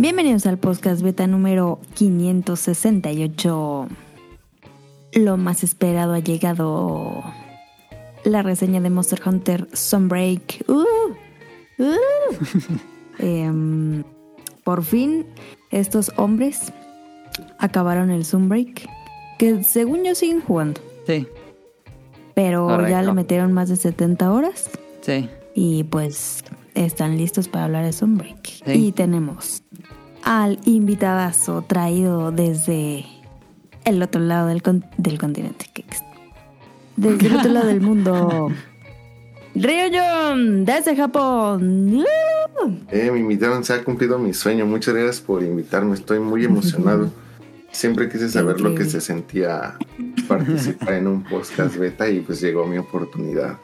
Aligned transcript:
Bienvenidos 0.00 0.46
al 0.46 0.56
podcast 0.56 1.02
beta 1.02 1.26
número 1.26 1.78
568. 1.92 3.86
Lo 5.12 5.36
más 5.36 5.62
esperado 5.62 6.14
ha 6.14 6.20
llegado. 6.20 7.22
La 8.24 8.42
reseña 8.42 8.80
de 8.80 8.88
Monster 8.88 9.20
Hunter 9.26 9.68
Sunbreak. 9.74 10.64
Uh, 10.68 10.84
uh. 11.82 11.96
Em, 13.18 14.02
por 14.64 14.84
fin, 14.84 15.26
estos 15.70 16.10
hombres 16.16 16.72
acabaron 17.58 18.08
el 18.10 18.24
Sunbreak. 18.24 18.88
Que 19.38 19.62
según 19.62 20.04
yo 20.04 20.14
siguen 20.14 20.40
jugando. 20.40 20.80
Sí, 21.06 21.26
Pero 22.32 22.88
ya 22.88 23.02
le 23.02 23.12
metieron 23.12 23.52
más 23.52 23.68
de 23.68 23.76
70 23.76 24.32
horas. 24.32 24.70
sí. 25.02 25.28
Y 25.52 25.84
pues 25.84 26.42
están 26.74 27.18
listos 27.18 27.48
para 27.48 27.64
hablar 27.66 27.84
de 27.84 27.92
Sunbreak. 27.92 28.46
Sí. 28.64 28.72
Y 28.72 28.92
tenemos 28.92 29.62
al 30.24 30.58
invitadazo 30.64 31.62
traído 31.62 32.30
desde 32.32 33.04
el 33.84 34.02
otro 34.02 34.20
lado 34.20 34.48
del, 34.48 34.62
con- 34.62 34.84
del 34.98 35.18
continente. 35.18 35.66
¿qué 35.72 35.82
ex- 35.82 36.02
Desde 36.96 37.26
el 37.28 37.36
otro 37.36 37.50
lado 37.52 37.66
del 37.66 37.80
mundo. 37.80 38.48
Ryoyon, 39.54 40.64
desde 40.64 40.94
Japón. 40.96 42.04
Eh, 42.90 43.10
me 43.10 43.18
invitaron, 43.18 43.64
se 43.64 43.72
ha 43.74 43.82
cumplido 43.82 44.18
mi 44.18 44.32
sueño. 44.32 44.64
Muchas 44.64 44.94
gracias 44.94 45.20
por 45.20 45.42
invitarme, 45.42 45.94
estoy 45.94 46.20
muy 46.20 46.44
emocionado. 46.44 47.10
Siempre 47.72 48.08
quise 48.08 48.28
saber 48.28 48.60
lo 48.60 48.74
que 48.74 48.84
se 48.84 49.00
sentía 49.00 49.76
participar 50.28 50.94
en 50.94 51.06
un 51.06 51.22
podcast 51.24 51.76
beta 51.76 52.08
y 52.08 52.20
pues 52.20 52.40
llegó 52.40 52.66
mi 52.66 52.78
oportunidad. 52.78 53.58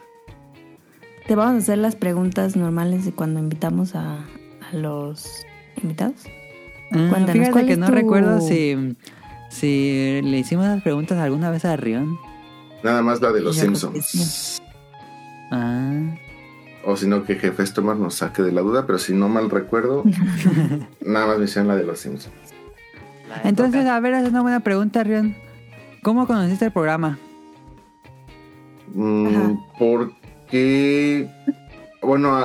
Te 1.26 1.34
vamos 1.34 1.54
a 1.54 1.58
hacer 1.58 1.78
las 1.78 1.96
preguntas 1.96 2.54
normales 2.54 3.04
de 3.04 3.10
cuando 3.12 3.40
invitamos 3.40 3.96
a, 3.96 4.18
a 4.70 4.76
los 4.76 5.44
invitados. 5.82 6.22
Ah, 6.92 7.08
Cuéntanos, 7.10 7.32
fíjate 7.32 7.50
¿cuál 7.52 7.66
que 7.66 7.72
es 7.72 7.78
no 7.78 7.86
tu- 7.86 7.92
recuerdo 7.92 8.40
si, 8.40 8.96
si 9.50 10.20
le 10.22 10.38
hicimos 10.38 10.66
las 10.66 10.82
preguntas 10.82 11.18
alguna 11.18 11.50
vez 11.50 11.64
a 11.64 11.76
Rion. 11.76 12.16
Nada 12.82 13.02
más 13.02 13.20
la 13.20 13.32
de 13.32 13.40
los 13.40 13.56
Simpsons. 13.56 14.60
Ah, 15.50 15.92
O 16.84 16.96
si 16.96 17.06
no, 17.08 17.24
que 17.24 17.34
Jefe 17.36 17.62
Estomar 17.62 17.96
nos 17.96 18.14
saque 18.14 18.42
de 18.42 18.52
la 18.52 18.60
duda, 18.60 18.86
pero 18.86 18.98
si 18.98 19.12
no 19.14 19.28
mal 19.28 19.50
recuerdo, 19.50 20.04
nada 21.04 21.26
más 21.26 21.38
me 21.38 21.44
hicieron 21.46 21.68
la 21.68 21.76
de 21.76 21.84
los 21.84 21.98
Simpsons. 21.98 22.34
entonces, 23.44 23.86
a 23.86 23.98
ver, 24.00 24.14
es 24.14 24.28
una 24.28 24.42
buena 24.42 24.60
pregunta, 24.60 25.02
Rion. 25.02 25.34
¿Cómo 26.02 26.26
conociste 26.28 26.66
el 26.66 26.72
programa? 26.72 27.18
Mm, 28.94 29.54
porque, 29.78 31.28
bueno, 32.00 32.38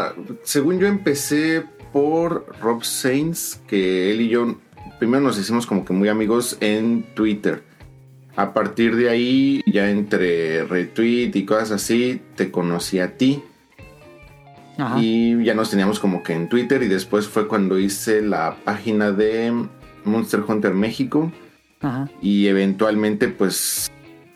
según 0.44 0.80
yo 0.80 0.88
empecé 0.88 1.64
por 1.92 2.45
Rob 2.61 2.84
Sainz, 2.84 3.59
que 3.67 4.11
él 4.11 4.22
y 4.22 4.30
yo 4.30 4.58
primero 5.00 5.23
nos 5.23 5.38
hicimos 5.39 5.66
como 5.66 5.84
que 5.84 5.94
muy 5.94 6.09
amigos 6.09 6.58
en 6.59 7.03
Twitter. 7.16 7.64
A 8.36 8.53
partir 8.53 8.95
de 8.95 9.09
ahí, 9.09 9.61
ya 9.66 9.89
entre 9.89 10.64
retweet 10.64 11.31
y 11.34 11.45
cosas 11.45 11.72
así, 11.72 12.22
te 12.36 12.52
conocí 12.52 13.00
a 13.00 13.17
ti. 13.17 13.44
Ajá. 14.78 15.00
Y 15.00 15.44
ya 15.44 15.53
nos 15.53 15.69
teníamos 15.69 16.00
como 16.00 16.23
que 16.23 16.34
en 16.34 16.50
Twitter 16.50 16.81
y 16.84 16.88
después 16.88 17.28
fue 17.28 17.47
cuando 17.47 17.78
hice 17.78 18.22
la 18.22 18.56
página 18.64 19.12
de 19.12 19.53
Monster 20.06 20.44
Hunter 20.47 20.73
México 20.73 21.31
Ajá. 21.81 22.09
y 22.22 22.47
eventualmente 22.47 23.28
pues 23.28 23.92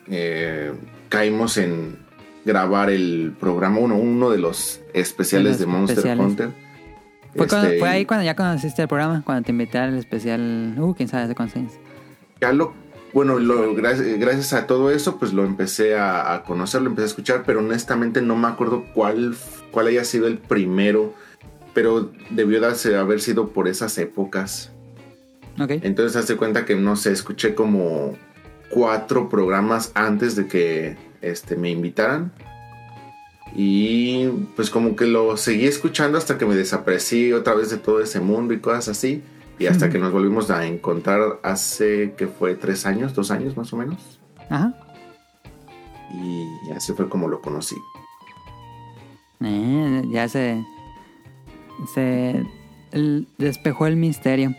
eh, 0.08 0.74
caímos 1.10 1.58
en 1.58 1.98
grabar 2.44 2.90
el 2.90 3.34
programa 3.40 3.80
uno, 3.80 3.96
uno 3.96 4.30
de 4.30 4.38
los 4.38 4.82
especiales 4.94 5.58
De 5.58 5.66
Monster 5.66 5.98
especiales. 5.98 6.26
Hunter. 6.26 6.65
Fue, 7.36 7.48
cuando- 7.48 7.68
Este, 7.68 7.80
fue 7.80 7.90
ahí 7.90 8.06
cuando 8.06 8.24
ya 8.26 8.36
conociste 8.36 8.82
el 8.82 8.88
programa, 8.88 9.22
cuando 9.26 9.44
te 9.46 9.52
invité 9.52 9.78
al 9.78 9.98
especial. 9.98 10.74
Uh, 10.78 10.94
quién 10.94 11.10
sabe 11.10 11.24
hace 11.24 11.36
cuántos 11.36 11.58
años. 11.58 11.74
ya 12.42 12.52
lo, 12.54 12.74
bueno, 13.14 13.40
lo, 13.40 13.74
gracias, 13.76 14.20
gracias 14.20 14.54
a 14.54 14.68
todo 14.68 14.92
eso 14.92 15.18
pues 15.18 15.32
lo 15.34 15.46
empecé 15.46 15.96
a, 15.98 16.34
a 16.34 16.44
conocer, 16.44 16.82
lo 16.82 16.90
empecé 16.90 17.04
a 17.06 17.08
escuchar, 17.08 17.44
pero 17.46 17.60
honestamente 17.60 18.22
no 18.22 18.36
me 18.36 18.48
acuerdo 18.48 18.86
cuál, 18.94 19.36
cuál 19.72 19.88
haya 19.88 20.04
sido 20.04 20.28
el 20.28 20.38
primero, 20.38 21.14
pero 21.74 22.12
debió 22.30 22.60
de 22.62 22.98
haber 22.98 23.22
sido 23.22 23.50
por 23.50 23.68
esas 23.68 23.98
épocas. 23.98 24.72
Ok. 25.60 25.72
Entonces 25.84 26.16
hace 26.18 26.36
cuenta 26.36 26.66
que 26.66 26.76
no 26.76 26.96
sé, 26.98 27.12
escuché 27.14 27.56
como 27.56 28.18
cuatro 28.70 29.30
programas 29.30 29.92
antes 29.96 30.36
de 30.36 30.48
que 30.48 30.98
este, 31.22 31.56
me 31.56 31.70
invitaran. 31.70 32.34
Y 33.56 34.28
pues 34.56 34.70
como 34.70 34.96
que 34.98 35.06
lo 35.06 35.38
seguí 35.38 35.66
escuchando 35.66 36.18
hasta 36.18 36.38
que 36.38 36.46
me 36.46 36.56
desaparecí 36.56 37.32
otra 37.32 37.56
vez 37.56 37.70
de 37.70 37.78
todo 37.78 38.02
ese 38.02 38.20
mundo 38.20 38.54
y 38.54 38.60
cosas 38.60 38.90
así. 38.90 39.24
Y 39.58 39.68
hasta 39.68 39.90
que 39.90 39.98
nos 39.98 40.12
volvimos 40.12 40.52
a 40.52 40.66
encontrar 40.66 41.40
hace 41.42 42.14
que 42.18 42.28
fue 42.28 42.56
tres 42.56 42.86
años, 42.86 43.14
dos 43.14 43.32
años 43.32 43.56
más 43.56 43.72
o 43.72 43.78
menos. 43.78 44.20
Ajá. 44.50 44.74
Y 46.14 46.72
así 46.72 46.92
fue 46.94 47.08
como 47.08 47.30
lo 47.30 47.42
conocí. 47.42 47.76
Eh, 49.42 50.04
ya 50.12 50.28
se. 50.28 50.64
Se 51.94 52.44
despejó 53.38 53.88
el 53.88 53.96
misterio. 53.96 54.56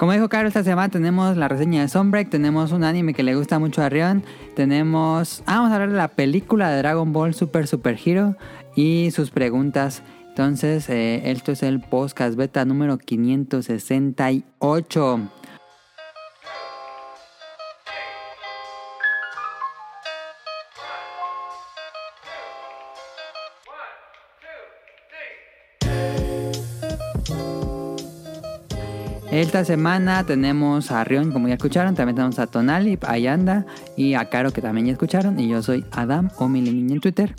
Como 0.00 0.12
dijo 0.12 0.28
Caro, 0.30 0.48
esta 0.48 0.64
semana 0.64 0.88
tenemos 0.88 1.36
la 1.36 1.46
reseña 1.46 1.82
de 1.82 1.88
Sunbreak, 1.88 2.30
tenemos 2.30 2.72
un 2.72 2.84
anime 2.84 3.12
que 3.12 3.22
le 3.22 3.34
gusta 3.34 3.58
mucho 3.58 3.82
a 3.82 3.90
Rion, 3.90 4.24
tenemos... 4.56 5.42
Ah, 5.44 5.56
vamos 5.56 5.72
a 5.72 5.74
hablar 5.74 5.90
de 5.90 5.96
la 5.98 6.08
película 6.08 6.70
de 6.70 6.78
Dragon 6.78 7.12
Ball 7.12 7.34
Super 7.34 7.66
Super 7.66 7.98
Hero 8.02 8.34
y 8.74 9.10
sus 9.10 9.30
preguntas. 9.30 10.02
Entonces, 10.30 10.88
eh, 10.88 11.30
esto 11.30 11.52
es 11.52 11.62
el 11.62 11.80
podcast 11.80 12.34
beta 12.34 12.64
número 12.64 12.96
568. 12.96 15.30
Esta 29.30 29.64
semana 29.64 30.24
tenemos 30.26 30.90
a 30.90 31.04
Rion, 31.04 31.30
como 31.30 31.46
ya 31.46 31.54
escucharon, 31.54 31.94
también 31.94 32.16
tenemos 32.16 32.38
a 32.40 32.48
Tonali, 32.48 32.98
a 33.02 33.16
Yanda 33.16 33.64
y 33.96 34.14
a 34.14 34.28
Caro, 34.28 34.52
que 34.52 34.60
también 34.60 34.86
ya 34.86 34.92
escucharon, 34.92 35.38
y 35.38 35.48
yo 35.48 35.62
soy 35.62 35.84
Adam 35.92 36.30
o 36.38 36.48
Mileniño 36.48 36.94
en 36.94 37.00
Twitter. 37.00 37.34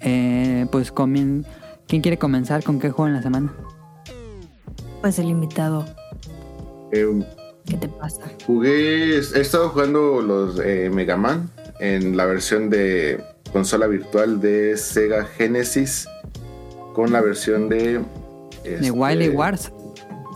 Eh, 0.00 0.66
pues, 0.70 0.92
comien- 0.94 1.46
¿quién 1.88 2.02
quiere 2.02 2.18
comenzar 2.18 2.62
con 2.62 2.78
qué 2.78 2.90
juego 2.90 3.08
en 3.08 3.14
la 3.14 3.22
semana? 3.22 3.54
Pues 5.00 5.18
el 5.18 5.28
invitado. 5.30 5.86
Eh, 6.92 7.22
¿Qué 7.64 7.76
te 7.78 7.88
pasa? 7.88 8.20
Jugué, 8.46 9.16
he 9.16 9.18
estado 9.18 9.70
jugando 9.70 10.20
los 10.20 10.60
eh, 10.62 10.90
Mega 10.92 11.16
Man 11.16 11.48
en 11.80 12.18
la 12.18 12.26
versión 12.26 12.68
de 12.68 13.24
consola 13.50 13.86
virtual 13.86 14.42
de 14.42 14.76
Sega 14.76 15.24
Genesis 15.24 16.06
con 16.92 17.12
la 17.12 17.22
versión 17.22 17.70
de... 17.70 18.00
De 18.62 18.74
este, 18.76 18.90
Wily 18.90 19.30
Wars. 19.30 19.72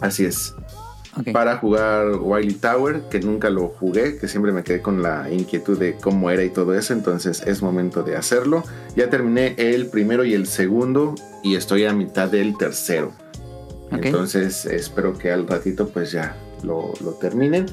Así 0.01 0.25
es. 0.25 0.55
Para 1.33 1.57
jugar 1.57 2.17
Wily 2.21 2.55
Tower, 2.55 3.03
que 3.11 3.21
nunca 3.21 3.49
lo 3.49 3.69
jugué, 3.69 4.19
que 4.19 4.29
siempre 4.29 4.53
me 4.53 4.63
quedé 4.63 4.83
con 4.83 5.03
la 5.03 5.31
inquietud 5.31 5.79
de 5.79 5.97
cómo 5.97 6.31
era 6.31 6.45
y 6.45 6.51
todo 6.51 6.75
eso, 6.75 6.93
entonces 6.93 7.43
es 7.47 7.63
momento 7.63 8.03
de 8.03 8.17
hacerlo. 8.17 8.65
Ya 8.97 9.09
terminé 9.09 9.55
el 9.57 9.87
primero 9.87 10.25
y 10.25 10.35
el 10.35 10.47
segundo 10.47 11.15
y 11.43 11.57
estoy 11.57 11.87
a 11.87 11.95
mitad 11.95 12.29
del 12.29 12.59
tercero. 12.59 13.13
Entonces 13.91 14.67
espero 14.67 15.17
que 15.17 15.31
al 15.31 15.47
ratito 15.47 15.89
pues 15.89 16.13
ya 16.13 16.37
lo, 16.63 16.93
lo 17.03 17.13
terminen. 17.13 17.67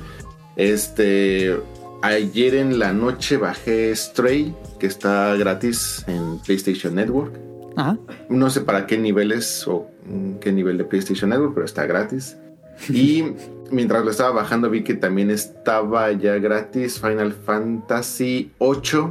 Este, 0.56 1.58
ayer 2.02 2.56
en 2.56 2.80
la 2.80 2.94
noche 2.94 3.38
bajé 3.38 3.94
Stray, 3.94 4.56
que 4.80 4.88
está 4.88 5.36
gratis 5.36 6.06
en 6.08 6.40
PlayStation 6.40 6.96
Network. 6.96 7.34
Ajá. 7.76 7.98
No 8.30 8.50
sé 8.50 8.62
para 8.62 8.86
qué 8.88 8.98
niveles 8.98 9.68
o 9.68 9.88
mm, 10.06 10.36
qué 10.36 10.52
nivel 10.52 10.78
de 10.78 10.84
PlayStation 10.86 11.30
Network, 11.30 11.54
pero 11.54 11.66
está 11.66 11.86
gratis. 11.86 12.38
Y 12.90 13.24
mientras 13.72 14.04
lo 14.04 14.12
estaba 14.12 14.32
bajando 14.32 14.70
vi 14.70 14.84
que 14.84 14.94
también 14.96 15.30
estaba 15.32 16.12
ya 16.12 16.36
gratis 16.40 17.00
Final 17.00 17.34
Fantasy 17.34 18.52
VIII 18.60 19.08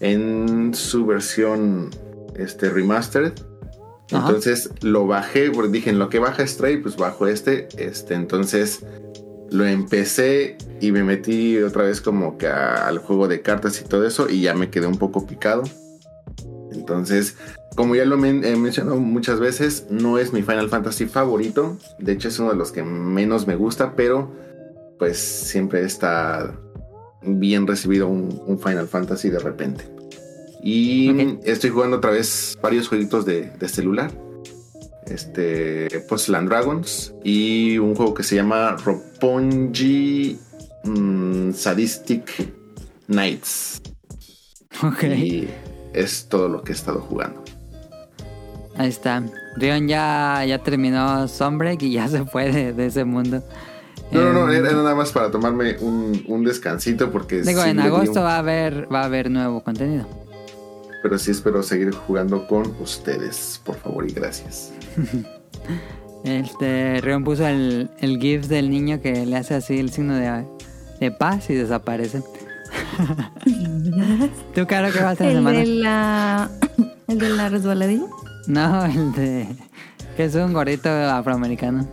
en 0.00 0.72
su 0.74 1.06
versión 1.06 1.90
este, 2.36 2.70
remastered. 2.70 3.32
Ajá. 4.12 4.26
Entonces 4.28 4.70
lo 4.82 5.06
bajé, 5.06 5.50
porque 5.50 5.70
dije, 5.72 5.90
en 5.90 5.98
lo 5.98 6.08
que 6.08 6.18
baja 6.18 6.46
Stray, 6.46 6.76
pues 6.78 6.96
bajo 6.96 7.26
este. 7.26 7.68
este 7.78 8.14
entonces 8.14 8.84
lo 9.50 9.66
empecé 9.66 10.56
y 10.80 10.92
me 10.92 11.02
metí 11.04 11.58
otra 11.58 11.82
vez 11.84 12.00
como 12.00 12.38
que 12.38 12.46
a- 12.46 12.86
al 12.88 12.98
juego 12.98 13.28
de 13.28 13.42
cartas 13.42 13.80
y 13.80 13.84
todo 13.84 14.06
eso 14.06 14.28
y 14.30 14.40
ya 14.42 14.54
me 14.54 14.70
quedé 14.70 14.86
un 14.86 14.96
poco 14.98 15.26
picado. 15.26 15.62
Entonces, 16.82 17.36
como 17.76 17.94
ya 17.94 18.04
lo 18.04 18.18
men- 18.18 18.44
he 18.44 18.56
mencionado 18.56 18.96
muchas 18.98 19.38
veces, 19.38 19.86
no 19.88 20.18
es 20.18 20.32
mi 20.32 20.42
Final 20.42 20.68
Fantasy 20.68 21.06
favorito. 21.06 21.78
De 22.00 22.12
hecho, 22.12 22.26
es 22.26 22.38
uno 22.40 22.50
de 22.50 22.56
los 22.56 22.72
que 22.72 22.82
menos 22.82 23.46
me 23.46 23.54
gusta, 23.54 23.94
pero 23.94 24.32
pues 24.98 25.16
siempre 25.18 25.82
está 25.84 26.52
bien 27.22 27.68
recibido 27.68 28.08
un, 28.08 28.42
un 28.46 28.58
Final 28.58 28.88
Fantasy 28.88 29.30
de 29.30 29.38
repente. 29.38 29.84
Y 30.64 31.38
estoy 31.44 31.70
jugando 31.70 31.98
otra 31.98 32.10
vez 32.10 32.58
varios 32.60 32.88
jueguitos 32.88 33.24
de, 33.24 33.50
de 33.58 33.68
celular. 33.68 34.10
este, 35.06 35.88
Postland 36.08 36.48
Dragons 36.48 37.14
y 37.24 37.78
un 37.78 37.94
juego 37.94 38.12
que 38.14 38.22
se 38.24 38.34
llama 38.36 38.76
Roppongi 38.84 40.36
mm, 40.84 41.52
Sadistic 41.52 42.52
Nights. 43.08 43.80
Ok. 44.84 45.02
Y 45.04 45.48
es 45.94 46.26
todo 46.28 46.48
lo 46.48 46.62
que 46.62 46.72
he 46.72 46.74
estado 46.74 47.00
jugando. 47.00 47.42
Ahí 48.76 48.88
está. 48.88 49.22
Rion 49.56 49.86
ya, 49.86 50.44
ya 50.46 50.58
terminó 50.58 51.28
Sunbreak 51.28 51.82
y 51.82 51.92
ya 51.92 52.08
se 52.08 52.24
fue 52.24 52.50
de, 52.52 52.72
de 52.72 52.86
ese 52.86 53.04
mundo. 53.04 53.42
No, 54.10 54.20
no, 54.32 54.32
no, 54.46 54.52
Eh, 54.52 54.58
era 54.58 54.72
nada 54.72 54.94
más 54.94 55.10
para 55.12 55.30
tomarme 55.30 55.76
un, 55.80 56.22
un 56.28 56.44
descansito 56.44 57.10
porque 57.10 57.42
Digo, 57.42 57.62
sí 57.62 57.70
en 57.70 57.80
agosto 57.80 58.20
un- 58.20 58.26
va 58.26 58.36
a 58.36 58.38
haber, 58.38 58.92
va 58.92 59.00
a 59.02 59.04
haber 59.06 59.30
nuevo 59.30 59.62
contenido. 59.64 60.06
pero 61.02 61.18
sí 61.18 61.30
espero 61.30 61.62
seguir 61.62 61.92
jugando 61.94 62.46
con 62.46 62.74
ustedes, 62.80 63.60
por 63.64 63.76
favor 63.76 64.08
y 64.08 64.12
gracias. 64.12 64.72
Este, 66.24 67.00
Rion 67.00 67.24
puso 67.24 67.46
el, 67.46 67.90
el 67.98 68.18
GIF 68.18 68.46
del 68.46 68.70
niño 68.70 69.00
que 69.00 69.26
le 69.26 69.36
hace 69.36 69.54
así 69.54 69.78
el 69.80 69.90
signo 69.90 70.14
de, 70.14 70.44
de 71.00 71.10
paz 71.10 71.50
y 71.50 71.54
desaparece. 71.54 72.22
¿Tú, 74.54 74.66
Caro, 74.66 74.92
qué 74.92 74.98
vas 74.98 75.08
a 75.08 75.10
hacer 75.10 75.28
El 75.28 75.34
semana? 75.36 75.58
de 75.58 75.66
la. 75.66 76.50
El 77.08 77.18
de 77.18 77.28
la 77.30 77.48
resbaladilla. 77.48 78.06
No, 78.46 78.84
el 78.84 79.12
de... 79.12 79.48
Que 80.16 80.24
es 80.24 80.34
un 80.34 80.52
gordito 80.52 80.88
afroamericano. 80.90 81.86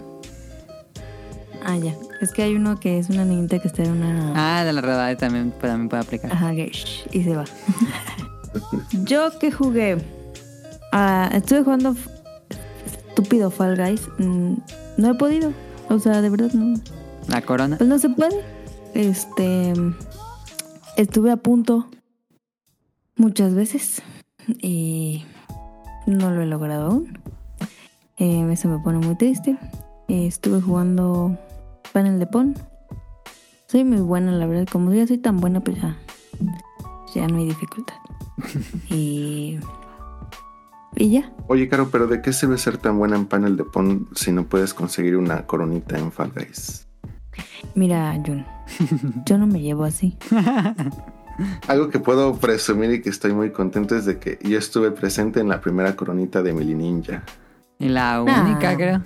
Ah, 1.66 1.78
ya. 1.78 1.94
Es 2.22 2.32
que 2.32 2.44
hay 2.44 2.56
uno 2.56 2.80
que 2.80 3.00
es 3.00 3.10
una 3.10 3.24
niñita 3.26 3.60
que 3.60 3.68
está 3.68 3.84
en 3.84 3.92
una. 3.92 4.34
Ah, 4.36 4.64
de 4.64 4.74
la 4.74 4.82
redada 4.82 5.16
también, 5.16 5.52
también 5.52 5.90
puede 5.90 6.04
aplicar. 6.04 6.32
Ajá, 6.32 6.52
que 6.54 6.68
shh, 6.70 7.08
y 7.12 7.24
se 7.24 7.36
va. 7.36 7.46
Yo 9.04 9.38
que 9.40 9.52
jugué. 9.52 9.98
Ah, 10.92 11.30
estuve 11.34 11.64
jugando 11.64 11.96
estúpido 13.10 13.52
Fall 13.52 13.78
Guys. 13.78 14.02
Mm, 14.18 14.54
no 14.98 15.12
he 15.12 15.14
podido. 15.16 15.54
O 15.90 16.00
sea, 16.00 16.22
de 16.22 16.30
verdad 16.30 16.52
no. 16.54 16.80
La 17.28 17.42
corona. 17.42 17.78
Pues 17.78 17.90
no 17.90 18.00
se 18.00 18.10
puede. 18.10 18.42
Este. 18.94 19.74
Estuve 21.00 21.32
a 21.32 21.38
punto 21.38 21.88
muchas 23.16 23.56
veces. 23.56 24.02
Y 24.48 25.24
no 26.06 26.30
lo 26.30 26.42
he 26.42 26.46
logrado 26.46 26.88
aún. 26.88 27.18
Eh, 28.18 28.46
eso 28.52 28.68
me 28.68 28.80
pone 28.80 28.98
muy 28.98 29.16
triste. 29.16 29.58
Eh, 30.10 30.28
estuve 30.28 30.60
jugando 30.60 31.38
panel 31.94 32.20
de 32.20 32.28
pon. 32.28 32.54
Soy 33.68 33.86
muy 33.86 34.02
buena, 34.02 34.34
la 34.34 34.46
verdad. 34.46 34.68
Como 34.70 34.92
ya 34.92 35.08
soy 35.08 35.20
tan 35.20 35.38
buena, 35.38 35.62
pues 35.62 35.82
ya. 35.82 35.96
Ya 37.16 37.30
no 37.30 37.38
hay 37.38 37.46
dificultad. 37.46 37.96
y. 38.90 39.58
Y 40.98 41.12
ya. 41.12 41.32
Oye, 41.48 41.70
Caro, 41.70 41.92
pero 41.92 42.08
¿de 42.08 42.22
qué 42.22 42.34
sirve 42.34 42.58
ser 42.58 42.78
tan 42.78 43.00
buena 43.00 43.16
en 43.16 43.26
panel 43.26 43.56
de 43.56 43.64
pon 43.64 44.10
si 44.16 44.34
no 44.34 44.48
puedes 44.48 44.74
conseguir 44.74 45.16
una 45.16 45.48
coronita 45.48 45.98
en 45.98 46.12
Fall 46.12 46.34
Guys? 46.36 46.90
Mira, 47.74 48.22
Jun. 48.26 48.46
Yo 49.26 49.38
no 49.38 49.48
me 49.48 49.60
llevo 49.62 49.84
así. 49.84 50.18
Algo 51.68 51.90
que 51.90 52.00
puedo 52.00 52.36
presumir 52.36 52.92
y 52.92 53.02
que 53.02 53.10
estoy 53.10 53.34
muy 53.34 53.52
contento 53.52 53.96
es 53.96 54.06
de 54.06 54.20
que 54.20 54.38
yo 54.44 54.58
estuve 54.58 54.92
presente 54.92 55.40
en 55.40 55.48
la 55.48 55.62
primera 55.62 55.96
coronita 55.96 56.42
de 56.44 56.54
Mili 56.54 56.76
Ninja. 56.76 57.24
Y 57.80 57.88
la 57.90 58.22
única, 58.22 58.72
Ah. 58.72 58.76
creo. 58.76 59.02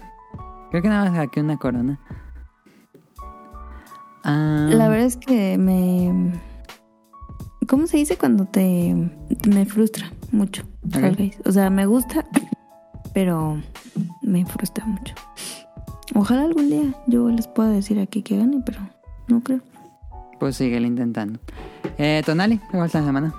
Creo 0.72 0.82
que 0.82 0.90
nada 0.90 1.12
más 1.12 1.20
aquí 1.20 1.40
una 1.40 1.58
corona. 1.58 2.00
Ah, 4.24 4.68
La 4.72 4.88
verdad 4.90 5.06
es 5.06 5.18
que 5.18 5.58
me. 5.58 6.34
¿Cómo 7.68 7.88
se 7.88 7.98
dice 7.98 8.18
cuando 8.18 8.46
te. 8.46 8.96
Me 9.48 9.66
frustra 9.66 10.12
mucho? 10.32 10.64
O 11.46 11.52
sea, 11.52 11.70
me 11.70 11.86
gusta, 11.86 12.26
pero 13.14 13.62
me 14.22 14.46
frustra 14.46 14.86
mucho. 14.86 15.14
Ojalá 16.16 16.44
algún 16.44 16.70
día 16.70 16.94
yo 17.08 17.30
les 17.30 17.48
pueda 17.48 17.70
decir 17.70 18.00
aquí 18.00 18.22
que 18.24 18.38
gane, 18.38 18.62
pero 18.66 18.80
no 19.28 19.42
creo. 19.42 19.60
Pues 20.40 20.56
sigue 20.58 20.78
intentando. 20.78 21.40
Eh, 21.98 22.22
Tonali, 22.26 22.60
¿qué 22.72 22.78
va 22.78 22.86
esta 22.86 23.04
semana? 23.04 23.34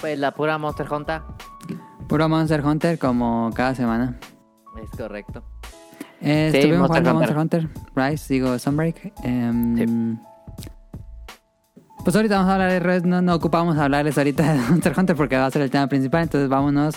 Pues 0.00 0.18
la 0.18 0.32
pura 0.32 0.58
Monster 0.58 0.90
Hunter. 0.92 1.22
Puro 2.08 2.28
Monster 2.28 2.64
Hunter 2.64 2.98
como 2.98 3.50
cada 3.54 3.74
semana. 3.74 4.16
Es 4.82 4.90
correcto. 4.96 5.42
Eh, 6.20 6.48
Sí, 6.50 6.58
estuvimos 6.58 6.88
Monster 6.88 7.02
jugando 7.02 7.14
Monster 7.20 7.38
Hunter, 7.38 7.68
Rise, 7.94 8.34
digo 8.34 8.58
Sunbreak. 8.58 9.12
Em, 9.22 10.18
Pues 12.04 12.14
ahorita 12.14 12.36
vamos 12.36 12.50
a 12.50 12.54
hablar 12.54 12.70
de 12.70 12.80
Red, 12.80 13.04
no, 13.04 13.20
no 13.20 13.34
ocupamos 13.34 13.76
hablarles 13.76 14.16
ahorita 14.16 14.52
de 14.54 14.60
Monster 14.70 14.94
Hunter 14.96 15.16
porque 15.16 15.36
va 15.36 15.46
a 15.46 15.50
ser 15.50 15.62
el 15.62 15.70
tema 15.70 15.88
principal, 15.88 16.22
entonces 16.22 16.48
vámonos 16.48 16.96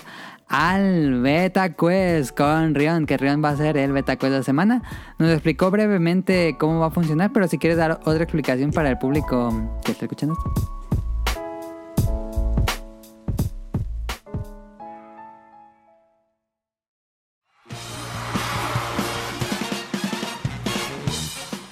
al 0.50 1.22
Beta 1.22 1.74
Quest 1.76 2.36
con 2.36 2.74
Rion, 2.74 3.06
que 3.06 3.18
Rion 3.18 3.44
va 3.44 3.50
a 3.50 3.56
ser 3.56 3.78
el 3.78 3.94
Beta 3.94 4.16
Quest 4.16 4.32
de 4.32 4.38
la 4.40 4.44
semana. 4.44 4.82
Nos 5.20 5.32
explicó 5.32 5.70
brevemente 5.72 6.58
cómo 6.60 6.80
va 6.80 6.88
a 6.88 6.92
funcionar, 6.92 7.32
pero 7.32 7.48
si 7.48 7.58
quieres 7.58 7.78
dar 7.78 8.00
otra 8.04 8.24
explicación 8.24 8.72
para 8.72 8.90
el 8.90 8.98
público 8.98 9.54
que 9.86 9.92
está 9.92 10.06
escuchando 10.06 10.36
esto. 10.36 10.76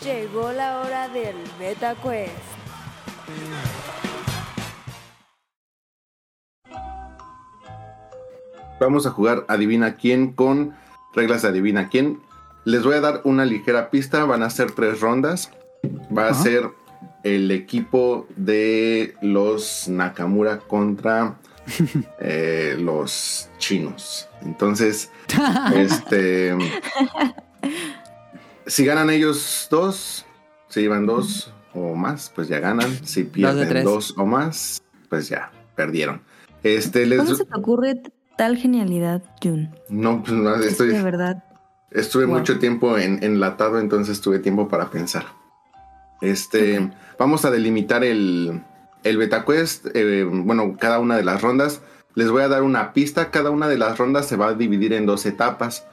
Llegó 0.04 0.52
la 0.52 0.80
hora 0.80 1.10
del 1.10 1.36
Beta 1.60 1.96
Quest. 1.96 2.58
Vamos 8.80 9.06
a 9.08 9.12
jugar 9.12 9.46
Adivina 9.48 9.96
quién 9.96 10.34
con 10.34 10.76
reglas 11.14 11.42
de 11.42 11.50
Adivina 11.50 11.90
quién. 11.90 12.20
Les 12.66 12.84
voy 12.84 12.96
a 12.96 13.02
dar 13.02 13.22
una 13.24 13.46
ligera 13.46 13.90
pista. 13.90 14.26
Van 14.26 14.44
a 14.44 14.50
ser 14.50 14.72
tres 14.72 15.00
rondas. 15.02 15.52
Va 16.16 16.28
a 16.28 16.32
Ajá. 16.32 16.44
ser 16.44 16.70
el 17.24 17.50
equipo 17.52 18.28
de 18.36 19.16
los 19.22 19.88
Nakamura 19.88 20.60
contra 20.60 21.38
eh, 22.20 22.76
los 22.80 23.50
chinos. 23.58 24.28
Entonces, 24.42 25.12
este. 25.76 26.56
Si 28.66 28.86
ganan 28.86 29.10
ellos 29.10 29.68
dos, 29.72 30.26
si 30.68 30.82
llevan 30.82 31.06
dos 31.06 31.52
o 31.74 31.96
más, 31.96 32.32
pues 32.36 32.48
ya 32.48 32.60
ganan. 32.60 33.06
Si 33.06 33.24
pierden 33.24 33.84
dos 33.84 34.14
o 34.18 34.26
más, 34.26 34.82
pues 35.10 35.30
ya 35.30 35.52
perdieron. 35.76 36.22
Este 36.64 37.06
les 37.06 37.20
¿Cómo 37.20 37.36
se 37.36 37.46
te 37.46 37.56
ocurre 37.56 38.02
tal 38.38 38.58
genialidad, 38.58 39.22
Jun? 39.44 39.70
no, 39.90 40.22
pues 40.24 40.34
no, 40.34 40.56
Es 40.56 40.66
estoy, 40.68 40.90
de 40.90 41.02
verdad. 41.02 41.44
Estuve 41.92 42.26
Wow. 42.26 42.38
mucho 42.40 42.60
tiempo 42.60 42.98
en, 42.98 43.24
enlatado, 43.24 43.80
entonces 43.80 44.20
tuve 44.22 44.40
tiempo 44.40 44.68
para 44.68 44.90
pensar. 44.90 45.26
Este, 46.22 46.90
vamos 47.20 47.46
a 47.46 47.52
delimitar 47.52 48.04
el, 48.04 48.62
el 49.04 49.18
beta 49.18 49.46
quest. 49.46 49.88
eh, 49.94 50.24
bueno, 50.30 50.76
cada 50.80 51.00
una 51.00 51.16
de 51.16 51.24
las 51.24 51.42
rondas. 51.42 51.82
Les 52.16 52.30
voy 52.32 52.42
a 52.42 52.48
dar 52.48 52.64
una 52.64 52.94
pista. 52.94 53.30
Cada 53.30 53.52
una 53.52 53.68
de 53.68 53.78
las 53.78 53.98
rondas 53.98 54.28
se 54.28 54.36
va 54.36 54.48
a 54.50 54.54
dividir 54.54 54.94
en 54.94 55.06
dos 55.06 55.26
etapas. 55.26 55.86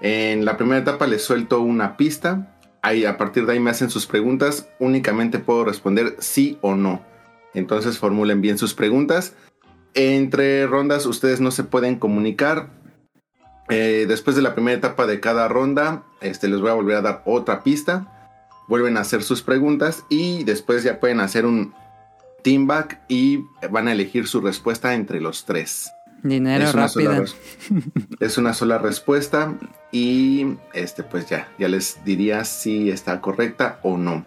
En 0.00 0.44
la 0.44 0.56
primera 0.56 0.80
etapa 0.80 1.06
les 1.06 1.24
suelto 1.24 1.60
una 1.60 1.96
pista. 1.96 2.56
Ahí, 2.82 3.04
a 3.04 3.18
partir 3.18 3.46
de 3.46 3.54
ahí 3.54 3.60
me 3.60 3.70
hacen 3.70 3.90
sus 3.90 4.06
preguntas. 4.06 4.68
Únicamente 4.78 5.38
puedo 5.40 5.64
responder 5.64 6.14
sí 6.20 6.58
o 6.60 6.76
no. 6.76 7.02
Entonces 7.52 7.98
formulen 7.98 8.40
bien 8.40 8.58
sus 8.58 8.74
preguntas. 8.74 9.34
Entre 9.96 10.66
rondas 10.66 11.06
ustedes 11.06 11.40
no 11.40 11.50
se 11.50 11.64
pueden 11.64 11.98
comunicar. 11.98 12.68
Eh, 13.70 14.04
después 14.06 14.36
de 14.36 14.42
la 14.42 14.54
primera 14.54 14.76
etapa 14.76 15.06
de 15.06 15.20
cada 15.20 15.48
ronda, 15.48 16.04
este, 16.20 16.48
les 16.48 16.60
voy 16.60 16.70
a 16.70 16.74
volver 16.74 16.96
a 16.96 17.02
dar 17.02 17.22
otra 17.24 17.62
pista. 17.62 18.12
Vuelven 18.68 18.98
a 18.98 19.00
hacer 19.00 19.22
sus 19.22 19.42
preguntas 19.42 20.04
y 20.10 20.44
después 20.44 20.82
ya 20.82 21.00
pueden 21.00 21.20
hacer 21.20 21.46
un 21.46 21.72
team 22.42 22.66
back 22.66 23.00
y 23.08 23.40
van 23.70 23.88
a 23.88 23.92
elegir 23.92 24.26
su 24.28 24.42
respuesta 24.42 24.94
entre 24.94 25.20
los 25.20 25.46
tres. 25.46 25.90
Dinero 26.22 26.64
es, 26.64 26.74
una 26.74 26.88
sola 26.88 27.24
es 28.20 28.38
una 28.38 28.52
sola 28.52 28.78
respuesta 28.78 29.54
y 29.92 30.56
este 30.74 31.04
pues 31.04 31.28
ya, 31.28 31.48
ya 31.58 31.68
les 31.68 32.04
diría 32.04 32.44
si 32.44 32.90
está 32.90 33.22
correcta 33.22 33.78
o 33.82 33.96
no. 33.96 34.26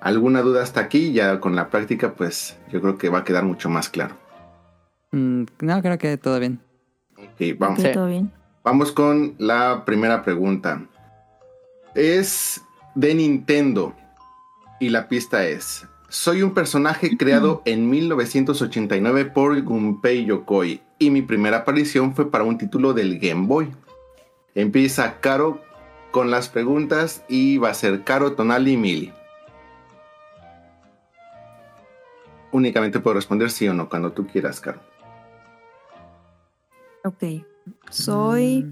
¿Alguna 0.00 0.40
duda 0.40 0.62
hasta 0.62 0.80
aquí? 0.80 1.12
Ya 1.12 1.38
con 1.38 1.54
la 1.54 1.68
práctica 1.68 2.14
pues 2.14 2.56
yo 2.72 2.80
creo 2.80 2.96
que 2.96 3.10
va 3.10 3.18
a 3.18 3.24
quedar 3.24 3.44
mucho 3.44 3.68
más 3.68 3.90
claro. 3.90 4.16
Mm, 5.16 5.46
no, 5.60 5.80
creo 5.80 5.96
que 5.96 6.18
todo 6.18 6.38
bien. 6.38 6.60
Ok, 7.16 7.58
vamos. 7.58 7.78
¿Ok, 7.78 7.86
Sí. 7.86 7.92
¿Todo 7.94 8.06
bien? 8.06 8.30
Vamos 8.62 8.92
con 8.92 9.34
la 9.38 9.84
primera 9.86 10.22
pregunta. 10.22 10.82
Es 11.94 12.60
de 12.94 13.14
Nintendo 13.14 13.94
y 14.78 14.90
la 14.90 15.08
pista 15.08 15.46
es: 15.46 15.86
Soy 16.10 16.42
un 16.42 16.52
personaje 16.52 17.16
creado 17.16 17.62
en 17.64 17.88
1989 17.88 19.24
por 19.24 19.58
Gunpei 19.62 20.26
Yokoi 20.26 20.82
y 20.98 21.10
mi 21.10 21.22
primera 21.22 21.58
aparición 21.58 22.14
fue 22.14 22.30
para 22.30 22.44
un 22.44 22.58
título 22.58 22.92
del 22.92 23.18
Game 23.18 23.46
Boy. 23.46 23.72
Empieza 24.54 25.20
Caro 25.20 25.62
con 26.10 26.30
las 26.30 26.50
preguntas 26.50 27.24
y 27.26 27.56
va 27.56 27.70
a 27.70 27.74
ser 27.74 28.04
Caro, 28.04 28.32
Tonali 28.32 28.72
y 28.72 28.76
Mili. 28.76 29.12
Únicamente 32.52 33.00
puedo 33.00 33.14
responder 33.14 33.50
sí 33.50 33.66
o 33.66 33.72
no 33.72 33.88
cuando 33.88 34.12
tú 34.12 34.26
quieras, 34.26 34.60
Caro. 34.60 34.80
Ok. 37.06 37.22
Soy 37.90 38.66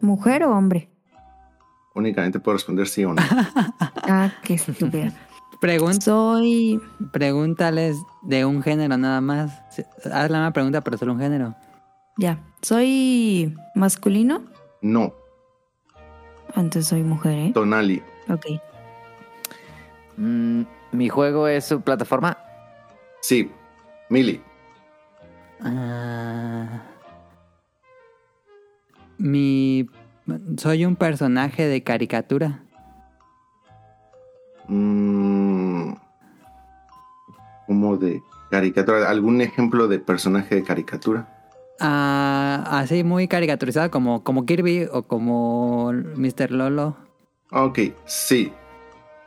mujer 0.00 0.44
o 0.44 0.50
hombre. 0.56 0.88
Únicamente 1.94 2.38
puedo 2.40 2.56
responder 2.56 2.86
sí 2.88 3.04
o 3.04 3.14
no. 3.14 3.22
Ah, 4.10 4.32
qué 4.42 4.54
estúpida. 4.54 5.12
Pregun- 5.60 6.00
Soy 6.00 6.80
pregúntales 7.12 7.96
de 8.22 8.44
un 8.46 8.62
género 8.62 8.96
nada 8.96 9.20
más. 9.20 9.52
Haz 10.10 10.30
la 10.30 10.38
misma 10.38 10.52
pregunta, 10.52 10.80
pero 10.82 10.96
solo 10.96 11.12
un 11.12 11.20
género. 11.20 11.54
ya. 12.16 12.38
Soy 12.62 13.54
masculino. 13.74 14.42
No. 14.80 15.12
Antes 16.54 16.86
soy 16.86 17.02
mujer, 17.02 17.38
¿eh? 17.38 17.50
Tonali. 17.52 18.02
Ok. 18.30 18.46
Mm, 20.16 20.62
Mi 20.92 21.08
juego 21.10 21.46
es 21.48 21.66
su 21.66 21.80
plataforma. 21.82 22.38
Sí. 23.20 23.50
Mili. 24.08 24.40
Ah, 25.60 26.82
mi. 29.18 29.88
Soy 30.58 30.84
un 30.84 30.96
personaje 30.96 31.66
de 31.66 31.82
caricatura. 31.82 32.62
Mm, 34.68 35.94
como 37.66 37.96
de 37.96 38.22
caricatura. 38.50 39.08
¿Algún 39.08 39.40
ejemplo 39.40 39.88
de 39.88 39.98
personaje 39.98 40.56
de 40.56 40.62
caricatura? 40.62 41.28
Ah, 41.80 42.64
así 42.66 43.04
muy 43.04 43.28
caricaturizado, 43.28 43.90
como, 43.90 44.24
como 44.24 44.44
Kirby 44.44 44.88
o 44.92 45.02
como 45.04 45.92
Mr. 45.92 46.50
Lolo. 46.50 46.96
Ok, 47.50 47.78
sí. 48.04 48.52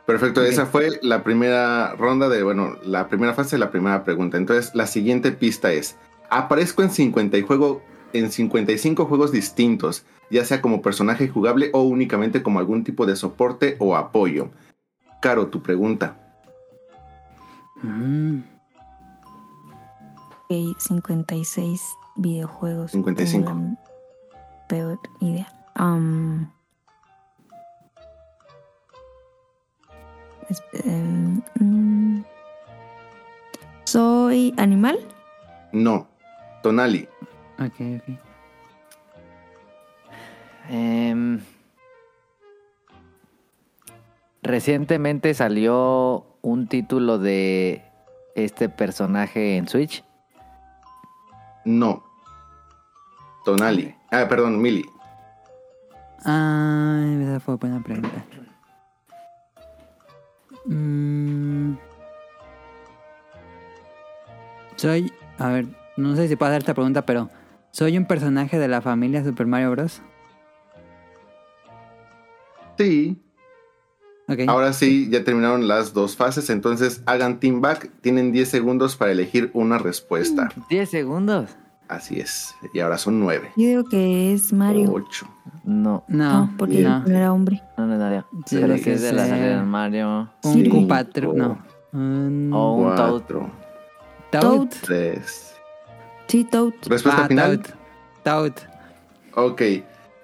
Perfecto, 0.06 0.42
esa 0.42 0.66
fue 0.66 0.98
la 1.02 1.22
primera 1.22 1.94
ronda 1.94 2.28
de, 2.28 2.42
bueno, 2.42 2.76
la 2.82 3.08
primera 3.08 3.34
fase 3.34 3.56
de 3.56 3.60
la 3.60 3.70
primera 3.70 4.04
pregunta. 4.04 4.36
Entonces, 4.36 4.74
la 4.74 4.86
siguiente 4.86 5.32
pista 5.32 5.72
es, 5.72 5.96
aparezco 6.38 6.82
en 6.82 6.90
50 6.90 7.36
y 7.38 7.42
juego 7.42 7.82
en 8.12 8.30
55 8.30 9.06
juegos 9.06 9.32
distintos, 9.32 10.04
ya 10.30 10.44
sea 10.44 10.60
como 10.60 10.82
personaje 10.82 11.28
jugable 11.28 11.70
o 11.72 11.82
únicamente 11.82 12.42
como 12.42 12.58
algún 12.58 12.84
tipo 12.84 13.06
de 13.06 13.16
soporte 13.16 13.76
o 13.78 13.96
apoyo. 13.96 14.50
Caro, 15.20 15.46
tu 15.48 15.62
pregunta. 15.62 16.16
Mm, 17.82 18.40
Ok, 20.50 20.76
56 20.78 21.80
videojuegos. 22.16 22.90
55. 22.92 23.46
Tengo 23.48 23.60
la 23.60 23.76
Peor 24.68 24.98
idea. 25.20 25.48
Es- 30.48 30.62
em, 30.84 31.40
mm, 31.60 32.24
Soy 33.84 34.54
animal. 34.56 34.98
No. 35.72 36.06
Tonali. 36.62 37.08
ok, 37.58 38.00
ok. 38.00 38.18
Em, 40.68 41.40
recientemente 44.42 45.34
salió 45.34 46.24
un 46.40 46.68
título 46.68 47.18
de 47.18 47.82
este 48.34 48.68
personaje 48.68 49.56
en 49.56 49.68
Switch. 49.68 50.04
No. 51.64 52.04
Tonali. 53.44 53.94
Ah, 54.10 54.26
perdón, 54.28 54.60
Mili. 54.60 54.84
Ay, 56.24 57.22
esa 57.22 57.40
fue 57.40 57.56
buena 57.56 57.82
pregunta. 57.82 58.24
Mm, 60.66 61.74
soy. 64.76 65.12
A 65.38 65.48
ver, 65.48 65.66
no 65.96 66.16
sé 66.16 66.28
si 66.28 66.36
puedo 66.36 66.50
hacer 66.50 66.62
esta 66.62 66.74
pregunta, 66.74 67.04
pero. 67.06 67.28
¿Soy 67.70 67.96
un 67.96 68.04
personaje 68.04 68.58
de 68.58 68.68
la 68.68 68.82
familia 68.82 69.24
Super 69.24 69.46
Mario 69.46 69.70
Bros? 69.70 70.02
Sí. 72.78 73.20
Ok. 74.28 74.40
Ahora 74.48 74.72
sí, 74.72 75.08
ya 75.10 75.24
terminaron 75.24 75.66
las 75.68 75.92
dos 75.92 76.16
fases, 76.16 76.48
entonces 76.50 77.02
hagan 77.06 77.40
team 77.40 77.60
back. 77.60 77.90
Tienen 78.00 78.32
10 78.32 78.48
segundos 78.48 78.96
para 78.96 79.12
elegir 79.12 79.50
una 79.54 79.78
respuesta. 79.78 80.48
10 80.70 80.88
segundos. 80.90 81.50
Así 81.88 82.20
es. 82.20 82.54
Y 82.72 82.80
ahora 82.80 82.96
son 82.98 83.20
9. 83.20 83.50
Yo 83.56 83.66
digo 83.66 83.84
que 83.84 84.32
es 84.32 84.52
Mario. 84.52 84.90
8. 84.92 85.26
No, 85.64 86.04
No, 86.08 86.46
No, 86.46 86.54
porque 86.56 86.80
no. 86.82 87.00
no 87.00 87.16
era 87.16 87.32
hombre. 87.32 87.62
no, 87.76 87.86
no, 87.86 87.96
no. 87.98 88.26
Sí, 88.46 88.58
Pero 88.60 88.74
que 88.76 88.94
es 88.94 89.02
de 89.02 89.12
la 89.12 89.26
ser 89.26 89.34
serie 89.36 89.56
de 89.56 89.62
Mario. 89.62 90.30
Un 90.44 90.52
Sí. 90.54 90.68
Cupatro. 90.68 91.32
No. 91.34 91.58
Un 91.92 92.50
O 92.52 92.74
un 92.76 92.94
Toad. 92.96 93.10
4. 93.26 93.50
Toad. 94.30 94.68
3. 94.82 95.51
Sí, 96.32 96.44
Toad. 96.44 96.72
Respuesta 96.86 97.24
Ah, 97.24 97.28
final. 97.28 97.60
Toad. 97.60 97.74
Toad. 98.24 98.52
Ok. 99.34 99.60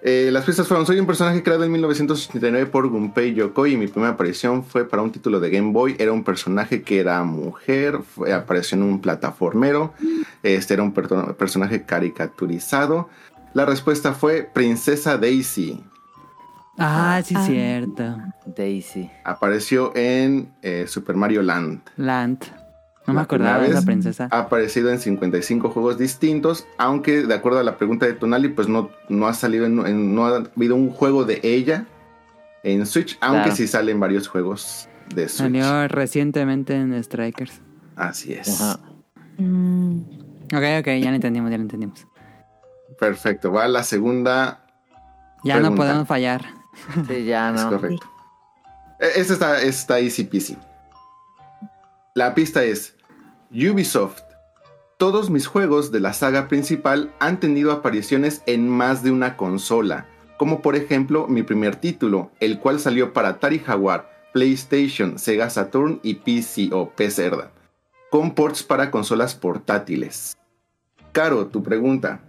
Eh, 0.00 0.30
las 0.32 0.44
pistas 0.44 0.66
fueron: 0.66 0.86
Soy 0.86 0.98
un 0.98 1.06
personaje 1.06 1.42
creado 1.42 1.64
en 1.64 1.72
1989 1.72 2.64
por 2.66 2.88
Gunpei 2.88 3.34
Yokoi. 3.34 3.74
Y 3.74 3.76
mi 3.76 3.88
primera 3.88 4.12
aparición 4.14 4.64
fue 4.64 4.88
para 4.88 5.02
un 5.02 5.12
título 5.12 5.38
de 5.38 5.50
Game 5.50 5.72
Boy. 5.72 5.96
Era 5.98 6.12
un 6.12 6.24
personaje 6.24 6.80
que 6.82 6.98
era 7.00 7.22
mujer. 7.24 7.98
fue- 8.02 8.32
apareció 8.32 8.76
en 8.76 8.84
un 8.84 9.00
plataformero. 9.02 9.92
Este 10.42 10.72
era 10.74 10.82
un 10.82 10.92
personaje 10.92 11.84
caricaturizado. 11.84 13.10
La 13.52 13.66
respuesta 13.66 14.14
fue 14.14 14.48
Princesa 14.50 15.18
Daisy. 15.18 15.84
Ah, 16.78 17.20
sí, 17.24 17.34
Ah. 17.36 17.44
cierto. 17.44 18.16
Daisy. 18.46 19.10
Apareció 19.24 19.92
en 19.96 20.52
eh, 20.62 20.86
Super 20.86 21.16
Mario 21.16 21.42
Land. 21.42 21.80
Land. 21.96 22.44
No 23.08 23.14
me 23.14 23.18
La 23.18 23.22
acordaba 23.24 23.62
de 23.62 23.70
vez 23.74 23.84
princesa. 23.84 24.28
Ha 24.30 24.38
aparecido 24.40 24.90
en 24.90 25.00
55 25.00 25.70
juegos 25.70 25.98
distintos, 25.98 26.66
aunque 26.78 27.22
de 27.26 27.34
acuerdo 27.34 27.58
a 27.58 27.62
la 27.64 27.76
pregunta 27.76 28.06
de 28.06 28.12
Tonali, 28.12 28.48
pues 28.50 28.68
no, 28.68 28.90
no 29.08 29.26
ha 29.26 29.34
salido, 29.34 29.66
en, 29.66 29.84
en- 29.86 30.14
no 30.14 30.26
ha 30.26 30.36
habido 30.54 30.76
un 30.76 30.90
juego 30.90 31.24
de 31.24 31.40
ella 31.42 31.86
en 32.62 32.86
Switch, 32.86 33.16
aunque 33.20 33.42
Claro. 33.44 33.56
sí 33.56 33.66
salen 33.66 33.98
varios 33.98 34.28
juegos 34.28 34.88
de 35.14 35.28
Switch. 35.28 35.38
Salió 35.38 35.88
recientemente 35.88 36.74
en 36.76 37.02
Strikers. 37.02 37.60
Así 37.96 38.32
es. 38.34 38.60
Ajá. 38.60 38.78
Mm, 39.38 40.00
Ok, 40.54 40.62
ok, 40.80 40.86
ya 41.00 41.10
lo 41.10 41.14
entendimos, 41.16 41.50
ya 41.50 41.56
lo 41.58 41.62
entendimos. 41.62 42.06
Perfecto. 42.98 43.52
Va 43.52 43.68
la 43.68 43.82
segunda. 43.82 44.64
Ya 45.44 45.60
no 45.60 45.74
podemos 45.74 46.06
fallar. 46.08 46.44
Sí, 47.06 47.24
ya 47.24 47.50
Es 47.54 47.62
no. 47.64 47.70
correcto. 47.70 48.06
E- 49.00 49.20
Esta 49.20 49.32
está, 49.34 49.62
está 49.62 50.00
easy 50.00 50.24
peasy. 50.24 50.56
La 52.14 52.34
pista 52.34 52.62
es 52.64 52.94
Ubisoft. 53.50 54.22
Todos 54.98 55.30
mis 55.30 55.46
juegos 55.46 55.90
de 55.90 56.00
la 56.00 56.12
saga 56.12 56.48
principal 56.48 57.14
han 57.18 57.40
tenido 57.40 57.72
apariciones 57.72 58.42
en 58.46 58.68
más 58.68 59.02
de 59.02 59.10
una 59.10 59.36
consola, 59.36 60.06
como 60.36 60.60
por 60.60 60.76
ejemplo 60.76 61.28
mi 61.28 61.42
primer 61.42 61.76
título, 61.76 62.30
el 62.40 62.58
cual 62.58 62.80
salió 62.80 63.12
para 63.12 63.30
Atari 63.30 63.58
Jaguar, 63.58 64.10
PlayStation, 64.32 65.18
Sega 65.18 65.48
Saturn 65.50 66.00
y 66.02 66.14
PC 66.14 66.70
o 66.72 66.90
PC, 66.90 67.30
con 68.10 68.34
ports 68.34 68.62
para 68.62 68.90
consolas 68.90 69.34
portátiles. 69.34 70.36
Caro, 71.12 71.46
tu 71.46 71.62
pregunta. 71.62 72.20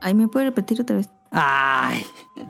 Ay, 0.00 0.14
¿me 0.14 0.28
puede 0.28 0.46
repetir 0.46 0.80
otra 0.80 0.96
vez? 0.96 1.10
Ay. 1.30 2.04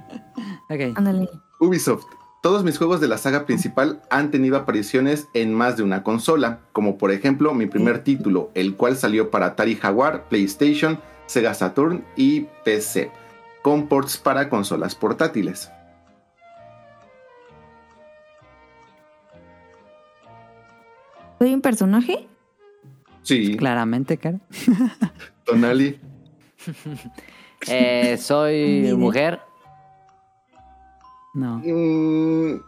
Ok. 0.71 0.97
Ándale. 0.97 1.29
Ubisoft. 1.59 2.07
Todos 2.43 2.65
mis 2.65 2.79
juegos 2.79 3.03
de 3.03 3.09
la 3.09 3.19
saga 3.19 3.45
principal 3.45 4.01
han 4.09 4.31
tenido 4.31 4.57
apariciones 4.57 5.29
en 5.35 5.53
más 5.53 5.77
de 5.77 5.83
una 5.83 6.03
consola, 6.03 6.61
como 6.73 6.97
por 6.97 7.11
ejemplo 7.11 7.53
mi 7.53 7.67
primer 7.67 8.03
título, 8.03 8.51
el 8.55 8.77
cual 8.77 8.97
salió 8.97 9.31
para 9.31 9.47
Atari 9.47 9.77
Jaguar, 9.77 10.27
PlayStation, 10.31 10.99
Sega 11.27 11.53
Saturn 11.53 12.03
y 12.17 12.47
PC, 12.65 13.11
con 13.61 13.89
ports 13.89 14.17
para 14.17 14.49
consolas 14.49 14.95
portátiles. 14.95 15.71
¿Soy 21.39 21.53
un 21.53 21.61
personaje? 21.61 22.27
Sí, 23.23 23.55
Claramente, 23.57 24.17
cara. 24.17 24.39
Tonali. 25.45 25.99
Eh, 27.69 28.17
soy 28.17 28.95
mujer. 28.97 29.39
No. 31.35 31.59
Mm, 31.65 32.61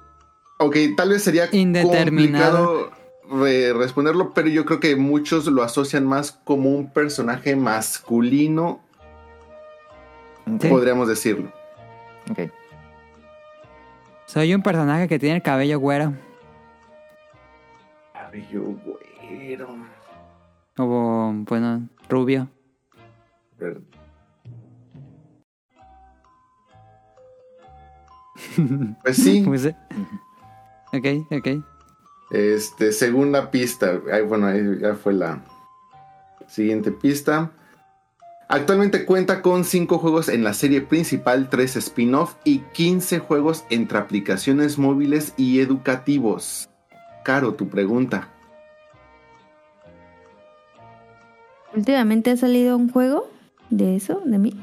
ok, 0.58 0.76
tal 0.96 1.10
vez 1.10 1.22
sería 1.24 1.48
Indeterminado. 1.52 2.90
complicado 2.90 3.42
re- 3.42 3.72
responderlo, 3.72 4.32
pero 4.34 4.48
yo 4.48 4.64
creo 4.64 4.78
que 4.80 4.94
muchos 4.96 5.46
lo 5.46 5.62
asocian 5.62 6.06
más 6.06 6.32
como 6.44 6.70
un 6.70 6.92
personaje 6.92 7.56
masculino, 7.56 8.80
Sí. 10.60 10.68
podríamos 10.68 11.08
decirlo. 11.08 11.52
Ok. 12.30 12.50
Soy 14.26 14.54
un 14.54 14.62
personaje 14.62 15.08
que 15.08 15.18
tiene 15.18 15.36
el 15.36 15.42
cabello 15.42 15.78
güero. 15.78 16.14
Cabello 18.12 18.62
güero. 19.28 19.68
O, 20.78 21.32
bueno, 21.48 21.88
rubio. 22.08 22.48
Pues 29.02 29.16
sí, 29.16 29.42
Pues, 29.46 29.64
eh. 29.66 29.76
ok, 30.92 31.32
ok. 31.32 31.64
este, 32.30 32.92
segunda 32.92 33.50
pista. 33.50 34.00
Ay, 34.12 34.22
bueno, 34.22 34.46
ahí 34.46 34.78
ya 34.80 34.94
fue 34.94 35.12
la 35.12 35.42
Siguiente 36.52 36.92
pista. 36.92 37.50
Actualmente 38.46 39.06
cuenta 39.06 39.40
con 39.40 39.64
5 39.64 39.98
juegos 39.98 40.28
en 40.28 40.44
la 40.44 40.52
serie 40.52 40.82
principal, 40.82 41.48
3 41.48 41.76
spin-off 41.76 42.34
y 42.44 42.58
15 42.74 43.20
juegos 43.20 43.64
entre 43.70 43.96
aplicaciones 43.96 44.76
móviles 44.78 45.32
y 45.38 45.60
educativos. 45.60 46.68
Caro, 47.24 47.54
tu 47.54 47.68
pregunta. 47.70 48.28
¿Últimamente 51.74 52.32
ha 52.32 52.36
salido 52.36 52.76
un 52.76 52.90
juego 52.90 53.30
de 53.70 53.96
eso, 53.96 54.20
de 54.26 54.36
mí? 54.36 54.54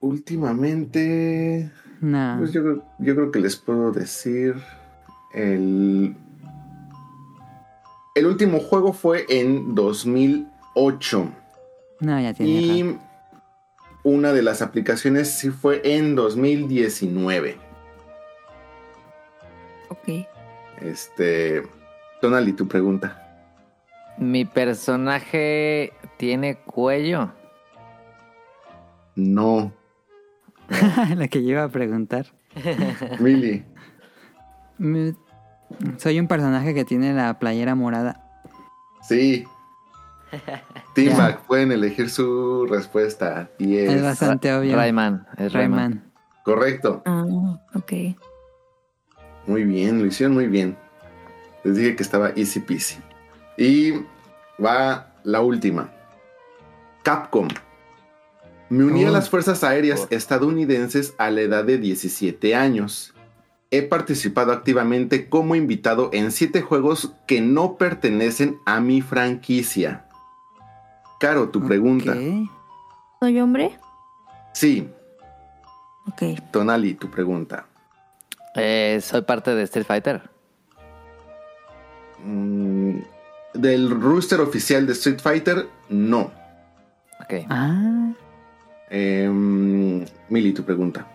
Últimamente, 0.00 1.70
No. 2.00 2.36
pues 2.38 2.52
yo, 2.52 2.62
creo- 2.62 2.84
yo 2.98 3.14
creo 3.14 3.30
que 3.30 3.40
les 3.40 3.56
puedo 3.56 3.92
decir 3.92 4.54
el... 5.34 6.16
El 8.14 8.26
último 8.26 8.58
juego 8.58 8.92
fue 8.92 9.24
en 9.28 9.74
2008 9.74 11.30
No, 12.00 12.20
ya 12.20 12.34
tiene. 12.34 12.52
y 12.52 12.82
rato. 12.82 13.04
una 14.02 14.32
de 14.32 14.42
las 14.42 14.62
aplicaciones 14.62 15.30
sí 15.30 15.50
fue 15.50 15.80
en 15.84 16.14
2019. 16.16 17.56
Ok. 19.90 20.26
Este, 20.80 21.62
Tonali, 22.20 22.52
tu 22.52 22.66
pregunta. 22.66 23.26
Mi 24.18 24.44
personaje 24.44 25.92
tiene 26.16 26.56
cuello. 26.56 27.30
No, 29.14 29.72
Lo 31.16 31.28
que 31.28 31.42
yo 31.42 31.50
iba 31.50 31.64
a 31.64 31.68
preguntar. 31.68 32.26
Mm, 34.78 35.10
Soy 35.98 36.18
un 36.18 36.26
personaje 36.26 36.72
que 36.72 36.86
tiene 36.86 37.12
la 37.12 37.38
playera 37.38 37.74
morada. 37.74 38.24
Sí. 39.02 39.44
Team 40.94 41.16
Mac, 41.18 41.40
pueden 41.46 41.70
elegir 41.70 42.08
su 42.08 42.66
respuesta. 42.66 43.50
Y 43.58 43.76
es 43.76 43.92
Es 43.92 44.02
bastante 44.02 44.52
obvio. 44.54 44.74
Rayman. 44.76 45.26
Es 45.36 45.52
Rayman. 45.52 45.78
Rayman. 45.78 46.12
correcto. 46.44 47.02
Ah, 47.04 47.24
ok. 47.74 47.92
Muy 49.46 49.64
bien, 49.64 49.98
lo 49.98 50.06
hicieron 50.06 50.34
muy 50.34 50.46
bien. 50.46 50.76
Les 51.62 51.76
dije 51.76 51.94
que 51.94 52.02
estaba 52.02 52.30
easy 52.36 52.60
peasy. 52.60 52.96
Y 53.58 53.92
va 54.64 55.12
la 55.24 55.42
última. 55.42 55.90
Capcom. 57.02 57.48
Me 58.70 58.84
uní 58.84 59.04
a 59.04 59.10
las 59.10 59.28
Fuerzas 59.28 59.62
Aéreas 59.64 60.02
Oh. 60.02 60.14
estadounidenses 60.14 61.14
a 61.18 61.30
la 61.30 61.40
edad 61.42 61.64
de 61.64 61.76
17 61.78 62.54
años. 62.54 63.12
He 63.72 63.82
participado 63.82 64.52
activamente 64.52 65.28
como 65.28 65.54
invitado 65.54 66.10
en 66.12 66.32
7 66.32 66.62
juegos 66.62 67.12
que 67.26 67.40
no 67.40 67.76
pertenecen 67.76 68.58
a 68.66 68.80
mi 68.80 69.02
franquicia. 69.02 70.06
Caro, 71.20 71.50
tu 71.50 71.64
pregunta. 71.66 72.14
¿Soy 73.20 73.40
hombre? 73.40 73.78
Sí, 74.54 74.88
Ok. 76.06 76.22
Tonali, 76.50 76.94
tu 76.94 77.08
pregunta. 77.10 77.66
Eh, 78.56 78.98
soy 79.02 79.22
parte 79.22 79.54
de 79.54 79.62
Street 79.64 79.86
Fighter. 79.86 80.22
Mm, 82.24 82.98
del 83.54 83.90
rooster 83.90 84.40
oficial 84.40 84.86
de 84.86 84.92
Street 84.94 85.20
Fighter, 85.20 85.68
no. 85.88 86.32
Ok. 87.20 87.46
Ah. 87.48 88.10
Em, 88.90 90.04
Mili, 90.28 90.52
tu 90.52 90.64
pregunta. 90.64 91.06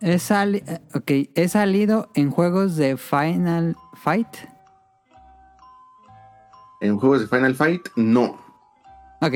He, 0.00 0.18
sali- 0.18 0.62
eh, 0.66 0.80
ok, 0.94 1.10
he 1.34 1.48
salido 1.48 2.08
en 2.14 2.30
juegos 2.30 2.76
de 2.76 2.96
Final 2.96 3.76
Fight. 3.94 4.28
En 6.80 6.96
juegos 6.98 7.20
de 7.20 7.26
Final 7.26 7.54
Fight, 7.56 7.88
no. 7.96 8.38
Ok. 9.20 9.34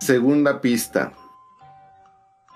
Segunda 0.00 0.62
pista. 0.62 1.12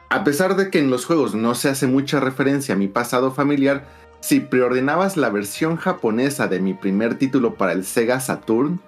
A 0.09 0.25
pesar 0.25 0.57
de 0.57 0.71
que 0.71 0.79
en 0.79 0.91
los 0.91 1.05
juegos 1.05 1.35
no 1.35 1.55
se 1.55 1.69
hace 1.69 1.87
mucha 1.87 2.21
referencia 2.21 2.75
a 2.75 2.79
mi 2.79 2.89
pasado 2.89 3.31
familiar, 3.33 3.85
si 4.21 4.41
preordenabas 4.41 5.19
la 5.19 5.29
versión 5.29 5.77
japonesa 5.77 6.49
de 6.49 6.61
mi 6.61 6.73
primer 6.73 7.19
título 7.19 7.57
para 7.57 7.73
el 7.73 7.85
Sega 7.85 8.21
Saturn, 8.21 8.81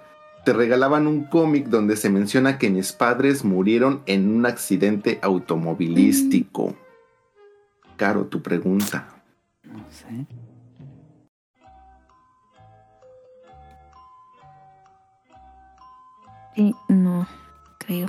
te 0.47 0.53
regalaban 0.53 1.07
un 1.07 1.25
cómic 1.25 1.67
donde 1.67 1.97
se 1.97 2.09
menciona 2.09 2.57
que 2.57 2.69
mis 2.69 2.93
padres 2.93 3.43
murieron 3.43 4.01
en 4.05 4.33
un 4.33 4.45
accidente 4.45 5.19
automovilístico. 5.21 6.73
Caro, 7.97 8.27
tu 8.27 8.41
pregunta. 8.41 9.09
No 9.65 9.83
sé. 9.91 10.25
Sí, 16.55 16.73
no, 16.87 17.27
creo. 17.77 18.07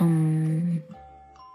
Mm, 0.00 0.80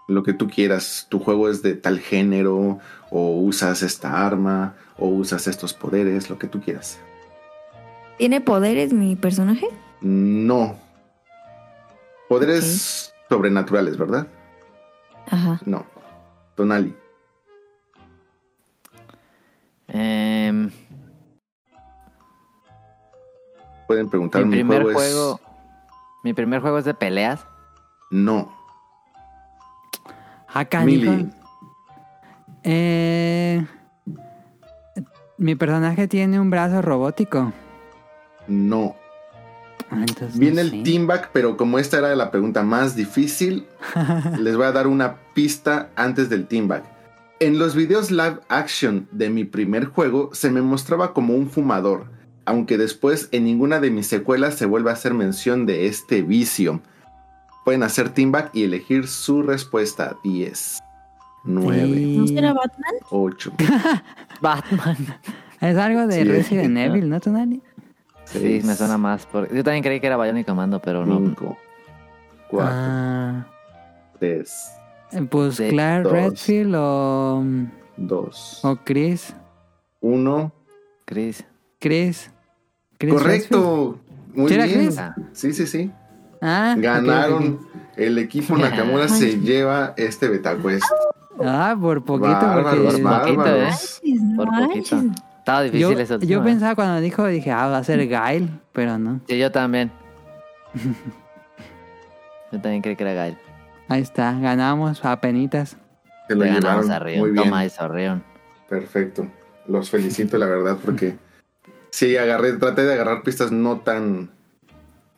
Lo 0.08 0.24
que 0.24 0.32
tú 0.32 0.48
quieras, 0.48 1.06
tu 1.08 1.20
juego 1.20 1.48
es 1.48 1.62
de 1.62 1.74
tal 1.74 2.00
género, 2.00 2.80
o 3.12 3.38
usas 3.38 3.82
esta 3.82 4.26
arma, 4.26 4.74
o 4.96 5.06
usas 5.06 5.46
estos 5.46 5.72
poderes, 5.72 6.28
lo 6.28 6.36
que 6.36 6.48
tú 6.48 6.60
quieras. 6.60 6.98
¿Tiene 8.18 8.40
poderes 8.40 8.92
mi 8.92 9.16
personaje? 9.16 9.68
No. 10.00 10.74
Poderes 12.28 13.14
sobrenaturales, 13.28 13.96
¿verdad? 13.96 14.26
Ajá. 15.30 15.60
No. 15.64 15.86
Tonali. 16.56 16.94
Em, 19.88 20.70
Pueden 23.86 24.10
preguntar. 24.10 24.42
mi 24.44 24.48
Mi 24.50 24.56
primer 24.56 24.82
juego, 24.82 24.98
juego. 24.98 25.40
es... 25.42 25.48
Mi 26.24 26.34
primer 26.34 26.60
juego 26.60 26.78
es 26.78 26.84
de 26.84 26.94
peleas. 26.94 27.46
No. 28.10 28.52
Acá, 30.52 30.80
Mili. 30.80 31.30
Eh, 32.64 33.64
mi 35.38 35.54
personaje 35.54 36.08
tiene 36.08 36.40
un 36.40 36.50
brazo 36.50 36.82
robótico. 36.82 37.52
No. 38.48 38.96
Ah, 39.90 39.96
no 39.96 40.28
Viene 40.34 40.60
el 40.62 40.70
sé. 40.70 40.82
team 40.82 41.06
back, 41.06 41.30
pero 41.32 41.56
como 41.56 41.78
esta 41.78 41.98
era 41.98 42.14
la 42.16 42.30
pregunta 42.30 42.62
más 42.62 42.94
difícil, 42.96 43.66
les 44.40 44.56
voy 44.56 44.66
a 44.66 44.72
dar 44.72 44.86
una 44.86 45.16
pista 45.34 45.90
antes 45.96 46.28
del 46.28 46.46
team 46.46 46.68
back. 46.68 46.84
En 47.40 47.58
los 47.58 47.74
videos 47.76 48.10
live 48.10 48.40
action 48.48 49.08
de 49.12 49.30
mi 49.30 49.44
primer 49.44 49.86
juego 49.86 50.30
se 50.32 50.50
me 50.50 50.60
mostraba 50.60 51.14
como 51.14 51.34
un 51.34 51.48
fumador, 51.48 52.06
aunque 52.44 52.76
después 52.76 53.28
en 53.32 53.44
ninguna 53.44 53.78
de 53.80 53.90
mis 53.90 54.06
secuelas 54.08 54.54
se 54.56 54.66
vuelve 54.66 54.90
a 54.90 54.94
hacer 54.94 55.14
mención 55.14 55.64
de 55.64 55.86
este 55.86 56.22
vicio. 56.22 56.80
Pueden 57.64 57.82
hacer 57.82 58.08
team 58.10 58.32
back 58.32 58.50
y 58.54 58.64
elegir 58.64 59.06
su 59.06 59.42
respuesta. 59.42 60.16
10, 60.24 60.80
9, 61.44 61.86
Sí. 61.94 62.16
¿No 62.18 62.26
será 62.26 62.52
Batman? 62.54 62.94
8, 63.10 63.52
Batman. 64.40 64.96
Es 65.60 65.76
algo 65.76 66.06
de 66.06 66.14
Sí. 66.16 66.24
Resident 66.24 66.76
Evil, 66.76 67.08
¿no, 67.08 67.20
Tonali? 67.20 67.62
Sí, 68.32 68.60
me 68.64 68.74
suena 68.74 68.98
más. 68.98 69.26
por- 69.26 69.52
Yo 69.54 69.64
también 69.64 69.82
creí 69.82 70.00
que 70.00 70.06
era 70.06 70.16
Bionic 70.16 70.46
Commando, 70.46 70.80
pero 70.80 71.04
no. 71.06 71.18
5, 71.18 71.56
4, 72.50 72.68
Ah, 72.72 73.46
3, 74.18 74.70
eh, 75.12 75.22
pues 75.30 75.56
Claire 75.56 76.02
dos. 76.02 76.12
Redfield 76.12 76.74
o, 76.76 77.44
2, 77.96 78.64
o 78.64 78.76
Chris. 78.84 79.34
1. 80.00 80.52
Chris. 81.04 81.44
Chris. 81.78 82.30
Chris 82.98 83.12
Redfield. 83.14 83.22
Correcto. 83.22 83.98
Muy 84.34 84.48
¿Sí 84.48 84.54
era 84.54 84.64
bien. 84.66 84.78
Chris? 84.86 85.00
Sí, 85.32 85.52
sí, 85.52 85.66
sí. 85.66 85.90
Ah, 86.40 86.74
Ganaron. 86.76 87.58
El 87.96 88.18
equipo 88.18 88.56
Nakamura 88.56 89.08
se 89.08 89.40
lleva 89.40 89.94
este 89.96 90.28
BetaQuest. 90.28 90.84
Ah, 91.40 91.76
por 91.80 92.04
poquito. 92.04 92.28
Bárbaros, 92.30 92.84
porque 92.86 93.02
bárbaros. 93.02 94.00
No 94.04 94.36
Por 94.44 94.66
poquito. 94.66 94.96
Estaba 95.48 95.62
difícil 95.62 95.96
yo, 95.96 95.98
eso. 95.98 96.18
yo 96.18 96.38
¿no? 96.40 96.44
pensaba 96.44 96.74
cuando 96.74 97.00
dijo, 97.00 97.26
dije, 97.26 97.50
ah, 97.50 97.68
va 97.68 97.78
a 97.78 97.84
ser 97.84 98.06
Gail, 98.06 98.50
pero 98.74 98.98
no. 98.98 99.22
Sí, 99.26 99.38
yo 99.38 99.50
también. 99.50 99.90
yo 102.52 102.60
también 102.60 102.82
creí 102.82 102.96
que 102.96 103.02
era 103.02 103.14
Gail. 103.14 103.38
Ahí 103.88 104.02
está, 104.02 104.38
ganamos 104.38 105.02
a 105.06 105.18
penitas. 105.22 105.78
Se 106.28 106.34
lo 106.34 106.44
ganamos 106.44 106.90
a 106.90 106.98
Rion. 106.98 107.20
Muy 107.20 107.30
bien. 107.30 107.44
Toma 107.44 107.64
eso, 107.64 107.88
Rion. 107.88 108.22
Perfecto. 108.68 109.26
Los 109.66 109.88
felicito, 109.88 110.36
la 110.36 110.44
verdad, 110.44 110.76
porque 110.84 111.16
sí, 111.88 112.14
agarré, 112.18 112.52
traté 112.58 112.82
de 112.82 112.92
agarrar 112.92 113.22
pistas 113.22 113.50
no 113.50 113.78
tan, 113.78 114.28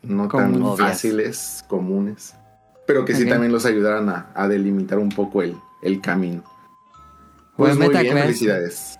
no 0.04 0.28
tan 0.28 0.52
Comunes. 0.52 0.78
Fáciles, 0.78 1.64
comunes, 1.66 2.36
pero 2.86 3.04
que 3.04 3.16
sí 3.16 3.28
también 3.28 3.50
los 3.50 3.66
ayudaran 3.66 4.08
a, 4.08 4.30
a 4.36 4.46
delimitar 4.46 5.00
un 5.00 5.08
poco 5.08 5.42
el, 5.42 5.56
el 5.82 6.00
camino. 6.00 6.44
Pues 7.56 7.76
Buen 7.76 7.90
muy 7.90 8.00
bien, 8.00 8.16
felicidades. 8.16 8.99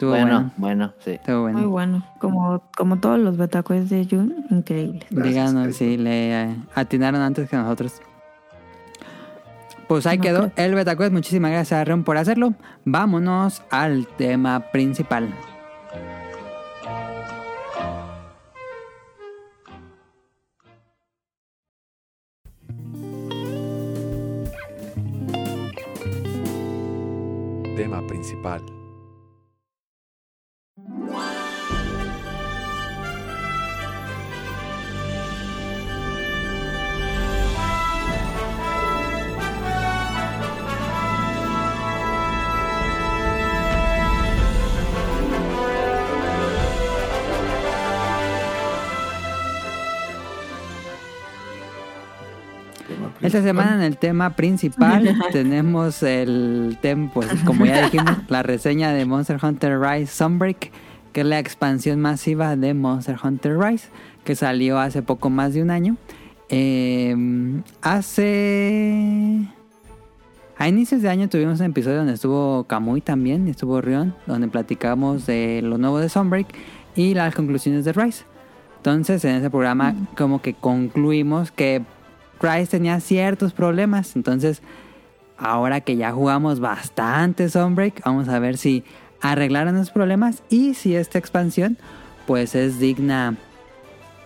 Bueno, 0.00 0.50
bueno, 0.56 0.94
sí. 1.00 1.18
Muy 1.26 1.66
bueno. 1.66 2.04
Como, 2.18 2.62
como 2.76 2.98
todos 2.98 3.18
los 3.18 3.36
betacues 3.36 3.90
de 3.90 4.06
Jun, 4.10 4.46
increíble. 4.50 5.06
Díganos 5.10 5.76
si 5.76 5.96
le 5.96 6.42
eh, 6.42 6.56
atinaron 6.74 7.20
antes 7.20 7.48
que 7.48 7.56
nosotros. 7.56 8.00
Pues 9.90 10.06
ahí 10.06 10.18
quedó 10.18 10.52
el 10.54 10.74
betacues. 10.76 11.10
Muchísimas 11.10 11.50
gracias 11.50 11.80
a 11.80 11.84
Ron 11.84 12.04
por 12.04 12.16
hacerlo. 12.16 12.54
Vámonos 12.84 13.62
al 13.70 14.06
tema 14.06 14.60
principal. 14.70 15.28
Tema 27.76 28.06
principal. 28.06 28.79
Esta 53.22 53.42
semana 53.42 53.74
en 53.74 53.82
el 53.82 53.98
tema 53.98 54.34
principal 54.34 55.14
tenemos 55.32 56.02
el 56.02 56.78
tema, 56.80 57.10
pues 57.12 57.28
como 57.44 57.66
ya 57.66 57.84
dijimos, 57.84 58.16
la 58.28 58.42
reseña 58.42 58.92
de 58.92 59.04
Monster 59.04 59.38
Hunter 59.42 59.78
Rise 59.78 60.06
Sunbreak, 60.06 60.70
que 61.12 61.20
es 61.20 61.26
la 61.26 61.38
expansión 61.38 62.00
masiva 62.00 62.56
de 62.56 62.72
Monster 62.72 63.16
Hunter 63.22 63.58
Rise, 63.58 63.88
que 64.24 64.34
salió 64.34 64.78
hace 64.78 65.02
poco 65.02 65.28
más 65.28 65.52
de 65.52 65.62
un 65.62 65.70
año. 65.70 65.96
Eh, 66.48 67.14
hace... 67.82 69.48
A 70.56 70.68
inicios 70.68 71.00
de 71.02 71.08
año 71.08 71.28
tuvimos 71.28 71.60
un 71.60 71.66
episodio 71.66 71.98
donde 71.98 72.14
estuvo 72.14 72.64
Kamui 72.64 73.02
también, 73.02 73.48
y 73.48 73.50
estuvo 73.50 73.80
Rion, 73.80 74.14
donde 74.26 74.48
platicamos 74.48 75.26
de 75.26 75.60
lo 75.62 75.76
nuevo 75.76 75.98
de 75.98 76.08
Sunbreak 76.08 76.46
y 76.96 77.14
las 77.14 77.34
conclusiones 77.34 77.84
de 77.84 77.92
Rise. 77.92 78.24
Entonces 78.78 79.22
en 79.26 79.36
ese 79.36 79.50
programa 79.50 79.94
como 80.16 80.40
que 80.40 80.54
concluimos 80.54 81.50
que 81.50 81.82
Rise 82.40 82.66
tenía 82.66 83.00
ciertos 83.00 83.52
problemas. 83.52 84.16
Entonces, 84.16 84.62
ahora 85.38 85.80
que 85.80 85.96
ya 85.96 86.12
jugamos 86.12 86.60
bastante 86.60 87.48
Sunbreak, 87.48 88.02
vamos 88.04 88.28
a 88.28 88.38
ver 88.38 88.56
si 88.56 88.84
arreglaron 89.20 89.76
los 89.76 89.90
problemas 89.90 90.42
y 90.48 90.74
si 90.74 90.94
esta 90.96 91.18
expansión 91.18 91.76
pues 92.26 92.54
es 92.54 92.78
digna 92.78 93.36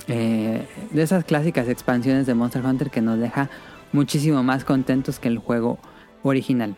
eh, 0.09 0.66
de 0.90 1.03
esas 1.03 1.24
clásicas 1.24 1.68
expansiones 1.68 2.27
de 2.27 2.35
Monster 2.35 2.64
Hunter 2.64 2.90
que 2.90 3.00
nos 3.00 3.18
deja 3.18 3.48
muchísimo 3.92 4.42
más 4.42 4.64
contentos 4.64 5.18
que 5.18 5.29
el 5.29 5.38
juego 5.38 5.79
original. 6.22 6.77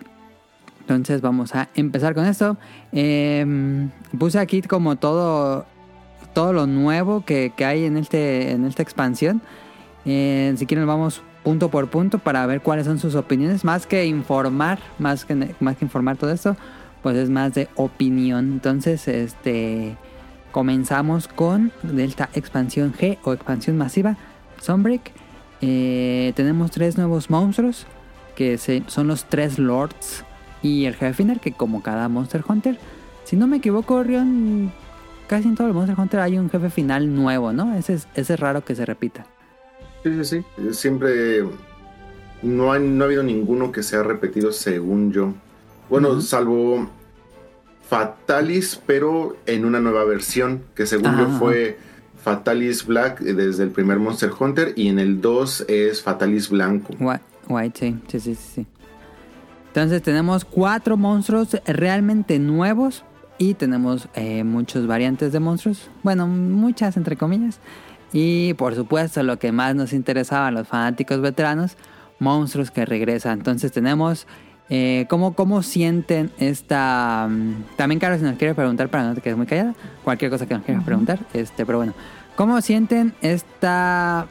Entonces 0.81 1.21
vamos 1.21 1.55
a 1.55 1.69
empezar 1.75 2.15
con 2.15 2.27
esto. 2.27 2.57
Eh, 2.93 3.89
puse 4.17 4.39
aquí 4.39 4.63
como 4.63 4.97
todo, 4.97 5.67
todo 6.33 6.53
lo 6.53 6.67
nuevo 6.67 7.25
que, 7.25 7.53
que 7.57 7.65
hay 7.65 7.85
en, 7.85 7.97
este, 7.97 8.53
en 8.53 8.65
esta 8.65 8.83
expansión. 8.83 9.43
Eh, 10.07 10.55
si 10.57 10.67
quieren 10.67 10.87
vamos 10.87 11.23
punto 11.43 11.71
por 11.71 11.89
punto 11.89 12.19
para 12.19 12.47
ver 12.47 12.63
cuáles 12.63 12.87
son 12.87 12.99
sus 12.99 13.15
opiniones. 13.15 13.65
Más 13.65 13.87
que 13.87 14.07
informar, 14.07 14.79
más 14.99 15.25
que, 15.25 15.55
más 15.61 15.77
que 15.77 15.85
informar 15.85 16.17
todo 16.17 16.33
esto, 16.33 16.57
pues 17.03 17.17
es 17.17 17.29
más 17.29 17.55
de 17.55 17.69
opinión. 17.77 18.53
Entonces, 18.53 19.07
este 19.09 19.97
comenzamos 20.53 21.29
con 21.29 21.71
Delta 21.83 22.31
Expansión 22.33 22.95
G 22.95 23.19
o 23.25 23.35
Expansión 23.35 23.77
Masiva, 23.77 24.17
Sunbreak. 24.61 25.13
Eh, 25.61 26.33
tenemos 26.35 26.71
tres 26.71 26.97
nuevos 26.97 27.29
monstruos, 27.29 27.87
que 28.35 28.59
son 28.59 29.07
los 29.07 29.27
tres 29.27 29.59
Lords 29.59 30.25
y 30.63 30.87
el 30.87 30.95
jefe 30.95 31.13
final, 31.13 31.41
que 31.41 31.53
como 31.53 31.83
cada 31.83 32.09
Monster 32.09 32.43
Hunter, 32.49 32.79
si 33.25 33.37
no 33.37 33.47
me 33.47 33.59
equivoco, 33.59 34.03
Rion, 34.03 34.73
casi 35.27 35.49
en 35.49 35.57
todo 35.57 35.67
el 35.67 35.75
Monster 35.75 35.99
Hunter 35.99 36.21
hay 36.21 36.39
un 36.39 36.49
jefe 36.49 36.71
final 36.71 37.15
nuevo, 37.15 37.53
¿no? 37.53 37.75
Ese 37.75 37.95
es, 37.95 38.09
ese 38.15 38.35
es 38.35 38.41
raro 38.41 38.65
que 38.65 38.75
se 38.75 38.87
repita. 38.87 39.27
Sí, 40.07 40.25
sí, 40.25 40.45
sí. 40.59 40.73
Siempre 40.73 41.43
no, 42.43 42.73
hay, 42.73 42.81
no 42.83 43.03
ha 43.03 43.07
habido 43.07 43.23
ninguno 43.25 43.73
que 43.73 43.83
se 43.83 43.97
ha 43.97 44.03
repetido 44.03 44.53
según 44.53 45.13
yo. 45.13 45.33
Bueno, 45.91 46.21
salvo 46.21 46.89
Fatalis, 47.89 48.81
pero 48.87 49.37
en 49.47 49.65
una 49.65 49.81
nueva 49.81 50.05
versión, 50.05 50.63
que 50.75 50.87
según 50.87 51.17
yo 51.19 51.29
fue 51.39 51.79
Fatalis 52.23 52.85
Black 52.87 53.21
desde 53.21 53.63
el 53.65 53.71
primer 53.71 53.99
Monster 53.99 54.31
Hunter 54.39 54.73
y 54.77 54.89
en 54.89 54.99
el 54.99 55.21
2 55.21 55.67
es 55.69 56.03
Fatalis 56.03 56.49
Blanco. 56.51 56.93
Whi- 56.99 57.21
White, 57.49 57.79
sí, 57.79 57.97
sí, 58.09 58.21
sí, 58.21 58.35
sí. 58.35 58.67
Entonces 59.69 60.03
tenemos 60.03 60.45
cuatro 60.45 60.97
monstruos 60.97 61.57
realmente 61.67 62.39
nuevos 62.39 63.05
y 63.39 63.55
tenemos 63.55 64.09
eh, 64.15 64.43
muchos 64.43 64.87
variantes 64.87 65.33
de 65.33 65.39
monstruos. 65.39 65.89
Bueno, 66.03 66.27
muchas 66.27 66.97
entre 66.97 67.17
comillas. 67.17 67.61
Y 68.19 68.55
por 68.55 68.75
supuesto 68.75 69.23
lo 69.23 69.39
que 69.39 69.53
más 69.53 69.75
nos 69.75 69.93
interesaba 69.93 70.47
a 70.47 70.51
los 70.51 70.67
fanáticos 70.67 71.21
veteranos, 71.21 71.77
monstruos 72.19 72.71
que 72.71 72.87
regresan. 72.87 73.41
Entonces 73.41 73.73
tenemos 73.73 74.27
eh, 74.71 75.05
¿cómo, 75.11 75.35
cómo 75.35 75.63
sienten 75.63 76.33
esta... 76.39 77.29
mm, 77.29 77.77
También 77.77 78.01
Carlos 78.01 78.21
si 78.21 78.25
nos 78.25 78.39
quiere 78.39 78.55
preguntar 78.55 78.89
para 78.89 79.05
no 79.05 79.15
te 79.15 79.21
quedes 79.21 79.37
muy 79.37 79.45
callada. 79.45 79.75
Cualquier 80.03 80.31
cosa 80.31 80.47
que 80.47 80.55
nos 80.55 80.65
quieras 80.65 80.83
preguntar. 80.83 81.19
este 81.35 81.67
Pero 81.67 81.77
bueno, 81.77 81.93
¿cómo 82.37 82.59
sienten 82.63 83.13
esta... 83.21 84.27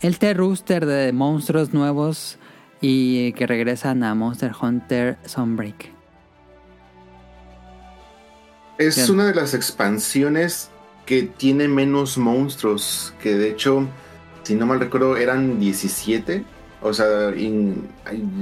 Este 0.00 0.32
rooster 0.32 0.86
de 0.86 1.12
monstruos 1.12 1.74
nuevos 1.74 2.38
y 2.80 3.32
que 3.32 3.48
regresan 3.48 4.04
a 4.04 4.14
Monster 4.14 4.52
Hunter 4.60 5.18
Sunbreak? 5.24 5.90
Es 8.78 9.08
una 9.08 9.26
de 9.26 9.34
las 9.34 9.54
expansiones 9.54 10.70
que 11.06 11.22
tiene 11.22 11.68
menos 11.68 12.16
monstruos, 12.18 13.14
que 13.22 13.34
de 13.34 13.50
hecho, 13.50 13.86
si 14.42 14.54
no 14.54 14.66
mal 14.66 14.80
recuerdo, 14.80 15.16
eran 15.16 15.58
17. 15.60 16.44
O 16.82 16.92
sea, 16.92 17.34
in- 17.36 17.88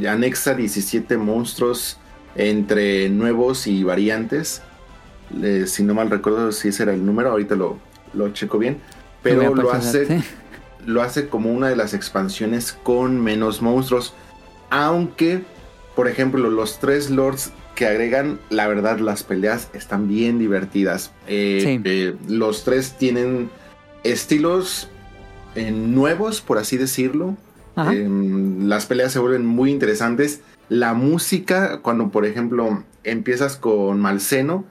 anexa 0.08 0.54
17 0.54 1.16
monstruos 1.16 1.98
entre 2.34 3.08
nuevos 3.08 3.66
y 3.66 3.84
variantes. 3.84 4.62
Eh, 5.42 5.64
si 5.66 5.82
no 5.82 5.94
mal 5.94 6.10
recuerdo 6.10 6.50
si 6.52 6.68
ese 6.68 6.82
era 6.82 6.92
el 6.94 7.04
número, 7.06 7.30
ahorita 7.30 7.54
lo, 7.54 7.78
lo 8.14 8.28
checo 8.32 8.58
bien. 8.58 8.78
Pero 9.22 9.42
lo 9.62 9.70
hace, 9.72 10.22
lo 10.84 11.02
hace 11.02 11.28
como 11.28 11.52
una 11.52 11.68
de 11.68 11.76
las 11.76 11.94
expansiones 11.94 12.72
con 12.72 13.20
menos 13.22 13.62
monstruos. 13.62 14.14
Aunque, 14.70 15.42
por 15.94 16.08
ejemplo, 16.08 16.50
los 16.50 16.80
tres 16.80 17.10
lords 17.10 17.52
que 17.82 17.88
agregan, 17.88 18.38
la 18.48 18.68
verdad, 18.68 19.00
las 19.00 19.24
peleas 19.24 19.68
están 19.74 20.06
bien 20.06 20.38
divertidas. 20.38 21.10
Eh, 21.26 21.60
Sí. 21.64 21.80
eh, 21.84 22.14
los 22.28 22.62
tres 22.62 22.96
tienen 22.96 23.50
estilos 24.04 24.88
eh, 25.56 25.72
nuevos, 25.72 26.40
por 26.42 26.58
así 26.58 26.76
decirlo. 26.76 27.36
Las 27.74 28.86
peleas 28.86 29.10
se 29.12 29.18
vuelven 29.18 29.44
muy 29.44 29.72
interesantes. 29.72 30.42
La 30.68 30.94
música, 30.94 31.80
cuando 31.82 32.10
por 32.10 32.24
ejemplo 32.24 32.84
empiezas 33.02 33.56
con 33.56 33.98
Malseno, 33.98 34.64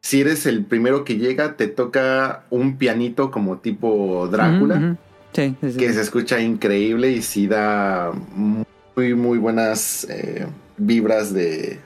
si 0.00 0.22
eres 0.22 0.46
el 0.46 0.64
primero 0.64 1.04
que 1.04 1.18
llega, 1.18 1.54
te 1.56 1.66
toca 1.66 2.44
un 2.48 2.78
pianito 2.78 3.30
como 3.30 3.58
tipo 3.58 4.26
Drácula. 4.32 4.96
Sí, 5.34 5.54
sí, 5.60 5.72
sí. 5.72 5.76
que 5.78 5.92
se 5.92 6.00
escucha 6.00 6.40
increíble 6.40 7.10
y 7.10 7.20
sí 7.20 7.46
da 7.46 8.10
muy, 8.34 9.14
muy 9.14 9.36
buenas 9.36 10.06
eh, 10.08 10.46
vibras 10.78 11.34
de, 11.34 11.78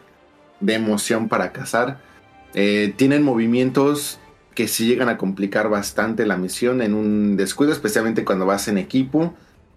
de 0.62 0.74
emoción 0.74 1.28
para 1.28 1.52
cazar. 1.52 1.98
Eh, 2.54 2.94
tienen 2.96 3.22
movimientos 3.22 4.18
que 4.54 4.68
sí 4.68 4.86
llegan 4.86 5.08
a 5.08 5.16
complicar 5.18 5.68
bastante 5.68 6.26
la 6.26 6.36
misión 6.36 6.82
en 6.82 6.94
un 6.94 7.36
descuido, 7.36 7.72
especialmente 7.72 8.24
cuando 8.24 8.46
vas 8.46 8.68
en 8.68 8.78
equipo, 8.78 9.34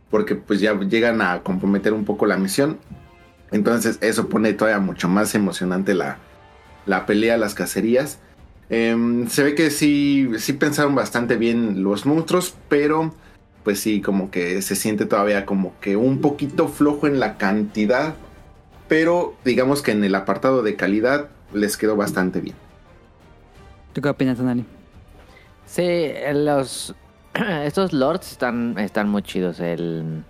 porque 0.10 0.36
pues 0.36 0.60
ya 0.60 0.78
llegan 0.80 1.21
a 1.21 1.41
comprometer 1.43 1.93
un 1.93 2.06
poco 2.06 2.26
la 2.26 2.38
misión. 2.38 2.78
Entonces 3.52 3.98
eso 4.02 4.30
pone 4.30 4.54
todavía 4.54 4.80
mucho 4.80 5.08
más 5.08 5.36
emocionante 5.36 5.93
la, 5.93 6.17
la 6.86 7.06
pelea, 7.06 7.38
las 7.38 7.54
cacerías. 7.54 8.19
Em, 8.69 9.28
se 9.28 9.43
ve 9.43 9.56
que 9.56 9.69
sí, 9.69 10.30
sí 10.38 10.54
pensaron 10.54 10.95
bastante 10.95 11.38
bien 11.38 11.84
los 11.84 12.06
monstruos, 12.06 12.56
pero 12.69 13.13
pues 13.63 13.80
sí, 13.80 14.02
como 14.02 14.30
que 14.30 14.62
se 14.62 14.76
siente 14.76 15.06
todavía 15.06 15.45
como 15.45 15.80
que 15.80 15.95
un 15.95 16.21
poquito 16.21 16.67
flojo 16.67 17.08
en 17.08 17.19
la 17.19 17.38
cantidad, 17.38 18.15
pero 18.88 19.36
digamos 19.43 19.82
que 19.82 19.91
en 19.91 20.04
el 20.04 20.15
apartado 20.15 20.62
de 20.63 20.76
calidad 20.76 21.30
les 21.54 21.78
quedó 21.78 21.95
bastante 21.95 22.39
bien. 22.41 22.56
¿Tú 23.93 24.02
qué 24.02 24.10
opinas, 24.10 24.38
Tonali? 24.38 24.65
Sí, 25.65 26.12
los 26.34 26.93
estos 27.63 27.93
lords 27.93 28.32
están 28.32 28.78
están 28.78 29.10
muy 29.10 29.21
chidos. 29.24 29.60
El 29.60 30.24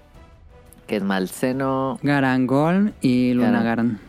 que 0.88 0.98
es 0.98 1.04
Malseno, 1.04 2.00
Garangol 2.04 2.94
y 3.02 3.34
Lunagaran. 3.34 4.00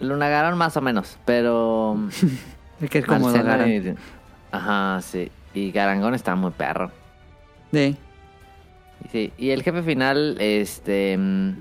Lunagaron 0.00 0.58
más 0.58 0.76
o 0.76 0.80
menos, 0.80 1.16
pero 1.24 1.96
El 2.80 2.88
que 2.88 2.98
es 2.98 3.04
como 3.06 3.30
y- 3.34 3.94
ajá, 4.52 5.00
sí. 5.02 5.30
Y 5.54 5.72
Garangón 5.72 6.14
está 6.14 6.34
muy 6.34 6.50
perro. 6.50 6.90
Sí. 7.72 7.96
Sí, 9.12 9.32
y 9.38 9.50
el 9.50 9.62
jefe 9.62 9.82
final, 9.82 10.36
este. 10.40 11.16
mm, 11.16 11.52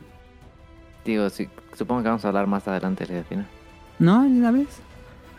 Digo, 1.06 1.30
sí, 1.30 1.48
supongo 1.78 2.02
que 2.02 2.08
vamos 2.10 2.26
a 2.26 2.28
hablar 2.30 2.48
más 2.48 2.68
adelante 2.68 3.06
del 3.06 3.18
jefe 3.18 3.30
final. 3.30 3.46
¿No? 4.00 4.24
¿De 4.24 4.30
una 4.30 4.52
vez? 4.52 4.68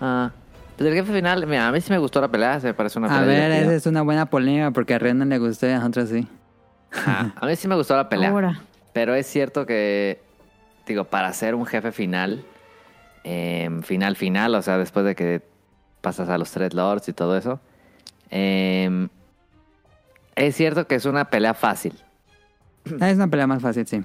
Ah, 0.01 0.31
pues 0.77 0.89
el 0.89 0.95
jefe 0.95 1.13
final, 1.13 1.47
mira, 1.47 1.69
a 1.69 1.73
mí 1.73 1.81
sí 1.81 1.91
me 1.91 1.99
gustó 1.99 2.21
la 2.21 2.29
pelea, 2.29 2.61
se 2.61 2.69
me 2.69 2.75
parece 2.75 2.99
una 2.99 3.09
pelea. 3.09 3.23
A 3.23 3.49
ver, 3.49 3.53
esa 3.65 3.75
es 3.75 3.87
una 3.87 4.03
buena 4.03 4.27
polémica 4.27 4.71
porque 4.71 4.95
a 4.95 4.99
Ren 4.99 5.19
no 5.19 5.25
le 5.25 5.39
gustó 5.39 5.67
y 5.67 5.71
a 5.71 5.79
nosotros 5.79 6.09
sí. 6.11 6.29
Ajá, 6.93 7.33
A 7.37 7.47
mí 7.47 7.57
sí 7.57 7.67
me 7.69 7.75
gustó 7.75 7.97
la 7.97 8.09
pelea. 8.09 8.31
Ahora. 8.31 8.61
Pero 8.93 9.15
es 9.15 9.27
cierto 9.27 9.67
que, 9.67 10.21
digo, 10.87 11.05
para 11.05 11.29
hacer 11.29 11.55
un 11.55 11.67
jefe 11.67 11.93
final, 11.93 12.45
em, 13.25 13.83
final 13.83 14.17
final, 14.17 14.55
o 14.55 14.63
sea, 14.63 14.79
después 14.79 15.05
de 15.05 15.15
que 15.15 15.43
pasas 16.01 16.29
a 16.29 16.39
los 16.39 16.51
tres 16.51 16.75
lords 16.75 17.09
y 17.09 17.13
todo 17.13 17.37
eso. 17.37 17.61
Em, 18.31 19.09
es 20.37 20.55
cierto 20.57 20.87
que 20.87 20.95
es 20.95 21.05
una 21.05 21.25
pelea 21.27 21.55
fácil. 21.55 21.95
Ah, 23.01 23.11
Es 23.11 23.17
una 23.17 23.29
pelea 23.29 23.47
más 23.47 23.61
fácil, 23.63 23.87
sí. 23.87 24.03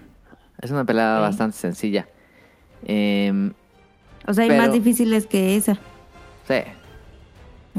Es 0.61 0.71
una 0.71 0.85
pelea 0.85 1.19
bastante 1.19 1.55
sencilla. 1.57 2.07
Em, 2.85 3.53
O 4.25 4.33
sea, 4.33 4.43
hay 4.43 4.49
Pero- 4.49 4.61
más 4.63 4.71
difíciles 4.71 5.27
que 5.27 5.55
esa. 5.55 5.73
sí. 6.47 6.55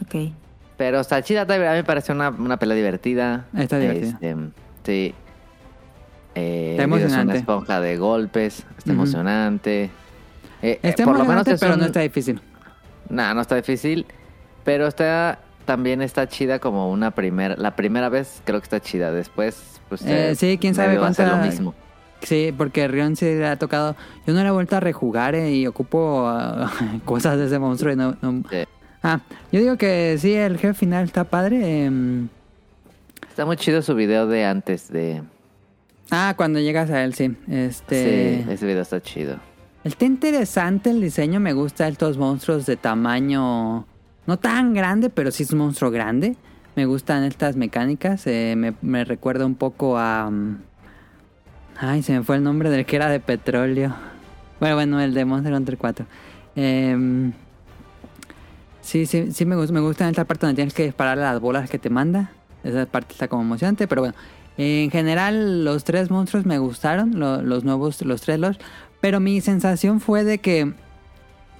Ok. 0.02 0.32
Pero 0.76 0.98
está 1.00 1.22
chida, 1.22 1.42
a 1.42 1.44
mí 1.46 1.58
me 1.58 1.84
parece 1.84 2.10
una, 2.12 2.30
una 2.30 2.56
pelea 2.58 2.76
divertida. 2.76 3.46
Está 3.56 3.78
divertida. 3.78 4.08
Este, 4.20 4.36
sí. 4.84 5.14
Eh, 6.34 6.70
Está 6.72 6.82
Es 6.82 6.84
emocionante. 6.88 7.24
una 7.30 7.34
esponja 7.36 7.80
de 7.80 7.96
golpes. 7.96 8.64
Está 8.76 8.90
emocionante. 8.92 9.84
Eh, 9.84 9.90
eh, 10.62 10.78
Está 10.82 11.04
por 11.04 11.16
lo 11.16 11.24
menos 11.24 11.44
pero 11.60 11.74
un- 11.74 11.80
no 11.80 11.86
está 11.86 12.00
difícil. 12.00 12.40
Nah, 13.08 13.34
no 13.34 13.40
está 13.42 13.54
difícil. 13.54 14.04
Pero 14.64 14.86
está 14.88 15.38
también 15.64 16.02
está 16.02 16.26
chida 16.28 16.58
como 16.58 16.90
una 16.90 17.12
primera. 17.12 17.54
La 17.56 17.76
primera 17.76 18.08
vez 18.08 18.42
creo 18.44 18.58
que 18.60 18.64
está 18.64 18.80
chida. 18.80 19.12
Después, 19.12 19.80
pues. 19.88 20.02
Eh, 20.02 20.30
eh, 20.30 20.34
sí, 20.34 20.58
quién 20.60 20.74
sabe 20.74 20.88
medio 20.88 21.02
va 21.02 21.08
a 21.08 21.14
ser 21.14 21.28
cuánta- 21.28 21.44
lo 21.46 21.50
mismo. 21.52 21.74
Sí, 22.24 22.52
porque 22.56 22.88
Rion 22.88 23.16
sí 23.16 23.26
le 23.26 23.46
ha 23.46 23.56
tocado. 23.56 23.94
Yo 24.26 24.34
no 24.34 24.42
le 24.42 24.48
he 24.48 24.50
vuelto 24.50 24.76
a 24.76 24.80
rejugar 24.80 25.34
eh, 25.34 25.52
y 25.54 25.66
ocupo 25.66 26.24
ah, 26.26 26.72
cosas 27.04 27.38
de 27.38 27.46
ese 27.46 27.58
monstruo 27.58 27.92
y 27.92 27.96
no, 27.96 28.16
no- 28.22 28.42
Sí. 28.50 28.64
Ah, 29.02 29.20
yo 29.52 29.60
digo 29.60 29.76
que 29.76 30.16
sí, 30.18 30.32
el 30.32 30.56
jefe 30.58 30.72
final 30.74 31.04
está 31.04 31.24
padre. 31.24 31.84
em, 31.84 32.28
Está 33.28 33.44
muy 33.44 33.56
chido 33.56 33.82
su 33.82 33.94
video 33.94 34.26
de 34.26 34.44
antes 34.46 34.90
de. 34.90 35.22
Ah, 36.10 36.34
cuando 36.36 36.58
llegas 36.60 36.90
a 36.90 37.04
él, 37.04 37.14
sí. 37.14 37.36
Este. 37.48 38.42
Sí, 38.46 38.50
ese 38.50 38.66
video 38.66 38.82
está 38.82 39.00
chido. 39.02 39.36
Está 39.82 40.06
interesante 40.06 40.88
el 40.90 41.00
diseño, 41.02 41.40
me 41.40 41.52
gusta 41.52 41.86
estos 41.88 42.16
monstruos 42.16 42.64
de 42.64 42.76
tamaño 42.76 43.86
no 44.26 44.38
tan 44.38 44.72
grande, 44.72 45.10
pero 45.10 45.30
sí 45.30 45.42
es 45.42 45.50
un 45.52 45.58
monstruo 45.58 45.90
grande. 45.90 46.36
Me 46.76 46.86
gustan 46.86 47.24
estas 47.24 47.56
mecánicas, 47.56 48.26
eh, 48.26 48.54
me, 48.56 48.72
me 48.80 49.04
recuerda 49.04 49.44
un 49.44 49.54
poco 49.54 49.98
a... 49.98 50.30
mm, 50.30 50.58
Ay, 51.78 52.02
se 52.02 52.12
me 52.12 52.22
fue 52.22 52.36
el 52.36 52.42
nombre 52.42 52.70
del 52.70 52.86
que 52.86 52.96
era 52.96 53.08
de 53.08 53.20
petróleo. 53.20 53.94
Bueno, 54.60 54.76
bueno, 54.76 55.00
el 55.00 55.12
de 55.14 55.24
Monster 55.24 55.52
Hunter 55.52 55.76
4. 55.76 56.06
Em, 56.56 57.32
sí, 58.80 59.06
sí, 59.06 59.32
sí 59.32 59.44
me 59.44 59.56
gusta, 59.56 59.72
me 59.72 59.80
gusta 59.80 60.08
esta 60.08 60.24
parte 60.24 60.46
donde 60.46 60.56
tienes 60.56 60.74
que 60.74 60.84
disparar 60.84 61.18
las 61.18 61.40
bolas 61.40 61.68
que 61.68 61.78
te 61.78 61.90
manda. 61.90 62.30
Esa 62.62 62.86
parte 62.86 63.12
está 63.12 63.28
como 63.28 63.42
emocionante, 63.42 63.86
pero 63.88 64.02
bueno. 64.02 64.14
En 64.56 64.90
general, 64.92 65.64
los 65.64 65.82
tres 65.82 66.10
monstruos 66.12 66.46
me 66.46 66.58
gustaron, 66.58 67.18
lo- 67.18 67.42
los 67.42 67.64
nuevos, 67.64 68.00
los 68.02 68.20
tres 68.22 68.38
los. 68.38 68.56
Pero 69.00 69.18
mi 69.18 69.40
sensación 69.40 70.00
fue 70.00 70.22
de 70.22 70.38
que 70.38 70.72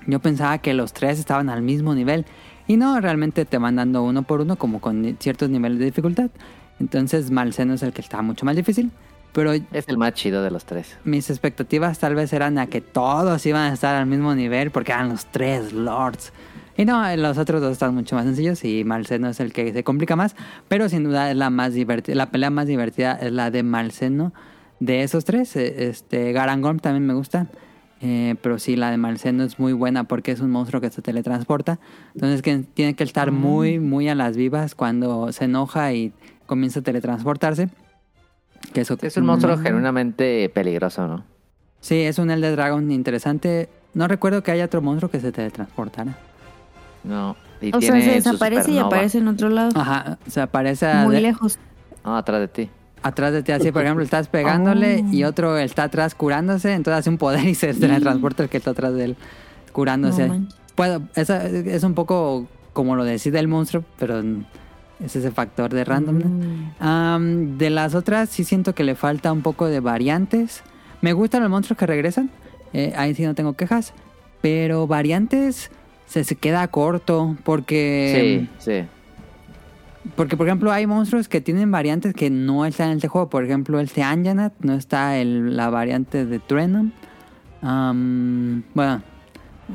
yo 0.07 0.21
pensaba 0.21 0.59
que 0.59 0.75
los 0.75 0.93
tres 0.93 1.19
estaban 1.19 1.49
al 1.51 1.61
mismo 1.63 1.95
nivel. 1.95 2.25
Y 2.69 2.77
no, 2.77 2.99
realmente 3.01 3.45
te 3.45 3.59
van 3.59 3.77
dando 3.77 4.03
uno 4.05 4.23
por 4.23 4.41
uno, 4.41 4.57
como 4.57 4.81
con 4.81 5.17
ciertos 5.19 5.51
niveles 5.51 5.81
de 5.81 5.87
dificultad. 5.87 6.31
Entonces, 6.79 7.31
Malseno 7.33 7.75
es 7.75 7.83
el 7.83 7.93
que 7.93 8.01
está 8.01 8.23
mucho 8.23 8.47
más 8.47 8.55
difícil. 8.57 8.91
Pero 9.35 9.53
Es 9.53 9.89
el 9.89 9.99
más 9.99 10.15
chido 10.15 10.43
de 10.43 10.51
los 10.51 10.65
tres. 10.65 10.97
mis 11.05 11.29
expectativas 11.29 11.99
tal 11.99 12.15
vez 12.15 12.33
eran 12.33 12.57
a 12.57 12.69
que 12.69 12.81
todos 12.81 13.45
iban 13.45 13.71
a 13.71 13.75
estar 13.75 13.95
al 13.95 14.07
mismo 14.07 14.35
nivel 14.35 14.71
porque 14.71 14.93
eran 14.93 15.11
los 15.11 15.27
tres 15.27 15.73
lords. 15.73 16.33
Y 16.77 16.85
no, 16.85 17.15
los 17.17 17.39
otros 17.39 17.61
dos 17.61 17.73
están 17.73 17.95
mucho 17.95 18.17
más 18.17 18.25
sencillos 18.25 18.65
y 18.65 18.85
Malseno 18.85 19.29
es 19.29 19.39
el 19.41 19.53
que 19.53 19.73
se 19.73 19.85
complica 19.85 20.17
más. 20.17 20.35
Pero 20.69 20.89
sin 20.89 21.05
duda 21.05 21.31
es 21.31 21.37
la 21.37 21.51
más 21.51 21.75
divertida. 21.75 22.17
La 22.17 22.31
pelea 22.31 22.51
más 22.51 22.67
divertida 22.67 23.13
es 23.13 23.33
la 23.33 23.51
de 23.51 23.63
Malseno 23.63 24.33
de 24.81 25.03
esos 25.03 25.25
tres. 25.25 25.55
Eh, 25.57 25.89
Este, 25.89 26.33
Garangorm 26.33 26.79
también 26.79 27.07
me 27.07 27.15
gusta. 27.15 27.47
Eh, 28.01 28.35
pero 28.43 28.59
sí, 28.59 28.77
la 28.77 28.91
de 28.91 28.97
Malseno 28.99 29.45
es 29.45 29.59
muy 29.59 29.73
buena 29.73 30.05
porque 30.05 30.33
es 30.33 30.41
un 30.41 30.51
monstruo 30.51 30.81
que 30.81 30.91
se 30.91 31.01
teletransporta. 31.01 31.79
Entonces 32.15 32.43
que 32.43 32.59
tiene 32.75 32.95
que 32.95 33.05
estar 33.05 33.31
muy, 33.31 33.79
muy 33.79 34.09
a 34.09 34.15
las 34.15 34.37
vivas 34.37 34.75
cuando 34.75 35.33
se 35.33 35.45
enoja 35.45 35.93
y 35.93 36.13
comienza 36.47 36.81
a 36.81 36.83
teletransportarse. 36.83 37.69
Que 38.73 38.81
eso 38.83 38.97
Es 39.03 39.17
un 39.17 39.27
monstruo 39.27 39.57
Mm. 39.57 39.63
genuinamente 39.63 40.49
peligroso, 40.49 41.07
¿no? 41.07 41.25
Sí, 41.81 42.01
es 42.01 42.19
un 42.19 42.31
Elder 42.31 42.57
Dragon 42.57 42.91
interesante. 42.91 43.69
No 43.93 44.09
recuerdo 44.09 44.43
que 44.43 44.51
haya 44.51 44.65
otro 44.65 44.81
monstruo 44.83 45.11
que 45.11 45.21
se 45.21 45.31
teletransportara. 45.33 46.17
No. 47.05 47.37
Y 47.61 47.75
O 47.75 47.81
sea, 47.81 48.01
se 48.01 48.11
desaparece 48.11 48.73
y 48.73 48.79
aparece 48.79 49.19
en 49.19 49.29
otro 49.29 49.49
lado. 49.49 49.71
Ajá, 49.79 50.19
se 50.27 50.41
aparece 50.41 50.87
a- 50.87 51.05
Muy 51.05 51.17
de- 51.17 51.21
lejos. 51.23 51.59
No, 52.05 52.17
atrás 52.17 52.41
de 52.41 52.49
ti. 52.49 52.71
atrás 53.03 53.33
de 53.33 53.43
ti. 53.43 53.53
Así, 53.53 53.71
por 53.71 53.83
ejemplo, 53.83 54.03
estás 54.03 54.29
pegándole 54.29 55.05
Oh. 55.07 55.13
y 55.13 55.25
otro 55.25 55.59
está 55.59 55.85
atrás 55.85 56.15
curándose. 56.15 56.73
Entonces 56.73 57.01
hace 57.01 57.11
un 57.11 57.19
poder 57.19 57.45
y 57.47 57.55
se 57.55 57.75
teletransporta 57.75 58.43
el 58.45 58.49
que 58.49 58.57
está 58.57 58.71
atrás 58.71 58.95
de 58.95 59.05
él 59.05 59.17
curándose. 59.73 60.27
No. 60.29 60.47
Puedo, 60.75 61.03
esa- 61.15 61.47
es 61.47 61.83
un 61.85 61.95
poco 61.95 62.47
como 62.73 62.97
lo 62.97 63.05
decide 63.05 63.39
el 63.39 63.47
monstruo, 63.49 63.85
pero 63.99 64.23
es 65.01 65.17
ese 65.17 65.31
factor 65.31 65.73
de 65.73 65.85
randomness. 65.85 66.29
Mm. 66.29 66.83
Am, 66.83 67.59
de 67.59 67.71
las 67.71 67.95
otras 67.95 68.29
sí 68.29 68.45
siento 68.45 68.75
que 68.75 68.85
le 68.85 68.95
falta 68.95 69.33
un 69.33 69.43
poco 69.43 69.67
de 69.67 69.81
variantes. 69.81 70.63
Me 71.01 71.13
gustan 71.13 71.43
los 71.43 71.51
monstruos 71.51 71.79
que 71.79 71.87
regresan. 71.87 72.31
eh, 72.73 72.93
ahí 72.97 73.15
sí 73.15 73.25
no 73.25 73.35
tengo 73.35 73.55
quejas. 73.55 73.93
Pero 74.41 74.87
variantes 74.87 75.71
se, 76.07 76.25
se 76.25 76.37
queda 76.37 76.67
corto 76.69 77.37
porque... 77.45 78.49
sí, 78.59 78.71
sí. 78.71 78.87
Porque, 80.17 80.37
por 80.37 80.47
ejemplo, 80.47 80.71
hay 80.71 80.87
monstruos 80.87 81.29
que 81.29 81.41
tienen 81.41 81.71
variantes 81.71 82.13
que 82.13 82.29
no 82.29 82.67
están 82.67 82.91
en 82.91 82.97
este 82.97 83.09
juego. 83.09 83.31
Por 83.31 83.43
ejemplo, 83.43 83.81
este 83.81 84.03
Anjanat 84.03 84.53
no 84.61 84.75
está 84.75 85.17
el, 85.17 85.57
la 85.57 85.71
variante 85.71 86.27
de 86.27 86.39
Trenom. 86.41 86.93
Am, 87.63 88.65
bueno, 88.75 89.03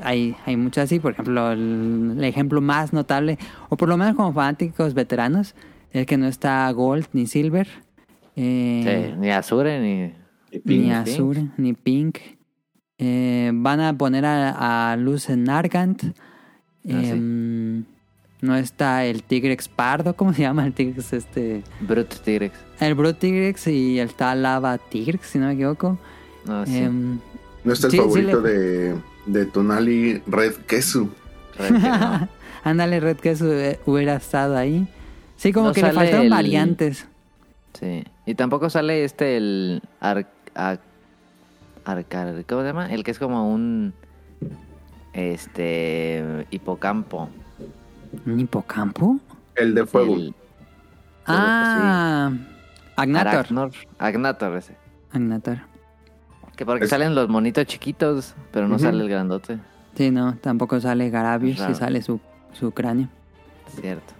hay, 0.04 0.36
hay 0.46 0.58
muchas 0.58 0.86
así. 0.86 1.00
Por 1.00 1.14
ejemplo, 1.14 1.52
el, 1.52 2.16
el 2.18 2.24
ejemplo 2.24 2.62
más 2.62 2.94
notable, 2.94 3.38
o 3.70 3.78
por 3.78 3.90
lo 3.90 3.98
menos 3.98 4.16
como 4.16 4.34
fanáticos 4.34 4.94
veteranos, 4.94 5.56
es 5.92 6.06
que 6.06 6.18
no 6.18 6.28
está 6.28 6.70
Gold 6.72 7.08
ni 7.14 7.26
Silver. 7.28 7.68
eh, 8.36 9.10
Sí, 9.12 9.18
Ni 9.20 9.30
Azure 9.32 9.80
ni. 9.80 10.14
Y 10.52 10.56
ni 10.56 10.60
Pink. 10.62 10.92
Azure, 10.92 11.48
ni 11.58 11.74
Pink. 11.74 12.18
Eh, 12.98 13.52
van 13.54 13.80
a 13.82 13.98
poner 13.98 14.26
a, 14.26 14.92
a 14.92 14.98
Luz 14.98 15.30
en 15.30 15.50
Argant. 15.50 16.04
Ah, 16.04 17.02
sí. 17.04 17.10
Em, 17.12 17.84
No 18.42 18.56
está 18.56 19.06
el 19.06 19.24
Tigrex 19.24 19.68
Pardo, 19.68 20.16
¿cómo 20.16 20.34
se 20.34 20.42
llama 20.42 20.66
el 20.66 20.74
Tigrex? 20.74 21.14
Este, 21.14 21.62
Brute 21.82 22.16
T-Rex. 22.24 22.58
el 22.80 22.96
Brute 22.96 23.20
Tigrex 23.20 23.68
y 23.68 24.00
está 24.00 24.34
Lava 24.36 24.78
Tigrex, 24.78 25.28
si 25.28 25.40
no 25.40 25.48
me 25.48 25.54
equivoco. 25.54 25.98
No, 26.46 26.66
sí. 26.66 26.78
Em, 26.78 27.20
No 27.64 27.74
está 27.74 27.88
el 27.88 27.92
Sí, 27.92 27.98
sí 27.98 28.04
favorito 28.04 28.42
le- 28.42 28.50
de, 28.50 28.96
de 29.32 29.46
Tonali 29.46 30.22
Red 30.28 30.54
Queso. 30.68 31.10
Red 31.58 31.74
que 31.82 31.90
no. 31.90 32.28
ándale, 32.64 33.00
Red 33.00 33.18
que 33.18 33.36
su- 33.36 33.52
eh, 33.52 33.80
hubiera 33.86 34.16
estado 34.16 34.58
ahí. 34.58 34.88
Sí, 35.38 35.54
como 35.54 35.68
No 35.68 35.74
que 35.74 35.82
le 35.82 35.92
faltaron 35.94 36.24
el- 36.26 36.30
variantes. 36.30 37.08
Sí. 37.80 38.04
Y 38.26 38.36
tampoco 38.36 38.70
sale 38.70 39.04
este, 39.04 39.38
el. 39.38 39.82
Ar, 40.00 40.28
ar- 40.56 40.82
¿Cómo 42.48 42.62
se 42.62 42.68
llama? 42.68 42.88
El 42.92 43.04
que 43.04 43.12
es 43.12 43.20
como 43.20 43.50
un. 43.52 43.94
Este. 45.14 46.46
Hipocampo. 46.52 47.30
¿Un 48.26 48.40
hipocampo? 48.40 49.20
El 49.56 49.74
de 49.76 49.86
fuego. 49.86 50.16
El 50.16 50.34
Ah, 51.26 52.32
Agnator. 52.96 53.28
Arachnor. 53.28 53.72
Agnator 54.00 54.58
ese. 54.58 54.76
Agnator. 55.12 55.58
Que 56.60 56.66
porque 56.66 56.84
Es- 56.84 56.90
salen 56.90 57.16
los 57.16 57.30
monitos 57.30 57.66
chiquitos, 57.68 58.36
pero 58.52 58.68
no 58.68 58.78
sale 58.78 59.02
el 59.02 59.08
grandote. 59.08 59.60
Sí, 59.96 60.12
no, 60.12 60.36
tampoco 60.42 60.78
sale 60.82 61.10
Garabius, 61.10 61.58
sí 61.58 61.74
sale 61.74 62.02
su, 62.02 62.20
su 62.52 62.72
cráneo. 62.74 63.08
Cierto. 63.80 64.14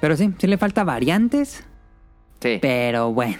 Pero 0.00 0.16
sí, 0.16 0.32
sí 0.38 0.46
le 0.46 0.56
falta 0.56 0.84
variantes, 0.84 1.64
Sí. 2.40 2.60
pero 2.62 3.12
bueno. 3.12 3.38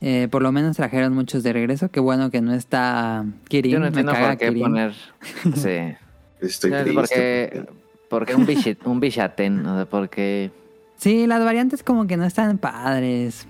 Eh, 0.00 0.28
por 0.30 0.42
lo 0.42 0.52
menos 0.52 0.76
trajeron 0.76 1.12
muchos 1.12 1.42
de 1.42 1.52
regreso. 1.52 1.88
Qué 1.90 1.98
bueno 1.98 2.30
que 2.30 2.40
no 2.40 2.54
está 2.54 3.24
Kirin. 3.48 3.72
Yo 3.72 3.78
no 3.78 3.82
me 3.82 3.88
entiendo 3.88 4.12
caga 4.12 4.28
por 4.28 4.38
qué 4.38 4.46
Kirin. 4.48 4.62
poner. 4.62 4.92
Sí. 5.56 5.96
Estoy 6.40 6.70
triste. 6.70 6.92
por 6.94 7.08
qué, 7.08 7.66
por 8.08 8.26
qué 8.26 8.34
un, 8.36 8.46
bichi- 8.46 8.78
un 8.84 9.00
bichaten. 9.00 9.66
O 9.66 9.74
sea, 9.74 9.86
porque 9.86 10.52
Sí, 10.98 11.26
las 11.26 11.44
variantes 11.44 11.82
como 11.82 12.06
que 12.06 12.16
no 12.16 12.24
están 12.24 12.58
padres. 12.58 13.48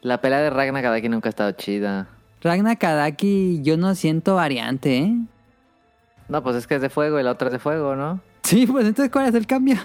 la 0.00 0.22
pelea 0.22 0.38
de 0.40 0.48
Ragnar 0.48 0.82
Kadaki 0.82 1.10
nunca 1.10 1.28
ha 1.28 1.30
estado 1.30 1.52
chida. 1.52 2.08
Ragna 2.42 2.76
Kadaki 2.76 3.60
yo 3.62 3.76
no 3.76 3.94
siento 3.94 4.34
variante, 4.34 4.98
¿eh? 4.98 5.16
No, 6.28 6.42
pues 6.42 6.56
es 6.56 6.66
que 6.66 6.76
es 6.76 6.82
de 6.82 6.90
fuego 6.90 7.20
y 7.20 7.22
la 7.22 7.32
otra 7.32 7.48
es 7.48 7.52
de 7.52 7.58
fuego, 7.58 7.94
¿no? 7.96 8.20
Sí, 8.42 8.66
pues 8.66 8.86
entonces 8.86 9.12
¿cuál 9.12 9.26
es 9.28 9.34
el 9.34 9.46
cambio? 9.46 9.76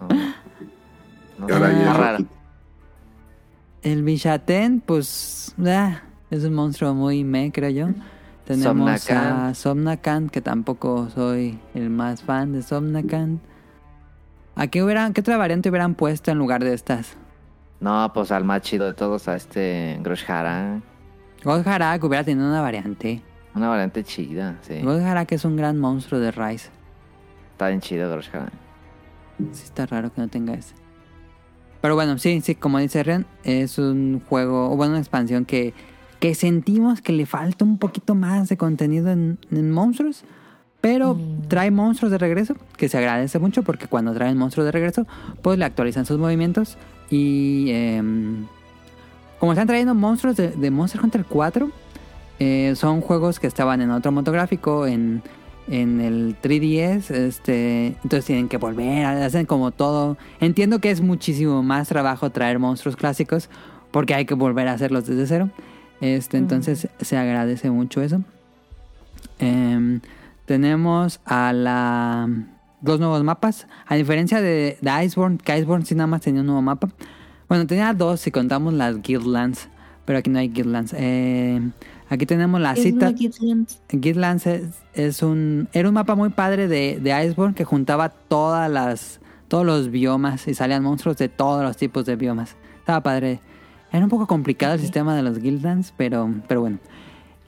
No, 0.00 0.08
no 1.38 1.48
Y 1.48 1.52
ahora 1.52 1.68
sé, 1.68 1.72
ya 1.74 1.78
está 1.80 1.90
es 1.92 1.96
raro. 1.96 2.12
rojito. 2.18 2.34
El 3.82 4.02
Bichaten, 4.04 4.80
pues 4.80 5.54
ah, 5.66 6.02
es 6.30 6.44
un 6.44 6.54
monstruo 6.54 6.94
muy 6.94 7.24
me, 7.24 7.50
creo 7.50 7.70
yo. 7.70 7.88
Tenemos 8.44 9.02
Somnacan. 9.02 9.40
a 9.46 9.54
Somnacan, 9.54 10.28
que 10.28 10.40
tampoco 10.40 11.08
soy 11.10 11.58
el 11.74 11.90
más 11.90 12.22
fan 12.22 12.52
de 12.52 12.62
Somnacan. 12.62 13.40
¿A 14.54 14.66
qué, 14.66 14.82
hubieran, 14.84 15.12
qué 15.14 15.20
otra 15.22 15.36
variante 15.36 15.70
hubieran 15.70 15.94
puesto 15.94 16.30
en 16.30 16.38
lugar 16.38 16.62
de 16.62 16.74
estas? 16.74 17.16
No, 17.80 18.12
pues 18.12 18.30
al 18.30 18.44
más 18.44 18.62
chido 18.62 18.86
de 18.86 18.94
todos, 18.94 19.26
a 19.26 19.34
este 19.34 19.98
Groshara. 20.02 20.80
God 21.44 21.66
Harak 21.66 22.02
hubiera 22.04 22.24
tenido 22.24 22.48
una 22.48 22.60
variante. 22.60 23.22
Una 23.54 23.68
variante 23.68 24.04
chida, 24.04 24.58
sí. 24.62 24.74
Harak 24.86 25.32
es 25.32 25.44
un 25.44 25.56
gran 25.56 25.78
monstruo 25.78 26.20
de 26.20 26.30
Rise. 26.30 26.70
Está 27.52 27.68
bien 27.68 27.80
chido, 27.80 28.12
Harak. 28.12 28.52
Sí 29.52 29.64
está 29.64 29.86
raro 29.86 30.12
que 30.12 30.20
no 30.20 30.28
tenga 30.28 30.54
ese. 30.54 30.74
Pero 31.80 31.96
bueno, 31.96 32.16
sí, 32.18 32.40
sí, 32.40 32.54
como 32.54 32.78
dice 32.78 33.02
Ren, 33.02 33.26
es 33.42 33.76
un 33.76 34.22
juego, 34.28 34.70
o 34.70 34.76
bueno, 34.76 34.92
una 34.92 35.00
expansión 35.00 35.44
que, 35.44 35.74
que 36.20 36.36
sentimos 36.36 37.00
que 37.00 37.12
le 37.12 37.26
falta 37.26 37.64
un 37.64 37.78
poquito 37.78 38.14
más 38.14 38.48
de 38.48 38.56
contenido 38.56 39.10
en, 39.10 39.38
en 39.50 39.70
monstruos. 39.72 40.24
Pero 40.80 41.16
trae 41.46 41.70
monstruos 41.70 42.10
de 42.10 42.18
regreso, 42.18 42.56
que 42.76 42.88
se 42.88 42.98
agradece 42.98 43.38
mucho 43.38 43.62
porque 43.62 43.86
cuando 43.86 44.12
traen 44.14 44.36
monstruos 44.36 44.66
de 44.66 44.72
regreso, 44.72 45.06
pues 45.40 45.58
le 45.58 45.64
actualizan 45.64 46.06
sus 46.06 46.18
movimientos. 46.18 46.76
Y 47.08 47.70
em, 47.70 48.46
como 49.42 49.54
están 49.54 49.66
trayendo 49.66 49.92
monstruos 49.96 50.36
de, 50.36 50.50
de 50.50 50.70
Monster 50.70 51.00
Hunter 51.02 51.24
4, 51.28 51.68
eh, 52.38 52.74
son 52.76 53.00
juegos 53.00 53.40
que 53.40 53.48
estaban 53.48 53.80
en 53.80 53.90
otro 53.90 54.12
motográfico, 54.12 54.86
en, 54.86 55.20
en 55.66 56.00
el 56.00 56.36
3DS, 56.40 57.10
este, 57.10 57.86
entonces 58.04 58.24
tienen 58.24 58.48
que 58.48 58.56
volver, 58.56 59.04
hacen 59.04 59.44
como 59.46 59.72
todo. 59.72 60.16
Entiendo 60.38 60.78
que 60.78 60.92
es 60.92 61.00
muchísimo 61.00 61.60
más 61.64 61.88
trabajo 61.88 62.30
traer 62.30 62.60
monstruos 62.60 62.94
clásicos 62.94 63.50
porque 63.90 64.14
hay 64.14 64.26
que 64.26 64.34
volver 64.34 64.68
a 64.68 64.74
hacerlos 64.74 65.06
desde 65.08 65.26
cero. 65.26 65.50
Este, 66.00 66.36
entonces 66.36 66.86
se 67.00 67.16
agradece 67.16 67.68
mucho 67.68 68.00
eso. 68.00 68.22
Em, 69.40 70.02
tenemos 70.46 71.18
a 71.24 71.52
la 71.52 72.28
dos 72.80 73.00
nuevos 73.00 73.24
mapas. 73.24 73.66
A 73.88 73.96
diferencia 73.96 74.40
de, 74.40 74.78
de 74.80 75.04
Iceborne, 75.04 75.38
que 75.38 75.58
Iceborne 75.58 75.84
sí 75.84 75.96
nada 75.96 76.06
más 76.06 76.20
tenía 76.20 76.42
un 76.42 76.46
nuevo 76.46 76.62
mapa. 76.62 76.90
Bueno, 77.48 77.66
tenía 77.66 77.92
dos 77.92 78.20
si 78.20 78.30
contamos 78.30 78.72
las 78.74 79.02
Guildlands, 79.02 79.68
pero 80.04 80.18
aquí 80.18 80.30
no 80.30 80.38
hay 80.38 80.48
Guildlands. 80.48 80.94
Eh, 80.96 81.60
aquí 82.08 82.26
tenemos 82.26 82.60
la 82.60 82.74
cita. 82.82 83.10
Guildlands 83.90 84.46
es, 84.46 84.62
es 84.94 85.22
un 85.22 85.68
era 85.72 85.88
un 85.88 85.94
mapa 85.94 86.14
muy 86.14 86.30
padre 86.30 86.68
de, 86.68 86.98
de 87.00 87.24
Iceborne 87.26 87.54
que 87.54 87.64
juntaba 87.64 88.08
todas 88.08 88.70
las 88.70 89.20
todos 89.48 89.66
los 89.66 89.90
biomas 89.90 90.48
y 90.48 90.54
salían 90.54 90.82
monstruos 90.82 91.18
de 91.18 91.28
todos 91.28 91.62
los 91.62 91.76
tipos 91.76 92.06
de 92.06 92.16
biomas. 92.16 92.56
Estaba 92.78 93.02
padre. 93.02 93.40
Era 93.92 94.02
un 94.02 94.08
poco 94.10 94.26
complicado 94.26 94.72
el 94.74 94.80
sistema 94.80 95.14
de 95.14 95.22
los 95.22 95.38
Guildlands, 95.38 95.92
pero 95.96 96.30
pero 96.48 96.62
bueno. 96.62 96.78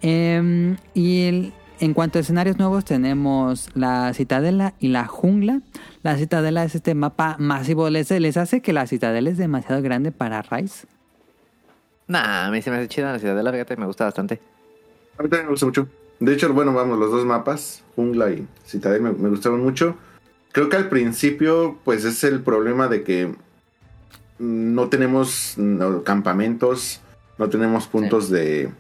Em, 0.02 0.76
y 0.92 1.22
el- 1.22 1.52
en 1.80 1.94
cuanto 1.94 2.18
a 2.18 2.20
escenarios 2.20 2.58
nuevos 2.58 2.84
tenemos 2.84 3.68
la 3.74 4.12
Citadela 4.14 4.74
y 4.78 4.88
la 4.88 5.06
Jungla. 5.06 5.60
La 6.02 6.16
Citadela 6.16 6.64
es 6.64 6.74
este 6.74 6.94
mapa 6.94 7.37
masivo. 7.38 7.90
¿Les, 7.90 8.10
les 8.10 8.37
hace 8.37 8.62
que 8.62 8.72
la 8.72 8.87
Citadela 8.87 9.30
es 9.30 9.38
demasiado 9.38 9.82
grande 9.82 10.12
para 10.12 10.42
Rise? 10.42 10.87
Nah, 12.06 12.46
a 12.46 12.50
mí 12.50 12.62
se 12.62 12.70
me 12.70 12.76
hace 12.76 12.88
chida 12.88 13.12
la 13.12 13.18
ciudad 13.18 13.34
de 13.34 13.42
la 13.42 13.52
fíjate, 13.52 13.76
me 13.76 13.87
gusta 13.87 14.04
bastante. 14.04 14.40
A 15.18 15.22
mí 15.22 15.28
también 15.28 15.46
me 15.46 15.50
gusta 15.52 15.66
mucho. 15.66 15.88
De 16.20 16.32
hecho, 16.32 16.52
bueno, 16.52 16.72
vamos, 16.72 16.98
los 16.98 17.10
dos 17.10 17.24
mapas, 17.24 17.82
Jungla 17.96 18.30
y 18.30 18.46
Citadel, 18.66 19.02
me, 19.02 19.12
me 19.12 19.28
gustaron 19.28 19.62
mucho. 19.62 19.96
Creo 20.52 20.68
que 20.68 20.76
al 20.76 20.88
principio, 20.88 21.78
pues 21.84 22.04
es 22.04 22.22
el 22.24 22.40
problema 22.40 22.88
de 22.88 23.02
que 23.02 23.34
no 24.38 24.88
tenemos 24.88 25.54
no, 25.56 26.02
campamentos, 26.04 27.00
no 27.38 27.48
tenemos 27.48 27.87
puntos 27.87 28.30
de, 28.30 28.70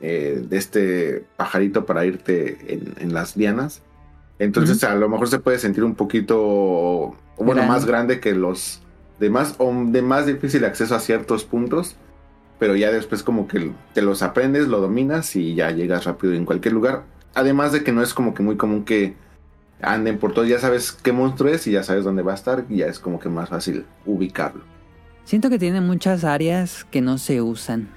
eh, 0.00 0.44
de 0.48 0.56
este 0.56 1.24
pajarito 1.36 1.86
para 1.86 2.04
irte 2.04 2.74
en, 2.74 2.94
en 2.98 3.14
las 3.14 3.36
lianas. 3.36 3.82
Entonces, 4.38 4.82
a 4.84 4.94
lo 4.94 5.08
mejor 5.08 5.28
se 5.28 5.38
puede 5.38 5.58
sentir 5.58 5.84
un 5.84 5.94
poquito, 5.94 7.14
bueno, 7.36 7.54
Grande. 7.56 7.68
más 7.68 7.84
grande 7.84 8.20
que 8.20 8.34
los 8.34 8.80
demás, 9.18 9.54
o 9.58 9.70
de 9.86 10.00
más 10.00 10.26
difícil 10.26 10.64
acceso 10.64 10.94
a 10.94 11.00
ciertos 11.00 11.44
puntos 11.44 11.96
pero 12.60 12.76
ya 12.76 12.92
después 12.92 13.22
como 13.24 13.48
que 13.48 13.72
te 13.94 14.02
los 14.02 14.22
aprendes, 14.22 14.68
lo 14.68 14.80
dominas 14.80 15.34
y 15.34 15.54
ya 15.54 15.70
llegas 15.70 16.04
rápido 16.04 16.34
en 16.34 16.44
cualquier 16.44 16.74
lugar. 16.74 17.04
Además 17.32 17.72
de 17.72 17.82
que 17.82 17.90
no 17.90 18.02
es 18.02 18.12
como 18.12 18.34
que 18.34 18.42
muy 18.42 18.56
común 18.56 18.84
que 18.84 19.14
anden 19.80 20.18
por 20.18 20.34
todo, 20.34 20.44
ya 20.44 20.58
sabes 20.58 20.92
qué 20.92 21.10
monstruo 21.10 21.50
es 21.50 21.66
y 21.66 21.72
ya 21.72 21.82
sabes 21.82 22.04
dónde 22.04 22.22
va 22.22 22.32
a 22.32 22.34
estar 22.34 22.66
y 22.68 22.76
ya 22.76 22.86
es 22.86 22.98
como 22.98 23.18
que 23.18 23.30
más 23.30 23.48
fácil 23.48 23.86
ubicarlo. 24.04 24.62
Siento 25.24 25.48
que 25.48 25.58
tiene 25.58 25.80
muchas 25.80 26.22
áreas 26.22 26.84
que 26.84 27.00
no 27.00 27.16
se 27.16 27.40
usan. 27.40 27.88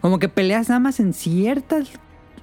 Como 0.00 0.18
que 0.18 0.28
peleas 0.28 0.68
nada 0.68 0.80
más 0.80 1.00
en 1.00 1.12
ciertos 1.12 1.90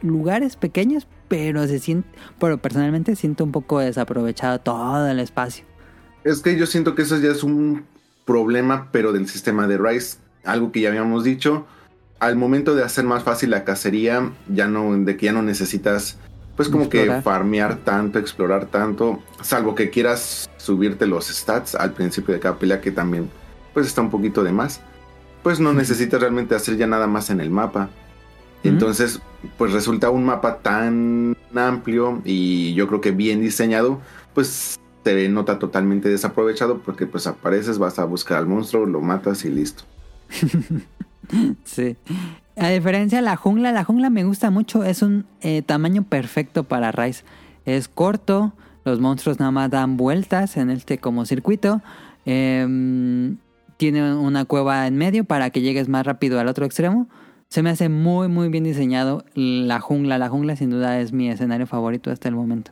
lugares 0.02 0.56
pequeños, 0.56 1.08
pero 1.28 1.68
se 1.68 1.80
siente, 1.80 2.08
pero 2.39 2.58
personalmente 2.58 3.15
siento 3.15 3.44
un 3.44 3.52
poco 3.52 3.80
desaprovechado 3.80 4.60
todo 4.60 5.08
el 5.08 5.20
espacio. 5.20 5.65
Es 6.24 6.41
que 6.41 6.58
yo 6.58 6.65
siento 6.65 6.96
que 6.96 7.04
eso 7.04 7.18
ya 7.20 7.32
es 7.32 7.44
un 7.44 7.86
problema, 8.26 8.89
pero 8.91 9.13
del 9.13 9.28
sistema 9.28 9.68
de 9.68 9.78
Rise, 9.78 10.18
algo 10.44 10.72
que 10.72 10.82
ya 10.82 10.89
habíamos 10.89 11.24
dicho. 11.24 11.65
Al 12.20 12.36
momento 12.36 12.76
de 12.76 12.84
hacer 12.84 13.06
más 13.06 13.24
fácil 13.24 13.52
la 13.52 13.63
cacería, 13.63 14.32
ya 14.48 14.68
no, 14.68 14.98
de 14.98 15.18
que 15.18 15.28
ya 15.28 15.34
no 15.34 15.41
necesitas, 15.41 16.18
pues 16.56 16.70
como 16.70 16.86
Explorar. 16.86 17.18
que 17.18 17.22
farmear 17.22 17.76
tanto, 17.78 18.20
explorar 18.20 18.65
tanto, 18.65 19.22
salvo 19.41 19.76
que 19.76 19.89
quieras 19.89 20.50
subirte 20.58 21.06
los 21.06 21.28
stats 21.28 21.76
al 21.76 21.91
principio 21.91 22.34
de 22.34 22.39
cada 22.39 22.58
pelea, 22.58 22.82
que 22.82 22.91
también, 22.91 23.30
pues 23.74 23.86
está 23.88 24.02
un 24.02 24.10
poquito 24.10 24.44
de 24.44 24.52
más. 24.52 24.82
Pues 25.45 25.60
no 25.60 25.73
necesitas 25.73 26.19
realmente 26.19 26.55
hacer 26.55 26.75
ya 26.75 26.88
nada 26.88 27.05
más 27.05 27.29
en 27.29 27.39
el 27.39 27.51
mapa. 27.51 27.91
Entonces, 28.63 29.21
pues 29.60 29.73
resulta 29.73 30.10
un 30.10 30.25
mapa 30.25 30.58
tan 30.63 31.38
amplio 31.53 32.19
y 32.25 32.73
yo 32.73 32.88
creo 32.88 32.99
que 32.99 33.12
bien 33.12 33.41
diseñado, 33.41 34.01
pues 34.34 34.79
te 35.03 35.29
nota 35.29 35.60
totalmente 35.60 36.10
desaprovechado 36.10 36.79
porque 36.79 37.05
pues 37.05 37.27
apareces, 37.27 37.77
vas 37.77 37.99
a 37.99 38.05
buscar 38.05 38.39
al 38.39 38.47
monstruo, 38.47 38.88
lo 38.88 39.01
matas 39.01 39.45
y 39.45 39.49
listo. 39.49 39.84
Sí. 41.63 41.95
A 42.55 42.69
diferencia 42.69 43.19
de 43.19 43.23
la 43.23 43.36
jungla, 43.36 43.71
la 43.71 43.84
jungla 43.84 44.10
me 44.10 44.23
gusta 44.23 44.49
mucho. 44.49 44.84
Es 44.84 45.03
un 45.03 45.27
eh, 45.41 45.62
tamaño 45.62 46.01
perfecto 46.01 46.63
para 46.63 46.91
Rise. 46.91 47.23
Es 47.65 47.88
corto, 47.88 48.53
los 48.84 48.99
monstruos 48.99 49.39
nada 49.39 49.51
más 49.51 49.69
dan 49.69 49.95
vueltas 49.95 50.58
en 50.58 50.71
este 50.71 50.97
como 50.97 51.23
circuito. 51.25 51.84
Em, 52.25 53.38
tiene 53.77 54.13
una 54.15 54.45
cueva 54.45 54.88
en 54.88 54.95
medio 54.97 55.23
para 55.25 55.49
que 55.49 55.61
llegues 55.61 55.88
más 55.89 56.05
rápido 56.05 56.39
al 56.39 56.47
otro 56.47 56.65
extremo. 56.65 57.07
Se 57.49 57.61
me 57.61 57.69
hace 57.69 57.89
muy, 57.89 58.27
muy 58.27 58.49
bien 58.49 58.63
diseñado 58.63 59.23
la 59.35 59.79
jungla. 59.79 60.17
La 60.17 60.29
jungla 60.29 60.55
sin 60.55 60.69
duda 60.71 60.99
es 60.99 61.11
mi 61.13 61.29
escenario 61.29 61.67
favorito 61.67 62.09
hasta 62.11 62.27
el 62.29 62.35
momento. 62.35 62.71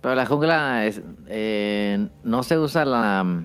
Pero 0.00 0.14
la 0.14 0.26
jungla 0.26 0.86
es, 0.86 1.02
eh, 1.28 2.08
no 2.24 2.42
se 2.42 2.58
usa 2.58 2.84
la 2.84 3.44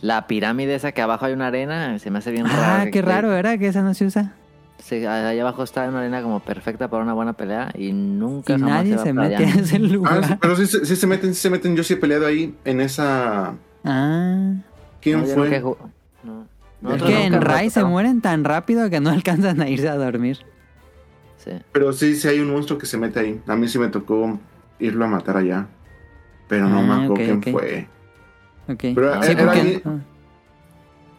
la 0.00 0.26
pirámide 0.26 0.74
esa 0.74 0.92
que 0.92 1.02
abajo 1.02 1.26
hay 1.26 1.34
una 1.34 1.48
arena, 1.48 1.98
se 1.98 2.10
me 2.10 2.18
hace 2.20 2.30
bien 2.30 2.46
raro. 2.46 2.62
Ah, 2.64 2.84
que- 2.84 2.90
qué 2.90 3.02
raro, 3.02 3.28
¿verdad? 3.28 3.58
Que 3.58 3.66
esa 3.68 3.82
no 3.82 3.92
se 3.92 4.06
usa. 4.06 4.32
Sí, 4.78 5.04
ahí 5.04 5.38
abajo 5.38 5.62
está 5.62 5.86
una 5.86 5.98
arena 6.00 6.22
como 6.22 6.40
perfecta 6.40 6.88
para 6.88 7.02
una 7.02 7.12
buena 7.12 7.34
pelea 7.34 7.70
y 7.76 7.92
nunca 7.92 8.54
Y 8.54 8.58
jamás 8.58 8.74
nadie 8.76 8.96
va 8.96 9.02
se 9.02 9.12
mete 9.12 9.36
allá. 9.36 9.46
a 9.46 9.58
ese 9.60 9.76
Ah, 9.76 9.78
lugar. 9.80 10.38
pero 10.40 10.56
sí, 10.56 10.66
se- 10.66 10.86
sí 10.86 10.96
se 10.96 11.06
meten, 11.06 11.34
sí 11.34 11.40
se 11.42 11.50
meten. 11.50 11.76
Yo 11.76 11.84
sí 11.84 11.92
he 11.92 11.96
peleado 11.98 12.26
ahí 12.26 12.54
en 12.64 12.80
esa. 12.80 13.56
Ah. 13.84 14.52
¿Quién 15.00 15.20
No, 15.20 15.26
fue? 15.26 15.60
no. 16.22 16.46
Es 16.94 17.02
que 17.02 17.24
en 17.26 17.40
Rise 17.40 17.70
se 17.70 17.84
mueren 17.84 18.20
tan 18.20 18.44
rápido 18.44 18.88
que 18.90 19.00
no 19.00 19.10
alcanzan 19.18 19.60
a 19.60 19.68
irse 19.68 19.88
a 19.88 19.96
dormir. 19.96 20.38
Sí. 21.36 21.52
Pero 21.72 21.92
sí, 21.92 22.16
sí 22.16 22.28
hay 22.28 22.40
un 22.40 22.50
monstruo 22.50 22.78
que 22.78 22.86
se 22.86 22.98
mete 22.98 23.20
ahí. 23.20 23.40
A 23.46 23.56
mí 23.56 23.66
sí 23.68 23.78
me 23.78 23.88
tocó 23.88 24.38
irlo 24.78 25.04
a 25.04 25.08
matar 25.08 25.36
allá. 25.38 25.66
Pero 26.48 26.68
no 26.68 26.78
Ah, 26.78 26.82
me 26.82 27.04
acuerdo 27.04 27.14
quién 27.40 27.42
fue. 27.42 27.88
Ok. 28.68 28.84
Pero 28.94 29.22
sí, 29.22 29.32
era 29.32 29.44
porque... 29.44 29.60
alguien- 29.60 29.82
ah, 29.84 29.98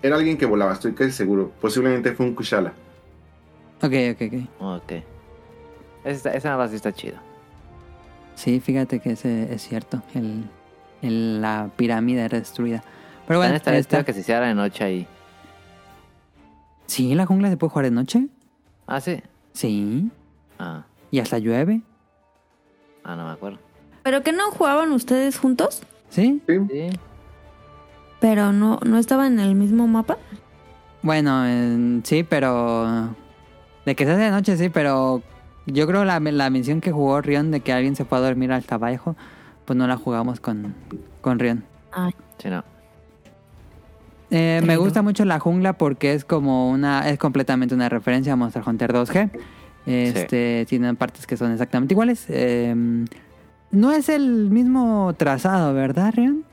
Era 0.04 0.16
alguien 0.18 0.38
que 0.38 0.46
volaba, 0.46 0.74
estoy 0.74 0.94
casi 0.94 1.12
seguro. 1.12 1.52
Posiblemente 1.62 2.12
fue 2.14 2.26
un 2.26 2.36
Kushala. 2.36 2.74
Ok, 3.82 3.94
ok, 4.14 4.22
ok. 4.22 4.62
Ok. 4.62 4.92
Esa, 6.04 6.32
esa 6.34 6.56
base 6.56 6.76
está 6.76 6.92
chida. 6.92 7.22
Sí, 8.36 8.60
fíjate 8.60 9.00
que 9.00 9.12
ese 9.12 9.54
es 9.54 9.62
cierto. 9.62 10.02
El, 10.14 10.46
el- 11.02 11.42
la 11.42 11.70
pirámide 11.76 12.28
destruida. 12.30 12.84
Pero 13.32 13.40
bueno, 13.40 13.58
chido 13.88 14.04
que 14.04 14.12
se 14.14 14.20
hiciera 14.20 14.46
de 14.46 14.54
noche 14.54 14.84
ahí. 14.84 15.08
Sí, 16.86 17.16
la 17.16 17.26
jungla 17.26 17.50
se 17.50 17.56
puede 17.56 17.70
jugar 17.72 17.86
de 17.86 17.92
noche. 17.92 18.28
Ah, 18.88 19.00
sí. 19.00 19.22
Sí. 19.54 20.12
Ah, 20.60 20.84
Y 21.12 21.20
hasta 21.20 21.38
llueve. 21.40 21.82
ah, 23.06 23.16
no 23.16 23.26
me 23.26 23.32
acuerdo. 23.32 23.60
¿Pero 24.04 24.22
que 24.22 24.34
no 24.34 24.52
jugaban 24.52 24.92
ustedes 24.92 25.38
juntos? 25.38 25.82
Sí. 26.10 26.42
Sí. 26.46 26.58
Sí. 26.70 26.90
Pero 28.20 28.52
no, 28.52 28.80
no 28.86 28.98
estaban 28.98 29.34
en 29.34 29.40
el 29.40 29.56
mismo 29.56 29.88
mapa. 29.88 30.18
Bueno, 31.02 31.46
en- 31.48 32.02
sí, 32.06 32.24
pero... 32.24 33.16
De 33.86 33.96
que 33.96 34.06
se 34.06 34.12
hace 34.12 34.24
de 34.24 34.32
noche, 34.32 34.58
sí, 34.58 34.68
pero... 34.70 35.22
Yo 35.68 35.88
creo 35.88 36.04
la, 36.04 36.20
la 36.20 36.50
misión 36.50 36.82
que 36.82 36.92
jugó 36.92 37.22
Rion 37.22 37.52
de 37.52 37.62
que 37.62 37.72
alguien 37.72 37.96
se 37.96 38.04
pueda 38.04 38.24
dormir 38.24 38.52
hasta 38.52 38.76
abajo, 38.76 39.16
pues 39.64 39.78
no 39.78 39.88
la 39.88 39.96
jugamos 39.96 40.40
con, 40.42 40.76
con 41.22 41.40
Rion. 41.40 41.64
Sí, 42.40 42.50
no. 42.50 42.64
Eh, 44.32 44.62
me 44.66 44.78
gusta 44.78 45.02
mucho 45.02 45.26
la 45.26 45.40
jungla 45.40 45.74
porque 45.74 46.14
es 46.14 46.24
como 46.26 46.70
una, 46.72 47.10
es 47.10 47.20
completamente 47.20 47.76
una 47.76 47.90
referencia 47.90 48.34
a 48.34 48.36
Monster 48.38 48.64
Hunter 48.66 48.94
2G. 48.94 49.30
Este, 49.86 50.66
tienen 50.70 50.96
partes 50.96 51.28
que 51.28 51.36
son 51.38 51.52
exactamente 51.52 51.94
iguales. 51.94 52.26
Eh, 52.30 52.74
no 53.72 53.92
es 53.92 54.10
el 54.10 54.50
mismo 54.50 55.14
trazado, 55.18 55.74
¿verdad, 55.74 56.14
Rion? 56.16 56.44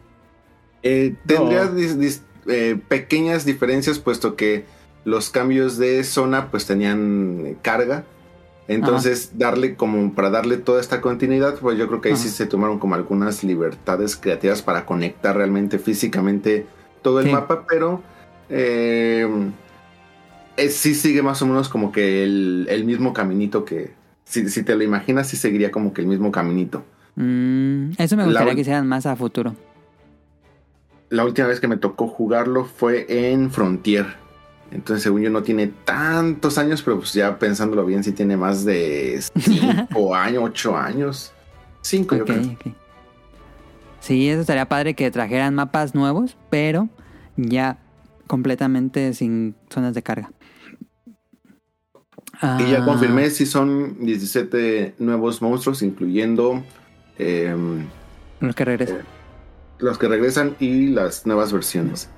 Eh, 0.83 1.15
tendría 1.27 1.65
dis- 1.71 1.97
dis- 1.97 2.23
eh, 2.47 2.81
pequeñas 2.89 3.45
diferencias 3.45 3.99
puesto 3.99 4.35
que 4.37 4.65
los 5.05 5.31
cambios 5.31 5.77
de 5.79 6.03
zona 6.05 6.51
pues 6.51 6.67
tenían 6.67 7.43
eh, 7.47 7.57
carga 7.63 8.05
Entonces, 8.69 9.33
darle 9.39 9.75
como 9.77 10.13
para 10.15 10.31
darle 10.31 10.57
toda 10.59 10.81
esta 10.81 11.01
continuidad, 11.01 11.55
pues 11.61 11.79
yo 11.79 11.87
creo 11.89 12.01
que 12.01 12.11
ahí 12.11 12.17
sí 12.17 12.29
se 12.29 12.47
tomaron 12.47 12.79
como 12.79 12.95
algunas 12.95 13.43
libertades 13.43 14.15
creativas 14.17 14.63
para 14.63 14.85
conectar 14.85 15.35
realmente 15.37 15.79
físicamente 15.79 16.67
todo 17.09 17.21
el 17.21 17.27
Sí. 17.27 17.33
mapa, 17.33 17.65
pero 17.67 18.03
eh, 18.51 19.27
eh, 20.59 20.69
sí 20.69 20.95
sigue 20.95 21.23
más 21.23 21.41
o 21.43 21.47
menos 21.47 21.69
como 21.71 21.91
que 21.91 22.23
el, 22.23 22.67
el 22.69 22.85
mismo 22.85 23.13
caminito 23.15 23.65
que, 23.65 23.93
si, 24.25 24.49
si 24.51 24.63
te 24.63 24.75
lo 24.77 24.83
imaginas, 24.85 25.27
sí 25.29 25.37
seguiría 25.39 25.71
como 25.71 25.93
que 25.95 26.03
el 26.03 26.07
mismo 26.07 26.31
caminito. 26.31 26.85
Mm, 27.17 27.93
eso 27.97 28.17
me 28.17 28.25
gustaría 28.27 28.55
que 28.55 28.61
hicieran 28.61 28.87
más 28.87 29.07
a 29.07 29.17
futuro. 29.17 29.55
La 31.11 31.25
última 31.25 31.49
vez 31.49 31.61
que 31.61 31.69
me 31.69 31.79
tocó 31.79 32.07
jugarlo 32.09 32.67
fue 32.67 33.07
en 33.09 33.51
Frontier. 33.51 34.07
Entonces, 34.71 35.03
según 35.03 35.23
yo, 35.23 35.31
no 35.31 35.43
tiene 35.43 35.69
tantos 35.69 36.59
años, 36.59 36.83
pero 36.83 36.99
pues 36.99 37.15
ya 37.15 37.39
pensándolo 37.39 37.87
bien, 37.87 38.05
sí 38.05 38.13
tiene 38.13 38.37
más 38.37 38.67
de 38.67 39.19
5 39.39 40.15
años, 40.15 40.43
8 40.45 40.77
años. 40.77 41.33
5, 41.81 42.17
yo 42.17 42.23
Ok, 42.25 42.29
creo. 42.29 42.43
ok. 42.53 42.67
Sí, 44.01 44.29
eso 44.29 44.43
estaría 44.43 44.69
padre 44.69 44.93
que 44.95 45.11
trajeran 45.11 45.55
mapas 45.55 45.95
nuevos, 45.95 46.37
pero 46.51 46.89
ya 47.39 47.79
completamente 48.27 49.15
sin 49.15 49.55
zonas 49.71 49.95
de 49.95 50.03
carga. 50.03 50.31
Y 52.61 52.71
ya 52.71 52.79
Ah, 52.81 52.85
confirmé 52.85 53.31
si 53.31 53.47
son 53.47 54.05
17 54.05 54.95
nuevos 54.99 55.41
monstruos, 55.41 55.83
incluyendo 55.83 56.63
em, 57.19 57.87
Los 58.41 58.55
que 58.55 58.65
regresan. 58.65 58.99
los 59.79 59.99
que 59.99 60.09
regresan 60.09 60.55
y 60.61 60.89
las 60.89 61.27
nuevas 61.27 61.53
versiones. 61.53 62.09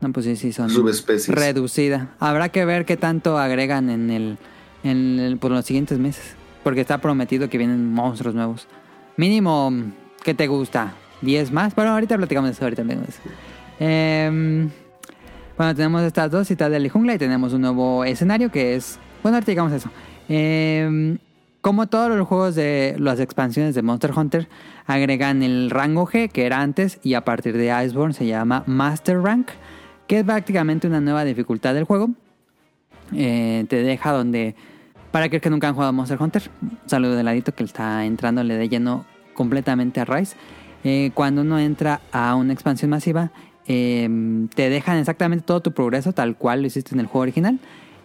No, 0.00 0.12
pues 0.12 0.26
sí, 0.26 0.36
sí, 0.36 0.52
son 0.52 0.68
Subespecies. 0.70 1.34
reducida. 1.34 2.14
Habrá 2.20 2.50
que 2.50 2.64
ver 2.64 2.84
qué 2.84 2.96
tanto 2.96 3.38
agregan 3.38 3.88
en 3.90 4.10
el, 4.10 4.38
en 4.84 5.18
el- 5.18 5.38
por 5.38 5.50
los 5.50 5.64
siguientes 5.64 5.98
meses. 5.98 6.36
Porque 6.62 6.80
está 6.82 6.98
prometido 7.00 7.48
que 7.48 7.58
vienen 7.58 7.92
monstruos 7.92 8.34
nuevos. 8.34 8.68
Mínimo, 9.16 9.72
¿qué 10.22 10.34
te 10.34 10.46
gusta? 10.48 10.94
¿10 11.22 11.50
más? 11.50 11.74
Bueno, 11.74 11.92
ahorita 11.92 12.16
platicamos 12.16 12.50
de 12.50 12.52
eso, 12.54 12.64
ahorita 12.64 12.82
platicamos 12.82 13.08
de 13.08 13.14
eso. 13.30 13.36
Em, 13.78 14.70
bueno, 15.56 15.74
tenemos 15.74 16.02
estas 16.02 16.30
dos 16.30 16.48
Citadel 16.48 16.86
y 16.86 16.88
Jungla 16.88 17.14
y 17.14 17.18
tenemos 17.18 17.52
un 17.52 17.62
nuevo 17.62 18.04
escenario 18.04 18.50
que 18.50 18.76
es... 18.76 18.98
Bueno, 19.22 19.36
ahorita 19.36 19.52
llegamos 19.52 19.72
a 19.72 19.76
eso. 19.76 19.90
Em, 20.28 21.18
como 21.60 21.88
todos 21.88 22.16
los 22.16 22.28
juegos 22.28 22.54
de 22.54 22.94
las 22.98 23.18
expansiones 23.20 23.74
de 23.74 23.82
Monster 23.82 24.12
Hunter, 24.16 24.48
agregan 24.86 25.42
el 25.42 25.70
rango 25.70 26.06
G, 26.06 26.30
que 26.30 26.46
era 26.46 26.60
antes, 26.60 27.00
y 27.02 27.14
a 27.14 27.24
partir 27.24 27.56
de 27.56 27.74
Iceborne 27.84 28.14
se 28.14 28.26
llama 28.26 28.62
Master 28.66 29.20
Rank, 29.20 29.48
que 30.06 30.20
es 30.20 30.24
prácticamente 30.24 30.86
una 30.86 31.00
nueva 31.00 31.24
dificultad 31.24 31.74
del 31.74 31.84
juego. 31.84 32.10
Eh, 33.12 33.64
te 33.68 33.82
deja 33.82 34.12
donde, 34.12 34.54
para 35.10 35.26
aquellos 35.26 35.42
que 35.42 35.50
nunca 35.50 35.68
han 35.68 35.74
jugado 35.74 35.92
Monster 35.92 36.20
Hunter, 36.20 36.50
un 36.62 36.78
saludo 36.86 37.16
de 37.16 37.24
ladito 37.24 37.52
que 37.54 37.64
está 37.64 38.04
entrándole 38.04 38.56
de 38.56 38.68
lleno 38.68 39.04
completamente 39.34 40.00
a 40.00 40.04
Rise. 40.04 40.36
Eh, 40.84 41.10
cuando 41.14 41.40
uno 41.42 41.58
entra 41.58 42.00
a 42.12 42.36
una 42.36 42.52
expansión 42.52 42.90
masiva, 42.90 43.32
eh, 43.68 44.08
te 44.54 44.70
dejan 44.70 44.98
exactamente 44.98 45.44
todo 45.44 45.60
tu 45.60 45.72
progreso 45.72 46.12
tal 46.12 46.36
cual 46.36 46.62
lo 46.62 46.66
hiciste 46.66 46.94
en 46.94 47.00
el 47.00 47.06
juego 47.06 47.22
original. 47.22 47.58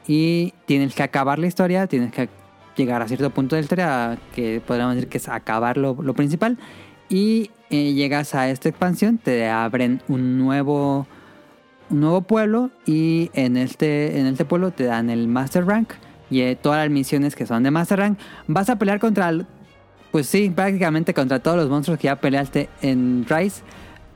Y 0.08 0.54
tienes 0.66 0.96
que 0.96 1.04
acabar 1.04 1.40
la 1.40 1.48
historia, 1.48 1.88
tienes 1.88 2.12
que 2.12 2.30
llegar 2.76 3.02
a 3.02 3.08
cierto 3.08 3.30
punto 3.30 3.56
de 3.56 3.62
la 3.62 3.64
historia, 3.64 4.18
que 4.34 4.62
podríamos 4.66 4.96
decir 4.96 5.10
que 5.10 5.18
es 5.18 5.30
acabar 5.30 5.78
lo, 5.78 5.96
principal. 6.14 6.58
Y 7.10 7.52
eh, 7.70 7.94
llegas 7.94 8.36
a 8.36 8.50
esta 8.50 8.70
expansión, 8.70 9.18
te 9.18 9.50
abren 9.50 10.02
un 10.08 10.38
nuevo, 10.38 11.06
un 11.90 12.00
nuevo 12.00 12.22
pueblo 12.22 12.72
y 12.86 13.30
en 13.34 13.58
este, 13.58 14.20
en 14.20 14.28
este 14.28 14.46
pueblo 14.46 14.72
te 14.72 14.86
dan 14.86 15.10
el 15.10 15.28
Master 15.28 15.66
Rank 15.66 15.94
y 16.30 16.42
eh, 16.42 16.58
todas 16.60 16.80
las 16.80 16.90
misiones 16.90 17.36
que 17.36 17.46
son 17.46 17.64
de 17.64 17.72
Master 17.72 18.00
Rank. 18.00 18.18
Vas 18.48 18.70
a 18.70 18.78
pelear 18.78 19.00
contra, 19.00 19.32
pues 20.12 20.28
sí, 20.28 20.50
prácticamente 20.50 21.14
contra 21.14 21.40
todos 21.40 21.58
los 21.58 21.70
monstruos 21.70 22.00
que 22.00 22.06
ya 22.06 22.16
peleaste 22.16 22.70
en 22.82 23.26
Rise, 23.30 23.62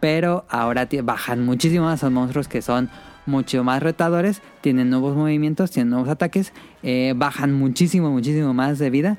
pero 0.06 0.46
ahora 0.50 0.88
bajan 1.04 1.44
muchísimo 1.44 1.86
más, 1.86 2.02
son 2.02 2.14
monstruos 2.14 2.48
que 2.48 2.62
son 2.62 2.92
mucho 3.26 3.64
más 3.64 3.82
retadores, 3.82 4.44
tienen 4.62 4.92
nuevos 4.92 5.16
movimientos, 5.16 5.72
tienen 5.72 5.90
nuevos 5.90 6.10
ataques, 6.10 6.54
eh, 6.84 7.16
bajan 7.16 7.54
muchísimo, 7.54 8.12
muchísimo 8.12 8.54
más 8.54 8.78
de 8.78 8.92
vida. 8.92 9.18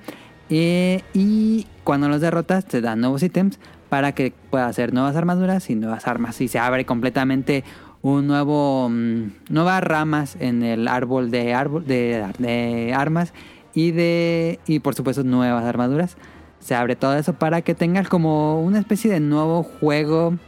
Eh, 0.49 1.03
y 1.13 1.67
cuando 1.83 2.09
los 2.09 2.21
derrotas 2.21 2.67
te 2.67 2.81
dan 2.81 3.01
nuevos 3.01 3.25
ítems 3.25 3.59
para 3.89 4.13
que 4.13 4.33
puedas 4.49 4.71
hacer 4.71 4.95
nuevas 4.95 5.17
armaduras 5.17 5.71
y 5.71 5.75
nuevas 5.75 6.07
armas. 6.07 6.41
Y 6.41 6.47
se 6.47 6.61
abre 6.61 6.87
completamente 6.87 7.65
un 8.01 8.29
nuevo 8.29 8.89
mm, 8.89 9.33
nuevas 9.51 9.83
ramas 9.83 10.37
en 10.39 10.63
el 10.63 10.87
árbol 10.87 11.33
de 11.33 11.53
árbol 11.53 11.85
de 11.85 12.95
armas 12.97 13.33
y 13.75 13.91
de 13.91 14.61
y 14.69 14.79
por 14.79 14.95
supuesto 14.95 15.25
nuevas 15.25 15.65
armaduras. 15.65 16.17
Se 16.61 16.77
abre 16.77 16.95
todo 16.95 17.17
eso 17.17 17.33
para 17.33 17.63
que 17.63 17.75
tengas 17.75 18.09
como 18.09 18.63
una 18.63 18.79
especie 18.79 19.11
de 19.11 19.19
nuevo 19.19 19.65
juego 19.65 20.39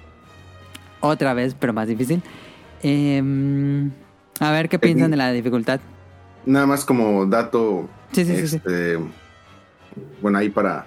otra 1.00 1.34
vez, 1.34 1.54
pero 1.58 1.72
más 1.72 1.88
difícil. 1.88 2.22
Em, 2.82 3.90
a 4.40 4.50
ver 4.52 4.68
qué 4.68 4.78
piensan 4.78 5.10
de 5.10 5.16
la 5.16 5.32
dificultad. 5.32 5.80
Nada 6.46 6.66
más 6.66 6.84
como 6.84 7.26
dato, 7.26 7.88
Sí, 8.12 8.24
sí, 8.24 8.36
sí, 8.36 8.48
sí. 8.48 8.56
este, 8.56 8.98
bueno, 10.22 10.38
ahí 10.38 10.48
para, 10.48 10.86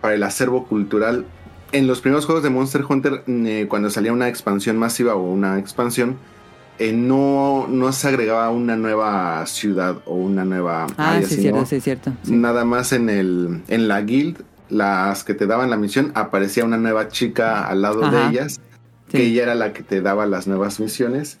para 0.00 0.14
el 0.14 0.22
acervo 0.22 0.66
cultural. 0.66 1.26
En 1.72 1.86
los 1.86 2.00
primeros 2.00 2.24
juegos 2.24 2.42
de 2.42 2.50
Monster 2.50 2.82
Hunter, 2.88 3.22
eh, 3.26 3.66
cuando 3.68 3.90
salía 3.90 4.12
una 4.12 4.28
expansión 4.28 4.78
masiva 4.78 5.14
o 5.14 5.22
una 5.22 5.58
expansión, 5.58 6.16
eh, 6.78 6.92
no, 6.92 7.66
no 7.68 7.92
se 7.92 8.08
agregaba 8.08 8.50
una 8.50 8.76
nueva 8.76 9.44
ciudad 9.46 9.98
o 10.06 10.14
una 10.14 10.44
nueva 10.44 10.86
Ah, 10.96 11.12
área, 11.16 11.28
sí, 11.28 11.34
sino 11.36 11.42
cierto, 11.42 11.66
sí, 11.66 11.80
cierto. 11.80 12.12
sí. 12.22 12.32
nada 12.32 12.64
más 12.64 12.92
en 12.92 13.10
el 13.10 13.62
en 13.68 13.88
la 13.88 14.00
guild, 14.00 14.38
las 14.70 15.24
que 15.24 15.34
te 15.34 15.46
daban 15.46 15.70
la 15.70 15.76
misión, 15.76 16.12
aparecía 16.14 16.64
una 16.64 16.76
nueva 16.78 17.08
chica 17.08 17.66
al 17.66 17.82
lado 17.82 18.04
Ajá. 18.04 18.16
de 18.16 18.26
ellas, 18.30 18.60
que 19.08 19.22
ella 19.24 19.42
era 19.44 19.54
la 19.54 19.72
que 19.72 19.82
te 19.82 20.00
daba 20.02 20.26
las 20.26 20.46
nuevas 20.46 20.80
misiones. 20.80 21.38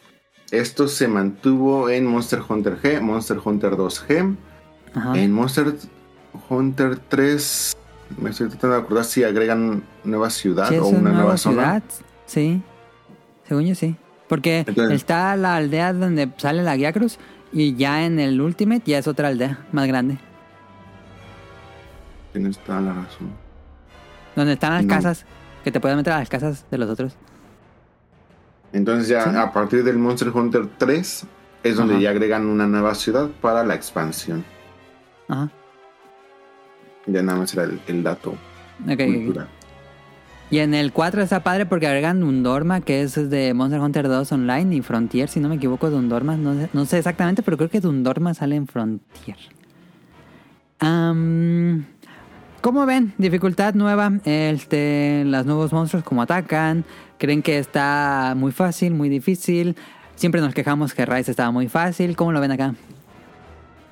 Esto 0.50 0.88
se 0.88 1.08
mantuvo 1.08 1.90
en 1.90 2.06
Monster 2.06 2.40
Hunter 2.48 2.78
G, 2.80 3.00
Monster 3.00 3.38
Hunter 3.44 3.72
2G, 3.72 4.36
Ajá. 4.94 5.18
en 5.18 5.32
Monster 5.32 5.74
Hunter 6.48 6.98
3. 7.08 7.76
Me 8.16 8.30
estoy 8.30 8.48
tratando 8.48 8.76
de 8.76 8.82
acordar 8.82 9.04
si 9.04 9.22
agregan 9.24 9.82
nueva 10.04 10.30
ciudad 10.30 10.68
Sí, 10.70 10.76
o 10.78 10.86
una 10.86 10.98
una 10.98 11.08
nueva 11.10 11.20
nueva 11.22 11.36
zona. 11.36 11.62
ciudad. 11.62 11.82
Sí. 12.26 12.62
Según 13.46 13.66
yo 13.66 13.74
sí. 13.74 13.96
Porque 14.28 14.64
Entonces- 14.66 14.96
está 14.96 15.36
la 15.36 15.56
aldea 15.56 15.92
donde 15.92 16.30
sale 16.38 16.62
la 16.62 16.76
guía 16.76 16.92
cruz 16.92 17.18
y 17.52 17.74
ya 17.76 18.04
en 18.06 18.18
el 18.18 18.40
Ultimate 18.40 18.82
ya 18.86 18.98
es 18.98 19.06
otra 19.08 19.28
aldea 19.28 19.66
más 19.72 19.86
grande. 19.86 20.18
Tienes 22.32 22.58
toda 22.58 22.80
la 22.80 22.92
razón. 22.94 23.30
Donde 24.36 24.52
están 24.54 24.72
las 24.74 24.84
No. 24.84 24.88
casas. 24.94 25.24
Que 25.64 25.72
te 25.72 25.80
puedes 25.80 25.96
meter 25.96 26.12
a 26.12 26.18
las 26.20 26.28
casas 26.28 26.64
de 26.70 26.78
los 26.78 26.88
otros. 26.88 27.16
Entonces 28.72 29.08
ya 29.08 29.24
Sí. 29.24 29.36
a 29.36 29.52
partir 29.52 29.82
del 29.84 29.98
Monster 29.98 30.28
Hunter 30.28 30.66
3 30.78 31.24
es 31.62 31.76
donde 31.76 31.94
Ajá. 31.94 32.02
ya 32.02 32.10
agregan 32.10 32.46
una 32.46 32.66
nueva 32.66 32.94
ciudad 32.94 33.28
para 33.40 33.64
la 33.64 33.74
expansión. 33.74 34.44
Ajá. 35.28 35.50
Ya 37.06 37.22
nada 37.22 37.38
más 37.38 37.52
era 37.54 37.64
el, 37.64 37.80
el 37.86 38.02
dato 38.02 38.30
Ok, 38.30 38.90
ok, 38.92 39.00
ok. 39.00 39.14
cultural. 39.24 39.48
Y 40.50 40.58
en 40.60 40.72
el 40.74 40.92
4 40.92 41.20
está 41.22 41.42
padre 41.42 41.66
porque 41.66 41.86
agregan 41.86 42.22
Undorma, 42.22 42.80
que 42.80 43.02
es 43.02 43.14
de 43.28 43.52
Monster 43.54 43.80
Hunter 43.80 44.08
2 44.08 44.32
Online 44.32 44.76
y 44.76 44.80
Frontier, 44.82 45.28
si 45.28 45.40
no 45.40 45.48
me 45.50 45.56
equivoco, 45.56 45.90
Dundorma. 45.90 46.36
No 46.36 46.54
sé, 46.54 46.68
no 46.72 46.84
sé 46.86 46.98
exactamente, 46.98 47.42
pero 47.42 47.56
creo 47.58 47.68
que 47.68 47.80
Dundorma 47.80 48.32
sale 48.34 48.56
en 48.56 48.66
Frontier. 48.66 49.36
Am, 50.80 51.84
¿Cómo 52.60 52.86
ven? 52.86 53.14
Dificultad 53.18 53.74
nueva. 53.74 54.12
Este, 54.24 55.22
los 55.24 55.46
nuevos 55.46 55.72
monstruos, 55.72 56.04
cómo 56.04 56.22
atacan. 56.22 56.84
¿Creen 57.16 57.40
que 57.42 57.58
está 57.58 58.34
muy 58.36 58.50
fácil, 58.50 58.94
muy 58.94 59.08
difícil? 59.08 59.76
Siempre 60.16 60.40
nos 60.40 60.54
quejamos 60.54 60.92
que 60.92 61.06
Rise 61.06 61.30
estaba 61.30 61.52
muy 61.52 61.68
fácil. 61.68 62.16
¿Cómo 62.16 62.32
lo 62.32 62.40
ven 62.40 62.50
acá? 62.50 62.74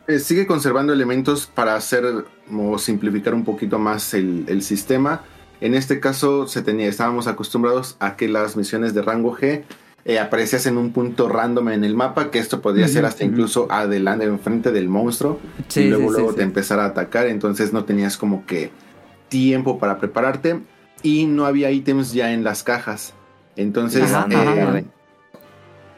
Eh, 0.08 0.18
sigue 0.18 0.46
conservando 0.46 0.92
elementos 0.92 1.46
para 1.46 1.76
hacer 1.76 2.04
o 2.52 2.78
simplificar 2.78 3.34
un 3.34 3.44
poquito 3.44 3.78
más 3.78 4.14
el, 4.14 4.44
el 4.48 4.62
sistema. 4.62 5.22
En 5.60 5.74
este 5.74 6.00
caso 6.00 6.48
se 6.48 6.62
tenía, 6.62 6.88
estábamos 6.88 7.28
acostumbrados 7.28 7.96
a 8.00 8.16
que 8.16 8.28
las 8.28 8.56
misiones 8.56 8.94
de 8.94 9.02
rango 9.02 9.36
G 9.36 9.62
eh, 10.08 10.20
aparecías 10.20 10.64
en 10.66 10.78
un 10.78 10.92
punto 10.92 11.28
random 11.28 11.70
en 11.70 11.82
el 11.84 11.94
mapa, 11.96 12.30
que 12.30 12.38
esto 12.38 12.60
podría 12.62 12.86
ser 12.86 13.04
hasta 13.04 13.24
incluso 13.24 13.66
adelante, 13.72 14.24
enfrente 14.24 14.70
del 14.70 14.88
monstruo, 14.88 15.40
Sí, 15.68 15.80
y 15.80 15.88
luego 15.90 16.10
sí, 16.10 16.14
luego 16.16 16.30
sí. 16.30 16.36
te 16.36 16.42
empezara 16.44 16.84
a 16.84 16.86
atacar, 16.86 17.26
entonces 17.26 17.72
no 17.72 17.84
tenías 17.84 18.16
como 18.16 18.46
que 18.46 18.70
tiempo 19.28 19.78
para 19.80 19.98
prepararte 19.98 20.60
y 21.02 21.26
no 21.26 21.44
había 21.44 21.70
ítems 21.72 22.12
ya 22.12 22.32
en 22.32 22.44
las 22.44 22.62
cajas. 22.62 23.14
Entonces, 23.56 24.12
Ajá, 24.12 24.28
eh, 24.30 24.36
ajá, 24.62 24.82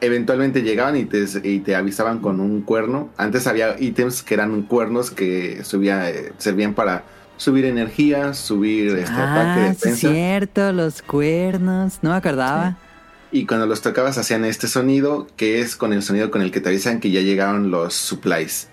eventualmente 0.01 0.61
llegaban 0.61 0.95
y 0.97 1.05
te, 1.05 1.25
y 1.43 1.59
te 1.59 1.75
avisaban 1.75 2.19
con 2.19 2.39
un 2.39 2.61
cuerno. 2.61 3.09
Antes 3.17 3.47
había 3.47 3.75
ítems 3.79 4.23
que 4.23 4.33
eran 4.33 4.61
cuernos 4.63 5.11
que 5.11 5.63
subía, 5.63 6.09
eh, 6.09 6.31
servían 6.37 6.73
para 6.73 7.03
subir 7.37 7.65
energía, 7.65 8.33
subir 8.33 8.97
este, 8.97 9.11
Ah, 9.15 9.67
defensa. 9.69 10.09
cierto, 10.09 10.71
los 10.71 11.01
cuernos. 11.01 11.99
No 12.01 12.11
me 12.11 12.15
acordaba. 12.15 12.77
Y 13.31 13.45
cuando 13.45 13.67
los 13.67 13.81
tocabas 13.81 14.17
hacían 14.17 14.43
este 14.45 14.67
sonido, 14.67 15.27
que 15.37 15.59
es 15.61 15.75
con 15.75 15.93
el 15.93 16.01
sonido 16.01 16.31
con 16.31 16.41
el 16.41 16.51
que 16.51 16.61
te 16.61 16.69
avisan 16.69 16.99
que 16.99 17.11
ya 17.11 17.21
llegaron 17.21 17.69
los 17.69 17.93
supplies. 17.93 18.69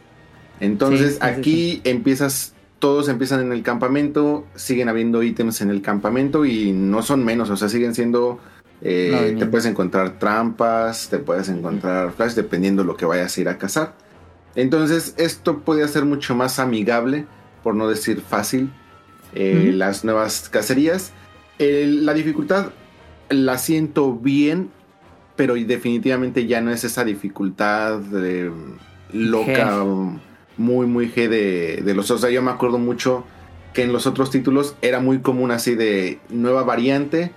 Entonces 0.60 1.14
Sí, 1.14 1.18
sí, 1.20 1.20
sí, 1.20 1.40
aquí 1.40 1.80
empiezas, 1.84 2.54
todos 2.78 3.08
empiezan 3.08 3.40
en 3.40 3.52
el 3.52 3.62
campamento, 3.62 4.46
siguen 4.54 4.88
habiendo 4.88 5.22
ítems 5.22 5.60
en 5.60 5.68
el 5.70 5.82
campamento 5.82 6.46
y 6.46 6.72
no 6.72 7.02
son 7.02 7.24
menos, 7.24 7.50
o 7.50 7.56
sea, 7.56 7.68
siguen 7.68 7.94
siendo... 7.94 8.40
eh, 8.80 9.30
No, 9.34 9.38
te 9.40 9.46
puedes 9.46 9.66
encontrar 9.66 10.18
trampas, 10.18 11.08
te 11.10 11.18
puedes 11.18 11.48
encontrar 11.50 12.12
flash, 12.12 12.32
dependiendo 12.32 12.82
lo 12.84 12.96
que 12.96 13.04
vayas 13.04 13.36
a 13.36 13.40
ir 13.42 13.48
a 13.50 13.58
cazar. 13.58 13.94
Entonces, 14.54 15.12
esto 15.18 15.58
puede 15.60 15.82
hacer 15.84 16.06
mucho 16.06 16.34
más 16.34 16.58
amigable, 16.58 17.26
por 17.62 17.74
no 17.74 17.88
decir 17.88 18.22
fácil, 18.26 18.70
eh, 19.34 19.72
las 19.74 20.02
nuevas 20.04 20.48
cacerías. 20.48 21.12
El- 21.58 22.06
la 22.06 22.14
dificultad 22.14 22.68
la 23.28 23.58
siento 23.58 24.14
bien, 24.14 24.70
pero 25.36 25.54
definitivamente 25.54 26.46
ya 26.46 26.60
no 26.60 26.70
es 26.70 26.84
esa 26.84 27.04
dificultad 27.04 28.00
eh, 28.14 28.50
loca, 29.12 29.84
muy, 30.56 30.86
muy 30.86 31.08
G 31.10 31.28
de, 31.28 31.82
de 31.84 31.94
los... 31.94 32.10
O 32.10 32.18
sea, 32.18 32.30
yo 32.30 32.42
me 32.42 32.50
acuerdo 32.50 32.78
mucho 32.78 33.24
que 33.74 33.82
en 33.82 33.92
los 33.92 34.06
otros 34.06 34.30
títulos 34.30 34.74
era 34.80 35.00
muy 35.00 35.18
común 35.18 35.50
así 35.50 35.74
de 35.74 36.18
nueva 36.30 36.62
variante, 36.62 37.32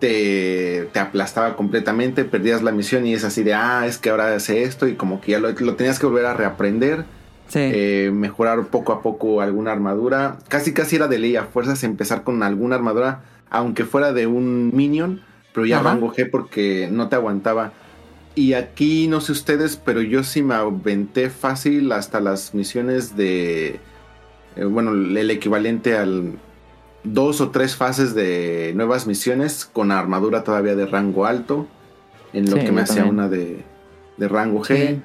te, 0.00 0.88
te 0.92 0.98
aplastaba 0.98 1.56
completamente, 1.56 2.24
perdías 2.24 2.62
la 2.62 2.72
misión 2.72 3.06
y 3.06 3.14
es 3.14 3.24
así 3.24 3.42
de, 3.42 3.54
ah, 3.54 3.86
es 3.86 3.98
que 3.98 4.10
ahora 4.10 4.34
hace 4.34 4.62
esto 4.64 4.88
y 4.88 4.94
como 4.94 5.20
que 5.20 5.32
ya 5.32 5.38
lo, 5.38 5.52
lo 5.52 5.74
tenías 5.76 5.98
que 5.98 6.06
volver 6.06 6.26
a 6.26 6.34
reaprender, 6.34 7.04
Sí. 7.48 7.60
eh, 7.62 8.10
mejorar 8.12 8.66
poco 8.66 8.92
a 8.92 9.02
poco 9.02 9.40
alguna 9.40 9.70
armadura. 9.70 10.38
Casi 10.48 10.72
casi 10.74 10.96
era 10.96 11.06
de 11.06 11.20
ley 11.20 11.36
a 11.36 11.44
fuerzas 11.44 11.84
empezar 11.84 12.24
con 12.24 12.42
alguna 12.42 12.74
armadura, 12.74 13.22
aunque 13.50 13.84
fuera 13.84 14.12
de 14.12 14.26
un 14.26 14.74
minion, 14.74 15.22
pero 15.52 15.66
ya 15.66 15.80
Ajá. 15.80 15.90
rango 15.90 16.12
G 16.12 16.28
porque 16.30 16.88
no 16.90 17.08
te 17.08 17.16
aguantaba. 17.16 17.72
Y 18.34 18.52
aquí 18.52 19.08
no 19.08 19.20
sé 19.22 19.32
ustedes, 19.32 19.76
pero 19.82 20.02
yo 20.02 20.22
sí 20.22 20.42
me 20.42 20.54
aventé 20.54 21.30
fácil 21.30 21.90
hasta 21.92 22.20
las 22.20 22.54
misiones 22.54 23.16
de, 23.16 23.80
eh, 24.56 24.64
bueno, 24.64 24.92
el 24.92 25.30
equivalente 25.30 25.96
al 25.96 26.34
dos 27.02 27.40
o 27.40 27.50
tres 27.50 27.76
fases 27.76 28.14
de 28.14 28.72
nuevas 28.74 29.06
misiones 29.06 29.64
con 29.64 29.92
armadura 29.92 30.44
todavía 30.44 30.74
de 30.74 30.86
rango 30.86 31.24
alto, 31.24 31.66
en 32.32 32.50
lo 32.50 32.56
Sí, 32.58 32.64
que 32.64 32.72
me 32.72 32.82
hacía 32.82 33.04
una 33.06 33.28
de, 33.28 33.64
de 34.18 34.28
rango 34.28 34.62
G. 34.62 34.96
Sí. 34.96 35.02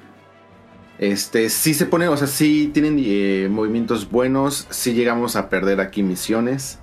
Este, 0.98 1.48
sí 1.48 1.74
se 1.74 1.86
pone, 1.86 2.08
o 2.08 2.16
sea, 2.16 2.26
sí 2.26 2.70
tienen 2.72 2.96
eh, 2.98 3.48
movimientos 3.50 4.10
buenos, 4.10 4.66
sí 4.70 4.92
llegamos 4.92 5.36
a 5.36 5.48
perder 5.48 5.80
aquí 5.80 6.02
misiones. 6.02 6.78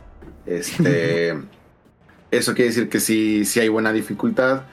Este, 0.49 1.37
eso 2.31 2.53
quiere 2.53 2.69
decir 2.69 2.89
que 2.89 2.99
sí, 2.99 3.45
sí 3.45 3.59
hay 3.59 3.69
buena 3.69 3.93
dificultad. 3.93 4.63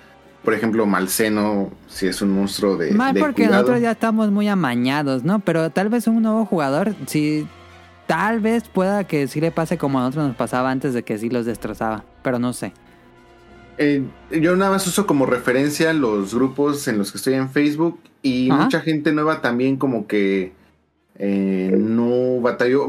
Por 0.43 0.55
ejemplo, 0.55 0.87
Malseno, 0.87 1.72
si 1.89 2.07
es 2.07 2.22
un 2.22 2.31
monstruo 2.31 2.77
de, 2.77 2.93
de 2.93 3.20
porque 3.20 3.43
cuidado. 3.45 3.55
nosotros 3.55 3.81
ya 3.81 3.91
estamos 3.91 4.31
muy 4.31 4.49
amañados, 4.49 5.24
¿no? 5.24 5.41
Pero 5.41 5.70
tal 5.70 5.89
vez 5.89 6.07
un 6.07 6.22
nuevo 6.22 6.47
jugador, 6.47 6.95
sí, 7.07 7.47
tal 8.07 8.41
vez 8.41 8.68
pueda 8.68 9.05
que 9.05 9.27
sí 9.27 9.41
le 9.41 9.51
pase 9.51 9.77
como 9.77 9.99
a 9.99 10.03
nosotros 10.03 10.29
nos 10.29 10.37
pasaba 10.37 10.70
antes 10.70 10.95
de 10.95 11.03
que 11.03 11.18
sí 11.18 11.31
los 11.31 11.47
destrozaba, 11.47 12.05
pero 12.22 12.39
no 12.39 12.53
sé. 12.53 12.72
Eh, 13.79 14.05
yo 14.31 14.57
nada 14.57 14.70
más 14.70 14.87
uso 14.87 15.07
como 15.07 15.27
referencia 15.27 15.93
los 15.93 16.35
grupos 16.35 16.89
en 16.89 16.97
los 16.97 17.12
que 17.12 17.18
estoy 17.18 17.35
en 17.35 17.51
Facebook 17.51 18.01
y 18.22 18.51
Ajá. 18.51 18.64
mucha 18.64 18.81
gente 18.81 19.12
nueva 19.12 19.43
también 19.43 19.77
como 19.77 20.07
que 20.07 20.53
eh, 21.18 21.77
no 21.77 22.41
batalló. 22.41 22.89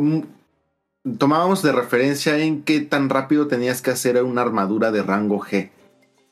Tomábamos 1.17 1.63
de 1.63 1.71
referencia 1.71 2.37
en 2.37 2.63
qué 2.63 2.81
tan 2.81 3.09
rápido 3.09 3.47
tenías 3.47 3.81
que 3.81 3.91
hacer 3.91 4.21
una 4.23 4.41
armadura 4.41 4.91
de 4.91 5.03
rango 5.03 5.39
G. 5.39 5.69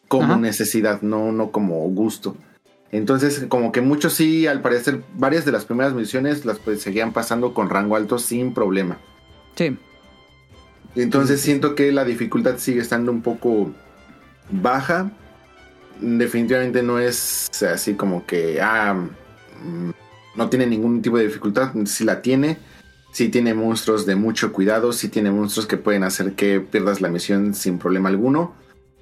Como 0.08 0.34
Ajá. 0.34 0.38
necesidad, 0.38 1.02
no, 1.02 1.32
no 1.32 1.52
como 1.52 1.80
gusto. 1.90 2.36
Entonces, 2.92 3.46
como 3.50 3.72
que 3.72 3.82
muchos 3.82 4.14
sí, 4.14 4.48
al 4.48 4.62
parecer, 4.62 5.02
varias 5.16 5.46
de 5.46 5.52
las 5.52 5.66
primeras 5.66 5.94
misiones 5.94 6.46
las 6.46 6.60
pues, 6.60 6.82
seguían 6.82 7.14
pasando 7.14 7.54
con 7.54 7.70
rango 7.70 7.96
alto 7.96 8.20
sin 8.20 8.54
problema. 8.54 8.98
Sí. 9.56 9.78
Entonces 10.96 11.38
Sí, 11.40 11.42
sí, 11.42 11.42
sí. 11.42 11.52
siento 11.52 11.76
que 11.76 11.92
la 11.92 12.06
dificultad 12.06 12.58
sigue 12.58 12.82
estando 12.82 13.12
un 13.12 13.22
poco 13.22 13.72
baja. 14.50 15.12
Definitivamente 16.00 16.84
no 16.84 17.00
es 17.00 17.50
así 17.64 17.96
como 17.96 18.26
que 18.26 18.62
ah, 18.62 18.94
mm, 18.94 19.90
no 20.36 20.50
tiene 20.50 20.68
ningún 20.68 21.02
tipo 21.02 21.18
de 21.18 21.26
dificultad. 21.26 21.74
Si 21.86 22.04
la 22.06 22.22
tiene, 22.22 22.58
si 23.16 23.30
tiene 23.30 23.54
monstruos 23.54 24.06
de 24.06 24.18
mucho 24.18 24.52
cuidado, 24.52 24.92
si 24.92 25.08
tiene 25.08 25.32
monstruos 25.32 25.68
que 25.68 25.78
pueden 25.78 26.04
hacer 26.04 26.34
que 26.34 26.60
pierdas 26.60 27.00
la 27.00 27.08
misión 27.08 27.54
sin 27.54 27.78
problema 27.80 28.10
alguno. 28.10 28.54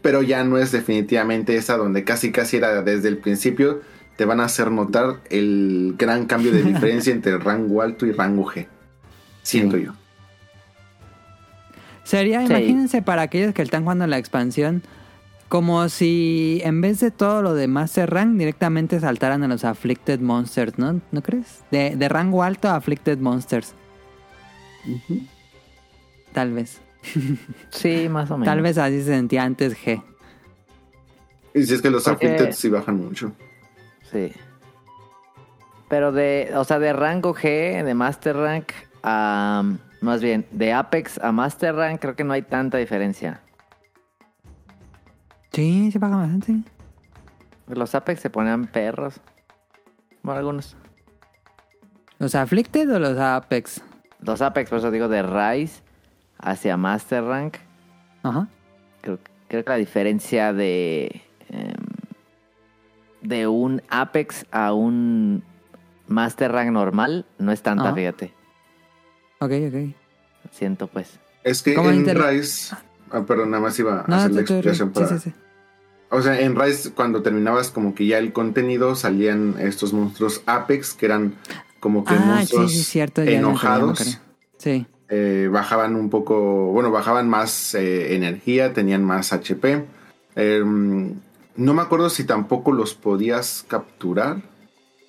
Pero 0.04 0.22
ya 0.22 0.44
no 0.44 0.60
es 0.60 0.72
definitivamente 0.72 1.56
esa 1.56 1.78
donde 1.78 2.04
casi 2.04 2.32
casi 2.32 2.58
era 2.58 2.84
desde 2.84 3.08
el 3.08 3.18
principio. 3.18 3.82
Te 4.16 4.26
van 4.26 4.40
a 4.40 4.46
hacer 4.46 4.70
notar 4.70 5.22
el 5.32 5.96
gran 5.98 6.28
cambio 6.28 6.52
de 6.52 6.62
diferencia 6.62 7.12
entre 7.16 7.40
rango 7.40 7.82
alto 7.82 8.06
y 8.06 8.12
rango 8.12 8.46
G. 8.46 8.68
Siento 9.42 9.78
Sí. 9.78 9.86
yo. 9.86 9.94
Sería, 12.04 12.42
Sí. 12.42 12.46
imagínense 12.54 13.02
para 13.02 13.24
aquellos 13.24 13.56
que 13.56 13.64
están 13.64 13.82
jugando 13.82 14.06
la 14.06 14.20
expansión, 14.20 14.84
como 15.50 15.90
si 15.90 16.62
en 16.64 16.82
vez 16.82 17.00
de 17.00 17.10
todo 17.10 17.42
lo 17.42 17.56
de 17.56 17.68
Master 17.68 18.12
Rank 18.12 18.38
directamente 18.38 19.00
saltaran 19.00 19.42
a 19.42 19.48
los 19.48 19.66
Afflicted 19.66 20.20
Monsters, 20.20 20.78
¿no? 20.78 21.02
¿No 21.12 21.24
crees? 21.24 21.64
De, 21.72 21.96
de 21.96 22.10
rango 22.10 22.44
alto 22.44 22.68
a 22.70 22.76
Afflicted 22.76 23.18
Monsters. 23.18 23.74
Tal 26.34 26.52
vez. 26.54 26.80
Sí, 27.70 28.08
más 28.10 28.32
o 28.32 28.38
menos. 28.38 28.46
Tal 28.54 28.62
vez 28.62 28.78
así 28.78 29.00
se 29.00 29.08
sentía 29.14 29.44
antes 29.44 29.76
G. 29.78 30.02
Y 31.54 31.64
si 31.64 31.74
es 31.74 31.82
que 31.82 31.90
los 31.90 32.04
Porque- 32.06 32.28
afflicted 32.28 32.54
sí 32.56 32.70
bajan 32.70 32.96
mucho. 32.98 33.34
Sí. 34.12 34.32
Pero 35.90 36.12
de, 36.12 36.52
o 36.56 36.64
sea, 36.64 36.80
de 36.80 36.94
rango 36.94 37.36
G, 37.36 37.84
de 37.84 37.94
Master 37.94 38.36
Rank, 38.38 38.72
a, 39.04 39.64
más 40.02 40.22
bien, 40.22 40.46
de 40.52 40.72
Apex 40.74 41.20
a 41.20 41.32
Master 41.32 41.76
Rank, 41.76 42.00
creo 42.02 42.16
que 42.16 42.24
no 42.24 42.34
hay 42.34 42.42
tanta 42.42 42.78
diferencia. 42.78 43.42
Sí, 45.52 45.92
se 45.92 46.00
baja 46.00 46.16
bastante. 46.18 46.56
Los 47.68 47.94
Apex 47.96 48.22
se 48.22 48.30
ponían 48.30 48.66
perros. 48.68 49.20
Bueno, 50.24 50.40
algunos. 50.40 50.76
¿Los 52.18 52.34
Afflicted 52.34 52.90
o 52.92 53.00
los 53.00 53.18
Apex? 53.18 53.82
Los 54.26 54.42
Apex, 54.42 54.70
por 54.70 54.80
eso 54.80 54.92
digo, 54.92 55.08
de 55.08 55.22
Rise 55.24 55.82
hacia 56.40 56.78
Master 56.78 57.24
Rank, 57.24 57.56
Ajá. 58.24 58.48
creo, 59.02 59.20
creo 59.48 59.64
que 59.64 59.70
la 59.70 59.78
diferencia 59.78 60.54
de, 60.54 61.22
em, 61.50 61.74
de 63.22 63.48
un 63.48 63.82
Apex 63.90 64.46
a 64.52 64.74
un 64.74 65.44
Master 66.08 66.52
Rank 66.52 66.72
normal 66.72 67.26
no 67.38 67.52
es 67.52 67.62
tanta, 67.62 67.86
Ajá. 67.86 67.96
fíjate. 67.96 68.34
Ok, 69.40 69.52
ok. 69.70 69.96
Siento 70.52 70.88
pues. 70.88 71.20
Es 71.44 71.62
que 71.64 71.74
¿Cómo 71.74 71.90
en 71.90 71.98
inter- 71.98 72.18
Rise. 72.22 72.76
Ah, 73.12 73.24
perdón, 73.26 73.52
nada 73.52 73.62
más 73.64 73.78
iba 73.80 74.02
a 74.02 74.06
No, 74.08 74.16
hacer 74.16 74.32
la 74.32 74.42
explicación 74.42 74.90
sí, 74.90 74.94
para. 74.94 75.08
sí, 75.08 75.20
sí. 75.20 75.34
O 76.10 76.22
sea, 76.22 76.40
en 76.40 76.56
Rise, 76.60 76.92
cuando 76.94 77.22
terminabas 77.24 77.72
como 77.72 77.96
que 77.96 78.06
ya 78.06 78.20
el 78.20 78.34
contenido, 78.34 78.96
salían 78.96 79.56
estos 79.60 79.94
monstruos 79.94 80.44
Apex, 80.46 80.94
que 80.94 81.08
eran 81.08 81.34
como 81.84 82.06
que 82.06 82.14
Ah, 82.14 82.24
monstruos 82.26 82.72
sí, 82.72 82.82
cierto. 82.84 83.22
ya 83.26 83.32
me 83.32 83.38
acordé, 83.38 83.42
ya 83.42 83.42
me 83.42 83.50
enojados. 83.50 84.20
Sí. 84.58 84.86
eh, 85.10 85.50
bajaban 85.52 85.98
un 85.98 86.10
poco, 86.10 86.68
bueno, 86.72 86.90
bajaban 86.92 87.28
más 87.30 87.76
eh, 87.76 88.16
energía, 88.16 88.72
tenían 88.74 89.04
más 89.04 89.34
HP. 89.34 89.84
Eh, 90.38 90.64
no 90.64 91.74
me 91.74 91.82
acuerdo 91.82 92.10
si 92.10 92.24
tampoco 92.24 92.72
los 92.72 92.94
podías 92.96 93.66
capturar, 93.68 94.38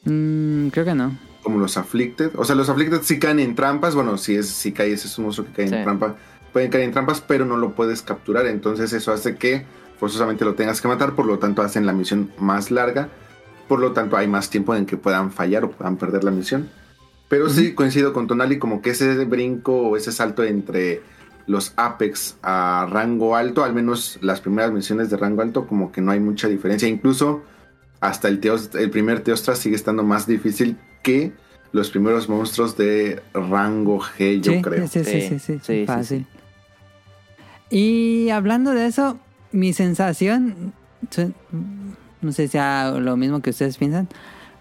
Mm, 0.05 0.69
creo 0.69 0.85
que 0.85 0.95
no. 0.95 1.17
como 1.45 1.59
los 1.59 1.77
Afflicted. 1.79 2.33
O 2.37 2.45
sea, 2.45 2.57
los 2.57 2.69
Afflicted 2.69 3.03
sí 3.03 3.19
caen 3.21 3.39
en 3.39 3.55
trampas, 3.55 3.95
bueno, 3.95 4.19
si 4.19 4.35
es 4.35 4.49
si 4.49 4.73
caes, 4.73 5.05
es 5.05 5.17
un 5.19 5.25
monstruo 5.27 5.47
que 5.47 5.53
cae 5.55 5.69
Sí. 5.69 5.75
en 5.77 5.85
trampa, 5.85 6.17
pueden 6.53 6.71
caer 6.71 6.85
en 6.85 6.93
trampas, 6.93 7.21
pero 7.23 7.45
no 7.47 7.57
lo 7.57 7.71
puedes 7.75 8.03
capturar. 8.03 8.47
Entonces 8.47 8.93
eso 8.93 9.13
hace 9.13 9.37
que 9.37 9.65
forzosamente 10.01 10.45
lo 10.45 10.55
tengas 10.55 10.81
que 10.83 10.89
matar, 10.89 11.15
por 11.15 11.25
lo 11.25 11.39
tanto 11.39 11.63
hacen 11.63 11.87
la 11.87 11.93
misión 11.95 12.31
más 12.39 12.71
larga. 12.71 13.09
Por 13.69 13.81
lo 13.81 13.93
tanto, 13.93 14.17
hay 14.17 14.29
más 14.29 14.51
tiempo 14.51 14.75
en 14.75 14.87
que 14.87 14.97
puedan 14.97 15.31
fallar 15.33 15.65
o 15.65 15.71
puedan 15.71 15.97
perder 15.97 16.25
la 16.25 16.31
misión. 16.31 16.69
Pero 17.29 17.49
sí, 17.49 17.73
coincido 17.75 18.13
con 18.13 18.27
Tonali, 18.27 18.59
como 18.59 18.83
que 18.83 18.91
ese 18.91 19.25
brinco 19.25 19.75
o 19.89 19.97
ese 19.97 20.13
salto 20.13 20.45
entre 20.45 21.03
los 21.47 21.73
Apex 21.77 22.37
a 22.43 22.87
rango 22.91 23.37
alto, 23.37 23.65
al 23.65 23.75
menos 23.75 24.19
las 24.21 24.41
primeras 24.41 24.73
misiones 24.73 25.11
de 25.11 25.17
rango 25.17 25.43
alto, 25.43 25.67
como 25.67 25.91
que 25.93 26.01
no 26.01 26.11
hay 26.13 26.21
mucha 26.21 26.49
diferencia. 26.49 26.89
Incluso 26.89 27.43
hasta 28.01 28.29
el, 28.29 28.41
Teos- 28.41 28.75
el 28.79 28.91
primer 28.91 29.21
Teostra 29.21 29.55
sigue 29.57 29.77
estando 29.77 30.03
más 30.03 30.27
difícil 30.27 30.77
que 31.03 31.33
los 31.73 31.91
primeros 31.91 32.29
monstruos 32.29 32.77
de 32.77 33.21
rango 33.33 33.99
G, 34.01 34.41
yo 34.41 34.53
sí, 34.53 34.63
creo. 34.63 34.87
Sí, 34.87 35.05
sí, 35.05 35.05
sí, 35.05 35.21
Sí, 35.21 35.21
sí, 35.21 35.39
sí, 35.39 35.53
sí, 35.55 35.61
sí, 35.63 35.85
fácil. 35.87 36.27
Y 37.71 38.29
hablando 38.31 38.71
de 38.73 38.87
eso, 38.87 39.19
mi 39.53 39.73
sensación, 39.73 40.73
no 42.25 42.33
sé 42.33 42.45
si 42.47 42.53
sea 42.53 42.91
lo 42.99 43.17
mismo 43.17 43.41
que 43.41 43.51
ustedes 43.51 43.77
piensan, 43.79 44.09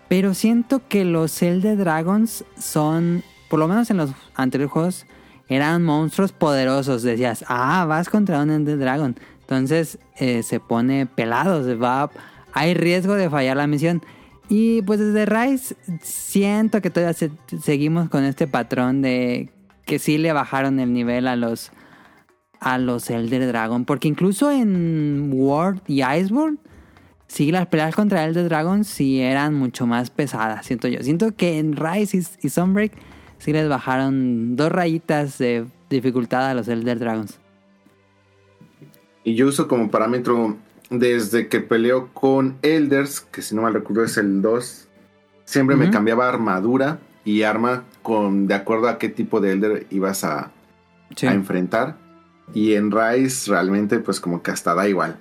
pero 0.09 0.34
siento 0.34 0.82
que 0.88 1.05
los 1.05 1.41
Elder 1.41 1.78
Dragons 1.78 2.43
son, 2.57 3.24
por 3.49 3.59
lo 3.59 3.68
menos 3.68 3.89
en 3.89 3.97
los 3.97 4.11
anteriores 4.36 4.72
juegos, 4.72 5.05
eran 5.47 5.84
monstruos 5.84 6.32
poderosos. 6.32 7.03
Decías, 7.03 7.43
ah, 7.47 7.86
vas 7.88 8.09
contra 8.09 8.41
un 8.41 8.49
Elder 8.51 8.78
Dragon. 8.78 9.16
Entonces 9.41 9.97
eh, 10.18 10.43
se 10.43 10.59
pone 10.59 11.05
pelado, 11.05 11.78
va, 11.80 12.09
hay 12.53 12.74
riesgo 12.74 13.16
de 13.16 13.30
fallar 13.30 13.57
la 13.57 13.68
misión. 13.68 14.01
Y 14.49 14.82
pues 14.84 14.99
desde 14.99 15.26
Rise 15.26 15.76
siento 16.01 16.82
que 16.82 16.89
todavía 16.89 17.14
se- 17.14 17.32
seguimos 17.61 18.09
con 18.09 18.24
este 18.24 18.45
patrón 18.47 19.01
de 19.01 19.49
que 19.86 19.99
sí 19.99 20.18
le 20.18 20.32
bajaron 20.34 20.80
el 20.80 20.93
nivel 20.93 21.28
a 21.28 21.36
los 21.36 21.72
a 22.59 22.78
los 22.78 23.09
Elder 23.09 23.45
Dragon, 23.47 23.84
porque 23.84 24.07
incluso 24.07 24.49
en 24.49 25.32
World 25.34 25.82
y 25.86 26.01
Iceborne 26.01 26.57
sí 27.34 27.51
las 27.51 27.65
peleas 27.65 27.95
contra 27.95 28.25
Elder 28.25 28.47
Dragon 28.47 28.84
sí 28.84 29.19
eran 29.19 29.55
mucho 29.55 29.88
más 29.88 30.11
pesadas, 30.11 30.67
siento 30.67 30.88
yo. 30.88 31.01
Siento 31.01 31.36
que 31.36 31.57
en 31.57 31.75
Rise 31.75 32.23
y, 32.41 32.49
Sunbreak 32.49 32.91
sí 33.39 33.51
les 33.51 33.67
bajaron 33.67 34.55
dos 34.55 34.71
rayitas 34.71 35.39
de 35.39 35.65
dificultad 35.89 36.47
a 36.47 36.53
los 36.53 36.67
Elder 36.67 36.99
Dragons. 36.99 37.39
Y 39.23 39.34
yo 39.34 39.47
uso 39.47 39.67
como 39.67 39.89
parámetro 39.89 40.57
desde 40.91 41.47
que 41.47 41.59
peleo 41.59 42.09
con 42.13 42.57
Elders, 42.61 43.21
que 43.21 43.41
si 43.41 43.55
no 43.55 43.63
mal 43.63 43.73
recuerdo 43.73 44.03
es 44.03 44.17
el 44.17 44.43
2, 44.43 44.88
siempre 45.45 45.75
me 45.75 45.89
cambiaba 45.89 46.29
armadura 46.29 46.99
y 47.25 47.41
arma 47.41 47.84
con 48.03 48.45
de 48.45 48.53
acuerdo 48.53 48.89
a 48.89 48.99
qué 48.99 49.09
tipo 49.09 49.41
de 49.41 49.53
Elder 49.53 49.88
ibas 49.89 50.23
a, 50.23 50.51
Sí. 51.15 51.25
a 51.25 51.34
enfrentar. 51.34 51.97
Y 52.53 52.73
en 52.73 52.91
Rise 52.91 53.49
realmente 53.49 53.97
pues 53.99 54.19
como 54.19 54.43
que 54.43 54.51
hasta 54.51 54.75
da 54.75 54.88
igual. 54.88 55.17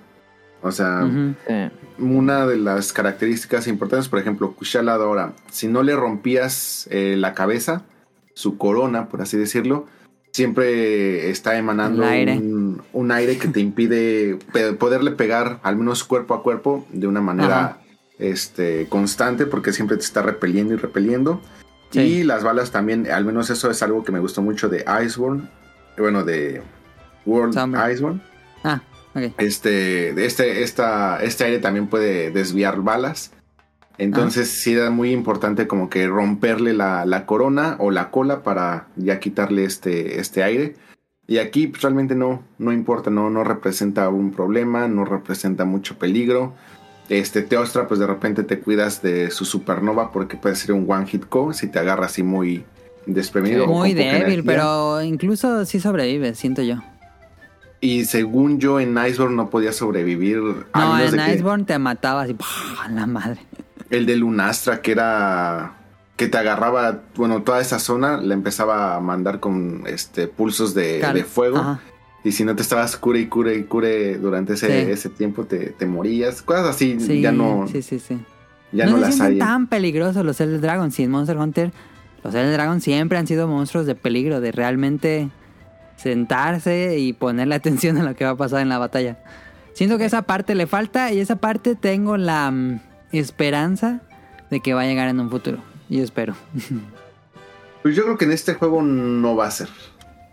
O 0.63 0.71
sea. 0.73 1.03
Sí. 1.47 1.55
una 1.99 2.47
de 2.47 2.57
las 2.57 2.93
características 2.93 3.67
importantes, 3.69 4.09
por 4.09 4.19
ejemplo, 4.19 4.53
Kushala 4.55 4.97
Dora, 4.97 5.33
si 5.51 5.69
no 5.69 5.83
le 5.83 5.95
rompías 5.95 6.89
eh, 6.91 7.17
la 7.19 7.35
cabeza, 7.35 7.83
su 8.35 8.57
corona, 8.59 9.09
por 9.09 9.21
así 9.23 9.37
decirlo, 9.37 9.87
siempre 10.33 11.31
está 11.31 11.57
emanando 11.59 12.05
aire. 12.05 12.39
Un, 12.39 12.83
un 12.93 13.11
aire 13.13 13.37
que 13.39 13.49
te 13.49 13.61
impide 13.61 14.39
pe- 14.53 14.73
poderle 14.73 15.11
pegar 15.11 15.61
al 15.63 15.77
menos 15.77 16.05
cuerpo 16.05 16.35
a 16.35 16.43
cuerpo 16.43 16.87
de 16.93 17.07
una 17.07 17.21
manera 17.21 17.59
Ajá. 17.65 17.79
este, 18.19 18.87
constante, 18.89 19.45
porque 19.47 19.73
siempre 19.73 19.97
te 19.99 20.05
está 20.05 20.23
repeliendo 20.23 20.73
y 20.75 20.79
repeliendo. 20.79 21.41
Sí. 21.91 22.01
Y 22.01 22.23
las 22.25 22.43
balas 22.43 22.71
también, 22.71 23.11
al 23.11 23.25
menos 23.27 23.51
eso 23.51 23.71
es 23.71 23.83
algo 23.83 24.03
que 24.03 24.13
me 24.13 24.19
gustó 24.21 24.41
mucho 24.41 24.69
de 24.71 24.85
Iceborne, 25.05 25.43
bueno, 25.99 26.25
de 26.25 26.63
World 27.27 27.53
Summer. 27.53 27.93
Iceborne 27.93 28.23
Ah, 28.65 28.81
este, 29.39 30.25
este, 30.25 30.63
esta, 30.63 31.23
este 31.23 31.45
aire 31.45 31.59
también 31.59 31.89
puede 31.89 32.31
desviar 32.31 32.83
balas. 32.83 33.33
Entonces 33.99 34.49
sí 34.49 34.73
era 34.73 34.91
muy 34.91 35.13
importante 35.13 35.67
como 35.67 35.91
que 35.91 36.07
romperle 36.07 36.73
la, 36.73 37.05
la 37.05 37.27
corona 37.27 37.77
o 37.79 37.91
la 37.91 38.11
cola 38.11 38.43
para 38.43 38.89
ya 38.97 39.21
quitarle 39.21 39.65
este, 39.65 40.19
este 40.19 40.43
aire. 40.43 40.75
Y 41.27 41.39
aquí 41.39 41.67
pues, 41.69 41.83
realmente 41.83 42.15
no, 42.15 42.43
no 42.59 42.73
importa, 42.73 43.11
no, 43.11 43.31
no 43.31 43.45
representa 43.45 44.09
un 44.09 44.33
problema, 44.33 44.89
no 44.89 45.05
representa 45.05 45.65
mucho 45.65 45.99
peligro. 45.99 46.55
Este 47.09 47.43
Teostra, 47.43 47.87
pues 47.87 48.01
de 48.01 48.07
repente 48.07 48.43
te 48.43 48.61
cuidas 48.61 49.03
de 49.03 49.31
su 49.31 49.45
supernova 49.45 50.11
porque 50.11 50.37
puede 50.37 50.57
ser 50.57 50.73
un 50.73 50.91
one 50.91 51.07
hit 51.07 51.27
co 51.27 51.53
si 51.53 51.69
te 51.69 51.79
agarra 51.79 52.07
así 52.07 52.23
muy 52.23 52.65
desprevenido. 53.07 53.65
o 53.65 53.67
con 53.67 53.77
Muy 53.77 53.95
débil, 53.95 54.43
pero 54.45 55.03
incluso 55.03 55.65
sí 55.65 55.81
sobrevive, 55.81 56.35
siento 56.35 56.63
yo. 56.63 56.77
Y 57.83 58.05
según 58.07 58.59
yo 58.61 58.81
en 58.81 58.97
Iceborne 58.97 59.37
no 59.37 59.51
podía 59.51 59.73
sobrevivir. 59.73 60.39
a 60.73 60.81
No, 60.81 60.99
en 60.99 61.11
de 61.11 61.17
que- 61.19 61.35
Iceborne 61.35 61.65
te 61.65 61.79
mataba 61.79 62.23
así, 62.23 62.33
¡pah! 62.35 62.89
la 62.91 63.07
madre. 63.07 63.41
El 63.91 64.07
de 64.07 64.17
Lunastra, 64.17 64.81
que 64.81 64.93
era. 64.93 65.75
que 66.17 66.29
te 66.29 66.39
agarraba. 66.39 67.01
Bueno, 67.17 67.43
toda 67.43 67.61
esa 67.61 67.79
zona 67.81 68.19
la 68.19 68.35
empezaba 68.35 68.95
a 68.97 69.01
mandar 69.01 69.41
con 69.41 69.83
este 69.87 70.29
pulsos 70.29 70.73
de, 70.75 71.01
Cal- 71.01 71.15
de 71.15 71.25
fuego. 71.25 71.59
Ajá. 71.59 71.81
Y 72.23 72.31
si 72.33 72.45
no 72.45 72.55
te 72.55 72.63
estabas 72.63 72.97
cure 72.97 73.19
y 73.19 73.27
cure 73.27 73.57
y 73.57 73.65
cure 73.65 74.19
durante 74.19 74.53
ese, 74.53 74.69
Sí. 74.85 74.91
ese 74.93 75.09
tiempo, 75.09 75.45
te, 75.45 75.71
te 75.71 75.85
morías. 75.87 76.41
Cosas 76.43 76.67
así 76.69 77.01
Sí, 77.01 77.21
ya 77.21 77.33
no, 77.33 77.67
sí, 77.67 77.83
sí, 77.83 77.99
sí. 77.99 78.19
ya 78.71 78.85
no 78.87 78.93
no, 78.93 78.97
se 78.99 79.03
las 79.03 79.21
hay. 79.21 79.39
tan 79.39 79.67
peligrosos 79.67 80.25
los 80.25 80.41
Elder 80.41 80.61
Dragons. 80.61 80.97
Y 81.01 81.03
en 81.03 81.11
Monster 81.11 81.37
Hunter, 81.37 81.73
los 82.23 82.33
Elder 82.33 82.53
Dragons 82.53 82.85
siempre 82.85 83.19
han 83.19 83.27
sido 83.27 83.49
monstruos 83.49 83.87
de 83.87 83.97
peligro, 83.97 84.41
de 84.41 84.53
realmente 84.53 85.29
sentarse 86.03 86.99
y 86.99 87.13
ponerle 87.13 87.55
atención 87.57 87.99
a 87.99 88.03
lo 88.03 88.15
que 88.15 88.25
va 88.25 88.31
a 88.31 88.37
pasar 88.37 88.61
en 88.61 88.69
la 88.69 88.79
batalla. 88.79 89.19
Siento 89.75 89.99
que 89.99 90.05
esa 90.05 90.23
parte 90.23 90.55
le 90.55 90.67
falta 90.67 91.13
y 91.13 91.21
esa 91.21 91.37
parte 91.37 91.75
tengo 91.75 92.17
la 92.17 92.51
mm, 92.51 92.81
esperanza 93.13 94.01
de 94.51 94.61
que 94.61 94.75
va 94.75 94.83
a 94.83 94.87
llegar 94.87 95.09
en 95.09 95.21
un 95.21 95.31
futuro. 95.31 95.59
Y 95.89 96.01
espero. 96.01 96.35
Pues 97.83 97.97
yo 97.97 98.05
creo 98.05 98.17
que 98.17 98.27
en 98.27 98.31
este 98.31 98.55
juego 98.55 98.81
no 98.81 99.35
va 99.35 99.49
a 99.49 99.51
ser. 99.51 99.69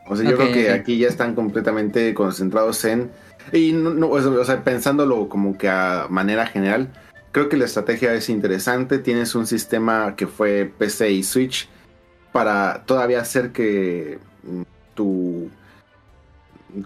O 0.08 0.16
sea, 0.16 0.30
yo 0.30 0.38
creo 0.38 0.52
que 0.52 0.72
aquí 0.72 0.98
ya 0.98 1.08
están 1.08 1.36
completamente 1.36 2.14
concentrados 2.14 2.86
en. 2.86 3.12
Y 3.52 3.72
no, 3.74 3.90
no, 3.90 4.10
o 4.10 4.22
sea, 4.22 4.30
o 4.30 4.46
sea, 4.46 4.64
pensándolo 4.64 5.28
como 5.30 5.58
que 5.58 5.68
a 5.68 6.06
manera 6.10 6.46
general, 6.46 6.90
creo 7.32 7.50
que 7.50 7.58
la 7.58 7.66
estrategia 7.66 8.14
es 8.14 8.30
interesante. 8.30 9.00
Tienes 9.00 9.34
un 9.34 9.48
sistema 9.48 10.16
que 10.16 10.28
fue 10.28 10.72
PC 10.78 11.12
y 11.12 11.24
Switch 11.24 11.68
para 12.32 12.84
todavía 12.86 13.20
hacer 13.20 13.52
que 13.52 14.20
mm, 14.44 14.62
tu. 14.94 15.50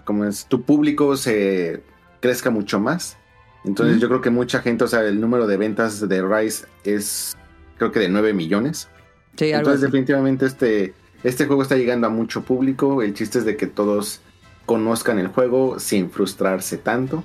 Como 0.04 0.24
es? 0.24 0.46
Tu 0.46 0.62
público 0.62 1.16
se 1.16 1.82
crezca 2.20 2.50
mucho 2.50 2.80
más. 2.80 3.16
Entonces, 3.64 3.98
yo 3.98 4.08
creo 4.08 4.20
que 4.20 4.30
mucha 4.30 4.60
gente, 4.60 4.84
o 4.84 4.88
sea, 4.88 5.02
el 5.04 5.20
número 5.20 5.46
de 5.46 5.56
ventas 5.56 6.06
de 6.06 6.22
Rise 6.22 6.66
es, 6.84 7.34
creo 7.78 7.92
que 7.92 8.00
de 8.00 8.08
9 8.08 8.34
millones. 8.34 8.88
Sí, 9.36 9.50
Entonces 9.50 9.80
definitivamente 9.80 10.46
este, 10.46 10.94
este 11.22 11.46
juego 11.46 11.62
está 11.62 11.76
llegando 11.76 12.06
a 12.06 12.10
mucho 12.10 12.42
público. 12.42 13.02
El 13.02 13.14
chiste 13.14 13.38
es 13.38 13.44
de 13.44 13.56
que 13.56 13.66
todos 13.66 14.20
conozcan 14.66 15.18
el 15.18 15.28
juego 15.28 15.78
sin 15.78 16.10
frustrarse 16.10 16.76
tanto. 16.76 17.24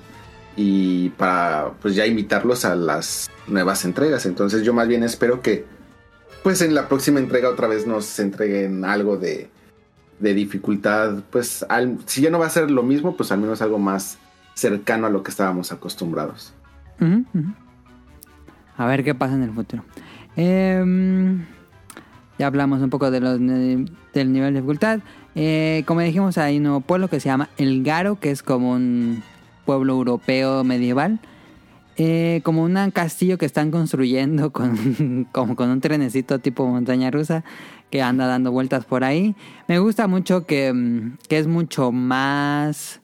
Y 0.56 1.10
para 1.10 1.72
pues 1.80 1.94
ya 1.94 2.06
invitarlos 2.06 2.64
a 2.64 2.74
las 2.74 3.30
nuevas 3.46 3.84
entregas. 3.84 4.24
Entonces 4.26 4.62
yo 4.62 4.72
más 4.72 4.88
bien 4.88 5.02
espero 5.02 5.42
que 5.42 5.64
pues 6.42 6.62
en 6.62 6.74
la 6.74 6.88
próxima 6.88 7.20
entrega 7.20 7.50
otra 7.50 7.68
vez 7.68 7.86
nos 7.86 8.18
entreguen 8.18 8.84
algo 8.84 9.16
de, 9.16 9.50
de 10.20 10.34
dificultad. 10.34 11.22
Pues 11.30 11.64
al- 11.68 11.98
si 12.06 12.20
ya 12.22 12.30
no 12.30 12.38
va 12.38 12.46
a 12.46 12.50
ser 12.50 12.70
lo 12.70 12.82
mismo, 12.82 13.16
pues 13.16 13.32
al 13.32 13.40
menos 13.40 13.60
algo 13.62 13.78
más 13.78 14.18
cercano 14.54 15.06
a 15.06 15.10
lo 15.10 15.22
que 15.22 15.30
estábamos 15.30 15.72
acostumbrados. 15.72 16.52
A 18.76 18.86
ver 18.86 19.04
qué 19.04 19.14
pasa 19.14 19.34
en 19.34 19.42
el 19.42 19.52
futuro. 19.52 19.84
Em, 20.36 21.44
ya 22.38 22.46
hablamos 22.46 22.80
un 22.82 22.90
poco 22.90 23.10
de 23.10 23.20
los, 23.20 23.38
del 23.38 24.32
nivel 24.32 24.54
de 24.54 24.60
dificultad. 24.60 25.00
Eh, 25.34 25.82
como 25.86 26.00
dijimos, 26.00 26.38
hay 26.38 26.56
un 26.58 26.64
nuevo 26.64 26.80
pueblo 26.80 27.08
que 27.08 27.20
se 27.20 27.28
llama 27.28 27.48
El 27.56 27.82
Garo, 27.82 28.18
que 28.18 28.30
es 28.30 28.42
como 28.42 28.72
un 28.72 29.22
pueblo 29.64 29.94
europeo 29.94 30.64
medieval. 30.64 31.20
Eh, 31.96 32.40
como 32.44 32.62
un 32.62 32.90
castillo 32.92 33.36
que 33.36 33.44
están 33.44 33.70
construyendo 33.70 34.52
con, 34.52 35.26
como 35.32 35.54
con 35.56 35.68
un 35.68 35.80
trenecito 35.82 36.38
tipo 36.38 36.66
montaña 36.66 37.10
rusa 37.10 37.44
que 37.90 38.02
anda 38.02 38.26
dando 38.26 38.52
vueltas 38.52 38.84
por 38.84 39.04
ahí. 39.04 39.34
Me 39.66 39.78
gusta 39.78 40.06
mucho 40.06 40.46
que, 40.46 40.72
mm, 40.72 41.18
que 41.28 41.38
es 41.38 41.46
mucho 41.46 41.92
más... 41.92 43.00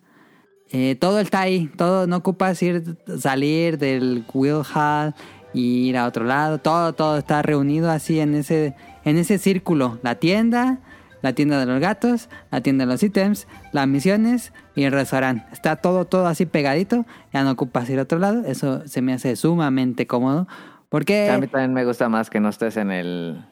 Eh, 0.72 0.96
todo 0.96 1.20
está 1.20 1.42
ahí, 1.42 1.70
todo 1.76 2.08
no 2.08 2.16
ocupas 2.16 2.60
ir, 2.60 2.96
salir 3.18 3.78
del 3.78 4.24
Will 4.34 4.62
Hall 4.74 5.14
y 5.56 5.88
ir 5.88 5.96
a 5.96 6.06
otro 6.06 6.24
lado, 6.24 6.58
todo, 6.58 6.92
todo 6.92 7.16
está 7.18 7.40
reunido 7.40 7.90
así 7.90 8.18
en 8.20 8.34
ese, 8.34 8.74
en 9.04 9.16
ese 9.16 9.38
círculo, 9.38 9.98
la 10.02 10.16
tienda, 10.16 10.80
la 11.22 11.32
tienda 11.34 11.58
de 11.58 11.66
los 11.66 11.80
gatos, 11.80 12.28
la 12.50 12.60
tienda 12.60 12.84
de 12.84 12.92
los 12.92 13.02
ítems, 13.02 13.46
las 13.72 13.86
misiones 13.88 14.52
y 14.74 14.82
el 14.82 14.92
restaurante, 14.92 15.46
está 15.52 15.76
todo, 15.76 16.04
todo 16.04 16.26
así 16.26 16.46
pegadito, 16.46 17.06
ya 17.32 17.42
no 17.42 17.52
ocupas 17.52 17.88
ir 17.88 18.00
a 18.00 18.02
otro 18.02 18.18
lado, 18.18 18.42
eso 18.44 18.86
se 18.86 19.02
me 19.02 19.12
hace 19.12 19.34
sumamente 19.36 20.06
cómodo, 20.06 20.46
porque 20.88 21.30
A 21.30 21.38
mí 21.38 21.46
también 21.46 21.72
me 21.72 21.84
gusta 21.84 22.08
más 22.08 22.28
que 22.28 22.40
no 22.40 22.48
estés 22.48 22.76
en 22.76 22.90
el... 22.90 23.44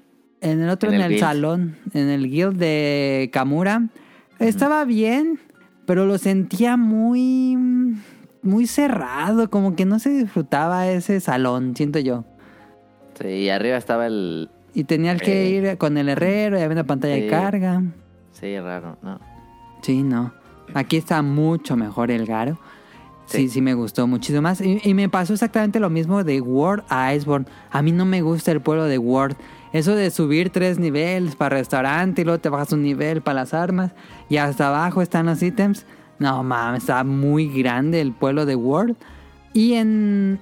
en 0.44 0.62
el 0.62 0.68
otro, 0.68 0.90
En 0.90 1.00
en 1.00 1.12
el 1.12 1.18
salón, 1.18 1.76
en 1.92 2.08
el 2.08 2.30
guild 2.30 2.56
de 2.58 3.30
Kamura, 3.32 3.88
estaba 4.38 4.84
bien, 4.84 5.40
pero 5.86 6.06
lo 6.06 6.18
sentía 6.18 6.76
muy, 6.76 7.56
muy 8.42 8.66
cerrado, 8.66 9.50
como 9.50 9.74
que 9.74 9.84
no 9.84 9.98
se 9.98 10.10
disfrutaba 10.10 10.88
ese 10.88 11.20
salón, 11.20 11.74
siento 11.76 11.98
yo. 11.98 12.24
Sí, 13.20 13.26
y 13.28 13.48
arriba 13.48 13.76
estaba 13.76 14.06
el... 14.06 14.50
Y 14.74 14.84
tenías 14.84 15.20
que 15.22 15.48
ir 15.48 15.78
con 15.78 15.96
el 15.98 16.08
herrero 16.08 16.58
y 16.58 16.62
había 16.62 16.74
una 16.74 16.84
pantalla 16.84 17.14
de 17.14 17.28
carga. 17.28 17.82
Sí, 18.32 18.58
raro, 18.58 18.98
¿no? 19.02 19.20
Sí, 19.82 20.02
no. 20.02 20.32
Aquí 20.74 20.96
está 20.96 21.22
mucho 21.22 21.76
mejor 21.76 22.10
el 22.10 22.26
Garo. 22.26 22.58
Sí, 23.26 23.42
sí, 23.42 23.48
Sí. 23.48 23.60
me 23.62 23.74
gustó 23.74 24.06
muchísimo 24.08 24.42
más. 24.42 24.60
Y, 24.60 24.80
y 24.82 24.92
me 24.94 25.08
pasó 25.08 25.32
exactamente 25.34 25.78
lo 25.78 25.90
mismo 25.90 26.24
de 26.24 26.40
World 26.40 26.82
a 26.88 27.14
Iceborne. 27.14 27.46
A 27.70 27.82
mí 27.82 27.92
no 27.92 28.04
me 28.04 28.20
gusta 28.22 28.50
el 28.50 28.60
pueblo 28.60 28.84
de 28.86 28.98
World. 28.98 29.36
Eso 29.74 29.96
de 29.96 30.12
subir 30.12 30.50
tres 30.50 30.78
niveles 30.78 31.34
para 31.34 31.56
restaurante 31.56 32.22
y 32.22 32.24
luego 32.24 32.38
te 32.38 32.48
bajas 32.48 32.72
un 32.72 32.82
nivel 32.82 33.22
para 33.22 33.40
las 33.40 33.52
armas 33.52 33.90
y 34.28 34.36
hasta 34.36 34.68
abajo 34.68 35.02
están 35.02 35.26
los 35.26 35.42
ítems. 35.42 35.84
No 36.20 36.44
mames, 36.44 36.84
está 36.84 37.02
muy 37.02 37.48
grande 37.48 38.00
el 38.00 38.12
pueblo 38.12 38.46
de 38.46 38.54
World. 38.54 38.94
Y 39.52 39.72
en 39.72 40.38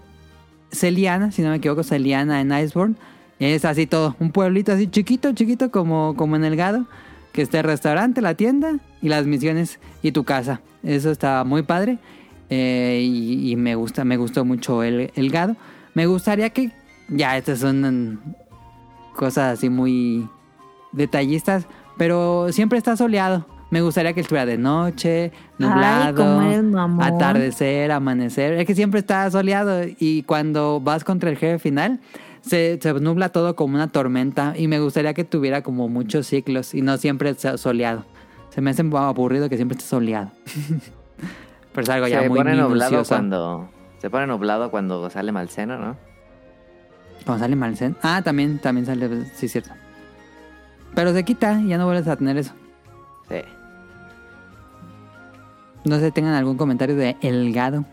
Celiana, 0.71 1.33
si 1.33 1.41
no 1.41 1.49
me 1.49 1.57
equivoco, 1.57 1.83
Celiana 1.83 2.43
en 2.43 2.53
Iceborne, 2.53 2.95
es 3.39 3.65
así 3.65 3.87
todo. 3.87 4.15
Un 4.21 4.33
pueblito 4.33 4.71
así 4.71 4.87
chiquito, 4.87 5.33
chiquito 5.33 5.71
como, 5.71 6.15
como 6.15 6.37
en 6.37 6.45
el 6.45 6.55
Gado. 6.55 6.85
Que 7.33 7.41
esté 7.41 7.61
el 7.61 7.65
restaurante, 7.65 8.21
la 8.21 8.35
tienda 8.35 8.81
y 9.01 9.09
las 9.09 9.25
misiones 9.25 9.81
y 10.03 10.13
tu 10.13 10.25
casa. 10.25 10.61
Eso 10.83 11.11
está 11.11 11.43
muy 11.45 11.63
padre. 11.63 11.97
Eh, 12.51 13.01
y, 13.03 13.57
me 13.57 13.77
gusta, 13.77 14.05
me 14.05 14.19
gustó 14.19 14.45
mucho 14.45 14.83
el, 14.83 15.11
el 15.15 15.31
Gado. 15.31 15.57
Me 15.95 16.05
gustaría 16.05 16.51
que 16.51 16.71
Ya, 17.09 17.39
estas 17.39 17.61
son 17.61 17.81
mm, 17.81 18.19
cosas 19.15 19.59
así 19.59 19.69
muy 19.69 20.29
detallistas, 20.93 21.67
pero 21.97 22.53
siempre 22.53 22.79
está 22.79 22.97
soleado. 22.97 23.47
Me 23.71 23.81
gustaría 23.81 24.13
que 24.13 24.21
estuviera 24.21 24.45
de 24.45 24.59
noche, 24.59 25.33
nublado, 25.59 26.43
eres 26.43 26.75
atardecer, 27.01 27.91
amanecer. 27.91 28.53
Es 28.55 28.67
que 28.67 28.75
siempre 28.75 29.01
está 29.01 29.31
soleado 29.31 29.81
y 29.99 30.25
cuando 30.25 30.79
vas 30.81 31.05
contra 31.05 31.31
el 31.31 31.39
jefe 31.39 31.59
final 31.59 32.01
se, 32.43 32.79
se 32.83 32.93
nubla 32.95 33.31
todo 33.31 33.57
como 33.57 33.77
una 33.77 33.89
tormenta 33.89 34.53
y 34.59 34.69
me 34.69 34.79
gustaría 34.79 35.15
que 35.15 35.25
tuviera 35.25 35.63
como 35.63 35.89
muchos 35.89 36.27
ciclos 36.27 36.75
y 36.75 36.83
no 36.83 36.99
siempre 36.99 37.33
sea 37.33 37.57
soleado. 37.57 38.05
Se 38.51 38.61
me 38.61 38.71
hace 38.71 38.83
aburrido 38.83 39.49
que 39.49 39.57
siempre 39.57 39.79
esté 39.79 39.89
soleado. 39.89 40.31
Pero 41.73 41.83
es 41.83 41.89
algo 41.89 42.07
ya 42.09 42.21
se 42.21 42.29
muy 42.29 42.41
pone 42.41 42.55
nublado 42.55 43.03
cuando... 43.05 43.71
Se 43.97 44.11
pone 44.11 44.27
nublado 44.27 44.71
cuando 44.71 45.09
sale 45.09 45.33
Malceno, 45.33 45.79
¿no? 45.79 45.97
Cuando 47.25 47.45
sale 47.45 47.57
Malsen. 47.57 47.97
Ah, 48.03 48.23
también, 48.25 48.59
también 48.59 48.87
sale, 48.87 49.09
sí, 49.35 49.49
cierto. 49.49 49.71
Pero 50.95 51.13
se 51.13 51.25
quita 51.25 51.61
y 51.61 51.69
ya 51.69 51.79
no 51.79 51.87
vuelves 51.87 52.07
a 52.09 52.17
tener 52.17 52.37
eso. 52.37 52.53
Sí. 53.29 53.37
No 55.85 55.99
sé, 55.99 56.11
tengan 56.13 56.35
algún 56.35 56.57
comentario 56.57 56.95
de 56.97 57.17
El 57.23 57.53
Gado. 57.53 57.85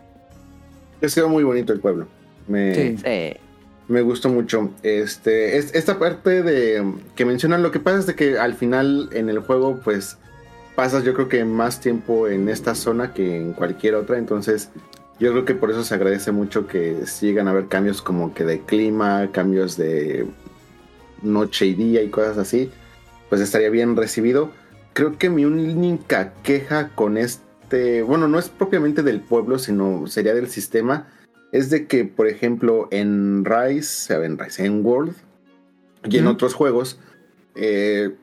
Es 1.01 1.13
que 1.13 1.21
era 1.21 1.29
muy 1.29 1.43
bonito 1.43 1.73
el 1.73 1.79
pueblo. 1.79 2.07
Me, 2.47 2.75
Sí. 2.75 2.97
Sí. 2.97 3.37
me 3.87 4.01
gustó 4.01 4.29
mucho. 4.29 4.71
Este, 4.83 5.57
es- 5.57 5.73
esta 5.73 5.97
parte 5.97 6.43
de 6.43 6.83
que 7.15 7.25
mencionan, 7.25 7.63
lo 7.63 7.71
que 7.71 7.79
pasa 7.79 7.99
es 7.99 8.05
de 8.05 8.15
que 8.15 8.37
al 8.37 8.53
final 8.53 9.09
en 9.13 9.29
el 9.29 9.39
juego, 9.39 9.79
pues 9.83 10.17
pasas 10.75 11.03
yo 11.03 11.13
creo 11.13 11.27
que 11.29 11.43
más 11.45 11.79
tiempo 11.81 12.27
en 12.27 12.47
esta 12.49 12.75
zona 12.75 13.13
que 13.13 13.37
en 13.37 13.53
cualquier 13.53 13.95
otra. 13.95 14.17
Entonces, 14.17 14.69
yo 15.19 15.31
creo 15.31 15.45
que 15.45 15.55
por 15.55 15.71
eso 15.71 15.83
se 15.83 15.93
agradece 15.93 16.31
mucho 16.31 16.67
que 16.67 17.05
si 17.05 17.27
llegan 17.27 17.47
a 17.47 17.51
haber 17.51 17.67
cambios 17.67 18.01
como 18.01 18.33
que 18.33 18.45
de 18.45 18.61
clima, 18.61 19.29
cambios 19.31 19.77
de 19.77 20.25
noche 21.21 21.65
y 21.65 21.73
día 21.73 22.01
y 22.01 22.09
cosas 22.09 22.37
así. 22.37 22.71
Pues 23.29 23.41
estaría 23.41 23.69
bien 23.69 23.95
recibido. 23.95 24.51
Creo 24.93 25.17
que 25.17 25.29
mi 25.29 25.45
única 25.45 26.33
queja 26.41 26.89
con 26.95 27.17
este, 27.17 28.01
bueno, 28.01 28.27
no 28.27 28.39
es 28.39 28.49
propiamente 28.49 29.03
del 29.03 29.19
pueblo, 29.19 29.59
sino 29.59 30.07
sería 30.07 30.33
del 30.33 30.49
sistema 30.49 31.07
es 31.51 31.69
de 31.69 31.87
que, 31.87 32.05
por 32.05 32.27
ejemplo, 32.27 32.87
en 32.91 33.43
Rise, 33.45 34.13
en 34.13 34.37
Rise, 34.37 34.65
en 34.65 34.85
World 34.85 35.15
y 36.07 36.17
en 36.17 36.27
otros 36.27 36.53
juegos, 36.53 36.99
eh, 37.55 38.15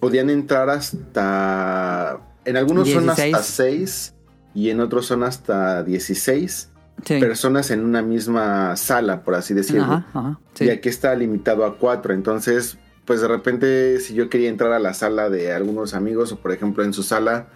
podían 0.00 0.30
entrar 0.30 0.70
hasta. 0.70 2.20
En 2.44 2.56
algunos 2.56 2.88
son 2.90 3.08
hasta 3.08 3.24
16. 3.24 3.90
6 3.90 4.14
y 4.54 4.70
en 4.70 4.80
otros 4.80 5.06
son 5.06 5.22
hasta 5.24 5.82
16 5.82 6.70
Sí. 7.04 7.18
personas 7.18 7.70
en 7.72 7.84
una 7.84 8.02
misma 8.02 8.76
sala, 8.76 9.22
por 9.24 9.34
así 9.34 9.52
decirlo. 9.52 9.82
Ajá, 9.82 10.06
ajá. 10.14 10.38
Sí. 10.54 10.64
Y 10.66 10.70
aquí 10.70 10.88
está 10.88 11.14
limitado 11.16 11.64
a 11.64 11.76
4. 11.76 12.14
Entonces, 12.14 12.78
pues 13.04 13.20
de 13.20 13.26
repente, 13.28 13.98
si 14.00 14.14
yo 14.14 14.30
quería 14.30 14.48
entrar 14.48 14.72
a 14.72 14.78
la 14.78 14.94
sala 14.94 15.28
de 15.28 15.52
algunos 15.52 15.92
amigos, 15.92 16.30
o 16.32 16.36
por 16.38 16.52
ejemplo 16.52 16.84
en 16.84 16.92
su 16.92 17.02
sala, 17.02 17.48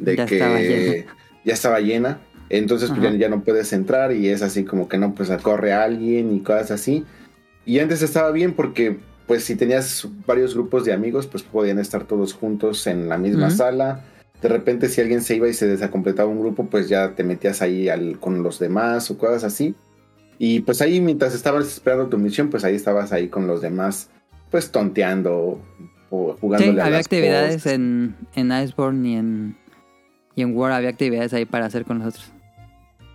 de 0.00 0.16
Ya 0.16 0.26
que 0.26 0.34
estaba 0.34 0.58
ya 1.44 1.54
estaba 1.54 1.80
llena, 1.80 2.18
entonces 2.50 2.90
pues, 2.90 3.00
ya, 3.00 3.12
ya 3.12 3.28
no 3.28 3.42
puedes 3.44 3.72
entrar 3.72 4.12
y 4.12 4.28
es 4.28 4.42
así 4.42 4.64
como 4.64 4.88
que 4.88 4.98
no, 4.98 5.14
pues 5.14 5.30
corre 5.40 5.72
alguien 5.72 6.34
y 6.34 6.40
cosas 6.40 6.72
así. 6.72 7.04
Y 7.64 7.78
antes 7.78 8.02
estaba 8.02 8.32
bien 8.32 8.54
porque, 8.54 8.98
pues 9.26 9.44
si 9.44 9.54
tenías 9.54 10.06
varios 10.26 10.54
grupos 10.54 10.84
de 10.84 10.92
amigos, 10.92 11.26
pues 11.28 11.44
podían 11.44 11.78
estar 11.78 12.04
todos 12.04 12.34
juntos 12.34 12.86
en 12.88 13.08
la 13.08 13.16
misma 13.18 13.46
Ujú. 13.46 13.56
sala. 13.56 14.04
De 14.42 14.48
repente, 14.48 14.88
si 14.88 15.00
alguien 15.00 15.22
se 15.22 15.36
iba 15.36 15.48
y 15.48 15.54
se 15.54 15.66
desacompletaba 15.66 16.28
un 16.30 16.40
grupo, 16.40 16.64
pues 16.66 16.88
ya 16.88 17.14
te 17.14 17.24
metías 17.24 17.60
ahí 17.62 17.88
al- 17.88 18.18
con 18.18 18.42
los 18.42 18.58
demás 18.58 19.10
o 19.10 19.18
cosas 19.18 19.44
así. 19.44 19.74
Y 20.38 20.60
pues 20.60 20.80
ahí, 20.80 21.00
mientras 21.00 21.34
estabas 21.34 21.66
esperando 21.66 22.08
tu 22.08 22.16
misión, 22.16 22.48
pues 22.48 22.64
ahí 22.64 22.74
estabas 22.74 23.12
ahí 23.12 23.28
con 23.28 23.46
los 23.46 23.60
demás, 23.60 24.08
pues 24.50 24.70
tonteando 24.70 25.60
o 26.08 26.36
jugando. 26.40 26.72
Sí, 26.72 26.80
había 26.80 26.98
actividades 26.98 27.66
en, 27.66 28.16
en 28.34 28.50
Iceborne 28.50 29.08
y 29.08 29.14
en, 29.16 29.56
y 30.34 30.42
en 30.42 30.56
War 30.56 30.72
había 30.72 30.88
actividades 30.88 31.34
ahí 31.34 31.44
para 31.44 31.66
hacer 31.66 31.84
con 31.84 31.98
los 31.98 32.08
otros. 32.08 32.32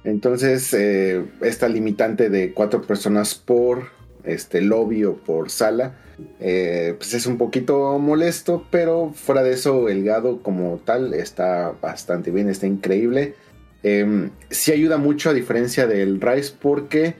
Entonces, 0.03 0.71
eh, 0.73 1.25
esta 1.41 1.67
limitante 1.67 2.29
de 2.29 2.53
cuatro 2.53 2.83
personas 2.83 3.33
por 3.33 3.87
este 4.23 4.61
lobby 4.61 5.03
o 5.05 5.15
por 5.17 5.49
sala, 5.49 5.95
eh, 6.39 6.95
pues 6.97 7.13
es 7.13 7.25
un 7.25 7.37
poquito 7.37 7.97
molesto, 7.99 8.65
pero 8.69 9.11
fuera 9.13 9.43
de 9.43 9.53
eso, 9.53 9.89
el 9.89 10.03
gado 10.03 10.41
como 10.41 10.79
tal 10.83 11.13
está 11.13 11.73
bastante 11.81 12.31
bien, 12.31 12.49
está 12.49 12.67
increíble. 12.67 13.35
Eh, 13.83 14.29
sí 14.49 14.71
ayuda 14.71 14.97
mucho 14.97 15.29
a 15.29 15.33
diferencia 15.33 15.87
del 15.87 16.21
Rise 16.21 16.53
porque, 16.59 17.15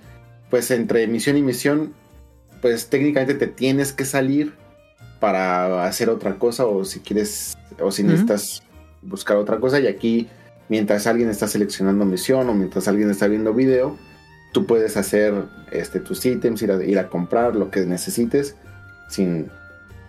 pues 0.49 0.71
entre 0.71 1.07
misión 1.07 1.37
y 1.37 1.41
misión, 1.41 1.93
pues 2.61 2.87
técnicamente 2.87 3.35
te 3.35 3.47
tienes 3.47 3.93
que 3.93 4.05
salir 4.05 4.53
para 5.19 5.85
hacer 5.85 6.09
otra 6.09 6.37
cosa 6.39 6.65
o 6.65 6.83
si 6.85 6.99
quieres 6.99 7.57
o 7.79 7.91
si 7.91 8.03
necesitas 8.03 8.63
buscar 9.01 9.37
otra 9.37 9.59
cosa. 9.59 9.79
Y 9.79 9.87
aquí 9.87 10.27
mientras 10.69 11.05
alguien 11.07 11.29
está 11.29 11.47
seleccionando 11.47 12.05
misión 12.05 12.49
o 12.49 12.53
mientras 12.53 12.87
alguien 12.87 13.11
está 13.11 13.27
viendo 13.27 13.53
video 13.53 13.97
tú 14.55 14.65
puedes 14.65 14.95
hacer 14.95 15.33
este 15.73 15.99
tus 15.99 16.25
ítems 16.25 16.61
ir 16.61 16.71
a, 16.71 16.81
ir 16.81 16.97
a 16.97 17.09
comprar 17.09 17.57
lo 17.57 17.69
que 17.69 17.85
necesites 17.85 18.55
sin 19.07 19.49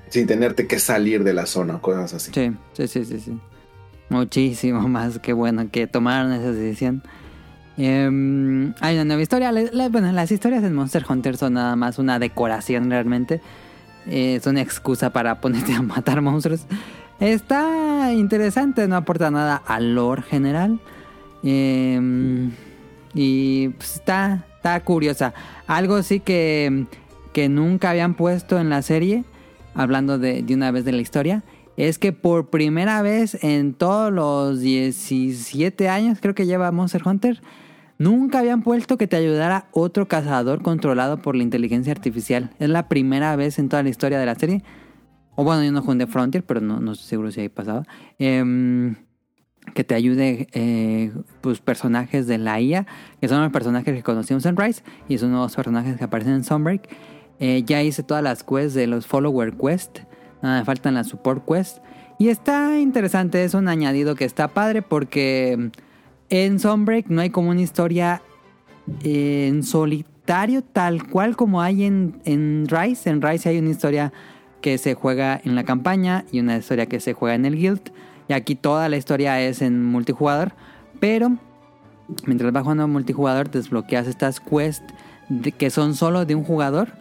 sin 0.09 0.27
tenerte 0.27 0.67
que 0.67 0.79
salir 0.79 1.25
de 1.25 1.35
la 1.35 1.47
zona 1.47 1.77
o 1.77 1.81
cosas 1.81 2.15
así 2.15 2.31
Sí, 2.33 2.53
sí, 2.75 2.89
sí, 2.89 3.05
sí, 3.05 3.21
sí. 3.21 3.39
Muchísimo 4.09 4.89
más 4.89 5.19
que 5.19 5.33
bueno 5.33 5.69
que 5.71 5.87
tomaron 5.87 6.33
esa 6.33 6.53
decisión. 6.53 7.03
Em, 7.77 8.73
hay 8.81 8.95
una 8.95 9.05
nueva 9.05 9.23
historia. 9.23 9.53
Bueno, 9.91 10.13
las 10.13 10.31
historias 10.31 10.63
en 10.63 10.75
Monster 10.75 11.05
Hunter 11.09 11.37
son 11.37 11.55
nada 11.55 11.75
más 11.77 11.99
una 11.99 12.19
decoración 12.19 12.89
realmente. 12.89 13.41
Es 14.07 14.47
una 14.47 14.63
excusa 14.63 15.11
para 15.11 15.41
ponerte 15.41 15.73
a 15.75 15.83
matar 15.83 16.23
monstruos. 16.23 16.67
Está 17.19 18.13
interesante, 18.13 18.87
no 18.87 18.97
aporta 18.97 19.31
nada 19.31 19.61
al 19.67 19.95
lore 19.95 20.23
general. 20.23 20.79
Em, 21.43 22.53
y 23.13 23.69
pues, 23.71 23.97
está, 23.97 24.45
está 24.57 24.81
curiosa. 24.81 25.35
Algo 25.67 26.03
sí 26.03 26.21
que, 26.21 26.87
que 27.37 27.51
nunca 27.51 27.91
habían 27.91 28.15
puesto 28.15 28.59
en 28.59 28.71
la 28.71 28.81
serie, 28.81 29.23
hablando 29.75 30.19
de, 30.19 30.43
una 30.55 30.71
vez 30.71 30.87
de 30.87 30.93
la 30.93 31.03
historia, 31.03 31.45
es 31.77 31.99
que 31.99 32.15
por 32.15 32.49
primera 32.49 33.03
vez 33.03 33.45
en 33.45 33.75
todos 33.75 34.11
los 34.11 34.61
17 34.61 35.91
años, 35.91 36.17
creo 36.23 36.35
que 36.35 36.47
lleva 36.47 36.73
Monster 36.73 37.03
Hunter, 37.05 37.43
nunca 37.99 38.39
habían 38.39 38.63
puesto 38.63 38.97
que 38.97 39.07
te 39.07 39.17
ayudara 39.17 39.67
otro 39.73 40.09
cazador 40.09 40.63
controlado 40.63 41.19
por 41.19 41.37
la 41.37 41.43
inteligencia 41.43 41.93
artificial. 41.93 42.53
Es 42.59 42.71
la 42.71 42.89
primera 42.89 43.37
vez 43.37 43.59
en 43.59 43.69
toda 43.69 43.83
la 43.83 43.91
historia 43.91 44.19
de 44.19 44.25
la 44.25 44.37
serie. 44.37 44.63
O 45.35 45.45
bueno, 45.45 45.63
yo 45.63 45.73
no 45.73 45.83
jugué 45.83 46.07
Frontier, 46.07 46.43
pero 46.43 46.63
no, 46.63 46.81
no 46.81 46.93
estoy 46.93 47.07
seguro 47.07 47.31
si 47.31 47.43
ahí 47.43 47.51
pasaba. 47.51 47.83
Em, 48.19 48.97
que 49.75 49.85
te 49.85 49.95
ayude 49.95 50.49
eh, 50.53 51.13
pues 51.43 51.61
personajes 51.61 52.27
de 52.27 52.39
la 52.39 52.61
IA, 52.61 52.87
que 53.21 53.29
son 53.29 53.43
los 53.43 53.53
personajes 53.53 53.95
que 53.95 54.03
conocimos 54.03 54.47
en 54.47 54.57
Rise 54.57 54.83
y 55.09 55.19
son 55.19 55.33
nuevos 55.33 55.55
personajes 55.55 55.99
que 55.99 56.05
aparecen 56.05 56.35
en 56.35 56.45
Sunbreak. 56.45 56.89
Eh, 57.39 57.63
ya 57.67 57.83
hice 57.83 58.03
todas 58.03 58.23
las 58.23 58.43
quests 58.43 58.75
de 58.75 58.87
los 58.87 59.07
Follower 59.07 59.55
Quest, 59.55 60.01
nada 60.43 60.65
faltan 60.65 60.95
las 60.95 61.09
Support 61.09 61.45
Quest. 61.47 61.79
Y 62.19 62.29
está 62.29 62.79
interesante, 62.79 63.45
es 63.45 63.55
un 63.55 63.69
añadido 63.69 64.15
que 64.15 64.25
está 64.25 64.49
padre 64.49 64.81
porque 64.81 65.71
en 66.31 66.59
Sunbreak 66.59 67.09
no 67.09 67.21
hay 67.21 67.31
como 67.31 67.51
una 67.51 67.61
historia 67.61 68.23
eh, 69.03 69.49
en 69.49 69.63
solitario 69.63 70.63
tal 70.63 71.07
cual 71.09 71.37
como 71.37 71.61
hay 71.61 71.85
en, 71.85 72.21
en 72.25 72.67
Rise. 72.69 73.11
En 73.11 73.21
Rise 73.21 73.51
hay 73.51 73.59
una 73.59 73.71
historia 73.71 74.13
que 74.61 74.79
se 74.79 74.95
juega 74.95 75.41
en 75.45 75.55
la 75.55 75.65
campaña 75.65 76.25
y 76.33 76.41
una 76.41 76.57
historia 76.57 76.87
que 76.87 77.01
se 77.01 77.13
juega 77.13 77.35
en 77.35 77.45
el 77.45 77.57
guild. 77.57 77.93
Y 78.29 78.33
aquí 78.33 78.55
toda 78.55 78.89
la 78.89 78.97
historia 78.97 79.41
es 79.41 79.63
en 79.63 79.85
multijugador. 79.85 80.53
Pero 80.99 81.37
mientras 82.27 82.53
vas 82.53 82.63
jugando 82.63 82.89
multijugador 82.89 83.51
desbloqueas 83.51 84.07
estas 84.07 84.41
quests 84.41 84.83
que 85.59 85.71
son 85.71 85.95
solo 85.95 86.25
de 86.25 86.35
un 86.35 86.45
jugador. 86.45 86.93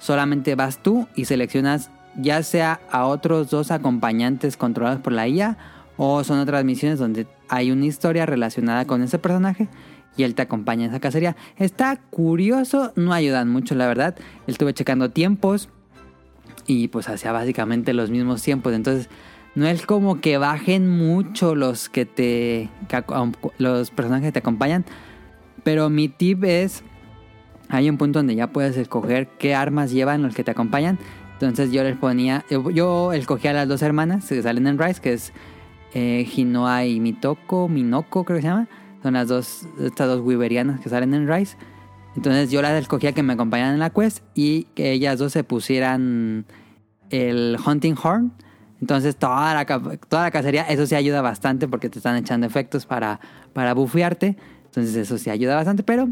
Solamente 0.00 0.56
vas 0.56 0.82
tú 0.82 1.06
y 1.14 1.26
seleccionas 1.26 1.90
ya 2.16 2.42
sea 2.42 2.80
a 2.90 3.06
otros 3.06 3.50
dos 3.50 3.70
acompañantes 3.70 4.56
controlados 4.56 5.00
por 5.00 5.12
la 5.12 5.28
IA 5.28 5.56
o 5.96 6.24
son 6.24 6.38
otras 6.40 6.64
misiones 6.64 6.98
donde 6.98 7.28
hay 7.48 7.70
una 7.70 7.86
historia 7.86 8.26
relacionada 8.26 8.86
con 8.86 9.02
ese 9.02 9.18
personaje 9.18 9.68
y 10.16 10.24
él 10.24 10.34
te 10.34 10.42
acompaña 10.42 10.84
en 10.84 10.90
esa 10.90 11.00
cacería. 11.00 11.36
Está 11.56 11.96
curioso, 11.96 12.92
no 12.96 13.12
ayudan 13.12 13.48
mucho 13.48 13.74
la 13.74 13.86
verdad. 13.86 14.16
Estuve 14.46 14.74
checando 14.74 15.10
tiempos 15.10 15.68
y 16.66 16.88
pues 16.88 17.08
hacía 17.08 17.32
básicamente 17.32 17.92
los 17.92 18.10
mismos 18.10 18.42
tiempos. 18.42 18.72
Entonces 18.72 19.08
no 19.54 19.66
es 19.66 19.86
como 19.86 20.20
que 20.20 20.38
bajen 20.38 20.88
mucho 20.88 21.54
los 21.54 21.88
que 21.88 22.06
te 22.06 22.68
los 23.58 23.90
personajes 23.90 24.28
que 24.28 24.32
te 24.32 24.38
acompañan. 24.38 24.84
Pero 25.62 25.90
mi 25.90 26.08
tip 26.08 26.44
es 26.44 26.82
hay 27.70 27.88
un 27.88 27.96
punto 27.96 28.18
donde 28.18 28.34
ya 28.34 28.48
puedes 28.48 28.76
escoger 28.76 29.28
qué 29.38 29.54
armas 29.54 29.90
llevan 29.90 30.22
los 30.22 30.34
que 30.34 30.44
te 30.44 30.50
acompañan. 30.50 30.98
Entonces 31.34 31.72
yo 31.72 31.82
les 31.82 31.96
ponía, 31.96 32.44
yo, 32.50 32.70
yo 32.70 33.12
escogí 33.12 33.48
a 33.48 33.52
las 33.52 33.68
dos 33.68 33.80
hermanas 33.82 34.28
que 34.28 34.42
salen 34.42 34.66
en 34.66 34.78
Rise, 34.78 35.00
que 35.00 35.12
es 35.14 35.32
eh, 35.94 36.28
Hinoa 36.36 36.84
y 36.84 37.00
Mitoko, 37.00 37.68
Minoko 37.68 38.24
creo 38.24 38.36
que 38.36 38.42
se 38.42 38.48
llama. 38.48 38.68
Son 39.02 39.14
las 39.14 39.28
dos, 39.28 39.66
estas 39.80 40.08
dos 40.08 40.20
Wiberianas 40.20 40.80
que 40.80 40.88
salen 40.88 41.14
en 41.14 41.32
Rise. 41.32 41.56
Entonces 42.16 42.50
yo 42.50 42.60
las 42.60 42.72
escogía 42.72 43.12
que 43.12 43.22
me 43.22 43.32
acompañaran 43.32 43.74
en 43.74 43.80
la 43.80 43.90
quest 43.90 44.22
y 44.34 44.64
que 44.74 44.92
ellas 44.92 45.18
dos 45.18 45.32
se 45.32 45.44
pusieran 45.44 46.44
el 47.08 47.56
Hunting 47.64 47.94
Horn. 48.02 48.32
Entonces 48.80 49.16
toda 49.16 49.54
la, 49.54 49.64
toda 49.64 50.22
la 50.24 50.30
cacería, 50.30 50.62
eso 50.62 50.86
sí 50.86 50.94
ayuda 50.94 51.22
bastante 51.22 51.68
porque 51.68 51.88
te 51.88 51.98
están 51.98 52.16
echando 52.16 52.46
efectos 52.46 52.84
para, 52.84 53.20
para 53.52 53.74
bufearte. 53.74 54.36
Entonces 54.66 54.96
eso 54.96 55.18
sí 55.18 55.30
ayuda 55.30 55.54
bastante, 55.56 55.82
pero 55.82 56.08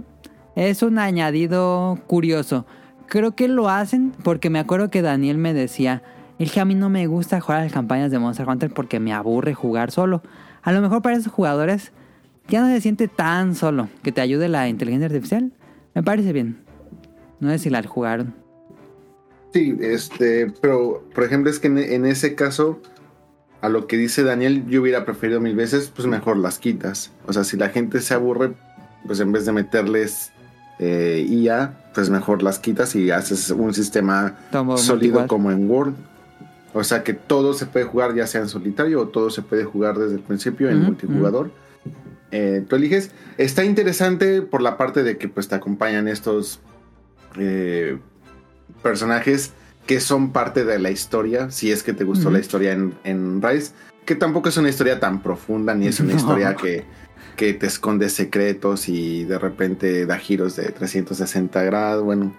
es 0.59 0.83
un 0.83 0.99
añadido 0.99 2.01
curioso. 2.09 2.67
Creo 3.07 3.37
que 3.37 3.47
lo 3.47 3.69
hacen 3.69 4.13
porque 4.25 4.51
me 4.51 4.59
acuerdo 4.59 4.91
que 4.91 5.03
Daniel 5.03 5.39
me 5.39 5.55
decía, 5.55 6.03
es 6.41 6.51
que 6.51 6.59
a 6.59 6.65
mí 6.65 6.75
no 6.75 6.91
me 6.91 7.07
gusta 7.07 7.41
jugar 7.41 7.61
a 7.61 7.65
las 7.65 7.73
campañas 7.73 8.11
de 8.11 8.19
Monster 8.19 8.49
Hunter 8.49 8.73
porque 8.75 8.99
me 8.99 9.13
aburre 9.13 9.55
jugar 9.55 9.93
solo. 9.93 10.21
A 10.63 10.73
lo 10.73 10.81
mejor 10.81 11.01
para 11.01 11.17
esos 11.17 11.33
jugadores 11.33 11.93
ya 12.49 12.61
no 12.61 12.67
se 12.67 12.81
siente 12.81 13.07
tan 13.07 13.55
solo 13.55 13.89
que 14.03 14.11
te 14.11 14.21
ayude 14.21 14.49
la 14.49 14.69
inteligencia 14.69 15.07
artificial. 15.07 15.53
Me 15.95 16.03
parece 16.03 16.33
bien. 16.33 16.59
No 17.39 17.51
sé 17.51 17.61
si 17.61 17.71
la 17.71 17.81
jugaron. 17.85 18.35
Sí, 19.55 19.77
este, 19.81 20.53
pero 20.61 21.05
por 21.15 21.23
ejemplo 21.23 21.53
es 21.53 21.61
que 21.61 21.69
en, 21.69 21.79
en 21.79 22.05
ese 22.05 22.35
caso, 22.35 22.81
a 23.61 23.69
lo 23.69 23.87
que 23.87 23.97
dice 23.97 24.25
Daniel, 24.25 24.67
yo 24.67 24.83
hubiera 24.83 25.05
preferido 25.05 25.41
mil 25.41 25.55
veces, 25.55 25.93
pues 25.95 26.09
mejor 26.09 26.37
las 26.37 26.59
quitas. 26.59 27.13
O 27.27 27.33
sea, 27.33 27.45
si 27.45 27.57
la 27.57 27.69
gente 27.69 28.01
se 28.01 28.13
aburre, 28.13 28.55
pues 29.07 29.21
en 29.21 29.31
vez 29.31 29.47
de 29.47 29.53
meterles 29.53 30.33
eh, 30.79 31.27
IA, 31.29 31.75
pues 31.95 32.11
mejor 32.11 32.43
las 32.43 32.59
quitas 32.59 32.95
y 32.95 33.11
haces 33.11 33.51
un 33.51 33.75
sistema 33.75 34.37
sólido 34.77 35.27
como 35.27 35.51
en 35.51 35.69
Word. 35.71 35.95
O 36.75 36.85
sea 36.85 37.03
que 37.03 37.15
todo 37.15 37.55
se 37.55 37.67
puede 37.67 37.87
jugar 37.87 38.15
ya 38.15 38.27
sea 38.27 38.43
en 38.43 38.49
solitario 38.49 39.01
o 39.01 39.09
todo 39.09 39.31
se 39.31 39.43
puede 39.43 39.65
jugar 39.65 39.99
desde 39.99 40.17
el 40.17 40.21
principio 40.21 40.69
en 40.69 40.83
multijugador. 40.83 41.51
Eh, 42.31 42.65
tú 42.69 42.77
eliges. 42.77 43.11
Está 43.39 43.65
interesante 43.65 44.43
por 44.43 44.61
la 44.61 44.77
parte 44.77 45.03
de 45.03 45.17
que 45.17 45.29
pues 45.29 45.49
te 45.49 45.55
acompañan 45.55 46.09
estos 46.09 46.61
eh, 47.39 47.99
personajes 48.83 49.53
que 49.87 50.01
son 50.01 50.33
parte 50.33 50.65
de 50.65 50.79
la 50.79 50.91
historia. 50.91 51.51
Si 51.51 51.73
es 51.73 51.83
que 51.83 51.95
te 51.95 52.05
gustó 52.05 52.31
la 52.31 52.39
historia 52.39 52.73
en, 52.73 52.95
en 53.05 53.41
Rise. 53.43 53.73
Que 54.05 54.15
tampoco 54.15 54.49
es 54.51 54.57
una 54.59 54.69
historia 54.69 55.01
tan 55.01 55.23
profunda 55.23 55.75
ni 55.75 55.87
es 55.87 56.01
una 56.01 56.13
No. 56.15 56.19
historia 56.19 56.55
que, 56.55 56.85
que 57.39 57.55
te 57.55 57.69
esconde 57.69 58.11
secretos 58.11 58.89
y 58.89 59.25
de 59.25 59.39
repente 59.39 60.05
da 60.07 60.19
giros 60.19 60.57
de 60.57 60.73
360 60.73 61.63
grados. 61.63 62.05
Bueno, 62.05 62.35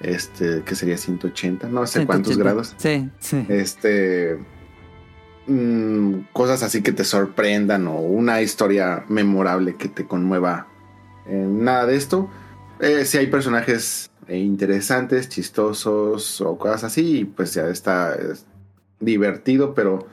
este, 0.00 0.62
que 0.62 0.74
sería 0.74 0.98
180, 0.98 1.68
no 1.68 1.86
sé 1.86 2.04
cuántos 2.04 2.34
180. 2.34 2.44
grados. 2.44 2.74
Sí, 2.76 3.10
sí. 3.18 3.46
Este. 3.48 4.38
mm, 5.46 6.26
cosas 6.34 6.62
así 6.62 6.82
que 6.82 6.92
te 6.92 7.04
sorprendan 7.04 7.86
o 7.86 8.00
una 8.00 8.42
historia 8.42 9.06
memorable 9.08 9.76
que 9.76 9.88
te 9.88 10.06
conmueva. 10.06 10.68
Eh, 11.26 11.46
nada 11.48 11.86
de 11.86 11.96
esto. 11.96 12.28
Eh, 12.80 13.06
si 13.06 13.16
hay 13.16 13.28
personajes 13.28 14.10
eh, 14.28 14.36
interesantes, 14.36 15.30
chistosos 15.30 16.42
o 16.42 16.58
cosas 16.58 16.84
así, 16.84 17.24
pues 17.24 17.54
ya 17.54 17.68
está 17.68 18.14
es 18.14 18.44
divertido, 19.00 19.72
pero 19.72 20.06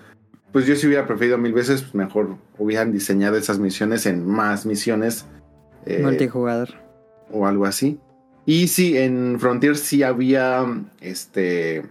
pues 0.51 0.65
yo 0.65 0.75
si 0.75 0.87
hubiera 0.87 1.05
preferido 1.07 1.37
mil 1.37 1.53
veces, 1.53 1.81
pues 1.81 1.95
mejor 1.95 2.35
hubieran 2.57 2.91
diseñado 2.91 3.37
esas 3.37 3.59
misiones 3.59 4.05
en 4.05 4.25
más 4.27 4.65
misiones. 4.65 5.25
eh, 5.85 5.99
Multijugador. 6.03 6.69
o 7.31 7.47
algo 7.47 7.65
así. 7.65 7.99
Y 8.45 8.67
sí, 8.67 8.97
en 8.97 9.39
Frontier 9.39 9.77
sí 9.77 10.03
había 10.03 10.65
este 10.99 11.85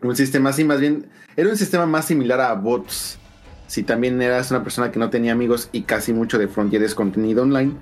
un 0.00 0.14
sistema 0.14 0.50
así, 0.50 0.62
más 0.64 0.78
bien, 0.80 1.06
era 1.36 1.48
un 1.50 1.56
sistema 1.56 1.86
más 1.86 2.04
similar 2.04 2.40
a 2.40 2.52
bots. 2.54 3.18
Si 3.66 3.82
también 3.82 4.22
eras 4.22 4.50
una 4.50 4.62
persona 4.62 4.90
que 4.92 4.98
no 4.98 5.10
tenía 5.10 5.32
amigos 5.32 5.68
y 5.72 5.82
casi 5.82 6.12
mucho 6.12 6.38
de 6.38 6.46
Frontier 6.48 6.82
es 6.82 6.94
contenido 6.94 7.42
online, 7.42 7.72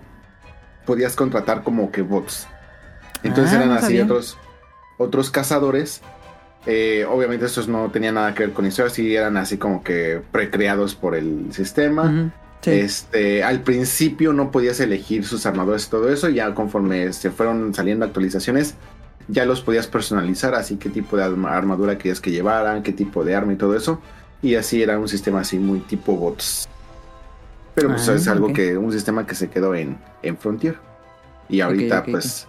podías 0.86 1.14
contratar 1.14 1.62
como 1.62 1.90
que 1.92 2.02
bots. 2.02 2.46
Entonces 3.22 3.52
Ah, 3.54 3.56
eran 3.56 3.68
no 3.68 3.74
así 3.74 4.00
otros, 4.00 4.38
otros 4.98 5.30
cazadores. 5.30 6.00
Eh, 6.66 7.06
obviamente 7.08 7.46
estos 7.46 7.68
no 7.68 7.90
tenían 7.90 8.14
nada 8.16 8.34
que 8.34 8.44
ver 8.46 8.52
con 8.52 8.66
historia, 8.66 8.90
sí 8.90 9.14
eran 9.14 9.36
así 9.36 9.56
como 9.56 9.84
que 9.84 10.20
precreados 10.32 10.94
por 10.94 11.14
el 11.14 11.46
sistema. 11.52 12.32
Sí. 12.60 12.70
Este, 12.72 13.44
al 13.44 13.60
principio 13.62 14.32
no 14.32 14.50
podías 14.50 14.80
elegir 14.80 15.24
sus 15.24 15.46
armadores 15.46 15.86
y 15.86 15.90
todo 15.90 16.08
eso, 16.10 16.28
ya 16.28 16.52
conforme 16.54 17.12
se 17.12 17.30
fueron 17.30 17.72
saliendo 17.72 18.04
actualizaciones, 18.04 18.74
ya 19.28 19.44
los 19.44 19.60
podías 19.60 19.86
personalizar, 19.86 20.54
así 20.56 20.76
qué 20.76 20.88
tipo 20.88 21.16
de 21.16 21.22
arma- 21.24 21.56
armadura 21.56 21.96
querías 21.98 22.20
que 22.20 22.32
llevaran, 22.32 22.82
qué 22.82 22.92
tipo 22.92 23.24
de 23.24 23.36
arma 23.36 23.52
y 23.52 23.56
todo 23.56 23.76
eso. 23.76 24.00
Y 24.42 24.56
así 24.56 24.82
era 24.82 24.98
un 24.98 25.08
sistema 25.08 25.40
así 25.40 25.58
muy 25.58 25.78
tipo 25.80 26.16
bots. 26.16 26.68
Pero 27.74 27.88
pues 27.90 28.08
Ah, 28.08 28.14
es 28.14 28.26
algo 28.26 28.52
que, 28.52 28.76
un 28.76 28.90
sistema 28.92 29.26
que 29.26 29.34
se 29.34 29.48
quedó 29.48 29.74
en, 29.74 29.98
en 30.22 30.36
Frontier. 30.36 30.76
Y 31.48 31.60
ahorita 31.60 32.04
pues 32.04 32.48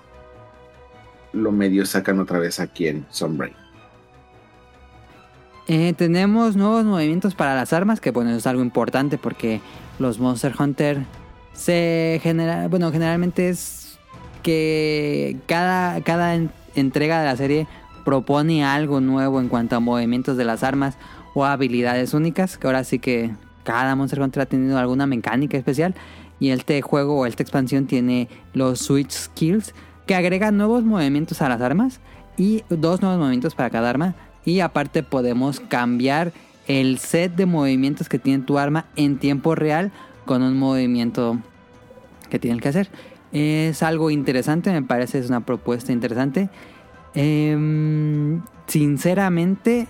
lo 1.34 1.51
medio 1.51 1.86
sacan 1.86 2.20
otra 2.20 2.39
vez 2.39 2.59
aquí 2.59 2.88
en 2.88 3.05
Sunbreak. 3.11 3.53
Eh, 5.68 5.93
tenemos 5.97 6.55
nuevos 6.55 6.86
movimientos 6.86 7.36
para 7.36 7.53
las 7.55 7.74
armas, 7.74 7.99
que 7.99 8.11
bueno, 8.11 8.30
eso 8.30 8.39
es 8.39 8.47
algo 8.47 8.61
importante 8.61 9.18
porque 9.18 9.59
los 9.99 10.18
Monster 10.20 10.53
Hunter 10.57 11.03
se 11.53 12.20
genera, 12.24 12.68
bueno, 12.70 12.91
generalmente 12.91 13.49
es 13.49 13.99
que 14.43 15.38
cada, 15.45 15.99
cada 16.01 16.36
en- 16.36 16.51
entrega 16.76 17.20
de 17.20 17.26
la 17.26 17.36
serie 17.36 17.68
propone 18.05 18.63
algo 18.63 19.01
nuevo 19.01 19.41
en 19.41 19.49
cuanto 19.49 19.76
a 19.76 19.80
movimientos 19.82 20.38
de 20.38 20.45
las 20.45 20.63
armas 20.63 20.97
o 21.34 21.43
habilidades 21.43 22.13
únicas, 22.13 22.57
que 22.57 22.68
ahora 22.68 22.86
sí 22.86 22.99
que 22.99 23.32
cada 23.65 23.93
Monster 23.95 24.22
Hunter 24.22 24.43
ha 24.43 24.45
tenido 24.45 24.78
alguna 24.78 25.05
mecánica 25.05 25.57
especial 25.57 25.93
y 26.39 26.51
este 26.51 26.82
juego 26.82 27.20
o 27.20 27.26
esta 27.26 27.43
expansión 27.43 27.88
tiene 27.88 28.30
los 28.53 28.80
Switch 28.80 29.11
Skills 29.11 29.74
que 30.05 30.15
agregan 30.15 30.55
nuevos 30.55 30.84
movimientos 30.86 31.41
a 31.41 31.49
las 31.49 31.59
armas 31.59 31.99
y 32.38 32.63
dos 32.70 33.01
nuevos 33.01 33.20
movimientos 33.20 33.55
para 33.55 33.70
cada 33.70 33.89
arma 33.89 34.15
y 34.48 34.62
aparte 34.62 35.04
podemos 35.04 35.60
cambiar 35.60 36.32
el 36.70 37.00
set 37.00 37.36
de 37.36 37.45
movimientos 37.45 38.08
que 38.08 38.18
tiene 38.18 38.45
tu 38.45 38.58
arma 38.58 38.86
en 38.95 39.18
tiempo 39.18 39.56
real 39.56 39.91
con 40.26 40.41
un 40.41 40.58
movimiento 40.58 41.38
que 42.30 42.39
tienen 42.39 42.62
que 42.62 42.70
hacer. 42.70 42.89
Es 43.34 43.84
algo 43.84 44.10
interesante, 44.10 44.72
me 44.72 44.82
parece, 44.84 45.20
es 45.20 45.28
una 45.28 45.41
propuesta 45.41 45.91
interesante. 45.91 46.50
Em, 47.14 48.41
sinceramente, 48.68 49.89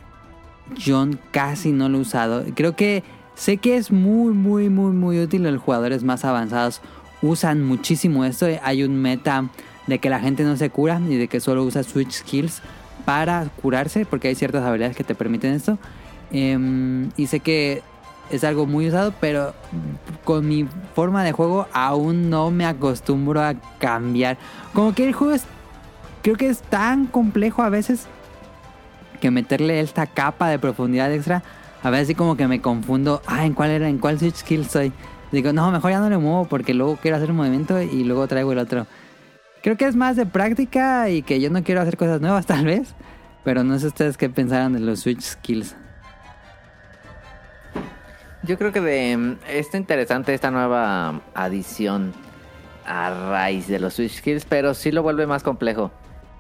yo 0.76 1.06
casi 1.30 1.72
no 1.72 1.88
lo 1.88 2.00
he 2.00 2.02
usado. 2.02 2.44
Creo 2.56 2.76
que 2.76 3.04
sé 3.36 3.58
que 3.58 3.78
es 3.78 3.92
muy, 3.92 4.34
muy, 4.34 4.70
muy, 4.70 4.92
muy 4.92 5.20
útil. 5.20 5.44
Los 5.44 5.62
jugadores 5.62 6.04
más 6.04 6.26
avanzados 6.26 6.82
usan 7.22 7.64
muchísimo 7.64 8.26
esto. 8.26 8.48
Hay 8.64 8.82
un 8.82 9.00
meta 9.00 9.50
de 9.86 10.00
que 10.00 10.10
la 10.10 10.20
gente 10.20 10.44
no 10.44 10.58
se 10.58 10.72
cura 10.72 11.00
y 11.08 11.16
de 11.16 11.28
que 11.28 11.40
solo 11.42 11.64
usa 11.64 11.84
Switch 11.84 12.12
Skills 12.12 12.64
para 13.08 13.46
curarse, 13.62 14.06
porque 14.06 14.28
hay 14.28 14.36
ciertas 14.36 14.66
habilidades 14.66 14.98
que 14.98 15.06
te 15.06 15.16
permiten 15.16 15.54
esto. 15.54 15.78
Em, 16.30 17.10
y 17.16 17.28
sé 17.28 17.40
que 17.40 17.82
es 18.30 18.44
algo 18.44 18.66
muy 18.66 18.90
usado, 18.90 19.14
pero 19.22 19.54
con 20.26 20.46
mi 20.46 20.68
forma 20.94 21.24
de 21.24 21.32
juego 21.32 21.68
aún 21.72 22.30
no 22.30 22.52
me 22.52 22.66
acostumbro 22.66 23.42
a 23.42 23.54
cambiar. 23.80 24.38
Como 24.74 24.94
que 24.94 25.08
el 25.08 25.14
juego 25.14 25.34
es, 25.34 25.46
creo 26.22 26.36
que 26.36 26.50
es 26.50 26.60
tan 26.60 27.06
complejo 27.06 27.64
a 27.64 27.70
veces 27.70 28.08
que 29.22 29.32
meterle 29.32 29.80
esta 29.80 30.06
capa 30.06 30.50
de 30.50 30.60
profundidad 30.60 31.10
extra, 31.14 31.44
a 31.84 31.90
veces 31.90 32.14
como 32.18 32.36
que 32.36 32.46
me 32.50 32.60
confundo, 32.60 33.22
ah, 33.26 33.46
¿en 33.46 33.54
cuál 33.54 33.70
era? 33.70 33.88
¿En 33.88 34.00
cuál 34.00 34.20
switch 34.20 34.36
skill 34.36 34.68
soy? 34.68 34.92
Digo, 35.32 35.54
no, 35.54 35.72
mejor 35.72 35.92
ya 35.92 36.02
no 36.02 36.10
le 36.10 36.18
muevo 36.18 36.44
porque 36.44 36.74
luego 36.74 36.98
quiero 37.02 37.16
hacer 37.16 37.32
un 37.32 37.38
movimiento 37.38 37.82
y 37.82 38.04
luego 38.04 38.28
traigo 38.28 38.52
el 38.52 38.58
otro. 38.58 38.86
Creo 39.68 39.76
que 39.76 39.84
es 39.84 39.98
más 39.98 40.16
de 40.16 40.26
práctica 40.26 41.10
y 41.10 41.24
que 41.24 41.42
yo 41.42 41.50
no 41.50 41.62
quiero 41.62 41.82
hacer 41.82 41.98
cosas 41.98 42.22
nuevas 42.22 42.46
tal 42.46 42.64
vez, 42.64 42.96
pero 43.44 43.66
no 43.66 43.78
sé 43.78 43.88
ustedes 43.88 44.16
qué 44.16 44.30
pensaron 44.30 44.72
de 44.72 44.80
los 44.80 45.02
switch 45.02 45.20
skills. 45.20 45.76
Yo 48.44 48.58
creo 48.58 48.72
que 48.72 48.80
de 48.80 49.18
mm, 49.18 49.38
está 49.50 49.76
interesante 49.76 50.34
esta 50.34 50.52
nueva 50.52 51.20
adición 51.34 52.14
a 52.86 53.10
raíz 53.30 53.68
de 53.68 53.82
los 53.82 53.96
Switch 53.96 54.20
Skills, 54.20 54.46
pero 54.46 54.74
sí 54.74 54.94
lo 54.94 55.04
vuelve 55.04 55.28
más 55.28 55.44
complejo. 55.44 55.92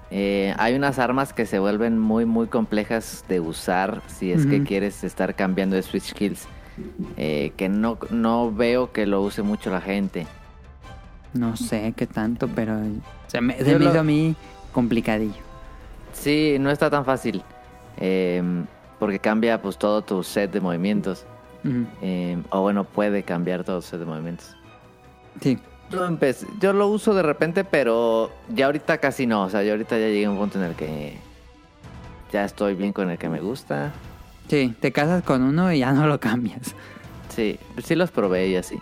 Eh, 0.09 0.53
hay 0.57 0.75
unas 0.75 0.97
armas 0.97 1.33
que 1.33 1.45
se 1.45 1.59
vuelven 1.59 1.99
muy 1.99 2.23
muy 2.23 2.47
complejas 2.47 3.25
de 3.27 3.41
usar 3.41 4.03
si 4.07 4.31
es 4.31 4.45
que 4.45 4.63
quieres 4.63 5.03
estar 5.03 5.35
cambiando 5.35 5.75
de 5.75 5.81
Switch 5.81 6.11
Skills. 6.11 6.47
eh, 7.17 7.51
que 7.57 7.67
no, 7.67 7.97
no 8.09 8.53
veo 8.53 8.93
que 8.93 9.05
lo 9.05 9.21
use 9.21 9.41
mucho 9.41 9.69
la 9.69 9.81
gente. 9.81 10.27
No 11.37 11.55
sé 11.55 11.93
qué 11.95 12.07
tanto, 12.07 12.47
pero 12.47 12.77
se 13.27 13.41
me, 13.41 13.57
se 13.57 13.73
me 13.77 13.79
lo- 13.85 13.89
hizo 13.91 13.99
a 13.99 14.03
mí 14.03 14.35
complicadillo. 14.71 15.41
Sí, 16.13 16.57
no 16.59 16.69
está 16.71 16.89
tan 16.89 17.05
fácil. 17.05 17.43
eh, 17.99 18.41
porque 18.99 19.19
cambia 19.19 19.61
pues 19.61 19.77
todo 19.77 20.01
tu 20.03 20.23
set 20.23 20.51
de 20.51 20.59
movimientos. 20.61 21.25
Eh, 22.01 22.37
o 22.49 22.61
bueno, 22.61 22.83
puede 22.83 23.21
cambiar 23.23 23.63
todo 23.63 23.81
tu 23.81 23.87
set 23.87 23.99
de 23.99 24.05
movimientos. 24.05 24.55
Sí. 25.41 25.59
Yo, 25.91 26.05
empecé- 26.05 26.47
yo 26.59 26.73
lo 26.73 26.87
uso 26.87 27.13
de 27.13 27.21
repente, 27.23 27.63
pero 27.63 28.31
ya 28.49 28.65
ahorita 28.67 28.97
casi 28.97 29.25
no. 29.27 29.43
O 29.43 29.49
sea, 29.49 29.63
yo 29.63 29.71
ahorita 29.71 29.97
ya 29.97 30.07
llegué 30.07 30.25
a 30.25 30.31
un 30.31 30.37
punto 30.37 30.57
en 30.59 30.65
el 30.65 30.75
que 30.75 31.17
ya 32.31 32.43
estoy 32.45 32.73
bien 32.75 32.91
con 32.93 33.09
el 33.09 33.17
que 33.17 33.29
me 33.29 33.39
gusta. 33.39 33.91
Sí, 34.49 34.73
te 34.79 34.91
casas 34.91 35.23
con 35.23 35.43
uno 35.43 35.71
y 35.71 35.79
ya 35.79 35.91
no 35.93 36.07
lo 36.07 36.19
cambias. 36.21 36.73
Sí, 37.29 37.59
sí 37.83 37.95
los 37.95 38.11
probé 38.11 38.47
y 38.49 38.55
así. 38.55 38.77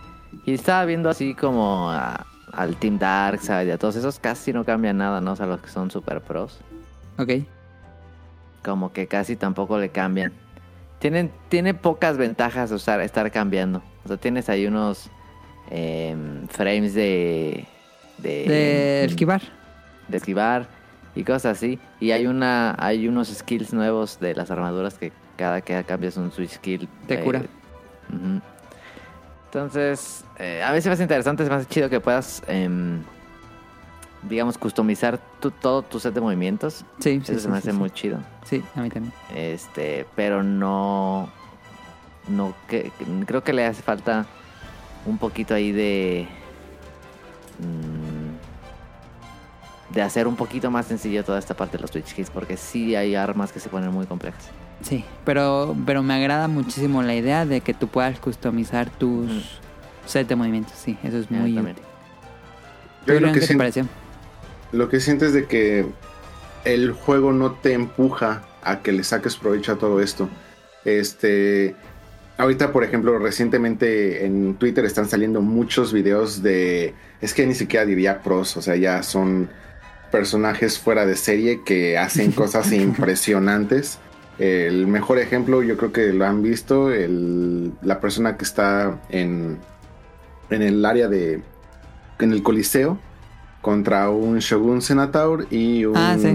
Y 0.46 0.54
estaba 0.54 0.84
viendo 0.84 1.08
así 1.10 1.34
como 1.34 1.90
a, 1.90 2.26
al 2.56 2.76
Team 2.76 2.98
Darkseid 2.98 3.68
y 3.68 3.70
a 3.70 3.78
todos 3.78 3.96
esos 3.96 4.18
casi 4.18 4.52
no 4.52 4.64
cambian 4.64 4.96
nada, 4.98 5.20
¿no? 5.20 5.32
O 5.32 5.36
sea, 5.36 5.46
los 5.46 5.60
que 5.60 5.68
son 5.68 5.90
super 5.90 6.20
pros. 6.20 6.58
Ok. 7.18 7.30
Como 8.64 8.92
que 8.92 9.06
casi 9.06 9.36
tampoco 9.36 9.78
le 9.78 9.90
cambian. 9.90 10.32
Tienen, 10.98 11.30
tiene 11.48 11.74
pocas 11.74 12.16
ventajas 12.16 12.70
usar, 12.72 13.00
estar 13.00 13.30
cambiando. 13.30 13.82
O 14.04 14.08
sea, 14.08 14.16
tienes 14.16 14.48
ahí 14.48 14.66
unos 14.66 15.10
em, 15.70 16.46
frames 16.48 16.94
de, 16.94 17.66
de. 18.18 18.44
De 18.48 19.04
esquivar. 19.04 19.42
de 20.08 20.16
esquivar 20.16 20.66
y 21.14 21.22
cosas 21.24 21.58
así. 21.58 21.78
Y 22.00 22.10
hay 22.10 22.26
una 22.26 22.74
hay 22.78 23.06
unos 23.08 23.28
skills 23.28 23.72
nuevos 23.72 24.18
de 24.20 24.34
las 24.34 24.50
armaduras 24.50 24.94
que 24.94 25.12
cada 25.36 25.60
que 25.60 25.82
cambias 25.84 26.16
un 26.16 26.32
switch 26.32 26.52
skill 26.52 26.88
Te 27.06 27.20
cura. 27.20 27.42
ujú. 28.10 28.40
Entonces, 29.46 30.24
eh, 30.38 30.62
a 30.62 30.72
veces 30.72 30.92
es 30.92 31.00
interesante, 31.00 31.42
es 31.42 31.50
más 31.50 31.68
chido 31.68 31.88
que 31.88 32.00
puedas, 32.00 32.42
em, 32.46 33.02
digamos, 34.22 34.58
customizar 34.58 35.18
tu- 35.40 35.50
todo 35.50 35.82
tu 35.82 35.98
set 36.00 36.14
de 36.14 36.20
movimientos. 36.20 36.84
Sí, 36.98 37.20
sí, 37.24 37.32
Eso 37.32 37.34
sí, 37.34 37.40
se 37.40 37.48
me 37.48 37.58
hace 37.58 37.70
sí. 37.72 37.76
muy 37.76 37.90
chido. 37.90 38.18
Sí, 38.44 38.62
a 38.74 38.80
mí 38.80 38.88
también. 38.90 39.12
Este, 39.34 40.06
pero 40.16 40.42
no. 40.42 41.28
No, 42.28 42.54
que, 42.68 42.90
creo 43.24 43.44
que 43.44 43.52
le 43.52 43.64
hace 43.66 43.82
falta 43.82 44.26
un 45.04 45.18
poquito 45.18 45.54
ahí 45.54 45.70
de. 45.72 46.26
mm, 47.60 49.94
de 49.94 50.02
hacer 50.02 50.26
un 50.26 50.34
poquito 50.36 50.70
más 50.70 50.86
sencillo 50.86 51.24
toda 51.24 51.38
esta 51.38 51.54
parte 51.54 51.76
de 51.76 51.82
los 51.82 51.90
Twitch 51.92 52.12
Keys, 52.14 52.30
porque 52.30 52.56
sí 52.56 52.96
hay 52.96 53.14
armas 53.14 53.52
que 53.52 53.60
se 53.60 53.68
ponen 53.68 53.92
muy 53.92 54.06
complejas. 54.06 54.48
Sí, 54.82 55.04
pero, 55.24 55.74
pero 55.86 56.02
me 56.02 56.14
agrada 56.14 56.48
muchísimo 56.48 57.02
la 57.02 57.14
idea 57.14 57.46
de 57.46 57.60
que 57.60 57.72
tú 57.72 57.86
puedas 57.88 58.18
customizar 58.18 58.90
tus. 58.90 59.60
Set 60.06 60.28
de 60.28 60.36
movimientos. 60.36 60.74
Sí, 60.76 60.96
eso 61.02 61.18
es 61.18 61.30
muy 61.30 61.58
útil. 61.58 61.74
Yo 63.06 63.14
¿Tú, 63.14 63.20
lo 63.20 63.26
que 63.28 63.34
qué 63.34 63.40
te 63.40 63.46
siento- 63.46 63.60
pareció? 63.60 63.86
Lo 64.72 64.88
que 64.88 65.00
siento 65.00 65.26
es 65.26 65.32
de 65.32 65.46
que 65.46 65.86
el 66.64 66.92
juego 66.92 67.32
no 67.32 67.52
te 67.52 67.72
empuja 67.72 68.42
a 68.64 68.80
que 68.80 68.92
le 68.92 69.04
saques 69.04 69.36
provecho 69.36 69.72
a 69.72 69.76
todo 69.78 70.00
esto. 70.00 70.28
Este, 70.84 71.76
ahorita, 72.38 72.72
por 72.72 72.82
ejemplo, 72.84 73.18
recientemente 73.18 74.24
en 74.26 74.54
Twitter 74.56 74.84
están 74.84 75.08
saliendo 75.08 75.40
muchos 75.40 75.92
videos 75.92 76.42
de, 76.42 76.94
es 77.20 77.32
que 77.34 77.46
ni 77.46 77.54
siquiera 77.54 77.86
diría 77.86 78.22
pros, 78.22 78.56
o 78.56 78.62
sea, 78.62 78.74
ya 78.76 79.02
son 79.02 79.48
personajes 80.10 80.78
fuera 80.78 81.06
de 81.06 81.16
serie 81.16 81.62
que 81.64 81.96
hacen 81.98 82.32
cosas 82.32 82.72
impresionantes. 82.72 83.98
El 84.38 84.86
mejor 84.86 85.18
ejemplo, 85.18 85.62
yo 85.62 85.76
creo 85.76 85.92
que 85.92 86.12
lo 86.12 86.26
han 86.26 86.42
visto, 86.42 86.92
el- 86.92 87.72
la 87.82 88.00
persona 88.00 88.36
que 88.36 88.44
está 88.44 89.00
en, 89.08 89.58
en 90.50 90.62
el 90.62 90.84
área 90.84 91.08
de, 91.08 91.42
en 92.18 92.32
el 92.32 92.42
Coliseo, 92.42 92.98
contra 93.62 94.10
un 94.10 94.38
Shogun 94.38 94.80
Senataur 94.80 95.46
y 95.50 95.84
un 95.86 95.96
Ah, 95.96 96.16
sí. 96.20 96.28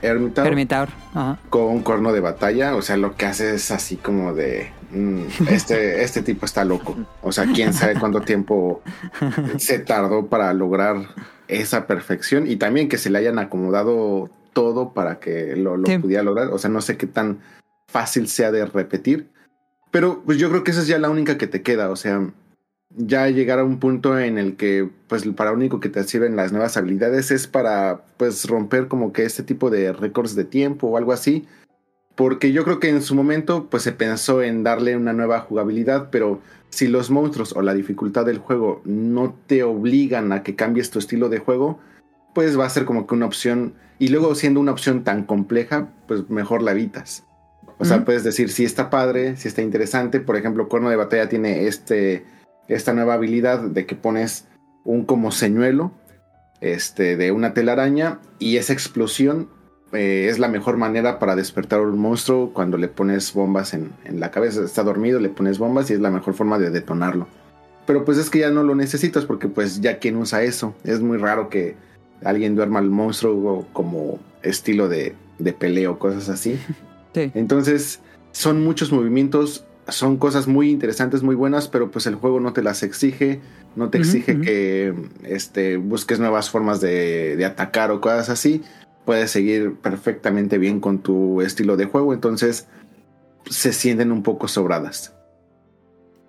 Hermitaur 0.00 0.46
Hermitaur. 0.46 0.88
Ajá. 1.14 1.38
con 1.50 1.62
un 1.64 1.82
corno 1.82 2.12
de 2.12 2.20
batalla. 2.20 2.74
O 2.74 2.82
sea, 2.82 2.96
lo 2.96 3.16
que 3.16 3.26
hace 3.26 3.54
es 3.54 3.70
así 3.70 3.96
como 3.96 4.32
de. 4.32 4.70
mm, 4.92 5.24
este, 5.50 6.02
este 6.04 6.22
tipo 6.22 6.46
está 6.46 6.64
loco. 6.64 6.96
O 7.22 7.32
sea, 7.32 7.46
quién 7.52 7.74
sabe 7.74 7.96
cuánto 8.00 8.20
tiempo 8.22 8.80
se 9.58 9.78
tardó 9.78 10.26
para 10.28 10.54
lograr 10.54 10.96
esa 11.48 11.86
perfección 11.86 12.46
y 12.46 12.56
también 12.56 12.88
que 12.88 12.96
se 12.96 13.10
le 13.10 13.18
hayan 13.18 13.38
acomodado 13.38 14.30
todo 14.54 14.92
para 14.94 15.18
que 15.20 15.56
lo, 15.56 15.76
lo 15.76 15.86
Sí. 15.86 15.98
pudiera 15.98 16.22
lograr. 16.22 16.48
O 16.48 16.58
sea, 16.58 16.70
no 16.70 16.80
sé 16.80 16.96
qué 16.96 17.06
tan 17.06 17.40
fácil 17.88 18.26
sea 18.26 18.52
de 18.52 18.64
repetir. 18.64 19.28
Pero 19.90 20.22
pues 20.24 20.38
yo 20.38 20.48
creo 20.48 20.64
que 20.64 20.70
esa 20.70 20.80
es 20.80 20.86
ya 20.86 20.98
la 20.98 21.10
única 21.10 21.36
que 21.36 21.46
te 21.46 21.60
queda. 21.62 21.90
O 21.90 21.96
sea, 21.96 22.26
ya 22.96 23.28
llegar 23.28 23.58
a 23.58 23.64
un 23.64 23.78
punto 23.78 24.18
en 24.18 24.38
el 24.38 24.56
que 24.56 24.88
pues 25.06 25.24
para 25.28 25.52
único 25.52 25.80
que 25.80 25.88
te 25.88 26.02
sirven 26.04 26.36
las 26.36 26.52
nuevas 26.52 26.76
habilidades 26.76 27.30
es 27.30 27.46
para 27.46 28.02
pues 28.16 28.46
romper 28.46 28.88
como 28.88 29.12
que 29.12 29.24
este 29.24 29.42
tipo 29.42 29.70
de 29.70 29.92
récords 29.92 30.34
de 30.34 30.44
tiempo 30.44 30.88
o 30.88 30.96
algo 30.96 31.12
así. 31.12 31.46
Porque 32.16 32.52
yo 32.52 32.64
creo 32.64 32.80
que 32.80 32.88
en 32.88 33.02
su 33.02 33.14
momento 33.14 33.68
pues 33.70 33.82
se 33.82 33.92
pensó 33.92 34.42
en 34.42 34.62
darle 34.62 34.96
una 34.96 35.12
nueva 35.12 35.40
jugabilidad, 35.40 36.10
pero 36.10 36.40
si 36.68 36.88
los 36.88 37.10
monstruos 37.10 37.54
o 37.54 37.62
la 37.62 37.74
dificultad 37.74 38.26
del 38.26 38.38
juego 38.38 38.82
no 38.84 39.34
te 39.46 39.62
obligan 39.62 40.32
a 40.32 40.42
que 40.42 40.56
cambies 40.56 40.90
tu 40.90 40.98
estilo 40.98 41.28
de 41.28 41.38
juego, 41.38 41.78
pues 42.34 42.58
va 42.58 42.66
a 42.66 42.70
ser 42.70 42.84
como 42.84 43.06
que 43.06 43.14
una 43.14 43.26
opción 43.26 43.74
y 43.98 44.08
luego 44.08 44.34
siendo 44.34 44.60
una 44.60 44.72
opción 44.72 45.04
tan 45.04 45.24
compleja, 45.24 45.88
pues 46.06 46.28
mejor 46.28 46.62
la 46.62 46.72
evitas. 46.72 47.24
O 47.78 47.86
sea, 47.86 48.04
puedes 48.04 48.24
decir 48.24 48.50
si 48.50 48.66
está 48.66 48.90
padre, 48.90 49.38
si 49.38 49.48
está 49.48 49.62
interesante. 49.62 50.20
Por 50.20 50.36
ejemplo, 50.36 50.68
Corno 50.68 50.90
de 50.90 50.96
Batalla 50.96 51.30
tiene 51.30 51.66
este, 51.66 52.26
esta 52.70 52.92
nueva 52.94 53.14
habilidad 53.14 53.60
de 53.60 53.86
que 53.86 53.94
pones 53.94 54.46
un 54.84 55.04
como 55.04 55.32
señuelo 55.32 55.92
este, 56.60 57.16
de 57.16 57.32
una 57.32 57.52
telaraña 57.54 58.20
y 58.38 58.56
esa 58.56 58.72
explosión 58.72 59.48
eh, 59.92 60.28
es 60.30 60.38
la 60.38 60.48
mejor 60.48 60.76
manera 60.76 61.18
para 61.18 61.34
despertar 61.34 61.80
a 61.80 61.82
un 61.82 61.98
monstruo 61.98 62.52
cuando 62.52 62.76
le 62.76 62.88
pones 62.88 63.34
bombas 63.34 63.74
en, 63.74 63.92
en 64.04 64.20
la 64.20 64.30
cabeza. 64.30 64.62
Está 64.62 64.84
dormido, 64.84 65.18
le 65.18 65.30
pones 65.30 65.58
bombas 65.58 65.90
y 65.90 65.94
es 65.94 66.00
la 66.00 66.10
mejor 66.10 66.34
forma 66.34 66.58
de 66.58 66.70
detonarlo. 66.70 67.26
Pero 67.86 68.04
pues 68.04 68.18
es 68.18 68.30
que 68.30 68.38
ya 68.38 68.50
no 68.50 68.62
lo 68.62 68.74
necesitas 68.74 69.24
porque 69.24 69.48
pues 69.48 69.80
ya 69.80 69.98
quien 69.98 70.16
usa 70.16 70.42
eso. 70.42 70.74
Es 70.84 71.00
muy 71.00 71.18
raro 71.18 71.48
que 71.48 71.74
alguien 72.22 72.54
duerma 72.54 72.78
al 72.78 72.90
monstruo 72.90 73.66
como 73.72 74.20
estilo 74.42 74.88
de, 74.88 75.14
de 75.38 75.52
peleo, 75.52 75.98
cosas 75.98 76.28
así. 76.28 76.58
Sí. 77.14 77.32
Entonces, 77.34 78.00
son 78.30 78.62
muchos 78.62 78.92
movimientos, 78.92 79.66
son 79.90 80.16
cosas 80.16 80.46
muy 80.46 80.70
interesantes, 80.70 81.22
muy 81.22 81.34
buenas, 81.34 81.68
pero 81.68 81.90
pues 81.90 82.06
el 82.06 82.14
juego 82.14 82.40
no 82.40 82.52
te 82.52 82.62
las 82.62 82.82
exige, 82.82 83.40
no 83.76 83.90
te 83.90 83.98
exige 83.98 84.40
que 84.40 84.94
este, 85.24 85.76
busques 85.76 86.18
nuevas 86.18 86.50
formas 86.50 86.80
de, 86.80 87.36
de 87.36 87.44
atacar 87.44 87.90
o 87.90 88.00
cosas 88.00 88.28
así. 88.30 88.62
Puedes 89.04 89.30
seguir 89.30 89.74
perfectamente 89.74 90.58
bien 90.58 90.80
con 90.80 91.00
tu 91.00 91.40
estilo 91.40 91.76
de 91.76 91.86
juego, 91.86 92.12
entonces 92.12 92.68
se 93.48 93.72
sienten 93.72 94.12
un 94.12 94.22
poco 94.22 94.48
sobradas. 94.48 95.14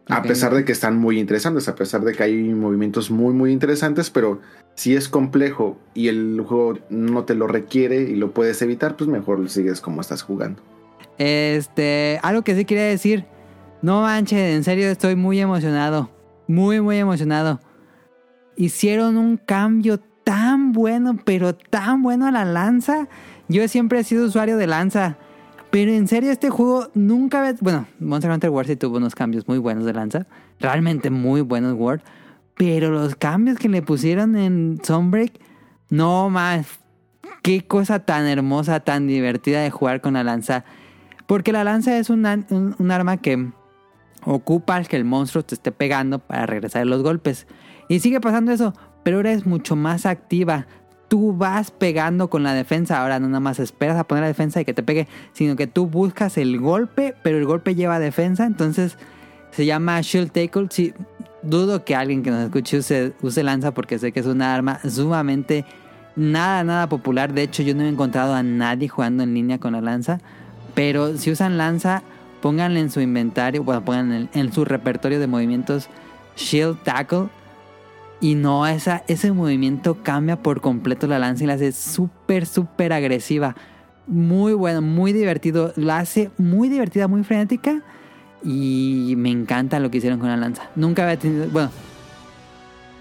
A 0.07 0.23
pesar 0.23 0.53
de 0.53 0.65
que 0.65 0.73
están 0.73 0.97
muy 0.97 1.19
interesantes, 1.19 1.69
a 1.69 1.75
pesar 1.75 2.01
de 2.01 2.13
que 2.13 2.23
hay 2.23 2.35
movimientos 2.35 3.11
muy, 3.11 3.33
muy 3.33 3.51
interesantes, 3.51 4.09
pero 4.09 4.41
si 4.75 4.95
es 4.95 5.07
complejo 5.07 5.77
y 5.93 6.09
el 6.09 6.41
juego 6.45 6.79
no 6.89 7.23
te 7.23 7.33
lo 7.33 7.47
requiere 7.47 8.01
y 8.01 8.15
lo 8.15 8.31
puedes 8.31 8.61
evitar, 8.61 8.97
pues 8.97 9.09
mejor 9.09 9.47
sigues 9.49 9.79
como 9.79 10.01
estás 10.01 10.21
jugando. 10.23 10.61
Este, 11.17 12.19
algo 12.23 12.41
que 12.41 12.55
sí 12.55 12.65
quería 12.65 12.85
decir. 12.85 13.25
No 13.81 14.01
manches, 14.01 14.55
en 14.55 14.63
serio 14.63 14.87
estoy 14.89 15.15
muy 15.15 15.39
emocionado. 15.39 16.09
Muy, 16.47 16.81
muy 16.81 16.97
emocionado. 16.97 17.59
Hicieron 18.55 19.17
un 19.17 19.37
cambio 19.37 19.99
tan 20.23 20.71
bueno, 20.71 21.17
pero 21.25 21.55
tan 21.55 22.03
bueno 22.03 22.27
a 22.27 22.31
la 22.31 22.45
lanza. 22.45 23.07
Yo 23.47 23.67
siempre 23.67 23.99
he 23.99 24.03
sido 24.03 24.27
usuario 24.27 24.57
de 24.57 24.67
lanza. 24.67 25.17
Pero 25.71 25.91
en 25.93 26.07
serio, 26.07 26.31
este 26.31 26.49
juego 26.49 26.89
nunca. 26.93 27.55
Bueno, 27.61 27.87
Monster 27.99 28.29
Hunter 28.29 28.49
World 28.49 28.69
sí 28.69 28.75
tuvo 28.75 28.97
unos 28.97 29.15
cambios 29.15 29.47
muy 29.47 29.57
buenos 29.57 29.85
de 29.85 29.93
lanza. 29.93 30.27
Realmente 30.59 31.09
muy 31.09 31.41
buenos 31.41 31.73
World. 31.73 32.03
Pero 32.55 32.91
los 32.91 33.15
cambios 33.15 33.57
que 33.57 33.69
le 33.69 33.81
pusieron 33.81 34.35
en 34.35 34.79
Sunbreak... 34.83 35.39
No 35.89 36.29
más. 36.29 36.67
Qué 37.41 37.65
cosa 37.65 37.99
tan 37.99 38.27
hermosa, 38.27 38.79
tan 38.81 39.07
divertida 39.07 39.61
de 39.61 39.71
jugar 39.71 40.01
con 40.01 40.13
la 40.13 40.23
lanza. 40.23 40.63
Porque 41.25 41.51
la 41.51 41.63
lanza 41.63 41.97
es 41.97 42.09
un 42.09 42.25
arma 42.25 43.17
que 43.17 43.51
ocupa 44.23 44.81
que 44.83 44.95
el 44.95 45.05
monstruo 45.05 45.43
te 45.43 45.55
esté 45.55 45.71
pegando 45.71 46.19
para 46.19 46.45
regresar 46.45 46.85
los 46.85 47.03
golpes. 47.03 47.47
Y 47.87 47.99
sigue 47.99 48.21
pasando 48.21 48.51
eso, 48.51 48.73
pero 49.03 49.17
ahora 49.17 49.31
es 49.31 49.45
mucho 49.45 49.75
más 49.75 50.05
activa. 50.05 50.67
Tú 51.07 51.33
vas 51.35 51.71
pegando 51.71 52.29
con 52.29 52.43
la 52.43 52.53
defensa, 52.53 53.01
ahora 53.01 53.19
no 53.19 53.27
nada 53.27 53.41
más 53.41 53.59
esperas 53.59 53.97
a 53.97 54.05
poner 54.05 54.21
la 54.21 54.27
defensa 54.27 54.61
y 54.61 54.65
que 54.65 54.73
te 54.73 54.83
pegue, 54.83 55.07
sino 55.33 55.55
que 55.55 55.67
tú 55.67 55.87
buscas 55.87 56.37
el 56.37 56.59
golpe, 56.59 57.15
pero 57.21 57.37
el 57.37 57.45
golpe 57.45 57.75
lleva 57.75 57.99
defensa, 57.99 58.45
entonces 58.45 58.97
se 59.51 59.65
llama 59.65 59.99
Shield 60.01 60.31
Tackle. 60.31 60.67
Sí, 60.69 60.93
dudo 61.41 61.83
que 61.83 61.95
alguien 61.95 62.23
que 62.23 62.31
nos 62.31 62.43
escuche 62.43 62.77
use, 62.77 63.13
use 63.21 63.43
lanza 63.43 63.73
porque 63.73 63.99
sé 63.99 64.11
que 64.11 64.21
es 64.21 64.25
una 64.25 64.55
arma 64.55 64.79
sumamente 64.87 65.65
nada, 66.15 66.63
nada 66.63 66.89
popular. 66.89 67.33
De 67.33 67.43
hecho, 67.43 67.63
yo 67.63 67.75
no 67.75 67.83
he 67.83 67.89
encontrado 67.89 68.33
a 68.33 68.43
nadie 68.43 68.87
jugando 68.87 69.23
en 69.23 69.33
línea 69.33 69.59
con 69.59 69.73
la 69.73 69.81
lanza. 69.81 70.19
Pero 70.73 71.17
si 71.17 71.31
usan 71.31 71.57
lanza, 71.57 72.03
pónganle 72.41 72.79
en 72.79 72.89
su 72.89 72.99
inventario, 72.99 73.63
bueno, 73.63 73.85
pónganle 73.85 74.27
en, 74.33 74.51
su 74.51 74.65
repertorio 74.65 75.19
de 75.19 75.27
movimientos 75.27 75.87
Shield 76.35 76.81
Tackle. 76.83 77.27
Y 78.19 78.35
no, 78.35 78.67
esa, 78.67 79.03
ese 79.07 79.31
movimiento 79.31 80.03
cambia 80.03 80.35
por 80.35 80.61
completo 80.61 81.07
la 81.07 81.17
lanza 81.17 81.43
y 81.43 81.47
la 81.47 81.53
hace 81.53 81.71
súper, 81.71 82.45
súper 82.45 82.93
agresiva. 82.93 83.55
Muy 84.05 84.53
bueno, 84.53 84.81
muy 84.81 85.11
divertido. 85.11 85.73
La 85.75 85.99
hace 85.99 86.29
muy 86.37 86.69
divertida, 86.69 87.07
muy 87.07 87.23
frenética. 87.23 87.81
Y 88.43 89.15
me 89.17 89.29
encanta 89.29 89.79
lo 89.79 89.89
que 89.89 89.97
hicieron 89.97 90.19
con 90.19 90.29
la 90.29 90.37
lanza. 90.37 90.69
Nunca 90.75 91.03
había 91.03 91.17
tenido, 91.17 91.47
bueno, 91.47 91.71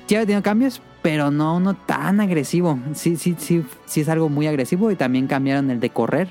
sí 0.06 0.14
había 0.14 0.26
tenido 0.26 0.42
cambios, 0.42 0.80
pero 1.02 1.30
no 1.30 1.56
uno 1.56 1.74
tan 1.74 2.20
agresivo. 2.20 2.78
Sí, 2.94 3.16
sí, 3.16 3.36
sí, 3.38 3.62
sí 3.84 4.00
es 4.00 4.08
algo 4.08 4.30
muy 4.30 4.46
agresivo. 4.46 4.90
Y 4.90 4.96
también 4.96 5.26
cambiaron 5.26 5.70
el 5.70 5.80
de 5.80 5.90
correr. 5.90 6.28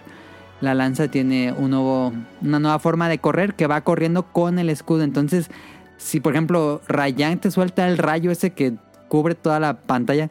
La 0.61 0.73
lanza 0.73 1.09
tiene 1.09 1.53
una 1.53 2.59
nueva 2.59 2.79
forma 2.79 3.07
de 3.07 3.19
correr 3.19 3.53
que 3.55 3.67
va 3.67 3.81
corriendo 3.81 4.23
con 4.23 4.59
el 4.59 4.69
escudo. 4.69 5.03
Entonces, 5.03 5.49
si 5.97 6.19
por 6.19 6.33
ejemplo 6.33 6.81
Rayan 6.87 7.39
te 7.39 7.51
suelta 7.51 7.87
el 7.87 7.97
rayo 7.97 8.31
ese 8.31 8.51
que 8.51 8.73
cubre 9.07 9.35
toda 9.35 9.59
la 9.59 9.81
pantalla 9.81 10.29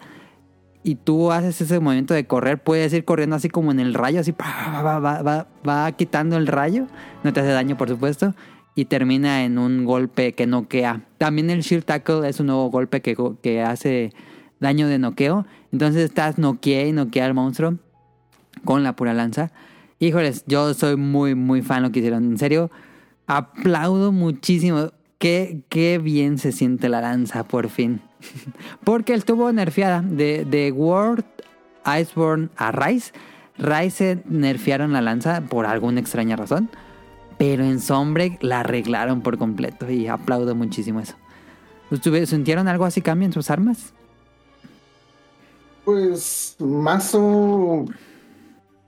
y 0.82 0.94
tú 0.94 1.32
haces 1.32 1.60
ese 1.60 1.80
movimiento 1.80 2.14
de 2.14 2.26
correr, 2.26 2.62
puedes 2.62 2.92
ir 2.94 3.04
corriendo 3.04 3.36
así 3.36 3.48
como 3.50 3.70
en 3.72 3.80
el 3.80 3.94
rayo, 3.94 4.20
así 4.20 4.32
va, 4.32 5.92
quitando 5.92 6.36
el 6.36 6.46
rayo, 6.46 6.86
no 7.24 7.32
te 7.32 7.40
hace 7.40 7.50
daño 7.50 7.76
por 7.76 7.88
supuesto, 7.88 8.34
y 8.74 8.86
termina 8.86 9.44
en 9.44 9.58
un 9.58 9.84
golpe 9.84 10.32
que 10.32 10.46
noquea. 10.46 11.02
También 11.18 11.50
el 11.50 11.60
Shield 11.60 11.84
Tackle 11.84 12.26
es 12.28 12.40
un 12.40 12.46
nuevo 12.46 12.70
golpe 12.70 13.02
que, 13.02 13.16
que 13.42 13.60
hace 13.60 14.12
daño 14.60 14.88
de 14.88 14.98
noqueo, 14.98 15.46
entonces 15.72 16.04
estás 16.04 16.38
noquea 16.38 16.86
y 16.86 16.92
noquea 16.92 17.26
al 17.26 17.34
monstruo 17.34 17.74
con 18.64 18.82
la 18.82 18.94
pura 18.96 19.12
lanza. 19.12 19.50
Híjoles, 20.00 20.44
yo 20.46 20.74
soy 20.74 20.96
muy, 20.96 21.34
muy 21.34 21.62
fan 21.62 21.82
lo 21.82 21.90
que 21.90 21.98
hicieron. 21.98 22.24
En 22.24 22.38
serio, 22.38 22.70
aplaudo 23.26 24.12
muchísimo. 24.12 24.92
Qué, 25.18 25.62
qué 25.68 25.98
bien 25.98 26.38
se 26.38 26.52
siente 26.52 26.88
la 26.88 27.00
lanza, 27.00 27.42
por 27.42 27.68
fin. 27.68 28.00
Porque 28.84 29.14
estuvo 29.14 29.50
nerfeada. 29.52 30.02
De, 30.02 30.44
de 30.44 30.70
World 30.70 31.24
Iceborne 32.00 32.48
a 32.56 32.70
Rise. 32.70 33.12
Rise 33.58 34.22
nerfearon 34.26 34.92
la 34.92 35.02
lanza 35.02 35.40
por 35.40 35.66
alguna 35.66 35.98
extraña 35.98 36.36
razón. 36.36 36.70
Pero 37.36 37.64
en 37.64 37.80
Sombre 37.80 38.38
la 38.40 38.60
arreglaron 38.60 39.22
por 39.22 39.36
completo. 39.36 39.90
Y 39.90 40.06
aplaudo 40.06 40.54
muchísimo 40.54 41.00
eso. 41.00 41.16
¿Sintieron 42.26 42.68
algo 42.68 42.84
así 42.84 43.00
cambio 43.00 43.26
en 43.26 43.32
sus 43.32 43.50
armas? 43.50 43.92
Pues 45.84 46.54
mazo. 46.60 47.86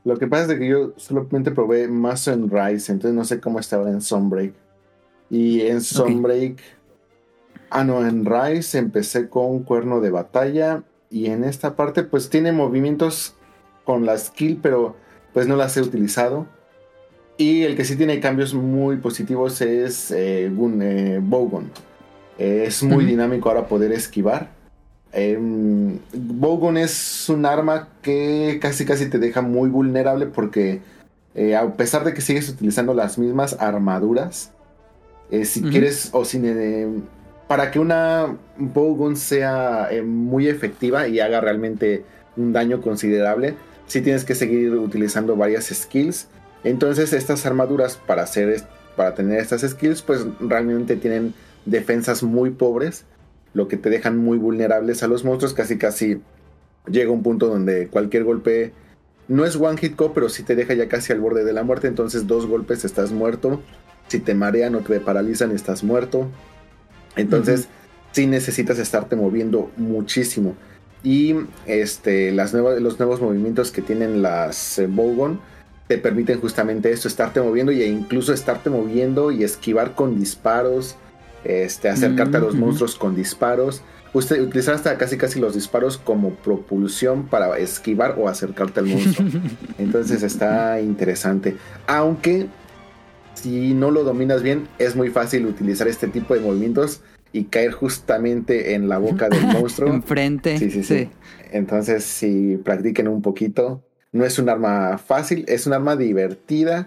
Lo 0.05 0.17
que 0.17 0.27
pasa 0.27 0.53
es 0.53 0.59
que 0.59 0.69
yo 0.69 0.93
solamente 0.97 1.51
probé 1.51 1.89
mazo 1.89 2.33
en 2.33 2.49
Rise, 2.51 2.93
entonces 2.93 3.15
no 3.15 3.25
sé 3.25 3.41
cómo 3.41 3.61
estaba 3.61 3.91
en 3.91 4.01
Sunbreak. 4.01 4.55
Y 5.29 5.61
en 5.63 5.81
Sunbreak. 5.81 6.61
Ah, 7.69 7.85
no, 7.85 8.07
en 8.07 8.25
Rise 8.25 8.79
empecé 8.79 9.29
con 9.29 9.63
cuerno 9.63 10.01
de 10.01 10.11
batalla. 10.11 10.83
Y 11.11 11.27
en 11.27 11.45
esta 11.45 11.77
parte, 11.77 12.03
pues 12.03 12.31
tiene 12.31 12.53
movimientos 12.53 13.35
con 13.85 14.07
la 14.07 14.17
skill, 14.17 14.59
pero 14.63 14.97
pues 15.33 15.47
no 15.47 15.57
las 15.57 15.77
he 15.77 15.83
utilizado. 15.83 16.47
Y 17.37 17.63
el 17.63 17.77
que 17.77 17.85
sí 17.85 17.97
tiene 17.97 18.21
cambios 18.21 18.55
muy 18.55 18.97
positivos 18.97 19.61
es 19.61 20.11
eh, 20.11 20.47
eh 20.47 21.21
Bogon. 21.23 21.71
es 22.39 22.83
muy 22.83 23.05
dinámico 23.05 23.49
ahora 23.49 23.67
poder 23.67 23.93
esquivar. 23.93 24.60
Eh, 25.13 25.37
Bogon 26.13 26.77
es 26.77 27.29
un 27.29 27.45
arma 27.45 27.89
que 28.01 28.59
casi 28.63 28.85
casi 28.85 29.09
te 29.11 29.19
deja 29.19 29.43
muy 29.43 29.69
vulnerable 29.69 30.27
porque 30.27 30.81
eh, 31.35 31.57
a 31.57 31.69
pesar 31.75 32.05
de 32.05 32.15
que 32.15 32.21
sigues 32.21 32.49
utilizando 32.49 32.95
las 32.95 33.19
mismas 33.19 33.57
armaduras, 33.59 34.53
eh, 35.31 35.45
si 35.45 35.63
quieres 35.63 36.11
o 36.13 36.25
si 36.25 36.41
para 37.49 37.71
que 37.71 37.81
una 37.81 38.37
Bogon 38.57 39.17
sea 39.17 39.89
muy 40.05 40.49
efectiva 40.49 41.09
y 41.09 41.19
haga 41.19 41.41
realmente 41.41 42.05
un 42.37 42.53
daño 42.53 42.81
considerable, 42.81 43.55
si 43.87 44.01
tienes 44.03 44.25
que 44.25 44.37
seguir 44.37 44.73
utilizando 44.75 45.35
varias 45.35 45.67
skills. 45.67 46.29
Entonces 46.63 47.13
estas 47.13 47.47
armaduras 47.47 47.97
para 47.97 48.23
hacer 48.23 48.63
para 48.97 49.15
tener 49.15 49.41
estas 49.41 49.63
skills 49.63 50.03
pues 50.03 50.25
realmente 50.41 50.97
tienen 50.97 51.35
defensas 51.65 52.23
muy 52.23 52.51
pobres 52.51 53.05
lo 53.53 53.69
que 53.69 53.77
te 53.77 53.91
dejan 53.91 54.17
muy 54.19 54.39
vulnerables 54.39 55.03
a 55.03 55.09
los 55.09 55.25
monstruos. 55.25 55.55
Casi 55.55 55.79
casi 55.79 56.21
llega 56.89 57.11
un 57.11 57.23
punto 57.23 57.47
donde 57.47 57.89
cualquier 57.89 58.25
golpe 58.25 58.73
no 59.29 59.45
es 59.45 59.57
one 59.57 59.79
hit 59.79 59.97
co, 59.97 60.13
pero 60.13 60.29
si 60.29 60.43
te 60.43 60.57
deja 60.57 60.75
ya 60.75 60.89
casi 60.89 61.13
al 61.13 61.21
borde 61.21 61.45
de 61.45 61.53
la 61.53 61.63
muerte. 61.63 61.89
Entonces 61.89 62.27
dos 62.27 62.47
golpes 62.47 62.85
estás 62.85 63.13
muerto. 63.13 63.63
Si 64.09 64.19
te 64.19 64.35
marean 64.35 64.75
o 64.75 64.81
te 64.81 65.01
paralizan 65.01 65.53
estás 65.53 65.85
muerto. 65.85 66.29
Entonces 67.17 67.69
sí 68.13 68.27
necesitas 68.27 68.79
estarte 68.79 69.17
moviendo 69.17 69.71
muchísimo. 69.77 70.57
Y 71.03 71.35
este, 71.67 72.31
las 72.33 72.53
nuevas, 72.53 72.81
los 72.81 72.99
nuevos 72.99 73.21
movimientos 73.21 73.71
que 73.71 73.83
tienen 73.83 74.21
las 74.21 74.79
eh, 74.79 74.87
Bogon 74.87 75.41
te 75.89 75.99
permiten 75.99 76.41
justamente 76.41 76.93
esto, 76.93 77.09
estarte 77.09 77.41
moviendo 77.41 77.73
e 77.73 77.87
incluso 77.87 78.33
estarte 78.33 78.71
moviendo 78.71 79.33
y 79.33 79.43
esquivar 79.43 79.95
con 79.95 80.19
disparos 80.19 80.97
este, 81.45 81.89
acercarte 81.89 82.37
a 82.37 82.41
los 82.41 82.55
mm, 82.55 82.61
monstruos 82.61 82.97
con 82.97 83.15
disparos. 83.15 83.83
Usted 84.13 84.43
utilizar 84.43 84.75
hasta 84.75 84.99
casi 84.99 85.17
casi 85.17 85.39
los 85.39 85.55
disparos 85.55 85.97
como 85.97 86.31
propulsión 86.31 87.27
para 87.27 87.57
esquivar 87.59 88.17
o 88.19 88.29
acercarte 88.29 88.81
al 88.81 88.87
monstruo. 88.87 89.29
Entonces 89.79 90.23
está 90.23 90.81
interesante. 90.81 91.57
Aunque 91.87 92.49
si 93.35 93.73
no 93.75 93.91
lo 93.91 94.05
dominas 94.05 94.43
bien, 94.43 94.69
es 94.79 94.97
muy 94.97 95.09
fácil 95.09 95.47
utilizar 95.47 95.89
este 95.89 96.09
tipo 96.09 96.35
de 96.35 96.41
movimientos 96.41 97.03
y 97.33 97.45
caer 97.45 97.73
justamente 97.73 98.75
en 98.75 98.89
la 98.89 98.99
boca 98.99 99.29
del 99.29 99.47
monstruo. 99.47 99.93
Enfrente. 99.93 100.59
Sí, 100.59 100.71
sí, 100.71 100.83
sí, 100.83 101.09
Entonces, 101.53 102.05
si 102.05 102.57
practiquen 102.57 103.09
un 103.09 103.23
poquito, 103.23 103.83
no 104.13 104.25
es 104.25 104.39
un 104.39 104.49
arma 104.49 104.99
fácil, 104.99 105.45
es 105.49 105.67
un 105.67 105.73
arma 105.73 105.97
divertida, 105.97 106.87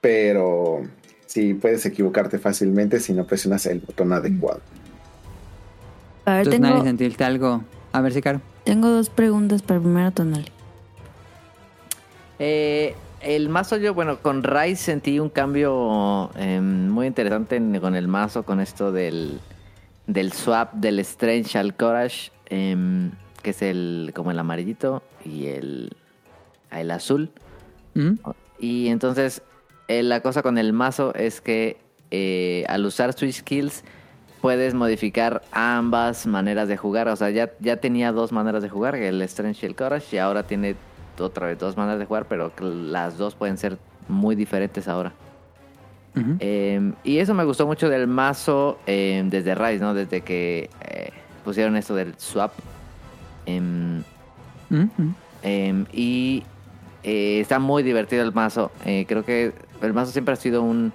pero 0.00 0.82
sí 1.34 1.52
puedes 1.52 1.84
equivocarte 1.84 2.38
fácilmente 2.38 3.00
si 3.00 3.12
no 3.12 3.26
presionas 3.26 3.66
el 3.66 3.80
botón 3.80 4.12
adecuado. 4.12 4.60
A 6.26 6.36
ver, 6.36 6.48
tengo... 6.48 6.84
sentirte 6.84 7.24
algo. 7.24 7.64
A 7.92 8.00
ver 8.00 8.12
si 8.12 8.22
caro. 8.22 8.40
Tengo 8.62 8.88
dos 8.88 9.10
preguntas 9.10 9.60
para 9.60 9.80
primero 9.80 10.12
Tonali. 10.12 10.46
Eh, 12.38 12.94
el 13.20 13.48
mazo 13.48 13.76
yo, 13.78 13.94
bueno, 13.94 14.18
con 14.20 14.44
Rise 14.44 14.76
sentí 14.76 15.18
un 15.18 15.28
cambio 15.28 16.30
em, 16.36 16.88
muy 16.88 17.08
interesante 17.08 17.60
con 17.80 17.96
el 17.96 18.06
mazo, 18.06 18.44
con 18.44 18.60
esto 18.60 18.92
del, 18.92 19.40
del 20.06 20.32
swap 20.32 20.74
del 20.74 21.00
Strange 21.00 21.58
al 21.58 21.74
Courage, 21.74 22.30
em, 22.46 23.10
que 23.42 23.50
es 23.50 23.60
el 23.60 24.12
como 24.14 24.30
el 24.30 24.38
amarillito 24.38 25.02
y 25.24 25.46
el, 25.46 25.96
el 26.70 26.90
azul. 26.92 27.30
¿Mm? 27.94 28.14
Y 28.60 28.88
entonces 28.88 29.42
eh, 29.88 30.02
la 30.02 30.20
cosa 30.20 30.42
con 30.42 30.58
el 30.58 30.72
mazo 30.72 31.14
es 31.14 31.40
que 31.40 31.78
eh, 32.10 32.64
al 32.68 32.86
usar 32.86 33.12
Switch 33.12 33.40
Skills 33.40 33.84
puedes 34.40 34.74
modificar 34.74 35.42
ambas 35.52 36.26
maneras 36.26 36.68
de 36.68 36.76
jugar. 36.76 37.08
O 37.08 37.16
sea, 37.16 37.30
ya, 37.30 37.52
ya 37.60 37.76
tenía 37.78 38.12
dos 38.12 38.32
maneras 38.32 38.62
de 38.62 38.68
jugar, 38.68 38.94
el 38.94 39.20
Strange 39.22 39.66
y 39.66 39.68
el 39.68 39.76
Courage, 39.76 40.16
y 40.16 40.18
ahora 40.18 40.42
tiene 40.44 40.76
otra 41.18 41.46
vez 41.46 41.58
dos 41.58 41.76
maneras 41.76 41.98
de 41.98 42.06
jugar, 42.06 42.26
pero 42.28 42.52
las 42.60 43.18
dos 43.18 43.34
pueden 43.34 43.58
ser 43.58 43.78
muy 44.08 44.34
diferentes 44.36 44.88
ahora. 44.88 45.12
Em, 46.38 46.94
y 47.02 47.18
eso 47.18 47.34
me 47.34 47.42
gustó 47.42 47.66
mucho 47.66 47.88
del 47.88 48.06
mazo 48.06 48.78
em, 48.86 49.28
desde 49.30 49.56
Rise, 49.56 49.80
¿no? 49.80 49.94
Desde 49.94 50.20
que 50.20 50.70
eh, 50.88 51.10
pusieron 51.44 51.76
esto 51.76 51.94
del 51.94 52.14
swap. 52.18 52.52
Em, 53.46 54.04
y 55.92 56.44
está 57.02 57.58
muy 57.58 57.82
divertido 57.82 58.22
el 58.22 58.32
mazo. 58.32 58.70
creo 59.06 59.24
que 59.24 59.52
el 59.86 59.94
mazo 59.94 60.12
siempre 60.12 60.34
ha 60.34 60.36
sido 60.36 60.62
un, 60.62 60.92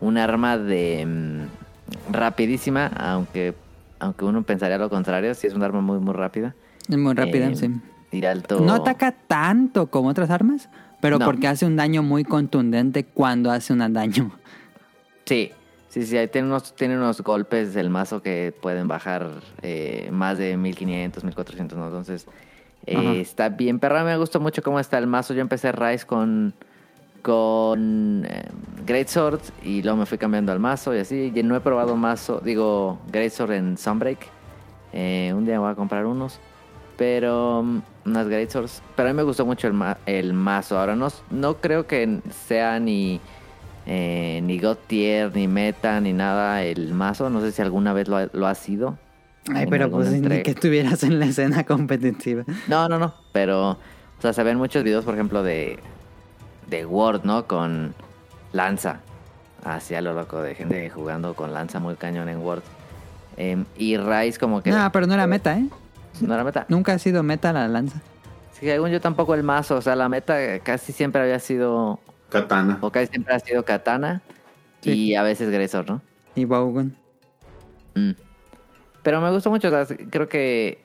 un 0.00 0.18
arma 0.18 0.58
de 0.58 1.04
mm, 1.06 2.12
rapidísima, 2.12 2.86
aunque 2.86 3.54
aunque 3.98 4.24
uno 4.24 4.42
pensaría 4.42 4.78
lo 4.78 4.90
contrario, 4.90 5.34
si 5.34 5.46
es 5.46 5.54
un 5.54 5.62
arma 5.62 5.80
muy 5.80 5.98
muy 5.98 6.14
rápida. 6.14 6.54
Es 6.88 6.96
muy 6.96 7.14
rápida, 7.14 7.48
eh, 7.48 7.56
sí. 7.56 7.70
Tira 8.10 8.30
alto. 8.30 8.60
No 8.60 8.74
ataca 8.74 9.12
tanto 9.12 9.88
como 9.88 10.10
otras 10.10 10.30
armas, 10.30 10.68
pero 11.00 11.18
porque 11.18 11.48
hace 11.48 11.66
un 11.66 11.76
daño 11.76 12.02
muy 12.02 12.24
contundente 12.24 13.04
cuando 13.04 13.50
hace 13.50 13.72
un 13.72 13.92
daño. 13.92 14.32
Sí, 15.24 15.50
sí, 15.88 16.06
sí, 16.06 16.16
ahí 16.16 16.28
tiene 16.28 16.46
unos, 16.48 16.74
tiene 16.76 16.96
unos 16.96 17.20
golpes 17.22 17.74
del 17.74 17.90
mazo 17.90 18.22
que 18.22 18.54
pueden 18.60 18.86
bajar 18.86 19.28
eh, 19.62 20.08
más 20.12 20.38
de 20.38 20.56
1500, 20.56 21.24
1400, 21.24 21.78
¿no? 21.78 21.86
Entonces, 21.86 22.26
eh, 22.86 23.20
está 23.20 23.48
bien. 23.48 23.80
Pero 23.80 24.04
me 24.04 24.16
gustó 24.16 24.40
mucho 24.40 24.62
cómo 24.62 24.78
está 24.78 24.98
el 24.98 25.06
mazo. 25.06 25.34
Yo 25.34 25.40
empecé 25.40 25.72
Rise 25.72 26.06
con 26.06 26.54
con 27.22 28.24
eh, 28.28 28.48
Great 28.86 29.08
Sword 29.08 29.40
y 29.62 29.82
luego 29.82 29.98
me 29.98 30.06
fui 30.06 30.18
cambiando 30.18 30.52
al 30.52 30.60
mazo 30.60 30.94
y 30.94 30.98
así. 30.98 31.32
Y 31.34 31.42
no 31.42 31.56
he 31.56 31.60
probado 31.60 31.96
mazo, 31.96 32.40
digo, 32.44 32.98
Great 33.10 33.32
Sword 33.32 33.52
en 33.52 33.78
Sunbreak. 33.78 34.28
Eh, 34.92 35.32
un 35.36 35.44
día 35.44 35.58
voy 35.58 35.70
a 35.70 35.74
comprar 35.74 36.06
unos, 36.06 36.38
pero 36.96 37.60
um, 37.60 37.82
unas 38.04 38.28
Great 38.28 38.50
Swords. 38.50 38.82
Pero 38.94 39.08
a 39.08 39.12
mí 39.12 39.16
me 39.16 39.22
gustó 39.22 39.44
mucho 39.44 39.68
el, 39.68 39.74
el 40.06 40.32
mazo. 40.32 40.78
Ahora 40.78 40.96
no, 40.96 41.08
no 41.30 41.56
creo 41.56 41.86
que 41.86 42.20
sea 42.46 42.78
ni, 42.78 43.20
eh, 43.86 44.40
ni 44.42 44.58
God 44.58 44.78
Tier, 44.86 45.34
ni 45.34 45.48
Meta, 45.48 46.00
ni 46.00 46.12
nada 46.12 46.62
el 46.62 46.94
mazo. 46.94 47.28
No 47.28 47.40
sé 47.40 47.52
si 47.52 47.60
alguna 47.62 47.92
vez 47.92 48.08
lo, 48.08 48.26
lo 48.32 48.46
ha 48.46 48.54
sido. 48.54 48.98
Ay, 49.54 49.66
pero 49.68 49.90
pues 49.90 50.10
ni 50.10 50.42
que 50.42 50.50
estuvieras 50.50 51.04
en 51.04 51.20
la 51.20 51.26
escena 51.26 51.64
competitiva. 51.64 52.44
No, 52.66 52.88
no, 52.88 52.98
no. 52.98 53.14
Pero, 53.32 53.70
o 53.70 53.78
sea, 54.20 54.32
se 54.32 54.42
ven 54.42 54.58
muchos 54.58 54.82
videos, 54.82 55.04
por 55.04 55.14
ejemplo, 55.14 55.42
de 55.42 55.78
de 56.66 56.86
Word, 56.86 57.24
¿no? 57.24 57.46
Con 57.46 57.94
lanza. 58.52 59.00
Hacia 59.64 60.00
lo 60.00 60.14
loco 60.14 60.40
de 60.40 60.54
gente 60.54 60.90
jugando 60.90 61.34
con 61.34 61.52
lanza 61.52 61.80
muy 61.80 61.96
cañón 61.96 62.28
en 62.28 62.38
Word. 62.38 62.62
Em, 63.36 63.64
y 63.76 63.96
Rise 63.96 64.38
como 64.38 64.62
que... 64.62 64.70
No, 64.70 64.90
pero 64.92 65.06
no 65.06 65.14
era 65.14 65.26
meta, 65.26 65.58
¿eh? 65.58 65.66
No 66.20 66.34
era 66.34 66.44
meta. 66.44 66.66
Nunca 66.68 66.92
ha 66.92 66.98
sido 66.98 67.22
meta 67.22 67.52
la 67.52 67.66
lanza. 67.68 68.00
Sí, 68.52 68.66
según 68.66 68.90
yo 68.90 69.00
tampoco 69.00 69.34
el 69.34 69.42
mazo. 69.42 69.76
O 69.76 69.82
sea, 69.82 69.96
la 69.96 70.08
meta 70.08 70.58
casi 70.60 70.92
siempre 70.92 71.20
había 71.22 71.38
sido... 71.40 71.98
Katana. 72.28 72.78
O 72.80 72.90
casi 72.90 73.08
siempre 73.08 73.34
ha 73.34 73.40
sido 73.40 73.64
Katana. 73.64 74.22
Y 74.82 75.14
a 75.14 75.22
veces 75.22 75.50
Gresor, 75.50 75.88
¿no? 75.88 76.00
Y 76.34 76.44
Bogun. 76.44 76.96
Mm. 77.94 78.12
Pero 79.02 79.20
me 79.20 79.30
gustó 79.30 79.50
mucho. 79.50 79.68
o 79.68 79.84
sea, 79.84 79.96
creo 80.10 80.28
que 80.28 80.78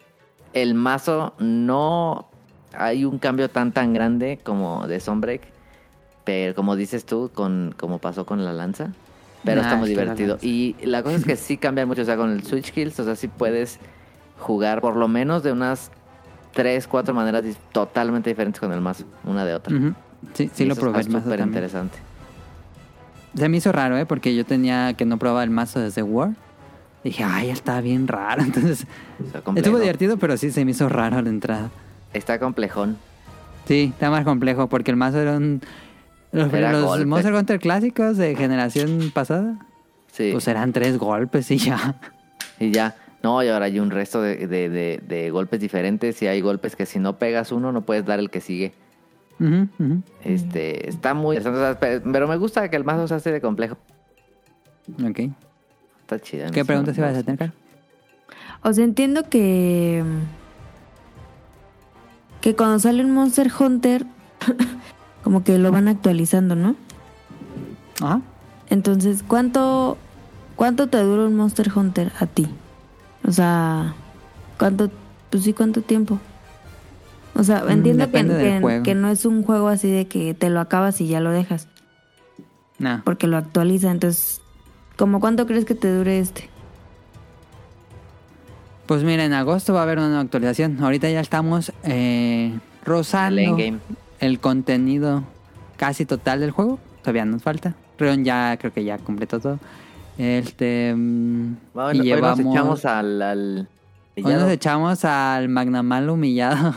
el 0.54 0.74
mazo 0.74 1.34
no 1.40 2.30
hay 2.74 3.06
un 3.06 3.20
cambio 3.20 3.50
tan 3.50 3.72
tan 3.72 3.94
grande 3.94 4.40
como 4.44 4.88
de 4.88 5.00
Sunbreak. 5.00 5.42
Pero 6.32 6.56
como 6.56 6.78
dices 6.78 7.06
tú, 7.06 7.30
con 7.34 7.76
como 7.78 8.00
pasó 8.00 8.26
con 8.26 8.46
la 8.46 8.54
lanza. 8.54 8.94
Pero 9.44 9.62
Nah, 9.62 9.68
está 9.68 9.78
muy 9.78 9.94
la 9.94 10.02
divertido. 10.02 10.38
Y 10.42 10.78
la 10.82 11.04
cosa 11.04 11.18
es 11.18 11.26
que 11.26 11.36
sí 11.36 11.58
cambian 11.58 11.90
mucho. 11.90 12.04
O 12.04 12.06
sea, 12.06 12.16
con 12.16 12.32
el 12.32 12.42
Switch 12.44 12.72
Kills, 12.72 12.98
o 13.02 13.04
sea, 13.04 13.18
sí 13.18 13.28
puedes 13.28 13.80
jugar 14.40 14.80
por 14.80 14.96
lo 14.96 15.10
menos 15.10 15.44
de 15.44 15.52
unas 15.52 15.92
3, 16.54 16.88
4 16.88 17.14
maneras 17.14 17.44
totalmente 17.74 18.30
diferentes 18.30 18.62
con 18.62 18.72
el 18.72 18.80
mazo. 18.80 19.04
Una 19.26 19.44
de 19.44 19.56
otra. 19.56 19.78
Sí, 20.34 20.50
sí 20.54 20.64
Y 20.64 20.68
lo 20.68 20.78
probé 20.78 21.04
súper 21.04 21.42
interesante. 21.42 21.98
Se 23.36 23.50
me 23.50 23.58
hizo 23.58 23.74
raro, 23.74 23.98
¿eh? 23.98 24.06
Porque 24.06 24.34
yo 24.34 24.46
tenía 24.46 24.94
que 24.94 25.04
no 25.04 25.18
probaba 25.18 25.44
el 25.44 25.50
mazo 25.50 25.82
desde 25.82 26.02
War. 26.02 26.32
Dije, 27.04 27.26
ay, 27.26 27.50
está 27.50 27.82
bien 27.82 28.08
raro. 28.08 28.42
Entonces, 28.46 28.88
estuvo 29.58 29.80
divertido, 29.80 30.16
pero 30.16 30.38
sí 30.38 30.50
se 30.50 30.64
me 30.64 30.72
hizo 30.72 30.88
raro 30.88 31.22
la 31.22 31.30
entrada. 31.30 31.72
Está 32.14 32.40
complejón. 32.40 32.98
Sí, 33.68 33.92
está 33.94 34.10
más 34.10 34.24
complejo 34.24 34.68
porque 34.68 34.92
el 34.92 34.98
mazo 34.98 35.20
era 35.20 35.36
un... 35.36 35.62
Los. 36.32 37.06
Monster 37.06 37.34
Hunter 37.34 37.60
clásicos 37.60 38.18
de 38.18 38.36
generación 38.36 39.12
pasada, 39.14 39.58
Sí. 40.12 40.30
pues 40.32 40.48
eran 40.48 40.72
tres 40.74 40.98
golpes 40.98 41.50
y 41.52 41.58
ya. 41.58 41.96
Y 42.60 42.72
ya. 42.72 42.96
No, 43.24 43.44
y 43.44 43.50
ahora 43.50 43.66
hay 43.66 43.80
un 43.80 43.92
resto 43.92 44.22
de, 44.22 44.48
de- 44.48 44.70
de- 44.70 45.02
de 45.08 45.30
golpes 45.30 45.60
diferentes. 45.60 46.22
Y 46.22 46.28
hay 46.28 46.42
golpes 46.42 46.76
que 46.76 46.86
si 46.86 47.00
no 47.00 47.18
pegas 47.20 47.52
uno, 47.52 47.72
no 47.72 47.82
puedes 47.82 48.06
dar 48.06 48.20
el 48.20 48.30
que 48.30 48.42
sigue. 48.42 48.74
Este, 50.24 50.88
está 50.90 51.14
muy 51.14 51.38
interesante. 51.38 52.02
Pero 52.12 52.28
me 52.28 52.38
gusta 52.38 52.70
que 52.70 52.76
el 52.76 52.84
mazo 52.84 53.08
se 53.08 53.16
hace 53.16 53.32
de 53.32 53.42
complejo. 53.42 53.78
Ok. 55.04 55.20
Está 56.02 56.20
chido. 56.20 56.52
¿Qué 56.52 56.66
preguntas 56.66 56.98
ibas 56.98 57.16
a 57.18 57.24
tener, 57.24 57.38
Caro? 57.40 57.54
O 58.64 58.74
sea, 58.74 58.84
entiendo 58.84 59.24
que. 59.30 60.04
Que 62.42 62.56
cuando 62.56 62.80
sale 62.80 63.04
un 63.06 63.12
Monster 63.12 63.52
Hunter, 63.60 64.06
como 65.24 65.44
que 65.44 65.58
lo 65.58 65.72
van 65.72 65.88
actualizando, 65.88 66.56
¿no? 66.56 66.76
Ajá. 68.02 68.22
Entonces, 68.70 69.24
¿cuánto, 69.28 69.98
cuánto 70.56 70.88
te 70.88 70.98
dura 71.04 71.24
un 71.26 71.36
Monster 71.36 71.72
Hunter 71.76 72.12
a 72.20 72.26
ti? 72.26 72.48
O 73.28 73.32
sea, 73.32 73.94
¿cuánto, 74.58 74.90
pues 75.30 75.44
sí, 75.44 75.54
cuánto 75.54 75.82
tiempo? 75.82 76.20
O 77.36 77.44
sea, 77.44 77.64
entiendo 77.70 78.10
que, 78.12 78.82
que- 78.84 78.96
no 78.96 79.10
es 79.10 79.26
un 79.26 79.44
juego 79.44 79.68
así 79.70 79.90
de 79.92 80.08
que 80.08 80.34
te 80.34 80.50
lo 80.50 80.60
acabas 80.60 81.00
y 81.02 81.08
ya 81.08 81.20
lo 81.20 81.32
dejas, 81.32 81.68
No. 82.80 83.02
porque 83.06 83.28
lo 83.28 83.38
actualiza. 83.38 83.90
Entonces, 83.92 84.42
¿como 84.98 85.20
cuánto 85.20 85.46
crees 85.48 85.66
que 85.66 85.76
te 85.76 85.94
dure 85.94 86.20
este? 86.20 86.50
Pues 88.86 89.04
mira, 89.04 89.24
en 89.24 89.34
agosto 89.34 89.74
va 89.74 89.82
a 89.82 89.84
haber 89.84 90.00
una 90.00 90.20
actualización. 90.20 90.78
Ahorita 90.84 91.10
ya 91.10 91.22
estamos 91.22 91.72
eh, 91.84 92.58
rozando 92.84 93.42
El 94.22 94.40
contenido 94.40 95.24
casi 95.78 96.06
total 96.06 96.40
del 96.40 96.52
juego. 96.52 96.80
Todavía 97.02 97.26
nos 97.26 97.42
falta. 97.42 97.76
Rion 97.98 98.24
ya 98.24 98.56
creo 98.58 98.72
que 98.72 98.84
ya 98.84 98.98
completó 99.00 99.40
todo. 99.40 99.60
Este 100.18 100.94
mm, 100.96 101.56
Bueno, 101.74 101.94
y 101.94 102.00
hoy 102.00 102.06
llevamos 102.06 102.40
nos 102.40 102.54
echamos 102.54 102.86
al... 102.86 103.22
al 103.22 103.68
hoy 104.16 104.34
nos 104.34 104.52
echamos 104.52 105.06
al 105.06 105.50
Magnamalo 105.50 106.14
humillado. 106.14 106.76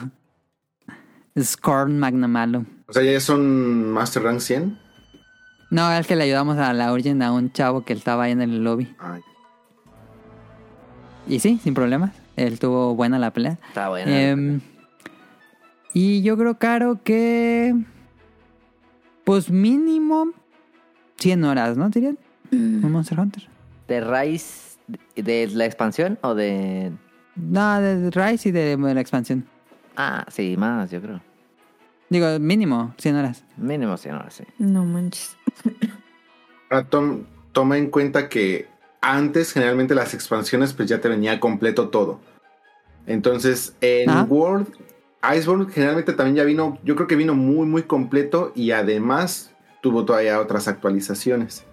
Scorn 1.38 1.98
Magnamalo. 1.98 2.64
O 2.88 2.92
sea, 2.92 3.02
ya 3.02 3.12
es 3.12 3.28
un 3.28 3.92
Master 3.92 4.22
Rank 4.22 4.40
100. 4.40 4.78
No, 5.70 5.92
es 5.92 6.06
que 6.06 6.16
le 6.16 6.24
ayudamos 6.24 6.56
a 6.58 6.72
la 6.72 6.92
Urgen 6.92 7.20
a 7.22 7.32
un 7.32 7.52
chavo 7.52 7.84
que 7.84 7.92
estaba 7.92 8.24
ahí 8.24 8.32
en 8.32 8.40
el 8.40 8.62
lobby. 8.62 8.94
Ay, 8.98 9.20
Y 11.26 11.40
sí, 11.40 11.60
sin 11.62 11.74
problemas. 11.74 12.12
Él 12.36 12.58
tuvo 12.58 12.94
buena 12.94 13.18
la 13.18 13.32
pelea. 13.32 13.58
Está 13.68 13.88
bueno. 13.88 14.10
Em, 14.10 14.60
y 15.94 16.22
yo 16.22 16.36
creo, 16.36 16.58
Caro, 16.58 17.00
que. 17.02 17.74
Pues 19.24 19.50
mínimo 19.50 20.32
100 21.18 21.44
horas, 21.44 21.76
¿no? 21.78 21.88
¿Dirían? 21.88 22.18
Un 22.52 22.92
Monster 22.92 23.18
Hunter. 23.18 23.48
¿De 23.88 24.00
raíz 24.02 24.78
de 25.16 25.48
la 25.48 25.64
expansión 25.64 26.18
o 26.22 26.34
de...? 26.34 26.92
No, 27.36 27.80
de 27.80 28.10
Rise 28.10 28.50
y 28.50 28.52
de, 28.52 28.76
la 28.76 29.00
expansión. 29.00 29.46
Ah, 29.96 30.26
sí, 30.30 30.56
más, 30.58 30.90
yo 30.90 31.00
creo. 31.00 31.20
Digo, 32.10 32.38
mínimo 32.38 32.94
100 32.98 33.16
horas. 33.16 33.44
Mínimo 33.56 33.96
100 33.96 34.14
horas, 34.14 34.34
sí. 34.34 34.44
No 34.58 34.84
manches. 34.84 35.36
Ahora 36.70 36.84
tom- 36.88 37.24
toma 37.52 37.78
en 37.78 37.88
cuenta 37.90 38.28
que 38.28 38.68
antes 39.00 39.52
generalmente 39.52 39.94
las 39.94 40.12
expansiones 40.14 40.74
pues 40.74 40.88
ya 40.88 41.00
te 41.00 41.08
venía 41.08 41.40
completo 41.40 41.88
todo. 41.88 42.20
Entonces 43.06 43.74
en 43.80 44.10
Ah. 44.10 44.26
World, 44.28 44.68
Iceborne 45.32 45.66
generalmente 45.72 46.12
también 46.12 46.36
ya 46.36 46.44
vino, 46.44 46.78
yo 46.84 46.96
creo 46.96 47.06
que 47.06 47.16
vino 47.16 47.34
muy 47.34 47.66
muy 47.66 47.82
completo 47.82 48.52
y 48.54 48.72
además 48.72 49.52
tuvo 49.80 50.04
todavía 50.04 50.40
otras 50.40 50.68
actualizaciones. 50.68 51.64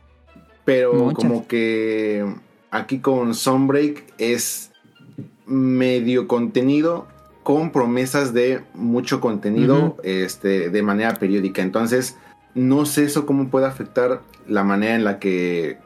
Pero 0.65 0.94
Muchas. 0.94 1.15
como 1.18 1.48
que 1.48 2.26
aquí 2.69 2.99
con 2.99 3.34
Sunbreak 3.34 4.14
es 4.18 4.72
medio 5.45 6.28
contenido 6.28 7.07
con 7.44 7.72
promesas 7.72 8.34
de 8.34 8.64
mucho 8.73 9.19
contenido 9.19 9.98
este, 10.03 10.69
de 10.69 10.84
manera 10.84 11.15
periódica. 11.15 11.61
Entonces, 11.61 12.18
no 12.53 12.86
sé 12.86 13.06
eso 13.06 13.26
cómo 13.26 13.49
puede 13.49 13.65
afectar 13.65 14.22
la 14.48 14.64
manera 14.64 14.95
en 14.95 15.03
la 15.03 15.19
que 15.19 15.78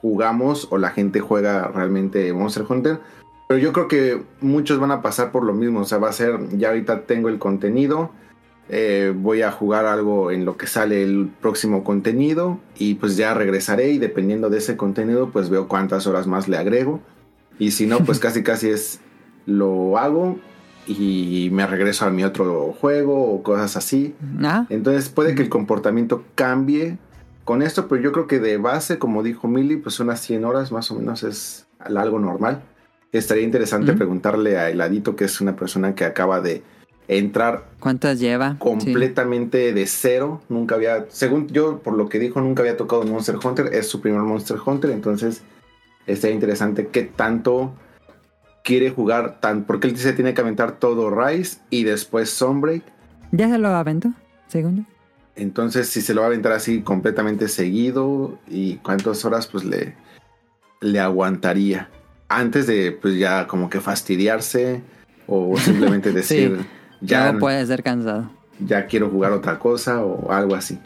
jugamos 0.00 0.68
o 0.70 0.78
la 0.78 0.90
gente 0.90 1.20
juega 1.20 1.68
realmente 1.68 2.32
Monster 2.32 2.64
Hunter. 2.68 3.00
Pero 3.50 3.58
yo 3.58 3.72
creo 3.72 3.88
que 3.88 4.22
muchos 4.40 4.78
van 4.78 4.92
a 4.92 5.02
pasar 5.02 5.32
por 5.32 5.42
lo 5.42 5.52
mismo. 5.52 5.80
O 5.80 5.84
sea, 5.84 5.98
va 5.98 6.08
a 6.08 6.12
ser, 6.12 6.38
ya 6.56 6.68
ahorita 6.68 7.00
tengo 7.00 7.28
el 7.28 7.40
contenido. 7.40 8.12
eh, 8.68 9.12
voy 9.12 9.42
a 9.42 9.50
jugar 9.50 9.86
algo 9.86 10.30
en 10.30 10.44
lo 10.44 10.56
que 10.56 10.68
sale 10.68 11.02
el 11.02 11.28
próximo 11.40 11.82
contenido. 11.82 12.60
Y 12.78 12.94
pues 12.94 13.16
ya 13.16 13.34
regresaré. 13.34 13.90
Y 13.90 13.98
dependiendo 13.98 14.50
de 14.50 14.58
ese 14.58 14.76
contenido, 14.76 15.30
pues 15.30 15.50
veo 15.50 15.66
cuántas 15.66 16.06
horas 16.06 16.28
más 16.28 16.46
le 16.46 16.58
agrego. 16.58 17.00
Y 17.58 17.72
si 17.72 17.86
no, 17.86 17.98
pues 18.04 18.18
casi 18.20 18.44
casi 18.44 18.68
es 18.68 19.00
lo 19.46 19.98
hago. 19.98 20.38
Y 20.86 21.48
me 21.52 21.66
regreso 21.66 22.06
a 22.06 22.10
mi 22.10 22.22
otro 22.22 22.72
juego 22.80 23.34
o 23.34 23.42
cosas 23.42 23.76
así. 23.76 24.14
Ah, 24.44 24.64
Entonces 24.68 25.08
puede 25.08 25.34
que 25.34 25.42
el 25.42 25.48
comportamiento 25.48 26.22
cambie 26.36 26.98
con 27.44 27.62
esto, 27.62 27.88
pero 27.88 28.00
yo 28.00 28.12
creo 28.12 28.28
que 28.28 28.38
de 28.38 28.58
base, 28.58 29.00
como 29.00 29.24
dijo 29.24 29.48
Milly, 29.48 29.78
pues 29.78 29.98
unas 29.98 30.20
100 30.20 30.44
horas 30.44 30.70
más 30.70 30.88
o 30.92 30.94
menos 30.94 31.24
es 31.24 31.66
algo 31.80 32.20
normal. 32.20 32.62
Estaría 33.12 33.42
interesante 33.42 33.92
preguntarle 33.92 34.56
a 34.58 34.70
Heladito, 34.70 35.16
que 35.16 35.24
es 35.24 35.40
una 35.40 35.56
persona 35.56 35.94
que 35.94 36.04
acaba 36.04 36.40
de 36.40 36.62
entrar 37.08 37.64
¿cuántas 37.80 38.20
lleva? 38.20 38.52
Sí. 38.52 38.58
completamente 38.58 39.72
de 39.72 39.86
cero. 39.86 40.40
Nunca 40.48 40.76
había, 40.76 41.06
según 41.08 41.48
yo, 41.48 41.80
por 41.80 41.94
lo 41.94 42.08
que 42.08 42.20
dijo, 42.20 42.40
nunca 42.40 42.62
había 42.62 42.76
tocado 42.76 43.02
Monster 43.02 43.36
Hunter. 43.42 43.74
Es 43.74 43.88
su 43.88 44.00
primer 44.00 44.20
Monster 44.20 44.58
Hunter, 44.64 44.92
entonces 44.92 45.42
estaría 46.06 46.34
interesante 46.34 46.86
qué 46.86 47.02
tanto 47.02 47.74
quiere 48.62 48.90
jugar, 48.90 49.40
tan, 49.40 49.64
porque 49.64 49.88
él 49.88 49.96
se 49.96 50.12
tiene 50.12 50.34
que 50.34 50.40
aventar 50.40 50.78
todo 50.78 51.10
Rise 51.10 51.58
y 51.70 51.82
después 51.82 52.30
Sunbreak. 52.30 52.84
¿Ya 53.32 53.48
se 53.48 53.58
lo 53.58 53.68
aventó? 53.68 54.12
Según 54.46 54.76
yo. 54.76 54.82
Entonces, 55.34 55.88
si 55.88 56.00
se 56.02 56.14
lo 56.14 56.20
va 56.20 56.26
a 56.26 56.28
aventar 56.28 56.52
así 56.52 56.82
completamente 56.82 57.48
seguido 57.48 58.38
y 58.48 58.76
cuántas 58.76 59.24
horas 59.24 59.46
pues 59.46 59.64
le, 59.64 59.96
le 60.80 61.00
aguantaría 61.00 61.88
antes 62.30 62.66
de 62.66 62.92
pues 62.92 63.16
ya 63.18 63.46
como 63.46 63.68
que 63.68 63.80
fastidiarse 63.80 64.80
o 65.26 65.56
simplemente 65.58 66.12
decir 66.20 66.64
Ya 67.02 67.32
ya, 67.32 67.38
puede 67.38 67.66
ser 67.66 67.82
cansado. 67.82 68.30
ya 68.58 68.86
quiero 68.86 69.10
jugar 69.10 69.32
otra 69.32 69.58
cosa 69.58 70.02
o 70.02 70.30
algo 70.32 70.54
así. 70.54 70.78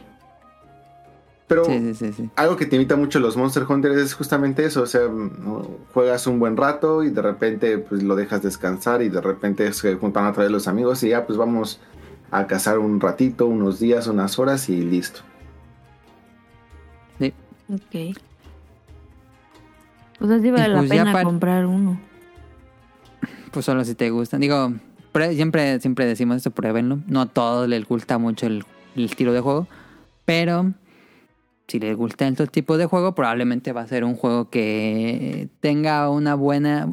Pero 1.46 1.64
Sí, 1.66 1.78
sí, 1.78 1.94
sí, 1.94 2.12
sí. 2.14 2.30
algo 2.36 2.56
que 2.56 2.64
te 2.66 2.76
invita 2.76 2.96
mucho 2.96 3.20
los 3.20 3.36
Monster 3.36 3.64
Hunters 3.68 3.96
es 3.98 4.14
justamente 4.14 4.64
eso, 4.64 4.80
o 4.82 4.86
sea, 4.86 5.02
¿no? 5.08 5.68
juegas 5.92 6.26
un 6.26 6.38
buen 6.40 6.56
rato 6.56 7.02
y 7.04 7.10
de 7.10 7.20
repente 7.20 7.76
pues 7.78 8.02
lo 8.02 8.16
dejas 8.16 8.42
descansar 8.42 9.02
y 9.02 9.10
de 9.10 9.20
repente 9.20 9.70
se 9.74 9.94
juntan 9.96 10.24
otra 10.26 10.44
vez 10.44 10.50
los 10.52 10.66
amigos 10.68 11.02
y 11.02 11.10
ya 11.10 11.26
pues 11.26 11.36
vamos 11.38 11.80
a 12.30 12.46
cazar 12.46 12.78
un 12.78 12.98
ratito, 13.00 13.46
unos 13.46 13.78
días, 13.78 14.06
unas 14.06 14.38
horas 14.38 14.68
y 14.70 14.80
listo. 14.82 15.20
Sí. 17.18 17.32
Ok. 17.72 18.16
Pues 20.18 20.30
así 20.30 20.50
vale 20.50 20.68
la 20.68 20.78
pues 20.78 20.90
ya 20.90 20.96
pena 20.98 21.12
par- 21.12 21.24
comprar 21.24 21.66
uno. 21.66 22.00
Pues 23.50 23.64
solo 23.66 23.84
si 23.84 23.94
te 23.94 24.10
gustan. 24.10 24.40
Digo, 24.40 24.72
pre- 25.12 25.34
siempre, 25.34 25.80
siempre 25.80 26.06
decimos 26.06 26.38
esto, 26.38 26.50
pruébenlo. 26.50 26.98
No 27.06 27.20
a 27.22 27.26
todos 27.26 27.68
les 27.68 27.84
gusta 27.86 28.18
mucho 28.18 28.46
el, 28.46 28.64
el 28.96 29.04
estilo 29.06 29.32
de 29.32 29.40
juego. 29.40 29.66
Pero 30.24 30.72
si 31.68 31.78
les 31.80 31.96
gusta 31.96 32.26
este 32.28 32.46
tipo 32.46 32.76
de 32.76 32.86
juego, 32.86 33.14
probablemente 33.14 33.72
va 33.72 33.82
a 33.82 33.86
ser 33.86 34.04
un 34.04 34.16
juego 34.16 34.50
que 34.50 35.48
tenga 35.60 36.08
una 36.10 36.34
buena... 36.34 36.92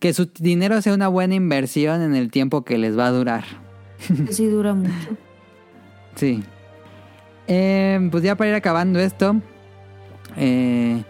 Que 0.00 0.12
su 0.12 0.28
dinero 0.38 0.82
sea 0.82 0.94
una 0.94 1.06
buena 1.08 1.34
inversión 1.36 2.02
en 2.02 2.16
el 2.16 2.30
tiempo 2.32 2.64
que 2.64 2.76
les 2.76 2.98
va 2.98 3.06
a 3.06 3.10
durar. 3.12 3.44
Sí 4.30 4.46
dura 4.46 4.74
mucho. 4.74 4.92
Sí. 6.14 6.42
Eh, 7.46 8.06
pues 8.10 8.22
ya 8.22 8.36
para 8.36 8.50
ir 8.50 8.56
acabando 8.56 8.98
esto. 9.00 9.36
eh, 10.36 11.02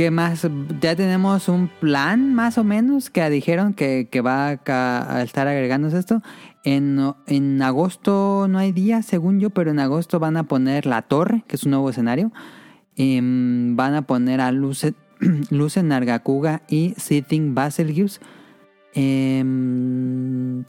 ¿Qué 0.00 0.10
más? 0.10 0.48
Ya 0.80 0.96
tenemos 0.96 1.50
un 1.50 1.68
plan 1.68 2.32
más 2.34 2.56
o 2.56 2.64
menos 2.64 3.10
que 3.10 3.28
dijeron 3.28 3.74
que, 3.74 4.08
que 4.10 4.22
va 4.22 4.48
a, 4.48 5.16
a 5.16 5.22
estar 5.22 5.46
agregándose 5.46 5.98
esto. 5.98 6.22
En, 6.64 6.98
en 7.26 7.60
agosto 7.60 8.46
no 8.48 8.56
hay 8.56 8.72
día, 8.72 9.02
según 9.02 9.40
yo, 9.40 9.50
pero 9.50 9.72
en 9.72 9.78
agosto 9.78 10.18
van 10.18 10.38
a 10.38 10.44
poner 10.44 10.86
La 10.86 11.02
Torre, 11.02 11.44
que 11.46 11.56
es 11.56 11.64
un 11.64 11.72
nuevo 11.72 11.90
escenario. 11.90 12.32
Em, 12.96 13.76
van 13.76 13.92
a 13.94 14.06
poner 14.06 14.40
a 14.40 14.52
Luce, 14.52 14.94
Luce 15.50 15.82
Nargacuga 15.82 16.62
y 16.66 16.94
Sitting 16.96 17.54
Baselgius. 17.54 18.22
Em, 18.94 20.64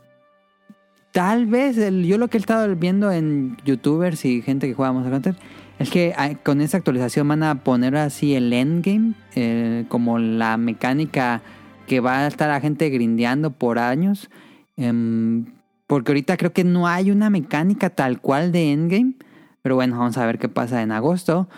tal 1.10 1.46
vez, 1.46 1.78
el- 1.78 2.04
yo 2.04 2.18
lo 2.18 2.28
que 2.28 2.36
he 2.36 2.40
estado 2.40 2.76
viendo 2.76 3.10
en 3.10 3.56
youtubers 3.64 4.26
y 4.26 4.42
gente 4.42 4.68
que 4.68 4.74
juega 4.74 4.92
Monster 4.92 5.14
Hunter 5.14 5.36
es 5.78 5.90
que 5.90 6.14
ah, 6.16 6.34
con 6.42 6.60
esta 6.60 6.76
actualización 6.76 7.28
van 7.28 7.42
a 7.42 7.62
poner 7.64 7.96
así 7.96 8.34
el 8.34 8.52
endgame, 8.52 9.14
eh, 9.34 9.84
como 9.88 10.18
la 10.18 10.56
mecánica 10.56 11.42
que 11.86 12.00
va 12.00 12.20
a 12.20 12.26
estar 12.26 12.48
la 12.48 12.60
gente 12.60 12.88
grindeando 12.90 13.50
por 13.50 13.78
años. 13.78 14.30
Em, 14.76 15.46
porque 15.86 16.12
ahorita 16.12 16.36
creo 16.36 16.52
que 16.52 16.64
no 16.64 16.86
hay 16.86 17.10
una 17.10 17.30
mecánica 17.30 17.90
tal 17.90 18.20
cual 18.20 18.52
de 18.52 18.72
endgame. 18.72 19.14
Pero 19.62 19.74
bueno, 19.74 19.98
vamos 19.98 20.16
a 20.18 20.26
ver 20.26 20.38
qué 20.38 20.48
pasa 20.48 20.82
en 20.82 20.92
agosto. 20.92 21.48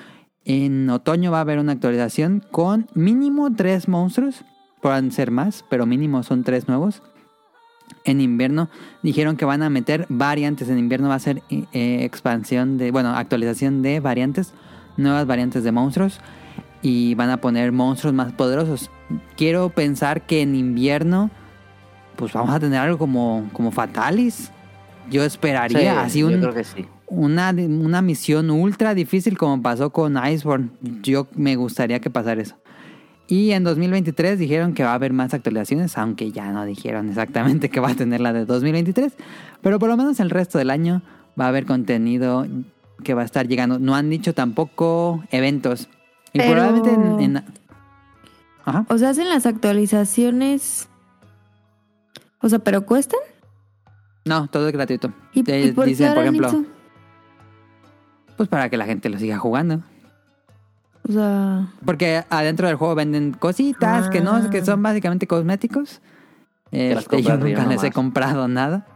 En 0.44 0.90
otoño 0.90 1.30
va 1.30 1.38
a 1.38 1.42
haber 1.42 1.58
una 1.58 1.72
actualización 1.72 2.42
con 2.50 2.86
mínimo 2.94 3.54
tres 3.54 3.88
monstruos. 3.88 4.44
Pueden 4.82 5.12
ser 5.12 5.30
más, 5.30 5.64
pero 5.70 5.86
mínimo 5.86 6.22
son 6.22 6.44
tres 6.44 6.68
nuevos. 6.68 7.02
En 8.04 8.20
invierno 8.20 8.68
dijeron 9.02 9.36
que 9.36 9.44
van 9.44 9.62
a 9.62 9.70
meter 9.70 10.06
variantes. 10.08 10.68
En 10.68 10.78
invierno 10.78 11.08
va 11.08 11.14
a 11.14 11.20
ser 11.20 11.42
eh, 11.50 12.04
expansión 12.04 12.76
de, 12.78 12.90
bueno, 12.90 13.10
actualización 13.16 13.82
de 13.82 14.00
variantes, 14.00 14.52
nuevas 14.96 15.26
variantes 15.26 15.64
de 15.64 15.72
monstruos 15.72 16.20
y 16.82 17.14
van 17.14 17.30
a 17.30 17.38
poner 17.38 17.72
monstruos 17.72 18.14
más 18.14 18.32
poderosos. 18.32 18.90
Quiero 19.36 19.70
pensar 19.70 20.26
que 20.26 20.42
en 20.42 20.54
invierno, 20.54 21.30
pues 22.16 22.32
vamos 22.34 22.54
a 22.54 22.60
tener 22.60 22.78
algo 22.78 22.98
como, 22.98 23.48
como 23.52 23.70
Fatalis. 23.70 24.50
Yo 25.10 25.22
esperaría 25.24 25.78
Sí, 25.80 25.86
así 25.86 26.20
yo 26.20 26.28
un, 26.28 26.40
creo 26.40 26.54
que 26.54 26.64
sí. 26.64 26.86
una, 27.06 27.50
una 27.50 28.02
misión 28.02 28.50
ultra 28.50 28.94
difícil 28.94 29.36
como 29.38 29.62
pasó 29.62 29.90
con 29.90 30.18
Iceborne. 30.22 30.68
Yo 31.02 31.26
me 31.34 31.56
gustaría 31.56 32.00
que 32.00 32.10
pasara 32.10 32.42
eso. 32.42 32.56
Y 33.26 33.52
en 33.52 33.64
2023 33.64 34.38
dijeron 34.38 34.74
que 34.74 34.84
va 34.84 34.90
a 34.90 34.94
haber 34.94 35.12
más 35.14 35.32
actualizaciones, 35.32 35.96
aunque 35.96 36.30
ya 36.30 36.52
no 36.52 36.64
dijeron 36.66 37.08
exactamente 37.08 37.70
que 37.70 37.80
va 37.80 37.90
a 37.90 37.94
tener 37.94 38.20
la 38.20 38.32
de 38.32 38.44
2023. 38.44 39.14
Pero 39.62 39.78
por 39.78 39.88
lo 39.88 39.96
menos 39.96 40.20
el 40.20 40.28
resto 40.30 40.58
del 40.58 40.70
año 40.70 41.00
va 41.40 41.46
a 41.46 41.48
haber 41.48 41.64
contenido 41.64 42.46
que 43.02 43.14
va 43.14 43.22
a 43.22 43.24
estar 43.24 43.48
llegando. 43.48 43.78
No 43.78 43.94
han 43.94 44.10
dicho 44.10 44.34
tampoco 44.34 45.24
eventos. 45.30 45.88
Y 46.34 46.38
Pero- 46.38 46.52
probablemente 46.52 46.90
en... 47.24 47.36
en- 47.36 47.44
Ajá. 48.66 48.86
O 48.88 48.96
sea, 48.98 49.10
hacen 49.10 49.28
las 49.28 49.44
actualizaciones. 49.46 50.88
O 52.40 52.48
sea, 52.48 52.58
pero 52.60 52.84
cuestan. 52.86 53.20
No, 54.24 54.48
todo 54.48 54.68
es 54.68 54.72
gratuito. 54.72 55.12
¿Y, 55.34 55.40
Eh, 55.50 55.66
y 55.66 55.72
por 55.72 55.84
qué 55.86 55.94
por 56.14 56.18
ejemplo, 56.22 56.48
eso? 56.48 56.64
pues 58.36 58.48
para 58.48 58.70
que 58.70 58.76
la 58.78 58.86
gente 58.86 59.08
lo 59.10 59.18
siga 59.18 59.38
jugando. 59.38 59.82
O 61.08 61.12
sea, 61.12 61.66
Porque 61.84 62.24
adentro 62.30 62.66
del 62.66 62.76
juego 62.76 62.94
venden 62.94 63.32
cositas 63.32 64.08
que 64.08 64.20
no, 64.20 64.36
Ah. 64.36 64.50
que 64.50 64.64
son 64.64 64.82
básicamente 64.82 65.26
cosméticos. 65.26 66.00
Este, 66.70 67.22
yo 67.22 67.36
nunca 67.36 67.66
les 67.66 67.82
he 67.84 67.90
comprado 67.92 68.48
nada. 68.48 68.86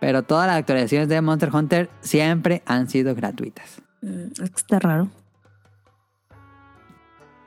Pero 0.00 0.22
todas 0.22 0.46
las 0.46 0.56
actualizaciones 0.56 1.08
de 1.08 1.20
Monster 1.20 1.50
Hunter 1.54 1.90
siempre 2.00 2.62
han 2.66 2.88
sido 2.88 3.14
gratuitas. 3.14 3.82
mm, 4.02 4.42
es 4.42 4.50
que 4.50 4.56
está 4.56 4.78
raro. 4.80 5.08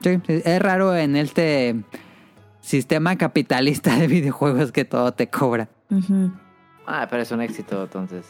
Sí, 0.02 0.22
es 0.28 0.62
raro 0.62 0.96
en 0.96 1.16
este 1.16 1.84
sistema 2.62 3.16
capitalista 3.18 3.96
de 3.96 4.08
videojuegos 4.08 4.72
que 4.72 4.86
todo 4.86 5.14
te 5.14 5.28
cobra. 5.30 5.68
Ah, 6.86 7.08
pero 7.10 7.24
es 7.24 7.32
un 7.32 7.42
éxito, 7.42 7.84
entonces. 7.84 8.26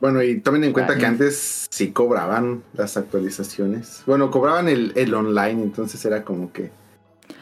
Bueno, 0.00 0.22
y 0.22 0.40
tomen 0.40 0.62
en 0.64 0.72
cuenta 0.72 0.96
que 0.96 1.06
antes 1.06 1.66
sí 1.70 1.90
cobraban 1.90 2.62
las 2.74 2.96
actualizaciones. 2.96 4.02
Bueno, 4.06 4.30
cobraban 4.30 4.68
el, 4.68 4.92
el 4.94 5.12
online, 5.12 5.62
entonces 5.62 6.04
era 6.04 6.22
como 6.22 6.52
que 6.52 6.70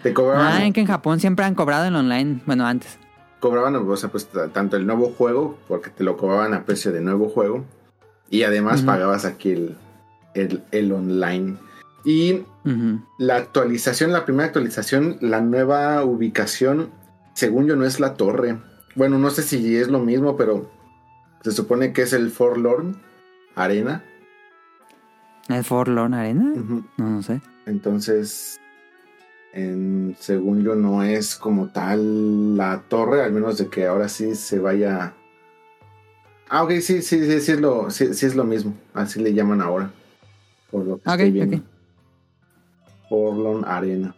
te 0.02 0.14
cobraban, 0.14 0.46
Ah, 0.52 0.64
en 0.64 0.72
que 0.72 0.80
en 0.80 0.86
Japón 0.86 1.20
siempre 1.20 1.44
han 1.44 1.54
cobrado 1.54 1.84
en 1.86 1.94
online. 1.94 2.40
Bueno, 2.46 2.66
antes. 2.66 2.98
cobraban, 3.40 3.76
o 3.76 3.96
sea, 3.96 4.08
pues 4.10 4.28
tanto 4.54 4.76
el 4.76 4.86
nuevo 4.86 5.10
juego, 5.10 5.58
porque 5.68 5.90
te 5.90 6.02
lo 6.02 6.16
cobraban 6.16 6.54
a 6.54 6.64
precio 6.64 6.92
de 6.92 7.00
nuevo 7.02 7.28
juego, 7.28 7.64
y 8.30 8.42
además 8.44 8.82
pagabas 8.82 9.24
aquí 9.26 9.50
el, 9.50 9.76
el, 10.34 10.62
el 10.72 10.92
online. 10.92 11.56
Y 12.04 12.42
la 13.18 13.36
actualización, 13.36 14.12
la 14.12 14.24
primera 14.24 14.46
actualización, 14.46 15.18
la 15.20 15.40
nueva 15.42 16.02
ubicación, 16.04 16.90
según 17.34 17.66
yo 17.66 17.76
no 17.76 17.84
es 17.84 18.00
la 18.00 18.14
torre. 18.14 18.58
Bueno, 18.94 19.18
no 19.18 19.28
sé 19.30 19.42
si 19.42 19.76
es 19.76 19.88
lo 19.88 19.98
mismo, 20.00 20.36
pero 20.36 20.70
se 21.46 21.52
supone 21.52 21.92
que 21.92 22.02
es 22.02 22.12
el 22.12 22.32
Forlorn 22.32 22.96
Arena. 23.54 24.02
¿Es 25.48 25.64
Forlorn 25.64 26.12
Arena? 26.12 26.42
No, 26.56 26.84
no 26.96 27.22
sé. 27.22 27.40
Entonces, 27.66 28.58
en- 29.52 30.16
según 30.18 30.64
yo, 30.64 30.74
no 30.74 31.04
es 31.04 31.36
como 31.36 31.68
tal 31.68 32.56
la 32.56 32.82
torre, 32.88 33.22
al 33.22 33.30
menos 33.30 33.58
de 33.58 33.68
que 33.68 33.86
ahora 33.86 34.08
sí 34.08 34.34
se 34.34 34.58
vaya. 34.58 35.14
Ah, 36.48 36.64
ok, 36.64 36.70
sí, 36.80 37.00
sí, 37.00 37.24
sí, 37.24 37.40
sí 37.40 37.52
es 37.52 37.60
lo, 37.60 37.90
sí, 37.92 38.12
sí 38.12 38.26
es 38.26 38.34
lo 38.34 38.42
mismo. 38.42 38.74
Así 38.92 39.20
le 39.22 39.32
llaman 39.32 39.60
ahora. 39.60 39.92
Por 40.72 40.84
lo 40.84 40.96
que 40.96 41.08
estoy 41.08 41.30
viendo. 41.30 41.62
Forlorn 43.08 43.64
Arena. 43.66 44.16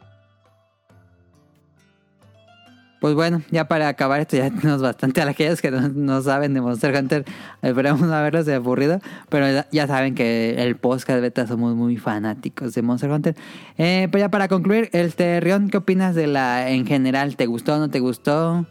Pues 3.00 3.14
bueno, 3.14 3.42
ya 3.50 3.68
para 3.68 3.88
acabar 3.88 4.20
esto 4.20 4.36
ya 4.36 4.50
tenemos 4.60 4.82
bastante 4.82 5.20
a 5.22 5.28
aquellos 5.28 5.62
que 5.62 5.70
no, 5.70 5.88
no 5.88 6.22
saben 6.22 6.54
de 6.54 6.60
Monster 6.60 6.94
Hunter. 6.94 7.24
Esperemos 7.62 8.00
no 8.00 8.12
haberlos 8.12 8.48
aburrido. 8.48 9.00
Pero 9.28 9.64
ya, 9.70 9.86
saben 9.86 10.14
que 10.14 10.62
el 10.62 10.76
podcast 10.76 11.20
beta 11.20 11.46
somos 11.46 11.74
muy 11.74 11.96
fanáticos 11.96 12.74
de 12.74 12.82
Monster 12.82 13.10
Hunter. 13.10 13.36
Eh, 13.76 14.08
pues 14.10 14.20
ya 14.20 14.30
para 14.30 14.48
concluir, 14.48 14.90
este 14.92 15.40
Rion, 15.40 15.70
¿qué 15.70 15.76
opinas 15.76 16.14
de 16.14 16.26
la 16.26 16.70
en 16.70 16.86
general? 16.86 17.36
¿Te 17.36 17.46
gustó 17.46 17.74
o 17.74 17.78
no 17.78 17.90
te 17.90 18.00
gustó? 18.00 18.66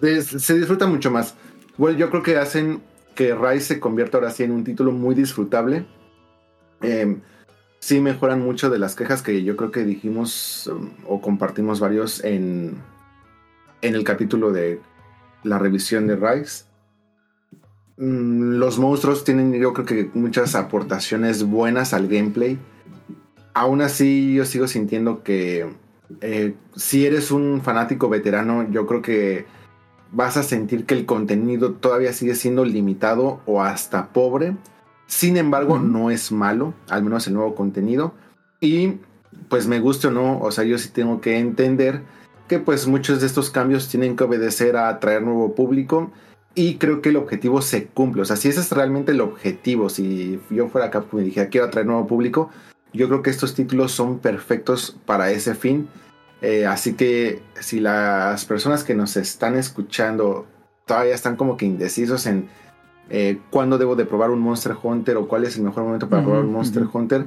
Se 0.00 0.54
disfruta 0.54 0.86
mucho 0.86 1.10
más. 1.10 1.34
Bueno, 1.76 1.98
yo 1.98 2.10
creo 2.10 2.22
que 2.22 2.36
hacen 2.36 2.80
que 3.14 3.34
Rise 3.34 3.74
se 3.74 3.80
convierta 3.80 4.18
ahora 4.18 4.30
sí 4.30 4.44
en 4.44 4.52
un 4.52 4.64
título 4.64 4.92
muy 4.92 5.14
disfrutable. 5.14 5.84
Eh, 6.82 7.18
sí 7.80 8.00
mejoran 8.00 8.40
mucho 8.40 8.70
de 8.70 8.78
las 8.78 8.94
quejas 8.94 9.22
que 9.22 9.42
yo 9.42 9.56
creo 9.56 9.70
que 9.70 9.84
dijimos 9.84 10.70
um, 10.72 10.90
o 11.06 11.20
compartimos 11.20 11.80
varios 11.80 12.22
en, 12.24 12.76
en 13.82 13.94
el 13.94 14.04
capítulo 14.04 14.52
de 14.52 14.80
la 15.42 15.58
revisión 15.58 16.06
de 16.06 16.16
Rise. 16.16 16.64
Mm, 17.96 18.58
Los 18.58 18.78
monstruos 18.78 19.24
tienen 19.24 19.52
yo 19.54 19.72
creo 19.72 19.86
que 19.86 20.10
muchas 20.14 20.54
aportaciones 20.54 21.44
buenas 21.44 21.92
al 21.92 22.08
gameplay. 22.08 22.58
Aún 23.54 23.82
así 23.82 24.34
yo 24.34 24.44
sigo 24.44 24.68
sintiendo 24.68 25.22
que 25.22 25.68
eh, 26.20 26.54
si 26.76 27.06
eres 27.06 27.30
un 27.30 27.60
fanático 27.62 28.08
veterano, 28.08 28.68
yo 28.70 28.86
creo 28.86 29.02
que 29.02 29.46
vas 30.12 30.36
a 30.36 30.42
sentir 30.42 30.86
que 30.86 30.94
el 30.94 31.06
contenido 31.06 31.72
todavía 31.74 32.12
sigue 32.12 32.34
siendo 32.34 32.64
limitado 32.64 33.40
o 33.46 33.62
hasta 33.62 34.12
pobre. 34.12 34.56
Sin 35.06 35.36
embargo, 35.36 35.78
no 35.78 36.10
es 36.10 36.30
malo, 36.32 36.74
al 36.88 37.02
menos 37.02 37.26
el 37.26 37.34
nuevo 37.34 37.54
contenido. 37.54 38.14
Y 38.60 38.98
pues 39.48 39.66
me 39.66 39.80
guste 39.80 40.08
o 40.08 40.10
no, 40.10 40.40
o 40.40 40.50
sea, 40.52 40.64
yo 40.64 40.78
sí 40.78 40.90
tengo 40.90 41.20
que 41.20 41.38
entender 41.38 42.02
que 42.50 42.58
pues 42.58 42.88
muchos 42.88 43.20
de 43.20 43.28
estos 43.28 43.48
cambios 43.48 43.86
tienen 43.86 44.16
que 44.16 44.24
obedecer 44.24 44.76
a 44.76 44.88
atraer 44.88 45.22
nuevo 45.22 45.54
público 45.54 46.10
y 46.56 46.78
creo 46.78 47.00
que 47.00 47.10
el 47.10 47.16
objetivo 47.16 47.62
se 47.62 47.86
cumple. 47.86 48.22
O 48.22 48.24
sea, 48.24 48.34
si 48.34 48.48
ese 48.48 48.58
es 48.58 48.72
realmente 48.72 49.12
el 49.12 49.20
objetivo, 49.20 49.88
si 49.88 50.40
yo 50.50 50.68
fuera 50.68 50.90
Capcom 50.90 51.20
y 51.20 51.26
dijera 51.26 51.48
quiero 51.48 51.68
atraer 51.68 51.86
nuevo 51.86 52.08
público, 52.08 52.50
yo 52.92 53.06
creo 53.06 53.22
que 53.22 53.30
estos 53.30 53.54
títulos 53.54 53.92
son 53.92 54.18
perfectos 54.18 54.98
para 55.06 55.30
ese 55.30 55.54
fin. 55.54 55.88
Eh, 56.42 56.66
así 56.66 56.94
que 56.94 57.40
si 57.60 57.78
las 57.78 58.44
personas 58.46 58.82
que 58.82 58.96
nos 58.96 59.16
están 59.16 59.54
escuchando 59.54 60.44
todavía 60.86 61.14
están 61.14 61.36
como 61.36 61.56
que 61.56 61.66
indecisos 61.66 62.26
en 62.26 62.48
eh, 63.10 63.38
cuándo 63.50 63.78
debo 63.78 63.94
de 63.94 64.06
probar 64.06 64.30
un 64.30 64.40
Monster 64.40 64.74
Hunter 64.82 65.18
o 65.18 65.28
cuál 65.28 65.44
es 65.44 65.56
el 65.56 65.62
mejor 65.62 65.84
momento 65.84 66.08
para 66.08 66.24
probar 66.24 66.42
un 66.42 66.52
Monster. 66.52 66.84
Hunter, 66.92 67.26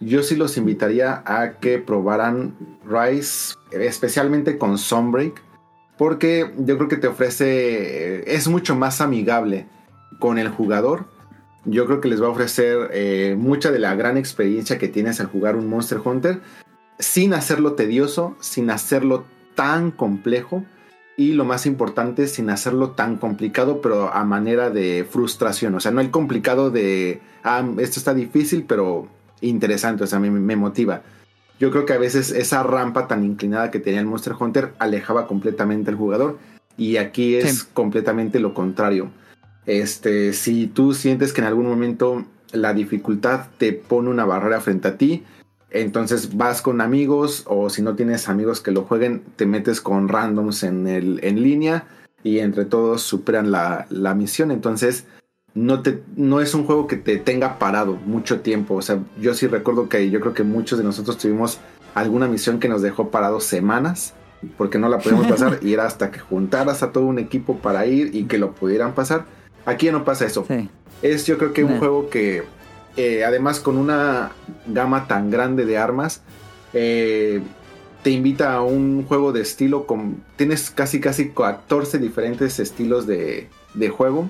yo 0.00 0.24
sí 0.24 0.34
los 0.34 0.56
invitaría 0.56 1.22
a 1.24 1.52
que 1.60 1.78
probaran 1.78 2.56
Rise, 2.84 3.54
especialmente 3.80 4.58
con 4.58 4.78
Sunbreak, 4.78 5.42
porque 5.96 6.52
yo 6.58 6.76
creo 6.76 6.88
que 6.88 6.96
te 6.96 7.06
ofrece, 7.06 8.18
eh, 8.18 8.24
es 8.26 8.48
mucho 8.48 8.74
más 8.74 9.00
amigable 9.00 9.66
con 10.18 10.38
el 10.38 10.48
jugador. 10.48 11.06
Yo 11.64 11.86
creo 11.86 12.00
que 12.00 12.08
les 12.08 12.20
va 12.20 12.26
a 12.26 12.30
ofrecer 12.30 12.90
eh, 12.92 13.36
mucha 13.38 13.70
de 13.70 13.78
la 13.78 13.94
gran 13.94 14.16
experiencia 14.16 14.78
que 14.78 14.88
tienes 14.88 15.20
al 15.20 15.26
jugar 15.26 15.56
un 15.56 15.68
Monster 15.68 16.00
Hunter, 16.04 16.40
sin 16.98 17.32
hacerlo 17.32 17.72
tedioso, 17.72 18.36
sin 18.40 18.70
hacerlo 18.70 19.24
tan 19.54 19.90
complejo 19.90 20.64
y 21.16 21.32
lo 21.32 21.44
más 21.44 21.64
importante, 21.64 22.26
sin 22.26 22.50
hacerlo 22.50 22.90
tan 22.90 23.16
complicado, 23.16 23.80
pero 23.80 24.12
a 24.12 24.24
manera 24.24 24.70
de 24.70 25.06
frustración. 25.08 25.74
O 25.74 25.80
sea, 25.80 25.92
no 25.92 26.00
el 26.00 26.10
complicado 26.10 26.70
de, 26.70 27.20
ah, 27.44 27.64
esto 27.78 28.00
está 28.00 28.14
difícil, 28.14 28.64
pero 28.64 29.08
interesante, 29.40 30.04
o 30.04 30.06
sea, 30.06 30.18
me, 30.18 30.30
me 30.30 30.56
motiva. 30.56 31.02
Yo 31.60 31.70
creo 31.70 31.86
que 31.86 31.92
a 31.92 31.98
veces 31.98 32.30
esa 32.32 32.62
rampa 32.62 33.06
tan 33.08 33.24
inclinada 33.24 33.70
que 33.70 33.78
tenía 33.80 34.00
el 34.00 34.06
Monster 34.06 34.34
Hunter 34.38 34.72
alejaba 34.78 35.26
completamente 35.26 35.90
al 35.90 35.96
jugador. 35.96 36.38
Y 36.76 36.96
aquí 36.96 37.36
es 37.36 37.60
Sí. 37.60 37.66
completamente 37.72 38.40
lo 38.40 38.52
contrario. 38.54 39.10
Este, 39.66 40.32
si 40.32 40.66
tú 40.66 40.92
sientes 40.94 41.32
que 41.32 41.40
en 41.40 41.46
algún 41.46 41.66
momento 41.66 42.24
la 42.52 42.74
dificultad 42.74 43.46
te 43.58 43.72
pone 43.72 44.10
una 44.10 44.24
barrera 44.24 44.60
frente 44.60 44.88
a 44.88 44.98
ti, 44.98 45.22
entonces 45.70 46.36
vas 46.36 46.62
con 46.62 46.80
amigos 46.80 47.44
o 47.46 47.70
si 47.70 47.82
no 47.82 47.94
tienes 47.94 48.28
amigos 48.28 48.60
que 48.60 48.70
lo 48.70 48.82
jueguen, 48.82 49.22
te 49.36 49.46
metes 49.46 49.80
con 49.80 50.08
randoms 50.08 50.62
en, 50.62 50.86
el, 50.86 51.20
en 51.24 51.42
línea 51.42 51.86
y 52.22 52.38
entre 52.40 52.64
todos 52.64 53.02
superan 53.02 53.50
la, 53.50 53.86
la 53.90 54.14
misión. 54.14 54.50
Entonces 54.50 55.06
no, 55.54 55.82
te, 55.82 56.02
no 56.16 56.40
es 56.40 56.54
un 56.54 56.64
juego 56.64 56.86
que 56.86 56.96
te 56.96 57.16
tenga 57.16 57.58
parado 57.58 57.94
mucho 57.94 58.40
tiempo. 58.40 58.74
O 58.74 58.82
sea, 58.82 58.98
yo 59.20 59.34
sí 59.34 59.46
recuerdo 59.46 59.88
que 59.88 60.10
yo 60.10 60.20
creo 60.20 60.34
que 60.34 60.42
muchos 60.42 60.78
de 60.78 60.84
nosotros 60.84 61.16
tuvimos 61.18 61.58
alguna 61.94 62.26
misión 62.26 62.58
que 62.58 62.68
nos 62.68 62.82
dejó 62.82 63.10
parados 63.10 63.44
semanas 63.44 64.14
porque 64.58 64.78
no 64.78 64.88
la 64.88 64.98
podíamos 64.98 65.26
pasar 65.28 65.58
y 65.62 65.72
era 65.72 65.86
hasta 65.86 66.10
que 66.10 66.18
juntaras 66.18 66.82
a 66.82 66.90
todo 66.92 67.04
un 67.06 67.18
equipo 67.18 67.56
para 67.58 67.86
ir 67.86 68.14
y 68.14 68.24
que 68.24 68.38
lo 68.38 68.52
pudieran 68.52 68.94
pasar. 68.94 69.24
Aquí 69.64 69.86
ya 69.86 69.92
no 69.92 70.04
pasa 70.04 70.26
eso. 70.26 70.44
Sí. 70.48 70.68
Es 71.02 71.26
yo 71.26 71.38
creo 71.38 71.52
que 71.52 71.64
un 71.64 71.74
No. 71.74 71.78
juego 71.78 72.10
que 72.10 72.42
eh, 72.96 73.24
además 73.24 73.60
con 73.60 73.76
una 73.76 74.32
gama 74.66 75.06
tan 75.06 75.30
grande 75.30 75.64
de 75.66 75.78
armas 75.78 76.22
eh, 76.72 77.40
te 78.02 78.10
invita 78.10 78.54
a 78.54 78.62
un 78.62 79.04
juego 79.06 79.32
de 79.32 79.40
estilo 79.40 79.86
con 79.86 80.22
tienes 80.36 80.70
casi 80.70 81.00
casi 81.00 81.30
14 81.30 81.98
diferentes 81.98 82.58
estilos 82.60 83.06
de, 83.06 83.48
de 83.74 83.88
juego 83.88 84.28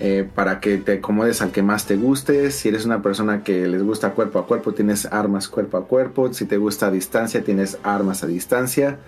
eh, 0.00 0.28
para 0.34 0.58
que 0.58 0.78
te 0.78 0.94
acomodes 0.94 1.40
al 1.40 1.52
que 1.52 1.62
más 1.62 1.86
te 1.86 1.96
guste. 1.96 2.50
Si 2.50 2.68
eres 2.68 2.84
una 2.84 3.00
persona 3.00 3.44
que 3.44 3.66
les 3.68 3.82
gusta 3.82 4.10
cuerpo 4.10 4.40
a 4.40 4.46
cuerpo, 4.46 4.72
tienes 4.72 5.06
armas 5.06 5.48
cuerpo 5.48 5.76
a 5.76 5.86
cuerpo. 5.86 6.32
Si 6.32 6.46
te 6.46 6.56
gusta 6.56 6.88
a 6.88 6.90
distancia, 6.90 7.44
tienes 7.44 7.78
armas 7.82 8.24
a 8.24 8.26
distancia. 8.26 8.98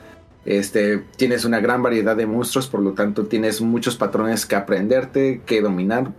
Este, 0.44 0.98
tienes 1.16 1.44
una 1.44 1.58
gran 1.58 1.82
variedad 1.82 2.16
de 2.16 2.26
monstruos, 2.26 2.68
por 2.68 2.80
lo 2.80 2.92
tanto 2.92 3.26
tienes 3.26 3.60
muchos 3.60 3.96
patrones 3.96 4.46
que 4.46 4.54
aprenderte, 4.54 5.40
que 5.44 5.60
dominar. 5.60 6.12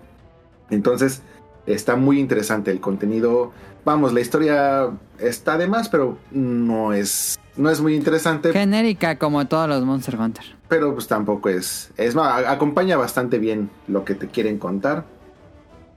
Entonces, 0.69 1.21
está 1.65 1.95
muy 1.95 2.19
interesante 2.19 2.69
el 2.71 2.81
contenido. 2.81 3.53
Vamos, 3.87 4.11
la 4.11 4.19
historia 4.19 4.89
está 5.17 5.57
de 5.57 5.65
más, 5.65 5.87
pero 5.87 6.17
no 6.31 6.91
es, 6.91 7.39
no 7.55 7.69
es 7.69 7.79
muy 7.79 7.95
interesante. 7.95 8.51
Genérica 8.51 9.17
como 9.17 9.47
todos 9.47 9.69
los 9.69 9.85
Monster 9.85 10.19
Hunter. 10.19 10.43
Pero 10.67 10.93
pues 10.93 11.07
tampoco 11.07 11.47
es. 11.47 11.91
Es 11.95 12.13
más, 12.13 12.43
acompaña 12.47 12.97
bastante 12.97 13.39
bien 13.39 13.69
lo 13.87 14.03
que 14.03 14.13
te 14.13 14.27
quieren 14.27 14.57
contar. 14.57 15.05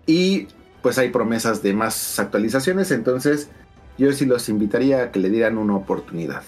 Y 0.07 0.47
pues 0.83 0.99
hay 0.99 1.09
promesas 1.09 1.65
de 1.65 1.75
más 1.75 2.21
actualizaciones. 2.21 2.93
Entonces, 2.93 3.49
yo 3.99 4.13
sí 4.13 4.25
los 4.25 4.49
invitaría 4.49 5.03
a 5.03 5.11
que 5.11 5.19
le 5.19 5.29
dieran 5.29 5.59
una 5.59 5.75
oportunidad. 5.75 6.45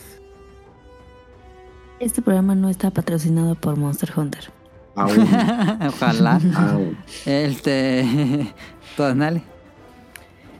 Este 1.98 2.22
programa 2.22 2.54
no 2.54 2.68
está 2.68 2.92
patrocinado 2.92 3.56
por 3.56 3.76
Monster 3.76 4.12
Hunter. 4.16 4.52
Aún. 4.94 5.18
Ojalá. 5.88 6.40
aún. 6.54 6.96
este. 7.26 8.54
Tonale. 8.96 9.51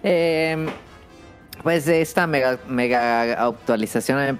Eh, 0.03 0.67
pues 1.63 1.87
esta 1.87 2.27
mega, 2.27 2.59
actualización 3.47 4.39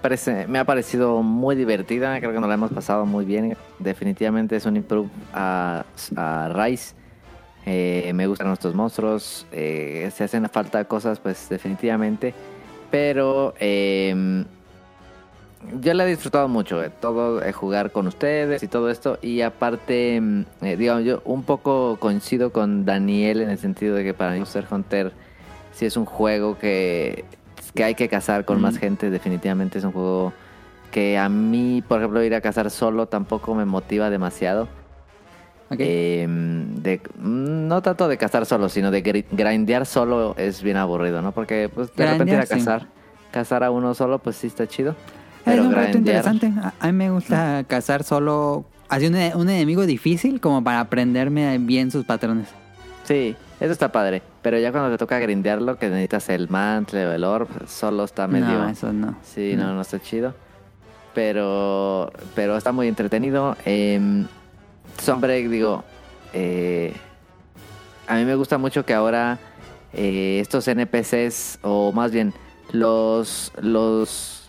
me, 0.49 0.59
ha 0.59 0.65
parecido 0.65 1.23
muy 1.23 1.55
divertida. 1.55 2.19
Creo 2.19 2.33
que 2.33 2.41
nos 2.41 2.49
la 2.49 2.55
hemos 2.55 2.73
pasado 2.73 3.07
muy 3.07 3.25
bien. 3.25 3.57
Definitivamente 3.79 4.57
es 4.57 4.67
un 4.67 4.77
improve 4.77 5.09
a, 5.33 5.85
a 6.17 6.53
Rise. 6.53 6.95
Eh, 7.65 8.11
me 8.15 8.27
gustan 8.27 8.49
nuestros 8.49 8.75
monstruos. 8.75 9.47
eh, 9.53 10.11
se 10.15 10.25
hacen 10.25 10.49
falta 10.49 10.85
cosas, 10.87 11.21
pues 11.21 11.49
definitivamente. 11.49 12.35
Pero 12.91 13.55
eh, 13.61 14.45
yo 15.81 15.95
la 15.95 16.05
he 16.05 16.09
disfrutado 16.09 16.49
mucho. 16.49 16.83
eh, 16.83 16.91
todo 16.91 17.43
eh, 17.43 17.53
jugar 17.53 17.93
con 17.93 18.07
ustedes 18.07 18.63
y 18.63 18.69
todo 18.69 18.91
esto. 18.91 19.19
Y 19.23 19.43
aparte, 19.43 20.17
eh, 20.17 20.77
digamos, 20.77 21.05
yo 21.05 21.23
un 21.25 21.45
poco 21.45 21.97
coincido 22.01 22.53
con 22.53 22.85
Daniel 22.85 23.41
en 23.41 23.51
el 23.51 23.59
sentido 23.59 23.95
de 23.95 24.05
que 24.05 24.15
para 24.15 24.33
mí 24.33 24.39
Monster 24.39 24.67
Hunter 24.71 25.13
si 25.73 25.87
es 25.87 25.97
un 25.97 26.05
juego 26.05 26.59
que, 26.59 27.25
que 27.75 27.85
hay 27.85 27.95
que 27.95 28.09
cazar 28.09 28.45
con 28.45 28.61
más 28.61 28.75
Mm. 28.75 28.79
gente, 28.79 29.11
definitivamente 29.11 29.79
es 29.79 29.85
un 29.85 29.93
juego 29.93 30.33
que 30.91 31.17
a 31.19 31.29
mí, 31.29 31.83
por 31.87 31.99
ejemplo, 32.01 32.23
ir 32.23 32.35
a 32.35 32.41
cazar 32.41 32.71
solo 32.71 33.07
tampoco 33.07 33.55
me 33.55 33.65
motiva 33.65 34.11
demasiado. 34.11 34.69
Ok. 35.71 35.79
Eh, 35.81 36.27
de, 36.29 37.01
no 37.19 37.81
tanto 37.81 38.07
de 38.09 38.19
cazar 38.19 38.45
solo, 38.45 38.69
sino 38.69 38.91
de 38.91 39.03
gri- 39.03 39.25
grindear 39.31 39.87
solo 39.87 40.35
es 40.37 40.63
bien 40.63 40.77
aburrido, 40.77 41.23
¿no? 41.23 41.33
Porque 41.33 41.71
pues 41.75 41.89
de 41.97 42.05
repente 42.05 42.35
ir 42.35 42.41
a 42.41 42.45
Grindear, 42.45 42.47
sí. 42.47 42.55
cazar, 42.67 42.87
cazar 43.31 43.65
a 43.65 43.71
uno 43.71 43.95
solo, 43.95 44.19
pues 44.19 44.37
sí 44.37 44.49
está 44.49 44.67
chido. 44.67 44.91
es 44.91 44.97
Pero 45.47 45.63
un 45.65 45.73
reto 45.73 45.97
interesante. 45.97 46.53
A, 46.63 46.75
a 46.79 46.87
mí 46.89 46.93
me 46.93 47.11
gusta 47.11 47.65
cazar 47.67 48.05
solo. 48.05 48.67
Así 48.91 49.07
un, 49.07 49.15
un 49.15 49.49
enemigo 49.49 49.87
difícil 49.87 50.43
como 50.43 50.63
para 50.63 50.81
aprenderme 50.81 51.57
bien 51.57 51.91
sus 51.91 52.05
patrones. 52.05 52.49
sí, 53.05 53.35
eso 53.59 53.73
está 53.73 53.91
padre. 53.91 54.21
Pero 54.43 54.59
ya 54.59 54.73
cuando 54.73 54.91
te 54.91 54.99
toca 54.99 55.19
grindearlo, 55.19 55.79
que 55.79 55.89
necesitas 55.89 56.29
el 56.29 56.49
mantle 56.49 57.07
o 57.07 57.13
el 57.13 57.25
orb, 57.25 57.49
solo 57.67 58.05
está 58.05 58.27
medio... 58.27 58.47
No, 58.47 58.69
eso 58.69 58.93
no. 58.93 59.17
Sí, 59.23 59.55
no, 59.57 59.75
no 59.75 59.81
está 59.81 60.01
chido. 60.01 60.35
Pero, 61.15 62.11
pero 62.35 62.57
está 62.57 62.73
muy 62.73 62.89
entretenido. 62.89 63.57
Eh, 63.65 64.27
Sunbreak, 65.01 65.49
digo, 65.49 65.85
eh, 66.33 66.93
a 68.07 68.17
mí 68.17 68.25
me 68.25 68.35
gusta 68.35 68.59
mucho 68.59 68.85
que 68.85 68.95
ahora 68.95 69.39
eh, 69.93 70.39
estos 70.41 70.67
NPCs, 70.69 71.59
o 71.63 71.93
más 71.93 72.11
bien 72.13 72.33
los, 72.73 73.53
los 73.61 74.49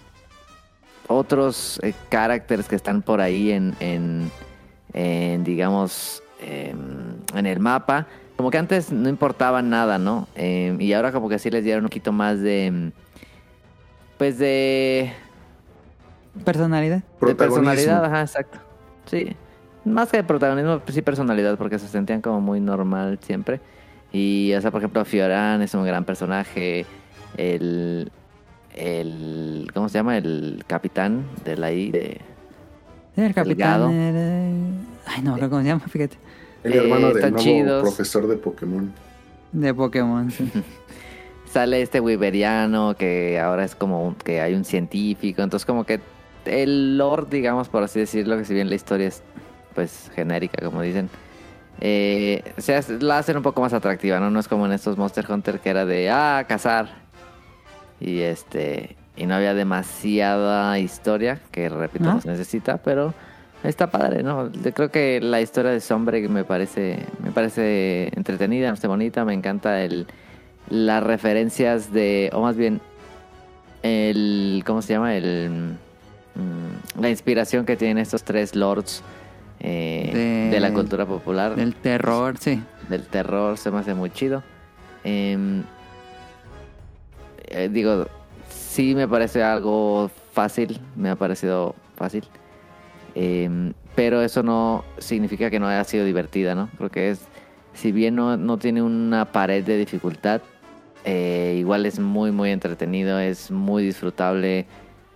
otros 1.08 1.80
eh, 1.84 1.94
characters 2.10 2.68
que 2.68 2.76
están 2.76 3.02
por 3.02 3.22
ahí 3.22 3.52
en, 3.52 3.76
en, 3.80 4.32
en, 4.94 5.44
digamos, 5.44 6.24
em, 6.42 7.16
en 7.36 7.46
el 7.46 7.60
mapa, 7.60 8.08
como 8.36 8.50
que 8.50 8.58
antes 8.58 8.92
no 8.92 9.10
importaba 9.10 9.62
nada, 9.62 9.98
¿no? 9.98 10.28
Em, 10.36 10.80
y 10.82 10.94
ahora 10.94 11.12
como 11.12 11.30
que 11.30 11.40
sí 11.40 11.50
les 11.50 11.64
dieron 11.64 11.84
un 11.84 11.90
poquito 11.90 12.12
más 12.12 12.40
de... 12.40 12.66
em, 12.68 12.92
Pues 14.18 14.38
de 14.40 15.12
Personalidad. 16.44 17.04
de 17.22 17.36
personalidad, 17.36 18.06
ajá, 18.06 18.22
exacto. 18.22 18.58
Sí. 19.06 19.36
Más 19.86 20.10
que 20.10 20.18
de 20.18 20.24
protagonismo, 20.24 20.80
pues 20.80 20.96
sí 20.96 21.02
personalidad, 21.02 21.58
porque 21.58 21.78
se 21.78 21.88
sentían 21.88 22.22
como 22.22 22.42
muy 22.42 22.60
normal 22.60 23.20
siempre. 23.22 23.60
Y, 24.12 24.54
o 24.56 24.62
sea, 24.62 24.72
por 24.72 24.80
ejemplo, 24.82 25.04
Fioran 25.06 25.62
es 25.62 25.74
un 25.74 25.86
gran 25.86 26.06
personaje. 26.06 26.86
El. 27.38 28.12
El. 28.76 29.70
¿Cómo 29.74 29.90
se 29.90 30.00
llama? 30.00 30.18
El 30.18 30.64
capitán 30.66 31.26
de 31.44 31.58
la 31.58 31.72
I. 31.72 31.92
De, 31.92 32.22
El 33.16 33.34
capitán. 33.34 34.86
Ay, 35.06 35.22
no, 35.22 35.38
¿cómo 35.38 35.62
se 35.62 35.68
llama? 35.68 35.84
Fíjate. 35.88 36.18
El 36.64 36.74
Eh, 36.74 36.78
hermano 36.78 37.08
del 37.08 37.18
están 37.18 37.32
nuevo 37.34 37.44
chidos. 37.44 37.82
profesor 37.84 38.28
de 38.28 38.38
Pokémon. 38.38 38.92
De 39.52 39.74
Pokémon. 39.74 40.32
sí. 40.32 40.50
sale 41.52 41.82
este 41.84 42.00
Wiberiano 42.00 42.96
que 42.98 43.40
ahora 43.40 43.64
es 43.64 43.76
como 43.76 44.08
un- 44.08 44.16
que 44.16 44.42
hay 44.42 44.54
un 44.56 44.66
científico. 44.66 45.44
Entonces, 45.44 45.66
como 45.66 45.84
que 45.84 46.00
el 46.46 46.98
lore, 46.98 47.28
digamos, 47.30 47.70
por 47.70 47.84
así 47.84 48.00
decirlo, 48.00 48.38
que 48.38 48.46
si 48.46 48.54
bien 48.54 48.70
la 48.70 48.76
historia 48.76 49.08
es 49.08 49.22
pues 49.76 50.12
genérica, 50.16 50.64
como 50.66 50.82
dicen, 50.82 51.10
eh, 51.82 52.44
se 52.58 52.76
hace- 52.76 53.00
la 53.00 53.18
hacen 53.20 53.38
un 53.38 53.44
poco 53.44 53.62
más 53.62 53.74
atractiva, 53.74 54.20
¿no? 54.20 54.30
No 54.32 54.40
es 54.40 54.48
como 54.48 54.66
en 54.66 54.72
estos 54.72 54.98
Monster 54.98 55.26
Hunter 55.30 55.60
que 55.60 55.70
era 55.70 55.86
de, 55.86 56.10
ah, 56.10 56.46
cazar. 56.48 56.90
Y 58.00 58.20
este, 58.22 58.96
y 59.16 59.26
no 59.26 59.36
había 59.36 59.54
demasiada 59.54 60.78
historia, 60.80 61.40
que 61.52 61.70
repito, 61.70 62.20
se 62.22 62.28
necesita, 62.30 62.78
pero 62.78 63.14
está 63.64 63.88
padre, 63.90 64.24
¿no? 64.24 64.52
Yo 64.52 64.74
creo 64.74 64.90
que 64.92 65.20
la 65.22 65.42
historia 65.42 65.72
de 65.72 65.80
Sombre 65.80 66.28
me 66.30 66.44
parece, 66.44 67.00
me 67.24 67.32
parece 67.32 68.10
entretenida, 68.16 68.68
me 68.68 68.72
parece 68.74 68.88
bonita, 68.88 69.26
me 69.26 69.34
encanta 69.34 69.82
el, 69.84 70.08
las 70.70 71.04
referencias 71.04 71.92
de, 71.94 72.30
o 72.34 72.42
más 72.42 72.56
bien, 72.58 72.82
el, 73.84 74.64
¿cómo 74.66 74.82
se 74.82 74.94
llama? 74.94 75.16
El, 75.16 75.76
mm, 76.36 77.02
la 77.02 77.10
inspiración 77.10 77.66
que 77.66 77.76
tienen 77.76 77.98
estos 77.98 78.24
tres 78.24 78.56
lords 78.56 79.02
eh, 79.60 80.10
De- 80.14 80.50
de 80.56 80.60
la 80.60 80.74
cultura 80.74 81.06
popular 81.06 81.56
Del 81.56 81.74
terror, 81.76 82.38
sí. 82.38 82.62
del 82.90 83.04
terror 83.06 83.58
se 83.58 83.72
me 83.72 83.80
hace 83.80 83.94
muy 83.94 84.10
chido. 84.10 84.44
Em, 85.06 85.64
eh, 87.48 87.70
digo, 87.72 88.08
sí 88.50 88.94
me 88.96 89.08
parece 89.08 89.42
algo 89.44 90.10
fácil, 90.34 90.80
me 90.96 91.10
ha 91.10 91.16
parecido 91.16 91.76
fácil. 91.96 92.26
Em, 93.16 93.74
pero 93.96 94.22
eso 94.22 94.42
no 94.44 94.84
significa 94.98 95.50
que 95.50 95.60
no 95.60 95.68
haya 95.68 95.84
sido 95.84 96.06
divertida, 96.06 96.56
¿no? 96.56 96.70
Porque 96.78 97.12
es, 97.12 97.22
si 97.74 97.92
bien 97.92 98.16
no, 98.16 98.38
no 98.38 98.58
tiene 98.58 98.82
una 98.82 99.26
pared 99.32 99.64
de 99.64 99.78
dificultad, 99.78 100.42
eh, 101.06 101.56
igual 101.60 101.86
es 101.86 102.00
muy, 102.00 102.32
muy 102.32 102.50
entretenido, 102.52 103.20
es 103.20 103.52
muy 103.52 103.84
disfrutable 103.84 104.66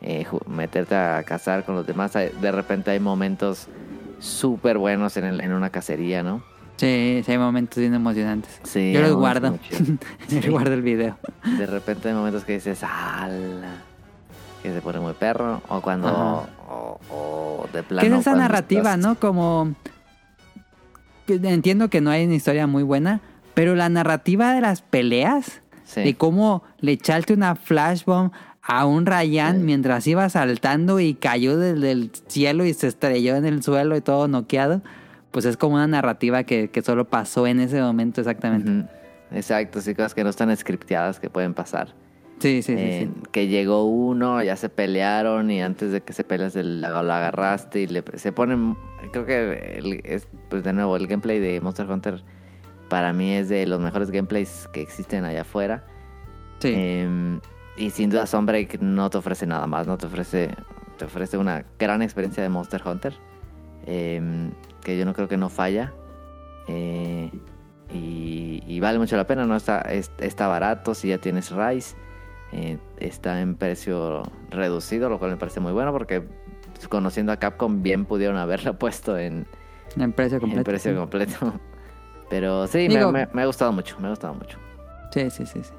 eh, 0.01 0.25
meterte 0.47 0.95
a 0.95 1.23
cazar 1.23 1.63
con 1.63 1.75
los 1.75 1.87
demás. 1.87 2.13
De 2.13 2.51
repente 2.51 2.91
hay 2.91 2.99
momentos 2.99 3.67
súper 4.19 4.77
buenos 4.77 5.17
en, 5.17 5.25
el- 5.25 5.41
en 5.41 5.53
una 5.53 5.69
cacería, 5.71 6.21
¿no? 6.23 6.43
Sí, 6.75 7.23
sí, 7.25 7.31
hay 7.31 7.37
momentos 7.39 7.79
bien 7.79 7.95
emocionantes. 7.95 8.59
Sí, 8.63 8.91
Yo 8.93 9.01
los 9.01 9.15
guardo. 9.15 9.57
Yo 10.29 10.51
guardo 10.51 10.73
el 10.75 10.83
video. 10.83 11.17
De 11.57 11.65
repente 11.65 12.09
hay 12.09 12.13
momentos 12.13 12.43
que 12.43 12.53
dices, 12.53 12.83
¡ala! 12.83 13.83
Que 14.67 14.73
se 14.75 14.81
pone 14.81 14.99
muy 14.99 15.13
perro, 15.13 15.61
o 15.69 15.81
cuando, 15.81 16.47
o, 16.69 16.99
o 17.11 17.67
de 17.73 17.83
plano. 17.83 18.07
¿Qué 18.07 18.13
es 18.13 18.21
esa 18.21 18.35
narrativa, 18.35 18.95
estás- 18.95 18.99
no? 18.99 19.15
Como... 19.15 19.73
Entiendo 21.27 21.89
que 21.89 21.99
no 22.01 22.09
hay 22.09 22.25
una 22.25 22.35
historia 22.35 22.67
muy 22.67 22.83
buena, 22.83 23.19
pero 23.53 23.75
la 23.75 23.89
narrativa 23.89 24.53
de 24.53 24.61
las 24.61 24.81
peleas, 24.81 25.61
Sí. 25.83 26.01
de 26.01 26.15
cómo 26.15 26.63
le 26.79 26.91
echaste 26.93 27.33
una 27.33 27.55
flashbomb 27.55 28.31
a 28.61 28.85
un 28.85 29.05
Ryan 29.05 29.57
Sí. 29.59 29.63
mientras 29.63 30.05
iba 30.07 30.27
saltando 30.29 30.99
y 30.99 31.13
cayó 31.13 31.57
desde 31.57 31.91
el 31.91 32.11
cielo 32.27 32.65
y 32.65 32.73
se 32.73 32.87
estrelló 32.87 33.35
en 33.37 33.45
el 33.45 33.63
suelo 33.63 33.95
y 33.95 34.01
todo 34.01 34.27
noqueado, 34.27 34.81
pues 35.31 35.45
es 35.45 35.55
como 35.55 35.75
una 35.75 35.87
narrativa 35.87 36.43
que, 36.43 36.69
que 36.69 36.81
solo 36.81 37.05
pasó 37.05 37.47
en 37.47 37.61
ese 37.61 37.81
momento 37.81 38.19
exactamente. 38.21 38.85
Exacto, 39.31 39.79
sí, 39.81 39.95
cosas 39.95 40.13
que 40.13 40.23
no 40.25 40.29
están 40.29 40.55
scripteadas 40.57 41.19
que 41.21 41.29
pueden 41.29 41.53
pasar. 41.53 41.93
Sí, 42.39 42.61
sí, 42.61 42.73
sí, 42.73 42.75
Eh, 42.77 43.09
sí. 43.13 43.21
Que 43.31 43.47
llegó 43.47 43.85
uno, 43.85 44.43
ya 44.43 44.55
se 44.55 44.69
pelearon 44.69 45.49
y 45.49 45.61
antes 45.61 45.91
de 45.91 46.01
que 46.01 46.13
se 46.13 46.23
peleas 46.23 46.55
el- 46.55 46.81
lo, 46.81 46.87
agarraste 46.99 47.81
y 47.81 47.87
le, 47.87 48.03
se 48.15 48.31
ponen... 48.31 48.77
Creo 49.11 49.25
que 49.25 49.77
el- 49.79 50.01
es, 50.03 50.27
pues 50.49 50.63
de 50.63 50.73
nuevo, 50.73 50.95
el 50.97 51.07
gameplay 51.07 51.39
de 51.39 51.59
Monster 51.61 51.89
Hunter 51.89 52.23
para 52.89 53.11
mí 53.11 53.31
es 53.33 53.49
de 53.49 53.65
los 53.65 53.79
mejores 53.79 54.11
gameplays 54.11 54.69
que 54.71 54.81
existen 54.81 55.25
allá 55.25 55.41
afuera. 55.41 55.83
Sí. 56.59 56.73
Eh, 56.75 57.39
y 57.75 57.89
sin 57.89 58.09
duda 58.09 58.25
Sunbreak 58.27 58.79
no 58.81 59.09
te 59.09 59.17
ofrece 59.17 59.45
nada 59.45 59.67
más, 59.67 59.87
no 59.87 59.97
te 59.97 60.05
ofrece, 60.05 60.49
te 60.97 61.05
ofrece 61.05 61.37
una 61.37 61.65
gran 61.79 62.01
experiencia 62.01 62.41
de 62.43 62.49
Monster 62.49 62.81
Hunter. 62.85 63.13
eh, 63.87 64.49
que 64.83 64.97
yo 64.97 65.05
no 65.05 65.13
creo 65.13 65.27
que 65.27 65.37
no 65.37 65.49
falla. 65.49 65.91
eh, 66.67 67.31
y, 67.93 68.61
y 68.67 68.79
vale 68.81 68.99
mucho 68.99 69.15
la 69.15 69.25
pena, 69.25 69.45
¿no? 69.45 69.55
Está, 69.55 69.79
es- 69.81 70.11
está 70.19 70.47
barato 70.47 70.93
si 70.93 71.07
ya 71.09 71.17
tienes 71.19 71.51
Rise. 71.51 71.95
Eh, 72.51 72.77
está 72.99 73.41
en 73.41 73.55
precio 73.55 74.23
reducido, 74.49 75.09
lo 75.09 75.19
cual 75.19 75.31
me 75.31 75.37
parece 75.37 75.59
muy 75.59 75.73
bueno 75.73 75.91
porque 75.91 76.23
conociendo 76.89 77.31
a 77.31 77.37
Capcom 77.37 77.81
bien 77.81 78.05
pudieron 78.05 78.37
haberlo 78.37 78.73
puesto 78.79 79.17
en, 79.17 79.45
en 79.97 80.11
precio 80.13 80.35
en 80.37 80.41
completo. 80.41 80.63
precio 80.63 80.91
sí. 80.91 80.97
completo. 80.97 81.53
Pero 82.29 82.67
sí, 82.67 82.87
me- 82.89 82.95
Digo- 82.97 83.11
me, 83.11 83.27
me 83.33 83.41
ha 83.41 83.45
gustado 83.45 83.71
mucho, 83.71 83.97
me 83.99 84.07
ha 84.07 84.09
gustado 84.11 84.33
mucho. 84.33 84.57
Sí, 85.11 85.29
sí, 85.29 85.45
sí, 85.45 85.61
sí. 85.63 85.71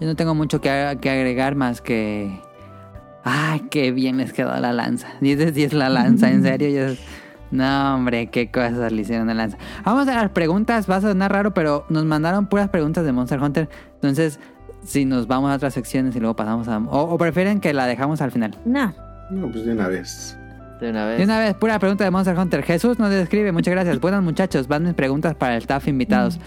Yo 0.00 0.06
no 0.06 0.14
tengo 0.16 0.34
mucho 0.34 0.60
que, 0.60 0.98
que 1.00 1.10
agregar 1.10 1.54
más 1.54 1.80
que... 1.80 2.40
¡Ay, 3.24 3.60
qué 3.70 3.92
bien 3.92 4.18
les 4.18 4.32
quedó 4.32 4.54
la 4.58 4.72
lanza! 4.72 5.08
10 5.20 5.38
de 5.38 5.52
10 5.52 5.72
la 5.74 5.88
lanza, 5.88 6.30
en 6.30 6.42
serio. 6.42 6.68
Yo... 6.68 6.94
No, 7.50 7.94
hombre, 7.94 8.26
qué 8.28 8.50
cosas 8.50 8.90
le 8.92 9.02
hicieron 9.02 9.30
a 9.30 9.34
la 9.34 9.42
lanza. 9.44 9.58
Vamos 9.84 10.08
a 10.08 10.14
las 10.14 10.30
preguntas, 10.30 10.90
va 10.90 10.96
a 10.96 11.00
sonar 11.00 11.32
raro, 11.32 11.54
pero 11.54 11.84
nos 11.88 12.04
mandaron 12.04 12.46
puras 12.46 12.68
preguntas 12.70 13.04
de 13.04 13.12
Monster 13.12 13.40
Hunter. 13.40 13.68
Entonces, 13.94 14.40
si 14.86 15.04
nos 15.04 15.26
vamos 15.26 15.50
a 15.50 15.56
otras 15.56 15.74
secciones 15.74 16.16
y 16.16 16.20
luego 16.20 16.36
pasamos 16.36 16.68
a... 16.68 16.78
O, 16.78 17.14
o 17.14 17.18
prefieren 17.18 17.60
que 17.60 17.74
la 17.74 17.86
dejamos 17.86 18.20
al 18.20 18.30
final. 18.30 18.56
No. 18.64 18.94
No, 19.30 19.50
pues 19.50 19.64
de 19.64 19.72
una 19.72 19.88
vez. 19.88 20.38
De 20.80 20.90
una 20.90 21.06
vez. 21.06 21.18
De 21.18 21.24
una 21.24 21.38
vez, 21.38 21.54
pura 21.54 21.78
pregunta 21.78 22.04
de 22.04 22.10
Monster 22.10 22.38
Hunter. 22.38 22.62
Jesús 22.62 22.98
nos 22.98 23.12
escribe, 23.12 23.52
muchas 23.52 23.72
gracias. 23.72 24.00
Buenos 24.00 24.22
muchachos, 24.22 24.68
van 24.68 24.84
mis 24.84 24.94
preguntas 24.94 25.34
para 25.34 25.54
el 25.54 25.62
staff 25.62 25.88
invitados. 25.88 26.38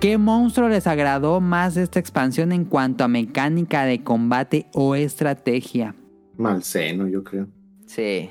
¿Qué 0.00 0.16
monstruo 0.16 0.68
les 0.68 0.86
agradó 0.86 1.40
más 1.40 1.74
de 1.74 1.82
esta 1.82 1.98
expansión 1.98 2.52
en 2.52 2.64
cuanto 2.64 3.02
a 3.02 3.08
mecánica 3.08 3.84
de 3.84 4.04
combate 4.04 4.66
o 4.72 4.94
estrategia? 4.94 5.94
Mal 6.36 6.62
seno, 6.62 7.08
yo 7.08 7.24
creo. 7.24 7.48
Sí. 7.86 8.30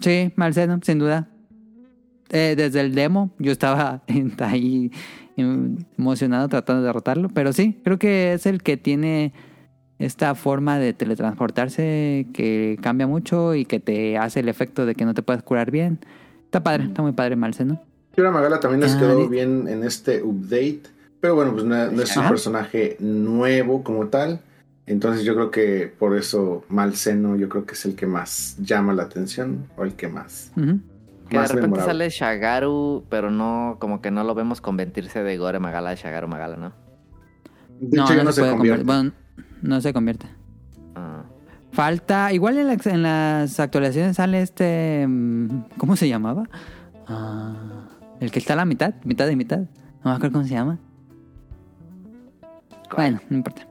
Sí, 0.00 0.32
Marcelo, 0.34 0.78
sin 0.82 0.98
duda. 0.98 1.28
Eh, 2.30 2.54
desde 2.56 2.80
el 2.80 2.94
demo 2.94 3.30
yo 3.38 3.52
estaba 3.52 4.02
ahí 4.40 4.90
emocionado 5.36 6.48
tratando 6.48 6.82
de 6.82 6.86
derrotarlo, 6.86 7.28
pero 7.28 7.52
sí, 7.52 7.80
creo 7.84 7.98
que 7.98 8.32
es 8.34 8.46
el 8.46 8.62
que 8.62 8.76
tiene 8.76 9.32
esta 9.98 10.34
forma 10.34 10.78
de 10.78 10.92
teletransportarse 10.92 12.26
que 12.32 12.78
cambia 12.82 13.06
mucho 13.06 13.54
y 13.54 13.64
que 13.64 13.80
te 13.80 14.18
hace 14.18 14.40
el 14.40 14.48
efecto 14.48 14.86
de 14.86 14.94
que 14.94 15.04
no 15.04 15.14
te 15.14 15.22
puedes 15.22 15.42
curar 15.42 15.70
bien. 15.70 15.98
Está 16.44 16.62
padre, 16.62 16.84
está 16.84 17.02
muy 17.02 17.12
padre 17.12 17.36
Marcelo. 17.36 17.80
Yura 18.16 18.30
Magala 18.30 18.60
también 18.60 18.80
les 18.80 18.94
Ah, 18.94 18.98
quedó 18.98 19.28
bien 19.28 19.66
en 19.68 19.82
este 19.84 20.22
update. 20.22 20.82
Pero 21.20 21.34
bueno, 21.34 21.52
pues 21.52 21.64
no, 21.64 21.90
no 21.90 22.02
es 22.02 22.14
un 22.16 22.22
Ajá. 22.22 22.28
personaje 22.30 22.96
nuevo 23.00 23.82
como 23.82 24.06
tal. 24.08 24.40
Entonces 24.86 25.24
yo 25.24 25.34
creo 25.34 25.50
que 25.50 25.90
por 25.98 26.16
eso 26.16 26.64
Malseno 26.68 27.36
yo 27.36 27.48
creo 27.48 27.64
que 27.64 27.72
es 27.72 27.84
el 27.86 27.96
que 27.96 28.06
más 28.06 28.56
llama 28.60 28.92
la 28.92 29.04
atención 29.04 29.66
o 29.76 29.84
el 29.84 29.94
que 29.94 30.08
más. 30.08 30.52
Que 31.28 31.38
de 31.38 31.42
repente 31.46 31.62
memorable. 31.68 31.92
sale 31.92 32.10
Shagaru, 32.10 33.04
pero 33.08 33.30
no, 33.30 33.76
como 33.80 34.00
que 34.00 34.10
no 34.10 34.24
lo 34.24 34.34
vemos 34.34 34.60
convertirse 34.60 35.22
de 35.22 35.36
Gore 35.38 35.58
Magala 35.58 35.90
a 35.90 35.94
Shagaru 35.94 36.28
Magala, 36.28 36.56
¿no? 36.56 36.72
De 37.80 38.00
hecho 38.00 38.14
ya 38.14 38.22
no 38.24 38.32
se, 38.32 38.40
puede 38.42 38.52
convierte. 38.52 38.84
convertir. 38.84 39.12
Bueno, 39.32 39.50
no 39.62 39.80
se 39.80 39.92
convierte. 39.92 40.26
Ah, 40.94 41.22
Falta, 41.72 42.32
igual 42.32 42.58
en, 42.58 42.66
la- 42.68 42.76
en 42.84 43.02
las 43.02 43.58
actualizaciones 43.58 44.16
sale 44.16 44.40
este, 44.42 45.06
mm, 45.08 45.64
¿cómo 45.78 45.96
se 45.96 46.08
llamaba? 46.08 46.44
Ah, 47.08 47.88
el 48.20 48.30
que 48.30 48.38
está 48.38 48.52
a 48.52 48.56
la 48.56 48.64
mitad, 48.64 48.94
mitad 49.04 49.28
y 49.28 49.34
mitad. 49.36 49.60
No 50.04 50.10
me 50.10 50.12
acuerdo 50.12 50.32
cómo 50.34 50.44
se 50.44 50.54
llama. 50.54 50.78
Bueno, 52.94 53.18
no 53.28 53.36
importa. 53.38 53.66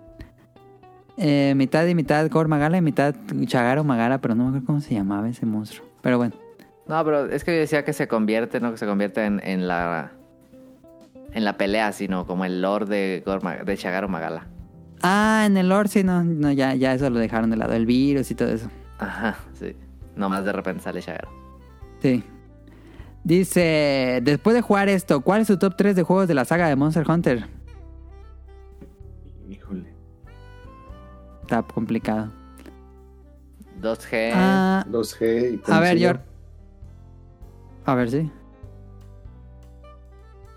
Eh, 1.17 1.53
mitad 1.55 1.85
y 1.85 1.93
mitad 1.95 2.27
Gore 2.29 2.49
Magala 2.49 2.77
y 2.77 2.81
mitad 2.81 3.15
Chagaro 3.45 3.83
Magara, 3.83 4.17
pero 4.19 4.33
no 4.35 4.43
me 4.43 4.49
acuerdo 4.49 4.65
cómo 4.65 4.81
se 4.81 4.95
llamaba 4.95 5.29
ese 5.29 5.45
monstruo. 5.45 5.87
Pero 6.01 6.17
bueno, 6.17 6.33
No, 6.87 7.03
pero 7.05 7.25
es 7.27 7.43
que 7.43 7.53
yo 7.53 7.59
decía 7.59 7.85
que 7.85 7.93
se 7.93 8.07
convierte, 8.07 8.59
no 8.59 8.71
que 8.71 8.77
se 8.77 8.85
convierte 8.85 9.25
en, 9.25 9.39
en 9.43 9.67
la 9.67 10.11
en 11.33 11.45
la 11.45 11.57
pelea, 11.57 11.91
sino 11.93 12.27
como 12.27 12.45
el 12.45 12.61
lord 12.61 12.87
de, 12.87 13.23
Gore 13.25 13.41
Ma- 13.43 13.55
de 13.63 14.07
Magala. 14.07 14.47
Ah, 15.01 15.43
en 15.47 15.57
el 15.57 15.67
lore 15.67 15.89
sí, 15.89 16.03
no, 16.03 16.23
no 16.23 16.51
ya, 16.51 16.75
ya 16.75 16.93
eso 16.93 17.09
lo 17.09 17.19
dejaron 17.19 17.49
de 17.49 17.57
lado, 17.57 17.73
el 17.73 17.85
virus 17.85 18.29
y 18.31 18.35
todo 18.35 18.49
eso. 18.49 18.69
Ajá, 18.99 19.37
sí. 19.53 19.75
Nomás 20.15 20.45
de 20.45 20.51
repente 20.53 20.83
sale 20.83 21.01
Shagaru. 21.01 21.27
Sí. 22.01 22.23
Dice, 23.23 24.19
después 24.23 24.53
de 24.55 24.61
jugar 24.61 24.89
esto, 24.89 25.21
¿cuál 25.21 25.41
es 25.41 25.47
su 25.47 25.57
top 25.57 25.75
3 25.75 25.95
de 25.95 26.03
juegos 26.03 26.27
de 26.27 26.35
la 26.35 26.45
saga 26.45 26.67
de 26.67 26.75
Monster 26.75 27.09
Hunter? 27.09 27.45
Híjole. 29.49 29.93
Está 31.41 31.63
complicado. 31.63 32.31
2G. 33.81 34.31
Ah, 34.33 34.85
2G 34.89 35.61
y 35.67 35.71
a 35.71 35.79
ver, 35.79 35.91
Consigo. 35.97 36.32
A 37.85 37.95
ver, 37.95 38.09
sí. 38.09 38.31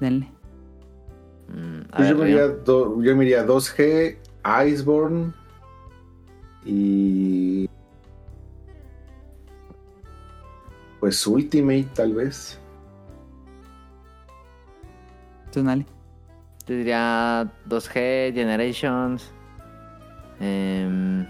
Denle. 0.00 0.28
mm, 1.48 1.80
a 1.92 1.96
Pues 1.96 2.08
yo, 2.10 2.16
ver, 2.16 2.24
me 2.24 2.30
iría 2.30 2.48
do- 2.48 3.02
yo 3.02 3.16
me 3.16 3.24
iría 3.24 3.44
2G, 3.46 4.18
Iceborne 4.66 5.32
y. 6.64 7.68
Pues 11.00 11.26
Ultimate, 11.26 11.88
tal 11.94 12.14
vez. 12.14 12.58
Tú, 15.52 15.62
Nali. 15.62 15.86
Yo 16.66 16.74
diría 16.74 17.50
2G, 17.66 18.32
Generations. 18.34 19.30
em, 20.40 21.26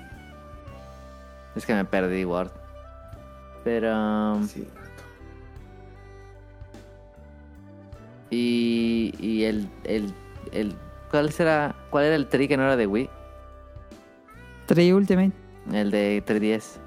es 1.54 1.64
que 1.66 1.74
me 1.74 1.84
perdí 1.84 2.24
Word. 2.24 2.50
Pero... 3.62 4.42
Sí, 4.44 4.66
Y, 8.30 9.14
y 9.20 9.44
el, 9.44 9.68
el, 9.84 10.12
el... 10.52 10.74
¿Cuál 11.10 11.30
será? 11.32 11.74
¿Cuál 11.90 12.06
era 12.06 12.16
el 12.16 12.26
tri 12.28 12.48
que 12.48 12.56
no 12.56 12.64
era 12.64 12.76
de 12.76 12.86
Wii? 12.86 13.08
3 14.66 14.92
Ultimate. 14.92 15.32
El 15.72 15.90
de 15.90 16.22
3DS. 16.26 16.78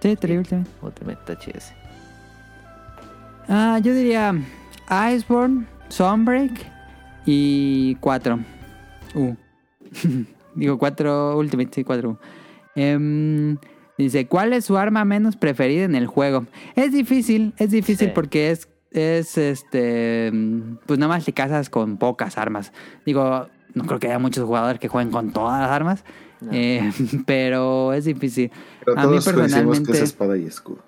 Sí, 0.00 0.16
3 0.16 0.38
Ultimate. 0.38 0.70
Ultimate 0.82 1.18
está 1.18 1.38
chido 1.38 1.58
ese. 1.58 1.74
Ah, 3.48 3.78
yo 3.82 3.94
diría 3.94 4.34
Iceborne, 5.14 5.66
Sunbreak 5.88 6.50
y 7.26 7.94
4. 7.96 8.38
U. 9.14 9.34
Digo 10.54 10.78
4 10.78 11.36
Ultimate, 11.38 11.70
sí, 11.72 11.84
4 11.84 12.10
U. 12.10 12.18
Em, 12.74 13.56
dice, 13.98 14.26
¿cuál 14.26 14.52
es 14.52 14.64
su 14.64 14.76
arma 14.76 15.04
menos 15.04 15.36
preferida 15.36 15.84
en 15.84 15.94
el 15.94 16.06
juego? 16.06 16.46
Es 16.74 16.92
difícil, 16.92 17.52
es 17.58 17.70
difícil 17.70 18.08
Sí. 18.08 18.12
porque 18.14 18.50
es, 18.50 18.68
es 18.90 19.36
este, 19.38 20.32
pues 20.86 20.98
nada 20.98 21.08
más 21.14 21.24
te 21.24 21.32
casas 21.32 21.68
con 21.70 21.96
pocas 21.96 22.38
armas. 22.38 22.72
Digo, 23.04 23.48
no 23.74 23.84
creo 23.84 23.98
que 23.98 24.06
haya 24.08 24.18
muchos 24.18 24.44
jugadores 24.44 24.80
que 24.80 24.88
jueguen 24.88 25.12
con 25.12 25.32
todas 25.32 25.60
las 25.60 25.70
armas, 25.70 26.04
No. 26.40 26.50
eh, 26.52 26.90
pero 27.26 27.92
es 27.92 28.04
difícil. 28.04 28.50
Pero 28.84 28.98
A 28.98 29.02
mí 29.02 29.08
coincidimos 29.08 29.24
que 29.24 29.40
personalmente- 29.40 29.92
es 29.92 30.00
espada 30.02 30.36
y 30.36 30.46
escudo. 30.46 30.78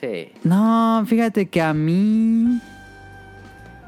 Sí. 0.00 0.32
No, 0.44 1.04
fíjate 1.06 1.46
que 1.48 1.62
a 1.62 1.72
mí. 1.72 2.60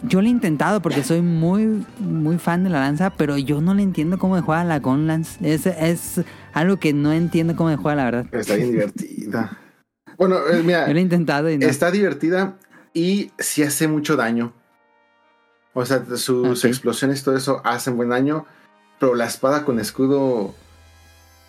Yo 0.04 0.22
lo 0.22 0.28
he 0.28 0.30
intentado 0.30 0.80
porque 0.80 1.02
soy 1.02 1.22
muy, 1.22 1.84
muy 1.98 2.38
fan 2.38 2.62
de 2.62 2.70
la 2.70 2.78
lanza, 2.78 3.10
pero 3.10 3.36
yo 3.36 3.60
no 3.60 3.74
le 3.74 3.82
entiendo 3.82 4.16
cómo 4.16 4.36
se 4.36 4.42
juega 4.42 4.62
la 4.62 4.78
Gun 4.78 5.08
Lance. 5.08 5.38
Es, 5.42 5.66
es 5.66 6.20
algo 6.52 6.76
que 6.78 6.92
no 6.92 7.12
entiendo 7.12 7.56
cómo 7.56 7.68
se 7.70 7.76
juega, 7.76 7.96
la 7.96 8.04
verdad. 8.04 8.26
Está 8.32 8.54
bien 8.54 8.70
divertida. 8.70 9.58
Bueno, 10.16 10.36
eh, 10.52 10.62
mira, 10.64 10.86
Yo 10.86 10.92
lo 10.92 10.98
he 11.00 11.02
intentado 11.02 11.50
y 11.50 11.58
no. 11.58 11.66
está 11.66 11.90
divertida 11.90 12.56
y 12.98 13.30
sí 13.38 13.62
hace 13.62 13.86
mucho 13.88 14.16
daño. 14.16 14.52
O 15.74 15.84
sea, 15.84 16.04
sus 16.16 16.64
Ok. 16.64 16.68
explosiones 16.68 17.20
y 17.20 17.24
todo 17.24 17.36
eso 17.36 17.60
hacen 17.64 17.96
buen 17.96 18.08
daño. 18.10 18.46
pero 19.00 19.14
la 19.14 19.26
espada 19.26 19.64
con 19.64 19.78
escudo 19.78 20.52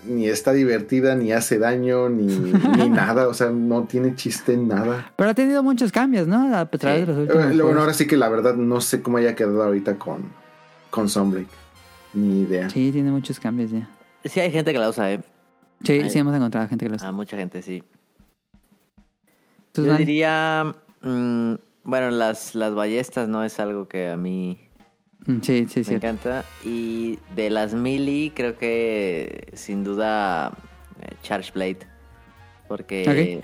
ni 0.05 0.27
está 0.27 0.53
divertida, 0.53 1.15
ni 1.15 1.31
hace 1.31 1.57
daño, 1.57 2.07
ni, 2.07 2.25
ni 2.77 2.89
nada. 2.89 3.27
O 3.27 3.33
sea, 3.33 3.49
no 3.49 3.85
tiene 3.85 4.15
chiste 4.15 4.53
en 4.53 4.67
nada. 4.67 5.11
Pero 5.15 5.31
ha 5.31 5.33
tenido 5.33 5.63
muchos 5.63 5.91
cambios, 5.91 6.27
¿no? 6.27 6.55
A 6.55 6.65
través 6.67 7.01
Sí. 7.01 7.05
de 7.05 7.07
los 7.07 7.17
Eh, 7.17 7.21
últimos 7.21 7.43
Bueno, 7.47 7.63
juegos. 7.63 7.79
ahora 7.81 7.93
sí 7.93 8.05
que 8.07 8.17
la 8.17 8.29
verdad 8.29 8.53
no 8.55 8.79
sé 8.81 9.01
cómo 9.01 9.17
haya 9.17 9.35
quedado 9.35 9.63
ahorita 9.63 9.95
con, 9.97 10.31
con 10.91 11.09
Sunbreak. 11.09 11.47
Ni 12.13 12.41
idea. 12.41 12.69
Sí, 12.69 12.91
tiene 12.91 13.09
muchos 13.11 13.39
cambios 13.39 13.71
ya. 13.71 13.89
Sí 14.25 14.39
hay 14.39 14.51
gente 14.51 14.71
que 14.71 14.77
la 14.79 14.89
usa, 14.89 15.11
¿eh? 15.11 15.21
Sí, 15.83 16.07
sí 16.09 16.19
hemos 16.19 16.35
encontrado 16.35 16.67
gente 16.67 16.85
que 16.85 16.91
los... 16.91 17.01
A 17.01 17.11
mucha 17.11 17.35
gente, 17.35 17.61
sí. 17.63 17.83
¿Tú, 19.71 19.85
Yo 19.85 19.95
diría... 19.97 20.75
mm, 21.01 21.53
bueno, 21.83 22.11
las, 22.11 22.55
las 22.55 22.73
ballestas 22.73 23.27
no 23.27 23.43
es 23.43 23.59
algo 23.59 23.87
que 23.87 24.09
a 24.09 24.17
mí 24.17 24.69
Mm, 25.25 25.41
Sí, 25.41 25.67
sí, 25.69 25.83
me 25.87 25.95
encanta. 25.95 26.45
Y 26.63 27.19
de 27.35 27.49
las 27.49 27.73
melee, 27.73 28.31
creo 28.33 28.57
que 28.57 29.49
sin 29.53 29.83
duda 29.83 30.51
eh, 31.01 31.15
Charge 31.21 31.51
Blade. 31.53 31.79
Porque 32.67 33.43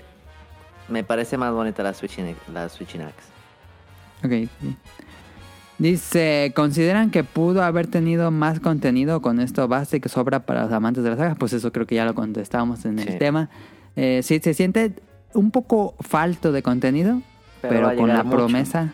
me 0.88 1.02
parece 1.02 1.36
más 1.36 1.52
bonita 1.52 1.82
la 1.82 1.92
Switching, 1.92 2.34
la 2.52 2.68
Switching 2.68 3.02
Axe. 3.02 3.28
Ok. 4.24 4.48
Dice, 5.78 6.52
¿consideran 6.54 7.10
que 7.10 7.22
pudo 7.24 7.62
haber 7.62 7.86
tenido 7.88 8.30
más 8.30 8.60
contenido 8.60 9.20
con 9.20 9.40
esto 9.40 9.66
basta 9.68 9.96
y 9.96 10.00
que 10.00 10.08
sobra 10.08 10.46
para 10.46 10.62
los 10.64 10.72
amantes 10.72 11.04
de 11.04 11.10
la 11.10 11.16
saga? 11.16 11.34
Pues 11.34 11.52
eso 11.52 11.72
creo 11.72 11.86
que 11.86 11.96
ya 11.96 12.04
lo 12.04 12.14
contestábamos 12.14 12.84
en 12.84 12.98
el 12.98 13.18
tema. 13.18 13.50
Eh, 13.96 14.20
sí, 14.22 14.40
se 14.42 14.54
siente 14.54 14.94
un 15.34 15.50
poco 15.50 15.96
falto 16.00 16.52
de 16.52 16.62
contenido, 16.62 17.20
Pero 17.62 17.94
con 17.96 18.08
la 18.08 18.22
mucho. 18.22 18.36
promesa 18.36 18.92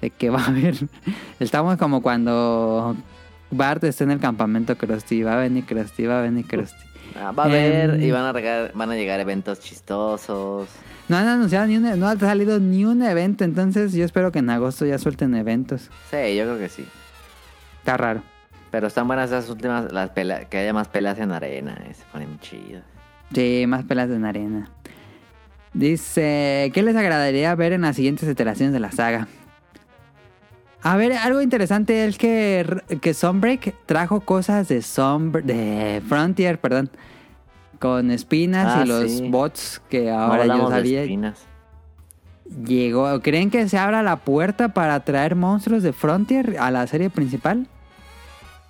de 0.00 0.10
que 0.10 0.30
va 0.30 0.42
a 0.42 0.46
haber... 0.46 0.74
Estamos 1.40 1.76
como 1.76 2.02
cuando 2.02 2.96
Bart 3.50 3.84
está 3.84 4.04
en 4.04 4.12
el 4.12 4.20
campamento 4.20 4.76
Krusty, 4.76 5.22
va 5.22 5.34
a 5.34 5.36
venir 5.36 5.64
Krusty, 5.64 6.06
va 6.06 6.20
a 6.20 6.22
venir 6.22 6.46
Krusty. 6.46 6.76
Ah, 7.20 7.32
va 7.32 7.42
a 7.44 7.46
haber 7.46 7.90
Em. 7.90 8.02
y 8.02 8.10
van 8.10 8.24
a, 8.24 8.32
regar- 8.32 8.72
van 8.74 8.90
a 8.90 8.94
llegar 8.94 9.18
eventos 9.20 9.58
chistosos. 9.60 10.68
No 11.08 11.16
han 11.16 11.26
anunciado 11.26 11.66
ni 11.66 11.76
un, 11.76 11.98
no 11.98 12.06
ha 12.06 12.16
salido 12.16 12.60
ni 12.60 12.84
un 12.84 13.02
evento, 13.02 13.42
entonces 13.42 13.92
yo 13.92 14.04
espero 14.04 14.30
que 14.30 14.38
en 14.38 14.48
agosto 14.50 14.86
ya 14.86 14.96
suelten 14.98 15.34
eventos. 15.34 15.90
Sí, 16.10 16.36
yo 16.36 16.44
creo 16.44 16.58
que 16.58 16.68
sí. 16.68 16.84
Está 17.80 17.96
raro. 17.96 18.22
Pero 18.70 18.86
están 18.86 19.08
buenas 19.08 19.30
esas 19.30 19.50
últimas, 19.50 19.90
las 19.90 20.10
peleas, 20.10 20.46
que 20.46 20.58
haya 20.58 20.72
más 20.72 20.86
peleas 20.86 21.18
en 21.18 21.32
arena, 21.32 21.76
eh, 21.84 21.94
se 21.94 22.04
ponen 22.12 22.38
chidas. 22.38 22.84
Sí, 23.34 23.64
más 23.66 23.82
pelas 23.84 24.08
en 24.10 24.24
arena. 24.24 24.68
Dice, 25.72 26.70
¿qué 26.74 26.82
les 26.82 26.96
agradaría 26.96 27.54
ver 27.54 27.72
en 27.72 27.82
las 27.82 27.96
siguientes 27.96 28.28
iteraciones 28.28 28.72
de 28.72 28.80
la 28.80 28.90
saga? 28.92 29.28
A 30.82 30.96
ver, 30.96 31.12
algo 31.12 31.42
interesante 31.42 32.06
es 32.06 32.16
que, 32.18 32.82
que 33.00 33.14
Sunbreak 33.14 33.74
trajo 33.86 34.20
cosas 34.20 34.68
de 34.68 34.82
Sombr 34.82 35.44
de 35.44 36.02
Frontier, 36.08 36.58
perdón, 36.58 36.90
con 37.78 38.10
espinas 38.10 38.76
Ah, 38.76 38.82
y 38.84 38.88
los 38.88 39.10
sí. 39.10 39.28
bots 39.30 39.80
que 39.90 40.06
No 40.06 40.18
ahora 40.18 40.36
yo 40.46 40.52
hablamos 40.52 40.70
de 40.70 40.76
sabía. 40.76 41.02
espinas. 41.02 41.38
Llegó, 42.66 43.20
¿creen 43.20 43.50
que 43.50 43.68
se 43.68 43.78
abra 43.78 44.02
la 44.02 44.16
puerta 44.16 44.70
para 44.70 44.98
traer 45.04 45.36
monstruos 45.36 45.82
de 45.82 45.92
Frontier 45.92 46.56
a 46.58 46.70
la 46.70 46.86
serie 46.86 47.10
principal? 47.10 47.68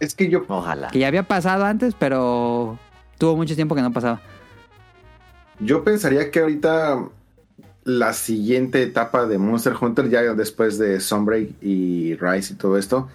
Es 0.01 0.15
que 0.15 0.29
yo 0.29 0.45
Ojalá. 0.49 0.89
Que 0.89 0.99
ya 0.99 1.07
había 1.09 1.23
pasado 1.23 1.65
antes, 1.65 1.95
pero 1.99 2.79
tuvo 3.19 3.37
mucho 3.37 3.55
tiempo 3.55 3.75
que 3.75 3.83
no 3.83 3.93
pasaba. 3.93 4.21
Yo 5.63 5.85
pensaría 5.85 6.31
que 6.31 6.41
ahorita 6.41 7.11
la 7.85 8.13
siguiente 8.15 8.83
etapa 8.83 9.27
de 9.27 9.37
Monster 9.37 9.75
Hunter, 9.79 10.09
ya 10.09 10.23
después 10.35 10.79
de 10.79 11.01
Sunbreak 11.01 11.63
y 11.63 12.15
Rise 12.15 12.55
y 12.55 12.57
todo 12.57 12.79
esto, 12.79 13.09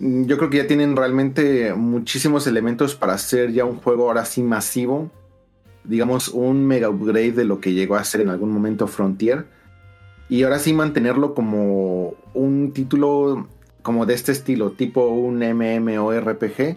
mm, 0.00 0.24
yo 0.24 0.38
creo 0.38 0.50
que 0.50 0.56
ya 0.58 0.66
tienen 0.66 0.96
realmente 0.96 1.72
muchísimos 1.74 2.48
elementos 2.48 2.96
para 2.96 3.14
hacer 3.14 3.52
ya 3.52 3.64
un 3.64 3.76
juego 3.76 4.08
ahora 4.08 4.24
sí 4.24 4.42
masivo. 4.42 5.10
Digamos, 5.84 6.28
un 6.28 6.66
mega 6.66 6.88
upgrade 6.88 7.32
de 7.32 7.44
lo 7.44 7.60
que 7.60 7.72
llegó 7.72 7.96
a 7.96 8.04
ser 8.04 8.22
en 8.22 8.28
algún 8.30 8.50
momento 8.50 8.88
Frontier. 8.88 9.46
Y 10.28 10.42
ahora 10.44 10.58
sí 10.58 10.72
mantenerlo 10.72 11.34
como 11.34 12.14
un 12.34 12.72
título 12.72 13.48
como 13.82 14.06
de 14.06 14.14
este 14.14 14.32
estilo, 14.32 14.72
tipo 14.72 15.08
un 15.08 15.38
MMORPG. 15.38 16.76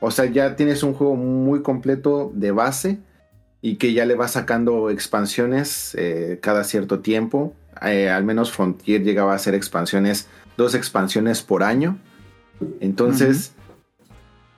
O 0.00 0.10
sea, 0.10 0.26
ya 0.26 0.56
tienes 0.56 0.82
un 0.82 0.94
juego 0.94 1.16
muy 1.16 1.62
completo 1.62 2.30
de 2.34 2.50
base 2.52 2.98
y 3.60 3.76
que 3.76 3.92
ya 3.92 4.04
le 4.06 4.14
va 4.14 4.28
sacando 4.28 4.90
expansiones 4.90 5.94
eh, 5.98 6.38
cada 6.40 6.64
cierto 6.64 7.00
tiempo. 7.00 7.54
Eh, 7.82 8.08
al 8.08 8.24
menos 8.24 8.52
Frontier 8.52 9.02
llegaba 9.02 9.32
a 9.32 9.36
hacer 9.36 9.54
expansiones, 9.54 10.28
dos 10.56 10.74
expansiones 10.74 11.42
por 11.42 11.62
año. 11.62 11.98
Entonces, 12.80 13.52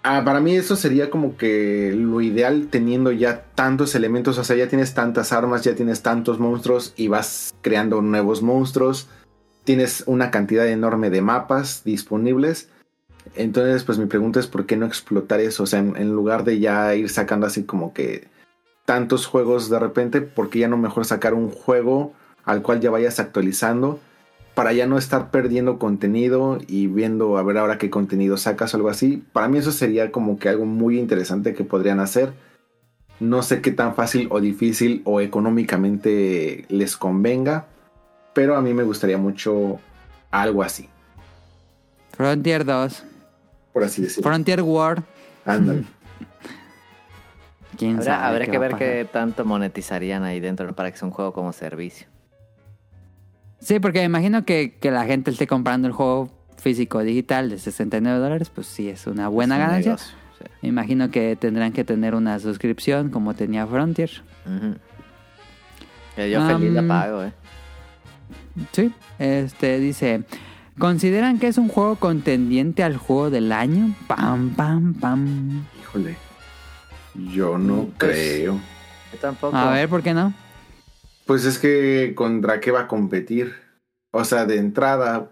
ah, 0.02 0.22
para 0.24 0.40
mí 0.40 0.54
eso 0.54 0.76
sería 0.76 1.10
como 1.10 1.36
que 1.36 1.92
lo 1.96 2.20
ideal 2.20 2.68
teniendo 2.70 3.10
ya 3.10 3.44
tantos 3.54 3.94
elementos, 3.94 4.38
o 4.38 4.44
sea, 4.44 4.56
ya 4.56 4.68
tienes 4.68 4.94
tantas 4.94 5.32
armas, 5.32 5.64
ya 5.64 5.74
tienes 5.74 6.02
tantos 6.02 6.38
monstruos 6.38 6.92
y 6.96 7.08
vas 7.08 7.54
creando 7.62 8.02
nuevos 8.02 8.42
monstruos. 8.42 9.08
Tienes 9.64 10.04
una 10.06 10.30
cantidad 10.30 10.66
enorme 10.66 11.10
de 11.10 11.20
mapas 11.20 11.82
disponibles. 11.84 12.68
Entonces, 13.34 13.84
pues 13.84 13.98
mi 13.98 14.06
pregunta 14.06 14.40
es 14.40 14.46
por 14.46 14.64
qué 14.64 14.76
no 14.76 14.86
explotar 14.86 15.40
eso, 15.40 15.64
o 15.64 15.66
sea, 15.66 15.80
en, 15.80 15.96
en 15.96 16.10
lugar 16.12 16.44
de 16.44 16.60
ya 16.60 16.94
ir 16.94 17.10
sacando 17.10 17.46
así 17.46 17.64
como 17.64 17.92
que 17.92 18.28
tantos 18.88 19.26
juegos 19.26 19.68
de 19.68 19.78
repente, 19.78 20.22
porque 20.22 20.60
ya 20.60 20.66
no 20.66 20.78
mejor 20.78 21.04
sacar 21.04 21.34
un 21.34 21.50
juego 21.50 22.14
al 22.46 22.62
cual 22.62 22.80
ya 22.80 22.90
vayas 22.90 23.20
actualizando 23.20 24.00
para 24.54 24.72
ya 24.72 24.86
no 24.86 24.96
estar 24.96 25.30
perdiendo 25.30 25.78
contenido 25.78 26.56
y 26.66 26.86
viendo 26.86 27.36
a 27.36 27.42
ver 27.42 27.58
ahora 27.58 27.76
qué 27.76 27.90
contenido 27.90 28.38
sacas 28.38 28.72
o 28.72 28.78
algo 28.78 28.88
así. 28.88 29.22
Para 29.34 29.46
mí 29.46 29.58
eso 29.58 29.72
sería 29.72 30.10
como 30.10 30.38
que 30.38 30.48
algo 30.48 30.64
muy 30.64 30.98
interesante 30.98 31.52
que 31.52 31.64
podrían 31.64 32.00
hacer. 32.00 32.32
No 33.20 33.42
sé 33.42 33.60
qué 33.60 33.72
tan 33.72 33.94
fácil 33.94 34.26
o 34.30 34.40
difícil 34.40 35.02
o 35.04 35.20
económicamente 35.20 36.64
les 36.70 36.96
convenga, 36.96 37.66
pero 38.32 38.56
a 38.56 38.62
mí 38.62 38.72
me 38.72 38.84
gustaría 38.84 39.18
mucho 39.18 39.80
algo 40.30 40.62
así, 40.62 40.88
Frontier 42.16 42.64
2, 42.64 43.02
por 43.74 43.84
así 43.84 44.00
decirlo. 44.00 44.30
Frontier 44.30 44.62
War. 44.62 45.02
Ándale. 45.44 45.84
¿Quién 47.78 48.02
sabe 48.02 48.10
Habrá, 48.16 48.28
habrá 48.28 48.44
qué 48.46 48.50
que 48.50 48.58
ver 48.58 48.74
qué 48.76 49.08
tanto 49.10 49.44
monetizarían 49.44 50.24
ahí 50.24 50.40
dentro 50.40 50.74
para 50.74 50.90
que 50.90 50.98
sea 50.98 51.06
un 51.08 51.14
juego 51.14 51.32
como 51.32 51.52
servicio. 51.52 52.08
Sí, 53.60 53.78
porque 53.80 54.00
me 54.00 54.04
imagino 54.06 54.44
que, 54.44 54.76
que 54.80 54.90
la 54.90 55.04
gente 55.04 55.30
esté 55.30 55.46
comprando 55.46 55.86
el 55.88 55.92
juego 55.94 56.28
físico 56.58 57.00
digital 57.02 57.50
de 57.50 57.58
69 57.58 58.18
dólares, 58.18 58.50
pues 58.50 58.66
sí, 58.66 58.88
es 58.88 59.06
una 59.06 59.28
buena 59.28 59.54
Es 59.56 59.60
un 59.60 59.66
ganancia. 59.66 59.90
negocio, 59.92 60.16
sí. 60.38 60.44
Me 60.62 60.68
imagino 60.68 61.10
que 61.10 61.36
tendrán 61.36 61.72
que 61.72 61.84
tener 61.84 62.14
una 62.14 62.38
suscripción 62.40 63.10
como 63.10 63.34
tenía 63.34 63.66
Frontier. 63.66 64.10
Ujú. 64.46 64.74
Que 66.16 66.30
yo 66.30 66.44
feliz 66.46 66.72
la 66.72 66.82
pago, 66.86 67.22
eh. 67.24 67.32
Sí, 68.72 68.92
este 69.20 69.78
dice, 69.78 70.24
¿consideran 70.78 71.38
que 71.38 71.46
es 71.46 71.58
un 71.58 71.68
juego 71.68 71.94
contendiente 71.96 72.82
al 72.82 72.96
juego 72.96 73.30
del 73.30 73.52
año? 73.52 73.94
Pam, 74.08 74.50
pam, 74.56 74.94
pam. 74.94 75.64
Híjole. 75.80 76.16
Yo 77.32 77.58
no 77.58 77.88
Pues, 77.98 78.16
creo. 78.16 78.60
Yo 79.12 79.18
tampoco. 79.20 79.56
A 79.56 79.72
ver, 79.72 79.88
¿por 79.88 80.02
qué 80.02 80.14
no? 80.14 80.32
Pues 81.26 81.44
es 81.44 81.58
que 81.58 82.12
contra 82.14 82.60
qué 82.60 82.70
va 82.70 82.82
a 82.82 82.88
competir. 82.88 83.54
O 84.10 84.24
sea, 84.24 84.46
de 84.46 84.56
entrada, 84.56 85.30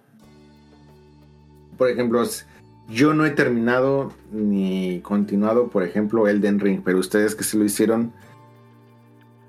por 1.78 1.88
ejemplo, 1.88 2.22
yo 2.88 3.14
no 3.14 3.24
he 3.24 3.30
terminado 3.30 4.12
ni 4.30 5.00
continuado, 5.00 5.68
por 5.68 5.82
ejemplo, 5.82 6.28
Elden 6.28 6.60
Ring, 6.60 6.82
pero 6.84 6.98
ustedes 6.98 7.34
que 7.34 7.44
sí 7.44 7.58
lo 7.58 7.64
hicieron, 7.64 8.12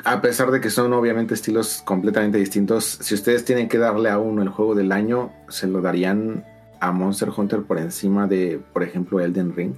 a 0.06 0.22
pesar 0.22 0.52
de 0.52 0.62
que 0.62 0.70
son 0.70 0.94
obviamente 0.94 1.34
estilos 1.34 1.82
completamente 1.86 2.38
distintos, 2.38 2.86
si 3.02 3.14
ustedes 3.14 3.44
tienen 3.44 3.68
que 3.68 3.78
darle 3.78 4.10
a 4.10 4.18
uno 4.18 4.42
el 4.42 4.50
juego 4.50 4.74
del 4.74 4.92
año, 4.94 5.32
se 5.50 5.68
lo 5.68 5.82
darían 5.82 6.46
a 6.80 6.92
Monster 6.92 7.30
Hunter 7.36 7.64
por 7.64 7.78
encima 7.78 8.28
de, 8.28 8.62
por 8.74 8.84
ejemplo, 8.84 9.20
Elden 9.20 9.54
Ring. 9.56 9.76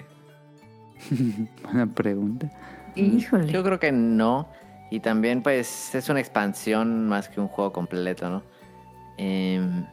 Buena 1.63 1.87
pregunta. 1.87 2.49
Híjole. 2.95 3.51
Yo 3.51 3.63
creo 3.63 3.79
que 3.79 3.91
no. 3.91 4.49
Y 4.91 4.99
también, 5.01 5.43
pues, 5.43 5.93
es 5.93 6.09
una 6.09 6.19
expansión 6.19 7.07
más 7.07 7.29
que 7.29 7.39
un 7.39 7.47
juego 7.47 7.71
completo, 7.71 8.29
¿no? 8.29 8.43
Em, 9.17 9.85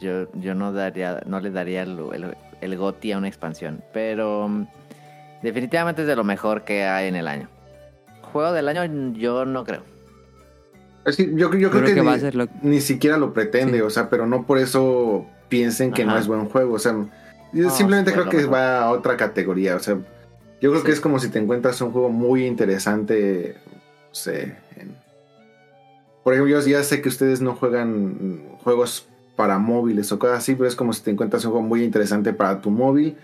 yo, 0.00 0.30
yo 0.34 0.54
no 0.54 0.72
daría, 0.72 1.20
no 1.26 1.40
le 1.40 1.50
daría 1.50 1.82
el, 1.82 1.98
el, 2.14 2.36
el 2.60 2.76
GOTY 2.76 3.12
a 3.12 3.18
una 3.18 3.28
expansión. 3.28 3.82
Pero 3.92 4.48
mm, 4.48 4.66
definitivamente 5.42 6.02
es 6.02 6.08
de 6.08 6.16
lo 6.16 6.24
mejor 6.24 6.64
que 6.64 6.84
hay 6.84 7.08
en 7.08 7.16
el 7.16 7.28
año. 7.28 7.48
Juego 8.32 8.52
del 8.52 8.68
año, 8.68 8.84
yo 9.14 9.44
no 9.44 9.64
creo. 9.64 9.82
Es 11.04 11.16
que 11.16 11.26
yo, 11.34 11.52
yo 11.54 11.70
creo, 11.70 11.70
Creo 11.70 11.84
que, 11.84 11.94
que 11.94 12.00
ni, 12.00 12.06
va 12.06 12.14
a 12.14 12.18
ser 12.18 12.34
lo- 12.34 12.48
ni 12.62 12.80
siquiera 12.80 13.16
lo 13.16 13.32
pretende, 13.32 13.78
Sí. 13.78 13.82
o 13.82 13.90
sea, 13.90 14.08
pero 14.10 14.26
no 14.26 14.44
por 14.46 14.58
eso 14.58 15.26
piensen 15.48 15.92
que 15.92 16.04
no 16.04 16.16
es 16.18 16.26
buen 16.26 16.46
juego, 16.46 16.74
o 16.74 16.78
sea, 16.78 16.94
yo 17.52 17.64
No, 17.64 17.70
simplemente 17.70 18.12
creo 18.12 18.28
que 18.28 18.38
mejor. 18.38 18.54
va 18.54 18.80
a 18.82 18.90
otra 18.90 19.16
categoría, 19.16 19.76
o 19.76 19.80
sea, 19.80 19.94
yo 20.60 20.70
creo 20.70 20.80
Sí. 20.80 20.86
que 20.86 20.92
es 20.92 21.00
como 21.00 21.18
si 21.18 21.28
te 21.28 21.38
encuentras 21.38 21.80
un 21.80 21.92
juego 21.92 22.08
muy 22.10 22.44
interesante, 22.46 23.56
no 23.66 24.14
sé, 24.14 24.56
en- 24.76 24.96
por 26.24 26.34
ejemplo, 26.34 26.60
yo 26.60 26.66
ya 26.66 26.82
sé 26.82 27.00
que 27.00 27.08
ustedes 27.08 27.40
no 27.40 27.54
juegan 27.54 28.42
juegos 28.62 29.06
para 29.36 29.58
móviles 29.58 30.10
o 30.12 30.18
cosas 30.18 30.38
así, 30.38 30.54
pero 30.54 30.68
es 30.68 30.74
como 30.76 30.92
si 30.92 31.02
te 31.02 31.10
encuentras 31.10 31.44
un 31.44 31.52
juego 31.52 31.66
muy 31.66 31.82
interesante 31.84 32.32
para 32.32 32.60
tu 32.60 32.70
móvil 32.70 33.16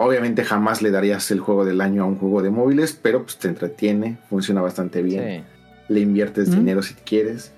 Obviamente 0.00 0.44
jamás 0.44 0.80
le 0.80 0.92
darías 0.92 1.28
el 1.32 1.40
juego 1.40 1.64
del 1.64 1.80
año 1.80 2.04
a 2.04 2.06
un 2.06 2.18
juego 2.20 2.40
de 2.40 2.50
móviles, 2.50 2.96
pero 3.02 3.24
pues 3.24 3.36
te 3.36 3.48
entretiene, 3.48 4.16
funciona 4.30 4.62
bastante 4.62 5.02
bien. 5.02 5.44
Sí. 5.88 5.92
Le 5.92 5.98
inviertes 5.98 6.50
¿Mm? 6.50 6.54
dinero 6.54 6.82
si 6.82 6.94
quieres. 6.94 7.50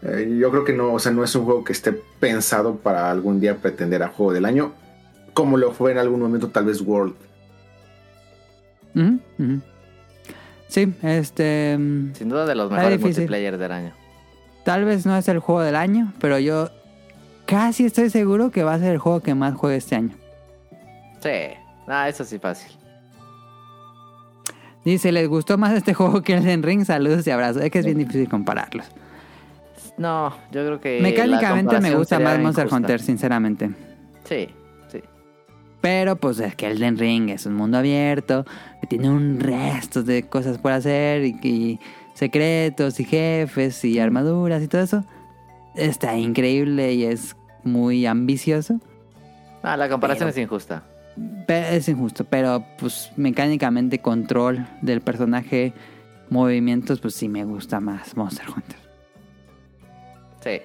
Eh, 0.00 0.38
yo 0.40 0.50
creo 0.50 0.64
que 0.64 0.72
no, 0.72 0.94
o 0.94 0.98
sea, 0.98 1.12
no 1.12 1.22
es 1.22 1.34
un 1.34 1.44
juego 1.44 1.64
que 1.64 1.74
esté 1.74 1.92
pensado 2.18 2.76
para 2.76 3.10
algún 3.10 3.40
día 3.40 3.56
pretender 3.58 4.02
a 4.02 4.08
juego 4.08 4.32
del 4.32 4.46
año, 4.46 4.72
como 5.36 5.58
lo 5.58 5.72
fue 5.72 5.92
en 5.92 5.98
algún 5.98 6.18
momento 6.20 6.48
tal 6.48 6.64
vez 6.64 6.80
World. 6.80 7.14
Ujú. 8.94 9.60
Sí, 10.68 10.94
este. 11.02 11.76
mm, 11.78 12.14
Sin 12.14 12.30
duda 12.30 12.46
de 12.46 12.54
los 12.54 12.70
mejores 12.70 12.98
multiplayer 12.98 13.58
del 13.58 13.70
año. 13.70 13.92
Tal 14.64 14.86
vez 14.86 15.04
no 15.04 15.14
es 15.14 15.28
el 15.28 15.38
juego 15.40 15.60
del 15.60 15.76
año, 15.76 16.14
pero 16.22 16.38
yo 16.38 16.70
casi 17.44 17.84
estoy 17.84 18.08
seguro 18.08 18.50
que 18.50 18.64
va 18.64 18.72
a 18.72 18.78
ser 18.78 18.92
el 18.92 18.98
juego 18.98 19.20
que 19.20 19.34
más 19.34 19.54
juegue 19.54 19.76
este 19.76 19.96
año. 19.96 20.14
Sí. 21.20 21.54
Ah, 21.86 22.08
eso 22.08 22.24
sí 22.24 22.38
fácil. 22.38 22.72
Dice, 24.86 25.12
¿les 25.12 25.28
gustó 25.28 25.58
más 25.58 25.74
este 25.74 25.92
juego 25.98 26.22
que 26.22 26.32
el 26.32 26.62
Ring? 26.62 26.86
Saludos 26.86 27.26
y 27.26 27.30
abrazos. 27.30 27.62
Es 27.62 27.70
que 27.70 27.80
es 27.80 27.84
bien 27.84 27.98
difícil 27.98 28.26
compararlos. 28.26 28.86
No, 29.98 30.30
yo 30.50 30.64
creo 30.64 30.80
que. 30.80 30.98
Mecánicamente 31.02 31.78
me 31.82 31.94
gusta 31.94 32.18
más 32.20 32.38
Monster 32.38 32.64
injusta. 32.64 32.76
Hunter, 32.76 33.00
sinceramente. 33.02 33.70
Sí. 34.24 34.48
Pero 35.80 36.16
pues 36.16 36.40
es 36.40 36.54
que 36.56 36.66
Elden 36.66 36.98
Ring 36.98 37.28
es 37.30 37.46
un 37.46 37.54
mundo 37.54 37.78
abierto, 37.78 38.44
que 38.80 38.86
tiene 38.86 39.08
un 39.10 39.38
resto 39.40 40.02
de 40.02 40.24
cosas 40.24 40.58
por 40.58 40.72
hacer 40.72 41.24
y, 41.24 41.36
y 41.42 41.80
secretos 42.14 42.98
y 42.98 43.04
jefes 43.04 43.84
y 43.84 43.98
armaduras 43.98 44.62
y 44.62 44.68
todo 44.68 44.82
eso. 44.82 45.04
Está 45.74 46.16
increíble 46.16 46.94
y 46.94 47.04
es 47.04 47.36
muy 47.62 48.06
ambicioso. 48.06 48.80
Ah, 49.62 49.76
la 49.76 49.88
comparación 49.88 50.28
Pero- 50.28 50.30
es 50.30 50.42
injusta. 50.42 50.82
Es 51.48 51.88
injusto, 51.88 52.24
pero 52.24 52.62
pues 52.78 53.10
mecánicamente 53.16 54.00
control 54.00 54.66
del 54.82 55.00
personaje, 55.00 55.72
movimientos, 56.28 57.00
pues 57.00 57.14
sí 57.14 57.26
me 57.28 57.44
gusta 57.44 57.80
más 57.80 58.14
Monster 58.16 58.46
Hunter. 58.54 58.78
Sí. 60.42 60.60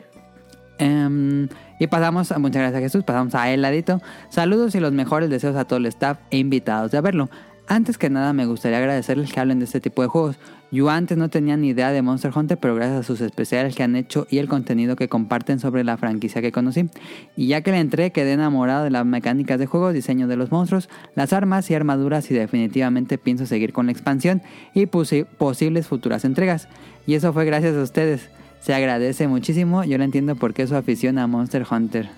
Em, 0.82 1.48
y 1.80 1.86
pasamos, 1.86 2.34
muchas 2.40 2.62
gracias 2.64 2.82
Jesús, 2.82 3.04
pasamos 3.04 3.36
a 3.36 3.52
Heladito. 3.52 4.02
Saludos 4.30 4.74
y 4.74 4.80
los 4.80 4.92
mejores 4.92 5.30
deseos 5.30 5.56
a 5.56 5.66
todo 5.66 5.78
el 5.78 5.86
staff 5.86 6.18
e 6.32 6.40
invitados 6.40 6.90
de 6.90 7.00
verlo. 7.02 7.30
Antes 7.68 8.00
que 8.00 8.10
nada 8.10 8.34
me 8.34 8.48
gustaría 8.48 8.80
agradecerles 8.80 9.32
que 9.32 9.40
hablen 9.40 9.60
de 9.60 9.66
este 9.66 9.80
tipo 9.80 10.02
de 10.02 10.08
juegos. 10.08 10.38
Yo 10.72 10.90
antes 10.90 11.18
no 11.20 11.30
tenía 11.30 11.56
ni 11.56 11.70
idea 11.70 11.92
de 11.92 12.02
Monster 12.02 12.32
Hunter, 12.36 12.58
pero 12.58 12.74
gracias 12.76 13.02
a 13.02 13.04
sus 13.04 13.22
especiales 13.22 13.76
que 13.76 13.84
han 13.84 13.96
hecho 13.96 14.26
y 14.32 14.40
el 14.40 14.48
contenido 14.48 14.96
que 14.96 15.08
comparten 15.08 15.60
sobre 15.60 15.84
la 15.84 15.98
franquicia 15.98 16.42
que 16.42 16.52
conocí. 16.52 16.90
Y 17.38 17.48
ya 17.48 17.62
que 17.62 17.72
le 17.72 17.80
entré, 17.80 18.12
quedé 18.12 18.34
enamorado 18.34 18.84
de 18.84 18.90
las 18.90 19.06
mecánicas 19.06 19.60
de 19.60 19.68
juego, 19.68 19.94
diseño 19.94 20.28
de 20.28 20.36
los 20.38 20.52
monstruos, 20.52 20.90
las 21.16 21.32
armas 21.32 21.70
y 21.70 21.76
armaduras 21.76 22.32
y 22.32 22.34
definitivamente 22.34 23.18
pienso 23.20 23.46
seguir 23.46 23.72
con 23.72 23.86
la 23.86 23.92
expansión 23.92 24.42
y 24.74 24.88
posi- 24.88 25.26
posibles 25.26 25.86
futuras 25.88 26.26
entregas. 26.26 26.68
Y 27.06 27.14
eso 27.14 27.32
fue 27.34 27.46
gracias 27.46 27.76
a 27.76 27.84
ustedes. 27.84 28.30
Se 28.62 28.74
agradece 28.74 29.28
muchísimo. 29.28 29.84
Yo 29.84 29.98
no 29.98 30.04
entiendo 30.04 30.36
por 30.36 30.54
qué 30.54 30.68
su 30.68 30.76
afición 30.76 31.18
a 31.18 31.28
Monster 31.28 31.66
Hunter. 31.70 32.10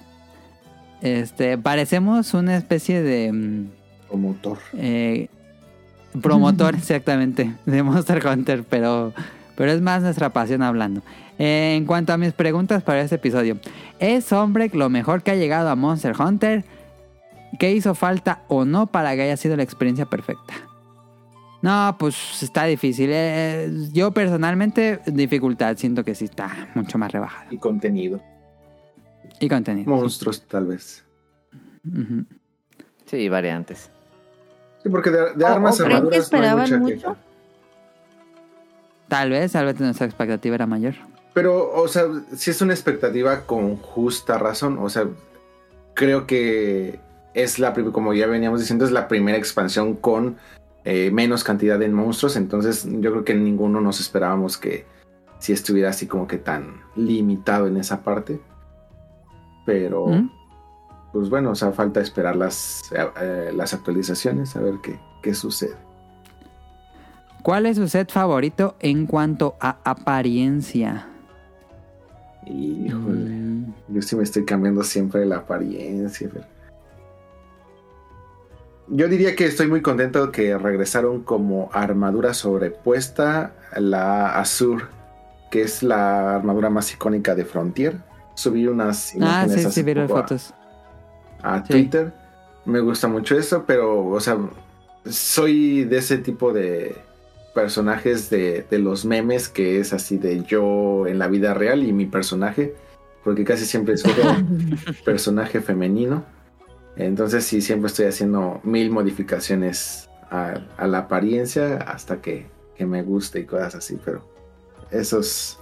Este, 1.02 1.58
parecemos 1.58 2.34
una 2.34 2.56
especie 2.56 3.02
de 3.02 3.32
mm, 3.32 3.68
Promotor. 4.08 4.60
eh, 4.78 5.28
promotor 6.22 6.76
exactamente 6.78 7.54
de 7.66 7.84
Monster 7.84 8.26
Hunter, 8.26 8.64
pero, 8.70 9.14
pero 9.56 9.72
es 9.72 9.82
más 9.82 10.02
nuestra 10.02 10.30
pasión 10.32 10.62
hablando. 10.62 11.02
Eh, 11.40 11.76
en 11.78 11.86
cuanto 11.86 12.14
a 12.14 12.18
mis 12.18 12.34
preguntas 12.34 12.84
para 12.84 13.02
este 13.02 13.16
episodio, 13.16 13.58
¿es 14.00 14.32
Hombre 14.32 14.70
lo 14.74 14.90
mejor 14.90 15.24
que 15.24 15.32
ha 15.32 15.36
llegado 15.36 15.70
a 15.70 15.76
Monster 15.76 16.14
Hunter? 16.20 16.64
¿Qué 17.60 17.74
hizo 17.74 17.96
falta 17.96 18.44
o 18.48 18.66
no 18.66 18.88
para 18.88 19.16
que 19.16 19.24
haya 19.24 19.38
sido 19.38 19.56
la 19.56 19.64
experiencia 19.64 20.06
perfecta? 20.06 20.54
No, 21.64 21.96
pues 21.98 22.44
está 22.44 22.66
difícil. 22.66 23.10
eh, 23.12 23.72
yo 23.92 24.12
personalmente, 24.12 25.00
dificultad, 25.08 25.76
siento 25.78 26.04
que 26.04 26.14
sí 26.14 26.26
está 26.26 26.70
mucho 26.76 26.98
más 26.98 27.12
rebajada. 27.12 27.48
Y 27.50 27.58
contenido. 27.58 28.22
Y 29.40 29.48
contenido. 29.50 29.90
Monstruos, 29.90 30.42
tal 30.46 30.68
vez. 30.68 31.04
Sí, 33.06 33.30
variantes. 33.30 33.90
Sí, 34.84 34.90
porque 34.90 35.10
de, 35.10 35.34
de 35.34 35.44
¿O- 35.46 35.48
armas 35.48 35.80
o 35.80 35.86
creen 35.86 35.90
que 35.90 35.96
armaduras 35.96 36.04
no 36.04 36.14
hay 36.16 36.20
esperaban 36.20 36.62
mucha 36.64 36.78
mucho? 36.78 36.96
queja. 36.96 37.16
Tal 39.08 39.30
vez, 39.30 39.52
tal 39.52 39.66
vez 39.66 39.80
nuestra 39.80 40.06
expectativa 40.06 40.56
era 40.56 40.66
mayor. 40.66 40.96
Pero, 41.34 41.72
o 41.74 41.88
sea, 41.88 42.04
si 42.36 42.52
es 42.52 42.62
una 42.62 42.74
expectativa 42.74 43.42
con 43.46 43.78
justa 43.78 44.38
razón. 44.38 44.78
O 44.80 44.90
sea, 44.90 45.08
creo 45.94 46.28
que 46.28 47.00
es 47.34 47.58
la, 47.60 47.74
como 47.74 48.14
ya 48.14 48.28
veníamos 48.28 48.60
diciendo, 48.60 48.86
es 48.86 48.92
la 48.92 49.08
primera 49.08 49.38
expansión 49.38 49.96
con 49.96 50.38
eh, 50.86 51.12
menos 51.12 51.44
cantidad 51.44 51.80
de 51.80 51.90
monstruos. 51.90 52.36
Entonces, 52.36 52.86
yo 52.90 53.12
creo 53.12 53.24
que 53.24 53.36
ninguno 53.36 53.82
nos 53.82 54.00
esperábamos 54.00 54.58
que 54.58 54.86
si 55.40 55.54
estuviera 55.54 55.90
así 55.90 56.08
como 56.08 56.28
que 56.28 56.38
tan 56.38 56.82
limitado 56.96 57.68
en 57.68 57.78
esa 57.78 58.02
parte. 58.04 58.40
Pero, 59.66 60.08
¿Mm? 60.08 60.30
pues 61.12 61.30
bueno, 61.30 61.52
o 61.52 61.56
sea, 61.56 61.72
falta 61.72 62.02
esperar 62.02 62.36
las, 62.36 62.92
eh, 62.94 63.06
eh, 63.22 63.52
las 63.56 63.74
actualizaciones, 63.74 64.56
a 64.56 64.62
ver 64.62 64.76
qué, 64.82 65.00
qué 65.22 65.34
sucede. 65.34 65.76
¿Cuál 67.44 67.66
es 67.66 67.76
su 67.78 67.88
set 67.90 68.10
favorito 68.12 68.76
en 68.80 69.06
cuanto 69.06 69.56
a 69.60 69.78
apariencia? 69.84 71.08
Híjole. 72.46 73.30
Mm, 73.32 73.74
Yo 73.90 74.02
sí 74.02 74.16
me 74.16 74.24
estoy 74.24 74.46
cambiando 74.46 74.84
siempre 74.84 75.26
la 75.26 75.38
apariencia. 75.38 76.30
pero- 76.32 76.46
Yo 78.96 79.08
diría 79.08 79.36
que 79.36 79.46
estoy 79.46 79.68
muy 79.68 79.82
contento 79.82 80.32
que 80.32 80.56
regresaron 80.56 81.24
como 81.24 81.70
armadura 81.74 82.34
sobrepuesta 82.36 83.52
la 83.76 84.38
Azur, 84.40 84.84
que 85.50 85.64
es 85.64 85.82
la 85.82 86.36
armadura 86.36 86.70
más 86.70 86.94
icónica 86.94 87.34
de 87.34 87.44
Frontier. 87.44 87.96
Subí 88.36 88.68
unas 88.68 89.14
Ah, 89.14 89.18
imágenes 89.18 89.62
sí, 89.62 89.66
hace 89.68 89.84
sí, 89.84 90.00
a- 90.00 90.08
fotos. 90.08 90.54
a 91.42 91.62
Sí. 91.66 91.74
Twitter. 91.74 92.14
Me 92.66 92.82
gusta 92.82 93.08
mucho 93.08 93.36
eso, 93.38 93.64
pero, 93.66 94.06
o 94.08 94.20
sea, 94.20 94.38
soy 95.10 95.86
de 95.86 95.98
ese 95.98 96.20
tipo 96.20 96.54
de 96.54 96.96
personajes 97.56 98.30
de, 98.30 98.66
de 98.70 98.78
los 98.80 99.06
memes 99.06 99.50
que 99.50 99.80
es 99.80 99.92
así 99.94 100.18
de 100.18 100.44
yo 100.44 101.08
en 101.08 101.18
la 101.20 101.28
vida 101.28 101.54
real 101.56 101.84
y 101.84 101.94
mi 101.94 102.06
personaje, 102.06 102.76
porque 103.24 103.44
casi 103.44 103.66
siempre 103.66 103.98
soy 103.98 104.14
un 104.24 104.78
personaje 105.06 105.62
femenino. 105.62 106.24
Entonces 106.96 107.46
sí, 107.46 107.62
siempre 107.62 107.88
estoy 107.88 108.06
haciendo 108.06 108.62
mil 108.64 108.92
modificaciones 108.92 110.10
a, 110.30 110.62
la 110.86 111.00
apariencia 111.00 111.78
hasta 111.78 112.22
que, 112.22 112.48
que 112.76 112.86
me 112.86 113.04
guste 113.04 113.40
y 113.40 113.46
cosas 113.46 113.76
así, 113.76 114.00
pero 114.04 114.24
esos, 114.92 115.60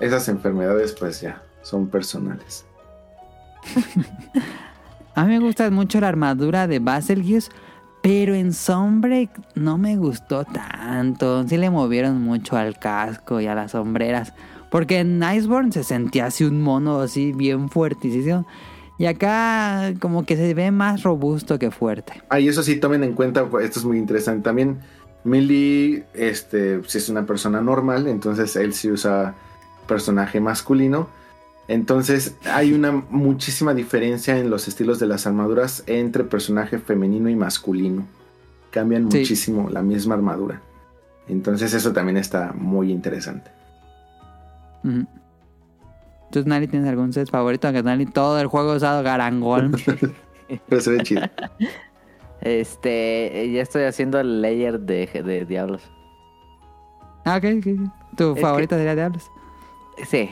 esas 0.00 0.28
enfermedades 0.28 0.92
pues 0.92 1.20
ya 1.20 1.42
son 1.62 1.88
personales. 1.88 2.64
A 5.14 5.24
mí 5.24 5.34
me 5.34 5.40
gusta 5.40 5.70
mucho 5.70 6.00
la 6.00 6.08
armadura 6.08 6.66
de 6.66 6.78
Baselgius, 6.78 7.50
pero 8.02 8.34
en 8.34 8.54
Sunbreak 8.54 9.30
no 9.54 9.76
me 9.76 9.96
gustó 9.96 10.44
tanto. 10.44 11.46
Sí 11.46 11.58
le 11.58 11.68
movieron 11.68 12.22
mucho 12.22 12.56
al 12.56 12.78
casco 12.78 13.40
y 13.40 13.46
a 13.46 13.54
las 13.54 13.72
sombreras. 13.72 14.32
Porque 14.70 15.00
en 15.00 15.22
Iceborne 15.22 15.70
se 15.70 15.84
sentía 15.84 16.26
así 16.26 16.44
un 16.44 16.62
mono 16.62 17.00
así 17.00 17.32
bien 17.32 17.68
fuertísimo. 17.68 18.46
Y 19.02 19.06
acá 19.06 19.94
como 19.98 20.24
que 20.24 20.36
se 20.36 20.54
ve 20.54 20.70
más 20.70 21.02
robusto 21.02 21.58
que 21.58 21.72
fuerte. 21.72 22.22
Ah, 22.28 22.38
y 22.38 22.46
eso 22.46 22.62
sí, 22.62 22.76
tomen 22.76 23.02
en 23.02 23.14
cuenta, 23.14 23.46
pues, 23.46 23.64
esto 23.64 23.80
es 23.80 23.84
muy 23.84 23.98
interesante 23.98 24.44
también. 24.44 24.78
Millie, 25.24 26.04
este, 26.14 26.80
si 26.86 26.98
es 26.98 27.08
una 27.08 27.26
persona 27.26 27.60
normal, 27.60 28.06
entonces 28.06 28.54
él 28.54 28.74
sí 28.74 28.92
usa 28.92 29.34
personaje 29.88 30.38
masculino. 30.38 31.08
Entonces 31.66 32.36
hay 32.44 32.74
una 32.74 32.92
muchísima 32.92 33.74
diferencia 33.74 34.38
en 34.38 34.50
los 34.50 34.68
estilos 34.68 35.00
de 35.00 35.08
las 35.08 35.26
armaduras 35.26 35.82
entre 35.88 36.22
personaje 36.22 36.78
femenino 36.78 37.28
y 37.28 37.34
masculino. 37.34 38.04
Cambian 38.70 39.10
Sí. 39.10 39.18
muchísimo 39.18 39.68
la 39.68 39.82
misma 39.82 40.14
armadura. 40.14 40.60
Entonces 41.26 41.74
eso 41.74 41.92
también 41.92 42.18
está 42.18 42.52
muy 42.56 42.92
interesante. 42.92 43.50
¿Tú, 46.32 46.42
Nali, 46.46 46.66
tienes 46.66 46.88
algún 46.88 47.12
set 47.12 47.30
favorito? 47.30 47.68
Aunque 47.68 47.82
Nali 47.82 48.06
todo 48.06 48.40
el 48.40 48.46
juego 48.48 48.72
ha 48.72 48.76
usado 48.76 49.02
Garangol. 49.02 49.70
Pero 50.68 50.80
se 50.80 50.90
ve 50.90 51.02
chido. 51.02 51.22
Este, 52.40 53.50
ya 53.52 53.62
estoy 53.62 53.84
haciendo 53.84 54.18
el 54.18 54.42
layer 54.42 54.80
de, 54.80 55.06
de 55.24 55.44
diablos. 55.44 55.82
ah, 57.24 57.36
ok, 57.36 57.44
ok, 57.58 57.66
ok. 57.66 58.16
¿Tu 58.16 58.32
Es 58.34 58.40
favorito 58.40 58.76
sería 58.76 58.94
Diablos? 58.94 59.30
Sí. 60.08 60.28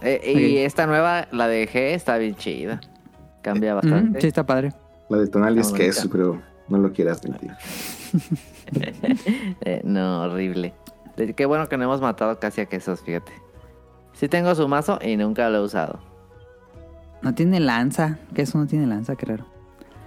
Eh, 0.00 0.32
Y 0.34 0.58
esta 0.58 0.86
nueva, 0.86 1.26
la 1.32 1.48
de 1.48 1.68
G, 1.68 1.74
está 1.94 2.18
bien 2.18 2.34
chida. 2.36 2.80
Cambia 3.42 3.74
Ujú, 3.76 3.82
bastante. 3.90 4.20
sí, 4.20 4.26
está 4.28 4.44
padre. 4.46 4.72
La 5.10 5.18
de 5.18 5.26
Tonali 5.26 5.60
es 5.60 5.72
que 5.72 5.86
eso, 5.86 6.08
pero 6.10 6.40
no 6.68 6.78
lo 6.78 6.92
quieras 6.92 7.22
mentir. 7.24 7.50
Eh, 9.60 9.80
no, 9.84 10.22
horrible. 10.22 10.72
De- 11.16 11.34
Qué 11.34 11.44
bueno 11.46 11.68
que 11.68 11.76
no 11.76 11.84
hemos 11.84 12.00
matado 12.00 12.38
casi 12.40 12.60
a 12.62 12.66
quesos, 12.66 13.02
fíjate. 13.02 13.32
Sí 14.24 14.28
tengo 14.30 14.54
su 14.54 14.66
mazo 14.68 14.98
y 15.02 15.18
nunca 15.18 15.50
lo 15.50 15.58
he 15.58 15.60
usado. 15.60 15.98
No 17.20 17.34
tiene 17.34 17.60
lanza. 17.60 18.16
¿Qué 18.34 18.40
eso 18.40 18.56
no 18.56 18.66
tiene 18.66 18.86
lanza? 18.86 19.12
Raro. 19.20 19.44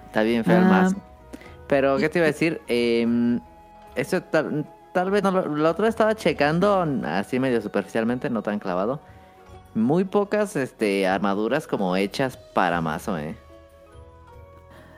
Está 0.08 0.24
bien 0.24 0.44
feo 0.44 0.58
el 0.58 0.64
Ah, 0.64 0.70
mazo. 0.70 0.96
Pero, 1.68 1.98
¿qué 1.98 2.10
te 2.10 2.18
iba 2.18 2.24
a 2.26 2.32
decir? 2.32 2.60
Eh, 2.68 3.38
esto 3.96 4.24
tal, 4.24 4.66
tal 4.92 5.12
vez 5.12 5.22
no 5.22 5.30
lo, 5.30 5.56
la 5.56 5.70
otra 5.70 5.88
estaba 5.88 6.16
checando 6.16 6.84
así 7.06 7.40
medio 7.40 7.62
superficialmente, 7.62 8.32
no 8.32 8.42
tan 8.42 8.58
clavado. 8.58 9.02
Muy 9.76 10.04
pocas 10.04 10.56
este, 10.56 11.06
armaduras 11.08 11.68
como 11.68 11.96
hechas 11.96 12.38
para 12.56 12.82
mazo, 12.82 13.20
eh. 13.20 13.38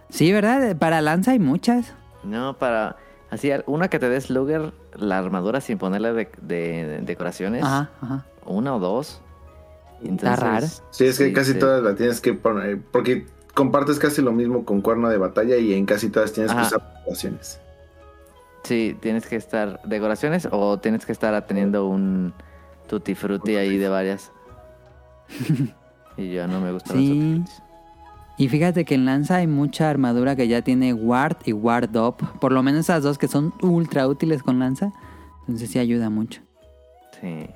Sí, 0.07 0.31
¿verdad? 0.31 0.77
Para 0.77 1.01
lanza 1.01 1.31
hay 1.31 1.39
muchas. 1.39 1.93
No, 2.23 2.53
para. 2.57 2.95
Así, 3.31 3.51
una 3.65 3.89
que 3.89 3.99
te 3.99 4.07
des 4.07 4.29
Luger, 4.29 4.71
la 4.95 5.17
armadura 5.17 5.59
sin 5.59 5.77
ponerle 5.77 6.13
de, 6.13 6.31
de- 6.41 6.85
de 6.87 7.01
decoraciones. 7.01 7.65
Ajá, 7.65 7.89
ajá. 8.01 8.25
Una 8.49 8.75
o 8.75 8.79
dos. 8.79 9.21
Está 10.03 10.35
raro. 10.35 10.67
Sí, 10.89 11.05
es 11.05 11.17
que 11.17 11.27
sí, 11.27 11.33
casi 11.33 11.53
sí. 11.53 11.59
todas 11.59 11.83
las 11.83 11.95
tienes 11.95 12.19
que 12.19 12.33
poner. 12.33 12.81
Porque 12.91 13.27
compartes 13.53 13.99
casi 13.99 14.21
lo 14.21 14.31
mismo 14.31 14.65
con 14.65 14.81
cuerno 14.81 15.09
de 15.09 15.17
batalla 15.17 15.57
y 15.57 15.73
en 15.73 15.85
casi 15.85 16.09
todas 16.09 16.33
tienes 16.33 16.51
que 16.53 16.61
usar 16.61 16.81
decoraciones. 16.99 17.61
Sí, 18.63 18.97
tienes 18.99 19.25
que 19.25 19.35
estar 19.35 19.81
decoraciones 19.83 20.47
o 20.51 20.79
tienes 20.79 21.05
que 21.05 21.11
estar 21.11 21.45
teniendo 21.45 21.87
un 21.87 22.33
tutti 22.87 23.15
frutti 23.15 23.55
ahí 23.55 23.77
de 23.77 23.87
varias. 23.87 24.31
y 26.17 26.33
ya 26.33 26.47
no 26.47 26.59
me 26.59 26.71
gustan 26.71 26.97
los 26.97 27.05
Sí. 27.05 27.43
Y 28.37 28.47
fíjate 28.47 28.85
que 28.85 28.95
en 28.95 29.05
lanza 29.05 29.35
hay 29.35 29.47
mucha 29.47 29.89
armadura 29.89 30.35
que 30.37 30.47
ya 30.47 30.61
tiene 30.61 30.93
ward 30.93 31.37
y 31.45 31.51
ward 31.51 31.95
up. 31.97 32.15
Por 32.39 32.53
lo 32.53 32.63
menos 32.63 32.81
esas 32.85 33.03
dos 33.03 33.17
que 33.17 33.27
son 33.27 33.53
ultra 33.61 34.07
útiles 34.07 34.41
con 34.43 34.59
lanza. 34.59 34.93
Entonces 35.41 35.69
sí 35.69 35.77
ayuda 35.77 36.09
mucho. 36.09 36.41
Sí. 37.19 37.49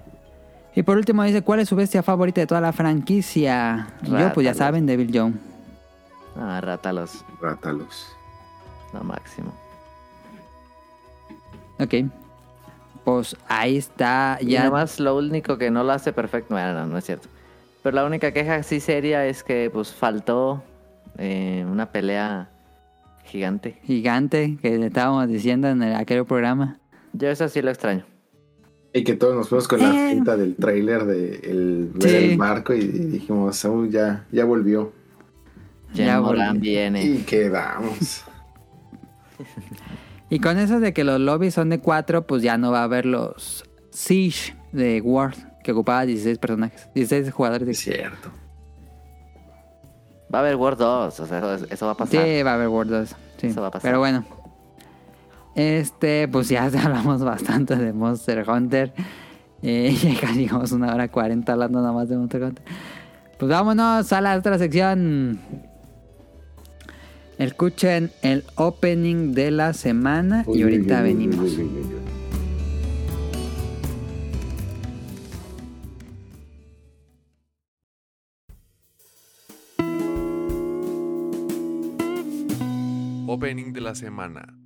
Y 0.76 0.84
por 0.84 0.98
último 0.98 1.24
dice, 1.24 1.41
¿cuál 1.44 1.60
es 1.60 1.70
su 1.70 1.76
bestia 1.76 2.02
favorita 2.02 2.41
de 2.41 2.48
toda 2.48 2.62
la 2.62 2.74
franquicia? 2.74 3.88
Y 4.02 4.10
Yo, 4.10 4.34
pues 4.34 4.45
ya 4.45 4.54
saben, 4.54 4.86
Devil 4.86 5.12
Joe. 5.14 5.32
Ah, 6.36 6.60
rátalos. 6.62 7.24
Rátalos. 7.40 8.08
Lo 8.94 9.04
máximo. 9.04 9.54
Ok. 11.80 11.94
Pues 13.04 13.36
ahí 13.48 13.78
está. 13.78 14.38
Y 14.41 14.48
Ya. 14.52 14.60
nada 14.60 14.72
más 14.72 15.00
lo 15.00 15.16
único 15.18 15.58
que 15.58 15.70
no 15.70 15.84
lo 15.84 15.91
hace 15.91 16.12
perfecto. 16.14 16.56
Bueno, 16.56 16.74
no, 16.74 16.88
no 16.88 16.98
es 16.98 17.06
cierto. 17.06 17.28
Pero 17.84 17.95
la 17.95 18.06
única 18.06 18.32
queja 18.32 18.64
sí 18.64 18.80
seria 18.80 19.26
es 19.26 19.44
que 19.44 19.70
pues 19.72 19.94
faltó 19.94 20.64
eh, 21.18 21.66
una 21.70 21.91
pelea 21.91 22.50
gigante. 23.26 23.78
Gigante 23.84 24.58
que 24.62 24.78
le 24.78 24.88
estábamos 24.88 25.28
diciendo 25.28 25.68
en 25.68 25.84
el, 25.84 25.95
aquel 25.95 26.26
programa. 26.26 26.78
Yo 27.12 27.30
eso 27.30 27.48
sí 27.50 27.62
lo 27.62 27.70
extraño. 27.70 28.06
Y 28.94 29.03
que 29.03 29.15
todos 29.15 29.36
nos 29.36 29.49
fuimos 29.49 29.68
con 29.68 29.80
la 29.82 29.90
Eh. 29.90 30.14
cinta 30.14 30.38
del 30.38 30.56
tráiler 30.56 31.06
de 31.06 31.36
el, 31.44 31.90
ver 31.95 32.10
Sí. 32.10 32.15
el 32.32 32.38
barco 32.38 32.74
y, 32.74 32.80
y 32.80 32.88
dijimos, 32.88 33.64
"Uh, 33.65 33.88
ya, 33.88 34.26
ya 34.32 34.45
volvió. 34.45 34.94
Ya 35.94 36.20
volví. 36.20 36.60
viene. 36.60 37.03
Y 37.03 37.18
quedamos. 37.24 38.24
Y 40.30 40.40
con 40.40 40.57
eso 40.57 40.80
de 40.80 40.94
que 40.94 41.03
los 41.03 41.20
lobbies 41.20 41.53
son 41.53 41.70
de 41.70 41.80
4, 41.80 42.26
pues 42.26 42.41
ya 42.41 42.57
no 42.57 42.72
va 42.72 42.80
a 42.80 42.84
haber 42.86 43.06
los 43.06 43.64
Siege 43.91 44.56
de 44.72 44.99
Ward, 45.02 45.36
que 45.64 45.74
ocupaba 45.74 46.06
16 46.07 46.40
personajes, 46.40 46.90
16 46.95 47.32
jugadores. 47.32 47.68
es 47.68 47.86
De... 47.86 47.94
cierto. 47.94 48.30
Va 50.34 50.40
a 50.40 50.41
haber 50.41 50.56
World 50.56 50.80
2, 50.80 51.20
o 51.20 51.28
sea, 51.28 51.38
eso, 51.38 51.65
eso 51.70 51.86
va 51.86 51.91
a 51.91 51.98
pasar. 51.98 52.26
Sí, 52.26 52.41
va 52.41 52.52
a 52.52 52.53
haber 52.56 52.68
Ward 52.70 52.88
2. 52.88 53.15
Sí. 53.38 53.48
Eso 53.48 53.61
va 53.61 53.68
a 53.68 53.72
pasar. 53.72 53.88
Pero 53.90 53.99
bueno. 53.99 54.26
Este, 55.55 56.27
pues 56.27 56.49
ya 56.49 56.63
hablamos 56.84 57.23
bastante 57.23 57.75
de 57.75 57.93
Monster 57.93 58.47
Hunter. 58.49 58.93
Eh, 59.61 59.95
ya 60.01 60.19
casi 60.19 60.45
llevamos 60.45 60.71
una 60.71 60.93
hora 60.93 61.07
40 61.07 61.51
hablando 61.51 61.80
nada 61.80 61.93
más 61.93 62.09
de 62.09 62.17
Monster 62.17 62.43
Hunter. 62.43 62.63
Pues 63.38 63.49
vámonos 63.49 64.11
a 64.11 64.21
la 64.21 64.38
otra 64.38 64.57
sección. 64.57 65.39
Escuchen 67.38 68.11
el 68.21 68.43
opening 68.55 69.34
de 69.34 69.51
la 69.51 69.73
semana 69.73 70.45
y 70.53 70.61
ahorita 70.61 71.01
venimos. 71.01 71.57
Opening 83.25 83.73
de 83.73 83.81
la 83.81 83.95
semana. 83.95 84.62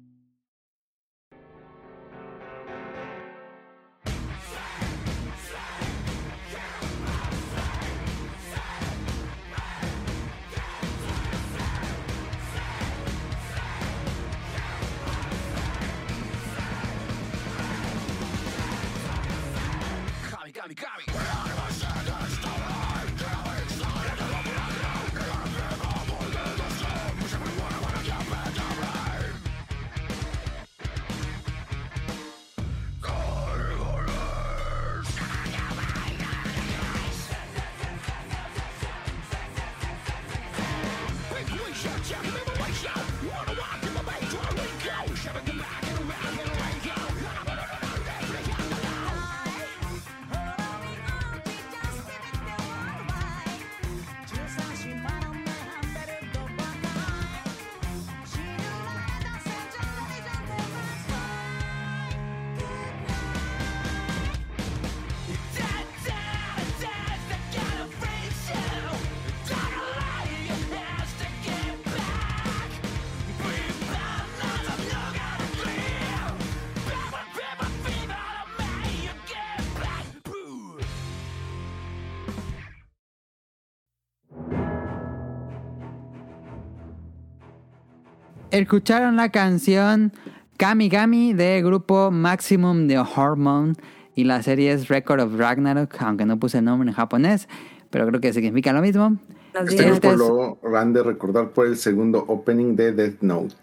Escucharon 88.62 89.16
la 89.16 89.30
canción 89.30 90.12
Kami 90.58 90.90
Kami 90.90 91.34
de 91.34 91.62
grupo 91.62 92.10
Maximum 92.12 92.88
de 92.88 92.98
Hormone 93.00 93.74
y 94.16 94.24
la 94.24 94.42
serie 94.42 94.72
es 94.72 94.88
Record 94.88 95.20
of 95.22 95.38
Ragnarok, 95.38 95.96
aunque 96.02 96.26
no 96.26 96.40
puse 96.40 96.58
el 96.58 96.66
nombre 96.66 96.90
en 96.90 96.96
japonés, 96.96 97.48
pero 97.92 98.08
creo 98.08 98.20
que 98.20 98.34
significa 98.34 98.74
lo 98.74 98.82
mismo. 98.82 99.18
Este 99.54 99.90
Este 99.90 100.10
es- 100.10 100.16
grupo 100.18 100.58
lo 100.64 100.78
han 100.78 100.92
de 100.94 101.04
recordar 101.04 101.50
por 101.52 101.68
el 101.68 101.78
segundo 101.78 102.24
opening 102.28 102.76
de 102.76 102.92
Death 102.94 103.22
Note. 103.22 103.56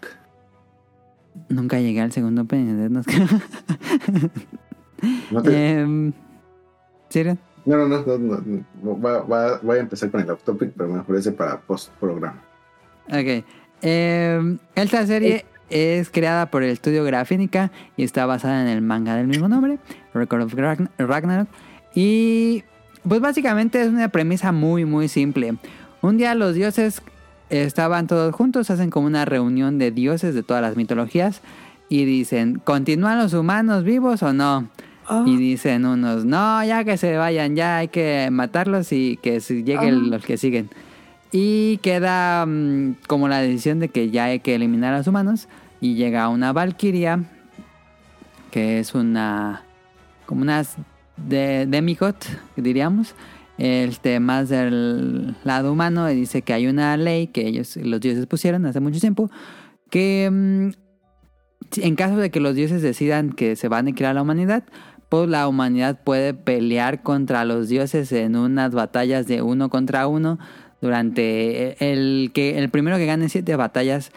Nunca 1.49 1.79
llegué 1.79 1.99
al 2.01 2.11
segundo 2.13 2.43
opening 2.43 2.75
de 2.77 2.89
Death 2.89 2.91
Note. 2.91 3.11
No, 5.31 5.41
te- 5.43 5.79
Em, 5.79 6.13
¿serio? 7.09 7.37
no, 7.65 7.77
no, 7.77 7.87
no, 7.87 8.03
no, 8.05 8.17
no, 8.17 8.63
no, 8.81 8.99
va- 9.01 9.21
va- 9.23 9.59
voy 9.61 9.77
a 9.77 9.81
empezar 9.81 10.09
con 10.09 10.21
el 10.21 10.29
off 10.29 10.41
topic, 10.43 10.71
pero 10.75 10.89
me 10.89 10.99
ofrece 10.99 11.31
para 11.33 11.59
post 11.59 11.91
programa. 11.99 12.41
Ok. 13.09 13.45
Em, 13.81 14.57
esta 14.75 15.05
serie 15.05 15.45
es 15.69 16.09
creada 16.09 16.47
por 16.47 16.63
el 16.63 16.69
estudio 16.69 17.03
Grafínica 17.03 17.71
y 17.97 18.03
está 18.03 18.25
basada 18.25 18.61
en 18.61 18.67
el 18.67 18.81
manga 18.81 19.15
del 19.15 19.27
mismo 19.27 19.47
nombre, 19.47 19.79
Record 20.13 20.41
of 20.43 20.53
Ragn- 20.53 20.89
Ragnarok. 20.97 21.47
Y 21.93 22.63
pues 23.07 23.21
básicamente 23.21 23.81
es 23.81 23.87
una 23.89 24.09
premisa 24.09 24.51
muy 24.51 24.85
muy 24.85 25.07
simple. 25.07 25.55
Un 26.01 26.17
día 26.17 26.35
los 26.35 26.55
dioses 26.55 27.01
estaban 27.49 28.07
todos 28.07 28.33
juntos, 28.33 28.69
hacen 28.69 28.89
como 28.89 29.07
una 29.07 29.25
reunión 29.25 29.77
de 29.77 29.91
dioses 29.91 30.33
de 30.35 30.43
todas 30.43 30.61
las 30.61 30.75
mitologías 30.75 31.41
y 31.89 32.05
dicen, 32.05 32.59
¿continúan 32.63 33.19
los 33.19 33.33
humanos 33.33 33.83
vivos 33.83 34.23
o 34.23 34.33
no? 34.33 34.67
Y 35.27 35.37
dicen 35.37 35.85
unos, 35.85 36.25
no, 36.25 36.63
ya 36.65 36.83
que 36.83 36.97
se 36.97 37.15
vayan, 37.15 37.55
ya 37.55 37.77
hay 37.77 37.89
que 37.89 38.29
matarlos 38.31 38.91
y 38.91 39.19
que 39.21 39.39
lleguen 39.39 40.09
los 40.09 40.25
que 40.25 40.37
siguen. 40.37 40.69
Y 41.37 41.79
queda 41.79 42.45
mm, 42.45 42.95
como 43.07 43.27
la 43.27 43.41
decisión 43.41 43.81
de 43.81 43.89
que 43.89 44.09
ya 44.09 44.23
hay 44.25 44.39
que 44.39 44.55
eliminar 44.55 44.93
a 44.93 44.99
los 44.99 45.07
humanos. 45.07 45.49
Y 45.81 45.95
llega 45.95 46.29
una 46.29 46.53
Valkyria, 46.53 47.25
que 48.51 48.79
es 48.79 48.95
una. 48.95 49.63
como 50.25 50.43
una 50.43 50.63
de, 51.17 51.65
demigod, 51.67 52.15
diríamos. 52.55 53.15
Este, 53.57 54.21
más 54.21 54.47
del 54.47 55.35
lado 55.43 55.73
humano, 55.73 56.09
y 56.09 56.15
dice 56.15 56.41
que 56.41 56.53
hay 56.53 56.67
una 56.67 56.95
ley 56.95 57.27
que 57.27 57.45
ellos, 57.45 57.75
los 57.75 57.99
dioses 57.99 58.27
pusieron 58.27 58.65
hace 58.65 58.79
mucho 58.79 59.01
tiempo. 59.01 59.29
que 59.89 60.29
mm, 60.31 60.69
en 61.81 61.95
caso 61.97 62.15
de 62.15 62.31
que 62.31 62.39
los 62.39 62.55
dioses 62.55 62.81
decidan 62.81 63.33
que 63.33 63.57
se 63.57 63.67
va 63.67 63.75
a 63.75 63.79
aniquilar 63.79 64.15
la 64.15 64.21
humanidad, 64.21 64.63
pues 65.09 65.27
la 65.27 65.49
humanidad 65.49 65.99
puede 66.01 66.33
pelear 66.33 67.03
contra 67.03 67.43
los 67.43 67.67
dioses 67.67 68.13
en 68.13 68.37
unas 68.37 68.71
batallas 68.71 69.27
de 69.27 69.41
uno 69.41 69.69
contra 69.69 70.07
uno 70.07 70.39
durante 70.85 71.75
el 71.91 72.31
que 72.33 72.57
el 72.59 72.69
primero 72.69 72.97
que 72.97 73.05
gane 73.07 73.27
siete 73.29 73.55
batallas 73.55 74.11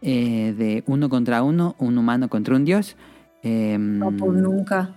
eh, 0.00 0.54
de 0.56 0.82
uno 0.86 1.08
contra 1.08 1.42
uno, 1.42 1.76
un 1.78 1.98
humano 1.98 2.28
contra 2.28 2.56
un 2.56 2.64
dios. 2.64 2.96
em, 3.42 3.98
No, 3.98 4.10
pues 4.10 4.32
nunca. 4.32 4.94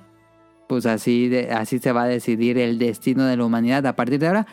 pues 0.67 0.85
así, 0.85 1.27
de, 1.27 1.51
así 1.51 1.79
se 1.79 1.91
va 1.91 2.03
a 2.03 2.07
decidir 2.07 2.57
el 2.57 2.79
destino 2.79 3.25
de 3.25 3.35
la 3.35 3.43
humanidad 3.45 3.85
a 3.85 3.95
partir 3.95 4.19
de 4.19 4.27
ahora. 4.27 4.47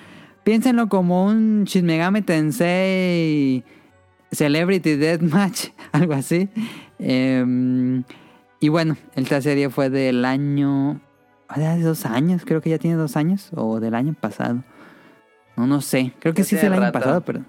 Piénsenlo 0.44 0.88
como 0.88 1.24
un 1.26 1.64
Shin 1.64 1.86
Megami 1.86 2.22
Tensei 2.22 3.62
Celebrity 4.32 4.96
Deathmatch, 4.96 5.68
algo 5.92 6.14
así. 6.14 6.48
Em, 6.98 8.02
y 8.60 8.68
bueno, 8.68 8.96
esta 9.14 9.40
serie 9.40 9.70
fue 9.70 9.88
del 9.90 10.24
año... 10.24 11.00
¿De 11.54 11.80
dos 11.80 12.06
años? 12.06 12.42
Creo 12.44 12.60
que 12.60 12.70
ya 12.70 12.78
tiene 12.78 12.96
dos 12.96 13.16
años. 13.16 13.50
O 13.54 13.78
del 13.78 13.94
año 13.94 14.14
pasado. 14.20 14.64
No, 15.56 15.66
no 15.66 15.80
sé. 15.80 16.12
Creo 16.20 16.34
que 16.34 16.44
sí 16.44 16.56
es 16.56 16.62
el 16.64 16.72
año 16.72 16.92
pasado, 16.92 17.22
pero... 17.22 17.42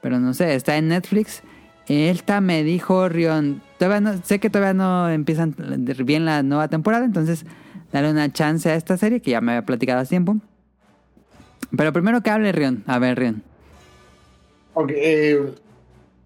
Pero 0.00 0.18
no 0.18 0.34
sé, 0.34 0.54
está 0.54 0.76
en 0.76 0.88
Netflix. 0.88 1.42
Esta 1.86 2.40
me 2.40 2.64
dijo 2.64 3.08
Rion, 3.08 3.62
todavía 3.78 4.00
no, 4.00 4.22
sé 4.22 4.38
que 4.38 4.50
todavía 4.50 4.74
no 4.74 5.08
empiezan 5.08 5.54
bien 6.04 6.24
la 6.24 6.42
nueva 6.42 6.68
temporada, 6.68 7.04
entonces 7.04 7.44
darle 7.92 8.10
una 8.10 8.32
chance 8.32 8.70
a 8.70 8.74
esta 8.74 8.96
serie 8.96 9.20
que 9.20 9.32
ya 9.32 9.40
me 9.40 9.52
había 9.52 9.66
platicado 9.66 10.00
hace 10.00 10.10
tiempo. 10.10 10.36
Pero 11.76 11.92
primero 11.92 12.22
que 12.22 12.30
hable 12.30 12.52
Rion, 12.52 12.84
a 12.86 12.98
ver 12.98 13.18
Rion. 13.18 13.42
Ok, 14.74 14.90
eh, 14.94 15.54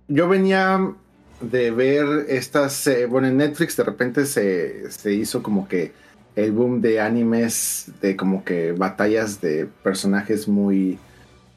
yo 0.09 0.29
venía 0.29 0.93
de 1.41 1.71
ver 1.71 2.27
estas, 2.29 2.87
eh, 2.87 3.07
bueno, 3.07 3.29
en 3.29 3.37
Netflix 3.37 3.77
de 3.77 3.85
repente 3.85 4.27
se, 4.27 4.91
se 4.91 5.13
hizo 5.13 5.43
como 5.43 5.69
que 5.69 5.93
el 6.37 6.53
boom 6.53 6.83
de 6.83 7.01
animes, 7.01 7.91
de 8.01 8.15
como 8.15 8.45
que 8.45 8.73
batallas 8.73 9.41
de 9.41 9.67
personajes 9.83 10.47
muy 10.47 10.99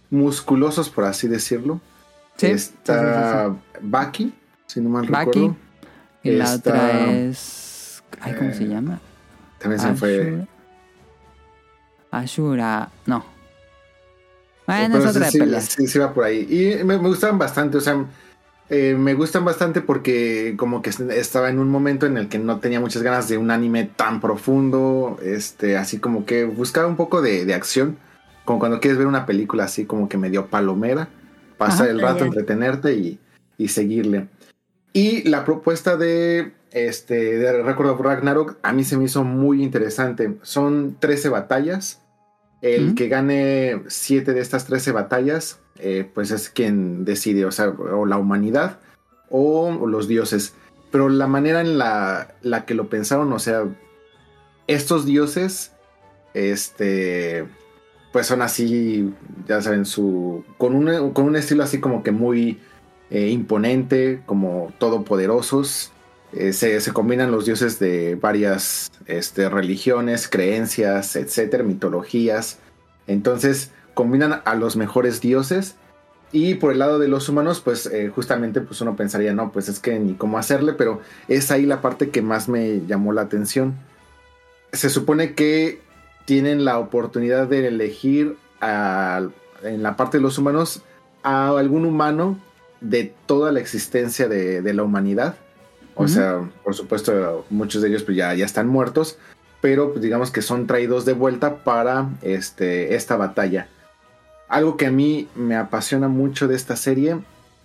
musculosos, 0.09 0.89
por 0.89 1.03
así 1.03 1.27
decirlo. 1.27 1.81
Sí, 2.37 2.47
Está 2.47 3.53
Baki, 3.81 4.33
si 4.65 4.79
no 4.79 4.89
mal 4.89 5.05
Baki. 5.05 5.25
recuerdo. 5.27 5.55
Y 6.23 6.31
la 6.31 6.45
Esta, 6.45 6.69
otra 6.71 7.11
es... 7.11 8.03
Ay, 8.21 8.33
¿Cómo 8.35 8.53
se 8.53 8.63
eh, 8.63 8.67
llama? 8.67 8.99
También 9.59 9.81
se 9.81 9.87
me 9.87 9.95
fue. 9.95 10.19
Ashura. 10.21 10.47
Ashura, 12.11 12.89
no. 13.05 13.25
Bueno, 14.65 14.97
es 14.97 15.05
otra 15.05 15.25
de 15.25 15.31
sí, 15.31 15.39
peleas. 15.39 15.65
sí, 15.65 15.87
sí 15.87 15.99
va 15.99 16.13
por 16.13 16.23
ahí. 16.23 16.47
Y 16.49 16.83
me, 16.83 16.97
me 16.97 17.09
gustaban 17.09 17.37
bastante, 17.37 17.77
o 17.77 17.81
sea, 17.81 18.05
eh, 18.69 18.95
me 18.97 19.13
gustan 19.15 19.45
bastante 19.45 19.81
porque 19.81 20.53
como 20.57 20.81
que 20.81 20.89
estaba 20.89 21.49
en 21.49 21.59
un 21.59 21.69
momento 21.69 22.05
en 22.05 22.17
el 22.17 22.29
que 22.29 22.37
no 22.39 22.59
tenía 22.59 22.79
muchas 22.79 23.01
ganas 23.01 23.27
de 23.27 23.37
un 23.37 23.49
anime 23.51 23.89
tan 23.95 24.21
profundo, 24.21 25.17
este, 25.23 25.75
así 25.77 25.99
como 25.99 26.25
que 26.25 26.45
buscaba 26.45 26.87
un 26.87 26.95
poco 26.95 27.21
de, 27.21 27.45
de 27.45 27.53
acción, 27.53 27.97
como 28.45 28.59
cuando 28.59 28.79
quieres 28.79 28.97
ver 28.97 29.07
una 29.07 29.25
película 29.25 29.63
así 29.65 29.85
como 29.85 30.07
que 30.07 30.17
medio 30.17 30.47
palomera, 30.47 31.09
pasar 31.57 31.87
Ajá. 31.87 31.91
el 31.91 31.99
rato, 32.01 32.19
Ya. 32.19 32.25
entretenerte 32.25 32.93
y, 32.93 33.19
y 33.57 33.69
seguirle. 33.69 34.27
Y 34.93 35.27
la 35.29 35.45
propuesta 35.45 35.97
de 35.97 36.53
este 36.71 37.37
de 37.37 37.63
Record 37.63 37.89
of 37.89 38.01
Ragnarok 38.01 38.57
a 38.61 38.71
mí 38.73 38.83
se 38.83 38.97
me 38.97 39.05
hizo 39.05 39.23
muy 39.23 39.63
interesante. 39.63 40.37
Son 40.41 40.95
13 40.99 41.29
batallas. 41.29 42.01
El 42.61 42.93
que 42.93 43.07
gane 43.07 43.83
7 43.87 44.33
de 44.33 44.41
estas 44.41 44.65
13 44.65 44.91
batallas, 44.91 45.59
eh, 45.79 46.09
pues 46.13 46.31
es 46.31 46.49
quien 46.49 47.05
decide, 47.05 47.45
o 47.45 47.51
sea, 47.51 47.69
o 47.69 48.05
la 48.05 48.17
humanidad 48.17 48.79
o 49.29 49.85
los 49.87 50.07
dioses. 50.07 50.53
Pero 50.91 51.09
la 51.09 51.27
manera 51.27 51.61
en 51.61 51.77
la, 51.77 52.35
la 52.41 52.65
que 52.65 52.73
lo 52.73 52.89
pensaron, 52.89 53.31
o 53.31 53.39
sea, 53.39 53.65
estos 54.67 55.05
dioses, 55.05 55.71
este, 56.33 57.45
pues 58.11 58.27
son 58.27 58.41
así, 58.41 59.13
ya 59.47 59.61
saben, 59.61 59.85
su, 59.85 60.43
con 60.57 60.75
un, 60.75 61.11
con 61.11 61.25
un 61.25 61.35
estilo 61.35 61.63
así 61.63 61.79
como 61.79 62.03
que 62.03 62.11
muy 62.11 62.59
eh, 63.11 63.29
imponente, 63.29 64.21
como 64.25 64.73
todopoderosos. 64.79 65.91
Eh, 66.33 66.53
se, 66.53 66.79
se 66.79 66.93
combinan 66.93 67.31
los 67.31 67.45
dioses 67.45 67.79
de 67.79 68.15
varias 68.15 68.91
este, 69.05 69.49
religiones, 69.49 70.27
creencias, 70.27 71.15
etcétera, 71.15 71.63
mitologías. 71.63 72.59
Entonces 73.07 73.71
combinan 73.99 74.41
a 74.45 74.55
los 74.55 74.77
mejores 74.77 75.19
dioses. 75.19 75.75
Y 76.31 76.53
por 76.55 76.71
el 76.71 76.79
lado 76.79 76.99
de 76.99 77.09
los 77.09 77.27
humanos, 77.27 77.59
pues 77.59 77.85
eh, 77.85 78.07
justamente 78.15 78.61
pues 78.61 78.79
uno 78.79 78.95
pensaría, 78.95 79.33
no, 79.33 79.51
pues 79.51 79.67
es 79.67 79.81
que 79.81 79.99
ni 79.99 80.13
cómo 80.13 80.37
hacerle, 80.37 80.71
pero 80.71 81.01
es 81.27 81.51
ahí 81.51 81.65
la 81.65 81.81
parte 81.81 82.11
que 82.11 82.21
más 82.21 82.47
me 82.47 82.79
llamó 82.87 83.11
la 83.11 83.23
atención. 83.23 83.75
Se 84.71 84.89
supone 84.89 85.33
que 85.33 85.81
tienen 86.23 86.63
la 86.63 86.79
oportunidad 86.79 87.47
de 87.47 87.67
elegir 87.67 88.37
a- 88.61 89.27
en 89.63 89.83
la 89.83 89.97
parte 89.97 90.15
de 90.17 90.21
los 90.21 90.37
humanos 90.37 90.81
a 91.23 91.49
algún 91.49 91.83
humano 91.83 92.39
de 92.79 93.13
toda 93.25 93.51
la 93.51 93.59
existencia 93.59 94.29
de, 94.29 94.61
de 94.61 94.73
la 94.73 94.83
humanidad. 94.83 95.35
O 95.95 96.07
sea, 96.07 96.49
por 96.63 96.73
supuesto, 96.73 97.45
muchos 97.49 97.81
de 97.81 97.89
ellos 97.89 98.03
pues, 98.03 98.15
ya, 98.15 98.33
ya 98.33 98.45
están 98.45 98.67
muertos, 98.69 99.17
pero 99.59 99.89
pues, 99.91 100.01
digamos 100.01 100.31
que 100.31 100.41
son 100.41 100.67
traídos 100.67 101.03
de 101.03 101.11
vuelta 101.11 101.57
para 101.65 102.07
este, 102.21 102.95
esta 102.95 103.17
batalla. 103.17 103.67
Algo 104.49 104.75
que 104.77 104.87
a 104.87 104.91
mí 104.91 105.27
me 105.35 105.55
apasiona 105.55 106.07
mucho 106.07 106.47
de 106.47 106.55
esta 106.55 106.75
serie 106.75 107.17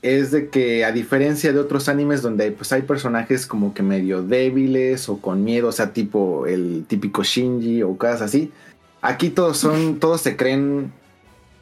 es 0.03 0.31
de 0.31 0.51
que 0.51 0.85
a 0.85 0.93
diferencia 0.93 1.51
de 1.51 1.59
otros 1.59 1.89
animes 1.89 2.21
donde 2.21 2.53
pues 2.53 2.73
hay 2.73 2.83
personajes 2.83 3.47
como 3.47 3.73
que 3.73 3.83
medio 3.83 4.23
débiles 4.23 5.09
o 5.09 5.19
con 5.19 5.43
miedo, 5.43 5.69
o 5.69 5.73
sea, 5.73 5.95
tipo 5.95 6.47
el 6.47 6.85
típico 6.87 7.23
Shinji 7.25 7.83
o 7.83 7.97
cosas 7.97 8.21
así, 8.21 8.53
aquí 9.01 9.31
todos 9.31 9.57
son, 9.57 9.99
todos 10.01 10.21
se 10.21 10.37
creen, 10.37 10.93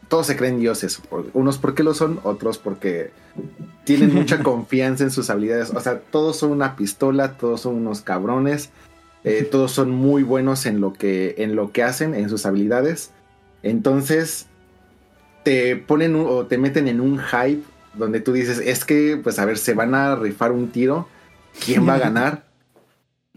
todos 0.08 0.26
se 0.26 0.36
creen 0.36 0.58
dioses. 0.58 1.00
Unos 1.34 1.58
porque 1.58 1.84
lo 1.84 1.94
son, 1.94 2.18
otros 2.24 2.58
porque 2.58 3.12
tienen 3.84 4.12
mucha 4.14 4.42
confianza 4.42 5.04
en 5.04 5.12
sus 5.12 5.30
habilidades. 5.30 5.70
O 5.70 5.78
sea, 5.78 6.00
todos 6.00 6.36
son 6.36 6.50
una 6.50 6.74
pistola, 6.74 7.36
todos 7.36 7.60
son 7.60 7.76
unos 7.76 8.00
cabrones, 8.00 8.70
eh, 9.22 9.46
todos 9.48 9.70
son 9.70 9.92
muy 9.92 10.24
buenos 10.24 10.66
en 10.66 10.80
lo 10.80 10.92
que, 10.92 11.36
en 11.38 11.54
lo 11.54 11.70
que 11.70 11.84
hacen, 11.84 12.14
en 12.14 12.28
sus 12.28 12.44
habilidades. 12.44 13.10
Entonces, 13.62 14.46
te 15.42 15.76
ponen 15.76 16.14
un- 16.16 16.26
o 16.28 16.46
te 16.46 16.58
meten 16.58 16.88
en 16.88 17.00
un 17.00 17.18
hype 17.18 17.62
donde 17.94 18.20
tú 18.20 18.32
dices, 18.32 18.58
es 18.58 18.84
que, 18.84 19.20
pues 19.22 19.38
a 19.38 19.44
ver, 19.44 19.58
se 19.58 19.74
van 19.74 19.94
a 19.94 20.16
rifar 20.16 20.52
un 20.52 20.68
tiro, 20.68 21.08
¿quién 21.64 21.86
va 21.88 21.94
a 21.94 21.98
ganar? 21.98 22.44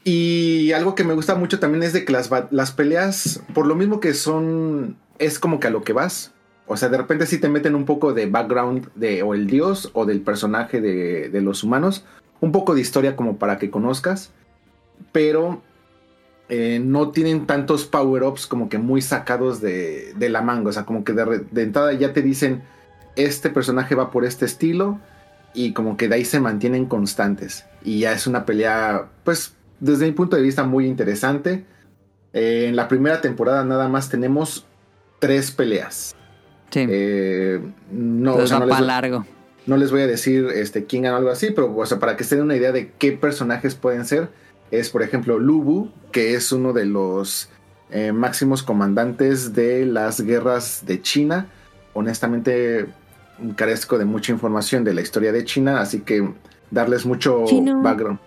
Y 0.07 0.71
algo 0.73 0.93
que 0.93 1.03
me 1.03 1.15
gusta 1.15 1.33
mucho 1.33 1.59
también 1.59 1.81
es 1.81 1.91
de 1.91 2.05
que 2.05 2.13
las, 2.13 2.29
las 2.51 2.71
peleas, 2.71 3.41
por 3.55 3.65
lo 3.65 3.73
mismo 3.73 3.99
que 3.99 4.13
son, 4.13 4.97
es 5.17 5.39
como 5.39 5.59
que 5.59 5.65
a 5.65 5.71
lo 5.71 5.83
que 5.83 5.93
vas. 5.93 6.31
O 6.67 6.77
sea, 6.77 6.89
de 6.89 6.97
repente 6.97 7.25
sí 7.25 7.39
te 7.39 7.49
meten 7.49 7.73
un 7.73 7.85
poco 7.85 8.13
de 8.13 8.27
background 8.27 8.87
de 8.93 9.23
o 9.23 9.33
el 9.33 9.47
dios 9.47 9.89
o 9.93 10.05
del 10.05 10.21
personaje 10.21 10.79
de, 10.79 11.29
de 11.29 11.41
los 11.41 11.63
humanos. 11.63 12.05
Un 12.39 12.51
poco 12.51 12.75
de 12.75 12.81
historia 12.81 13.15
como 13.15 13.37
para 13.37 13.57
que 13.57 13.71
conozcas. 13.71 14.29
Pero 15.11 15.63
eh, 16.47 16.79
no 16.83 17.09
tienen 17.09 17.47
tantos 17.47 17.85
power-ups 17.85 18.45
como 18.45 18.69
que 18.69 18.77
muy 18.77 19.01
sacados 19.01 19.61
de, 19.61 20.13
de 20.15 20.29
la 20.29 20.41
manga. 20.41 20.69
O 20.69 20.73
sea, 20.73 20.85
como 20.85 21.03
que 21.03 21.13
de, 21.13 21.61
entrada 21.61 21.93
ya 21.93 22.13
te 22.13 22.21
dicen, 22.21 22.63
este 23.15 23.49
personaje 23.49 23.95
va 23.95 24.11
por 24.11 24.25
este 24.25 24.45
estilo. 24.45 24.99
Y 25.53 25.73
como 25.73 25.95
que 25.95 26.09
de 26.09 26.15
ahí 26.15 26.25
se 26.25 26.39
mantienen 26.39 26.85
constantes. 26.85 27.65
Y 27.83 27.99
ya 27.99 28.11
es 28.11 28.27
una 28.27 28.45
pelea, 28.45 29.07
pues, 29.23 29.55
desde 29.79 30.05
mi 30.05 30.11
punto 30.11 30.35
de 30.35 30.41
vista 30.41 30.63
muy 30.63 30.85
interesante. 30.85 31.65
Eh, 32.33 32.65
en 32.67 32.75
la 32.75 32.89
primera 32.89 33.21
temporada 33.21 33.63
nada 33.63 33.87
más 33.87 34.09
tenemos 34.09 34.65
tres 35.19 35.51
peleas. 35.51 36.13
Sí, 36.69 36.85
Eh, 36.89 37.61
no, 37.91 38.35
o 38.35 38.47
sea, 38.47 38.59
no, 38.59 38.65
les, 38.65 38.75
para 38.75 38.85
largo. 38.85 39.25
no 39.65 39.77
les 39.77 39.91
voy 39.91 40.01
a 40.01 40.07
decir 40.07 40.47
este, 40.53 40.83
quién 40.83 41.03
ganó 41.03 41.15
algo 41.17 41.29
así, 41.29 41.51
pero 41.51 41.73
o 41.73 41.85
sea, 41.85 41.99
para 41.99 42.17
que 42.17 42.25
se 42.25 42.35
den 42.35 42.43
una 42.43 42.57
idea 42.57 42.73
de 42.73 42.91
qué 42.97 43.13
personajes 43.13 43.75
pueden 43.75 44.03
ser, 44.03 44.29
es 44.71 44.89
por 44.89 45.03
ejemplo 45.03 45.39
Lubu, 45.39 45.89
que 46.11 46.33
es 46.35 46.51
uno 46.51 46.73
de 46.73 46.85
los 46.85 47.49
eh, 47.91 48.11
máximos 48.11 48.63
comandantes 48.63 49.53
de 49.53 49.85
las 49.85 50.21
guerras 50.21 50.83
de 50.85 51.01
China. 51.01 51.47
Honestamente, 51.93 52.87
carezco 53.55 53.97
de 53.97 54.05
mucha 54.05 54.31
información 54.31 54.83
de 54.83 54.93
la 54.93 55.01
historia 55.01 55.31
de 55.31 55.43
China, 55.45 55.79
así 55.81 56.01
que 56.01 56.29
darles 56.71 57.05
mucho 57.05 57.45
Chino. 57.45 57.81
background, 57.81 58.19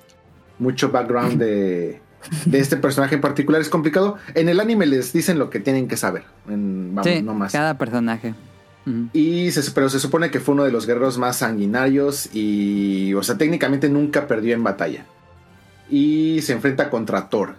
mucho 0.58 0.90
background 0.90 1.38
de, 1.38 2.00
de 2.46 2.58
este 2.58 2.76
personaje 2.76 3.14
en 3.16 3.20
particular 3.20 3.60
es 3.60 3.68
complicado. 3.68 4.16
En 4.34 4.48
el 4.48 4.58
anime 4.60 4.86
les 4.86 5.12
dicen 5.12 5.38
lo 5.38 5.50
que 5.50 5.60
tienen 5.60 5.86
que 5.88 5.96
saber, 5.96 6.24
en- 6.48 6.94
vamos, 6.94 7.10
Sí, 7.10 7.22
no 7.22 7.34
más. 7.34 7.52
cada 7.52 7.76
personaje. 7.78 8.34
Y 9.12 9.50
se, 9.50 9.70
pero 9.72 9.90
se 9.90 10.00
supone 10.00 10.30
que 10.30 10.40
fue 10.40 10.54
uno 10.54 10.64
de 10.64 10.72
los 10.72 10.86
guerreros 10.86 11.18
más 11.18 11.36
sanguinarios 11.36 12.30
y, 12.34 13.12
o 13.12 13.22
sea, 13.22 13.36
técnicamente 13.36 13.90
nunca 13.90 14.26
perdió 14.26 14.54
en 14.54 14.64
batalla. 14.64 15.04
Y 15.88 16.40
se 16.42 16.52
enfrenta 16.52 16.90
contra 16.90 17.28
Thor. 17.28 17.54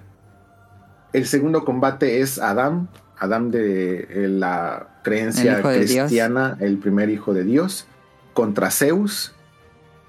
El 1.14 1.26
segundo 1.26 1.66
combate 1.66 2.22
es 2.22 2.38
Adam, 2.40 2.88
Adam 3.18 3.50
de 3.52 4.28
la 4.30 4.88
creencia 5.04 5.62
cristiana, 5.62 6.58
el 6.60 6.78
primer 6.78 7.10
hijo 7.10 7.34
de 7.34 7.44
Dios, 7.44 7.88
contra 8.34 8.72
Zeus. 8.72 9.34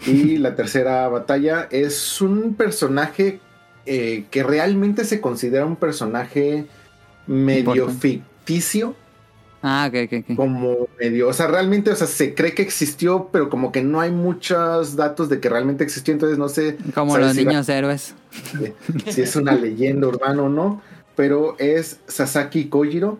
Y 0.07 0.37
la 0.39 0.55
tercera 0.55 1.09
batalla 1.09 1.67
es 1.71 2.21
un 2.21 2.55
personaje 2.55 3.41
eh, 3.87 4.27
que 4.31 4.43
realmente 4.43 5.05
se 5.05 5.21
considera 5.21 5.65
un 5.65 5.77
personaje 5.77 6.67
medio 7.27 7.89
ficticio. 7.89 8.95
Ah, 9.63 9.87
ok, 9.91 9.99
ok, 10.07 10.25
ok. 10.31 10.37
Como 10.37 10.89
medio, 10.99 11.29
o 11.29 11.33
sea, 11.35 11.47
realmente, 11.47 11.91
o 11.91 11.95
sea, 11.97 12.07
se 12.07 12.35
cree 12.35 12.55
que 12.55 12.63
existió, 12.63 13.29
pero 13.31 13.51
como 13.51 13.73
que 13.73 13.83
no 13.83 14.01
hay 14.01 14.11
muchos 14.11 14.97
datos 14.97 15.29
de 15.29 15.39
que 15.39 15.51
realmente 15.51 15.85
existió, 15.85 16.13
entonces 16.15 16.39
no 16.39 16.49
sé 16.49 16.79
Como 16.95 17.13
¿sabes 17.13 17.27
los 17.27 17.37
si 17.37 17.45
la- 17.45 17.51
niños 17.51 17.69
héroes. 17.69 18.15
si 19.07 19.21
es 19.21 19.37
una 19.37 19.53
leyenda 19.55 20.07
urbana 20.09 20.43
o 20.45 20.49
no, 20.49 20.81
pero 21.15 21.57
es 21.59 22.01
Sasaki 22.07 22.69
Kojiro 22.71 23.19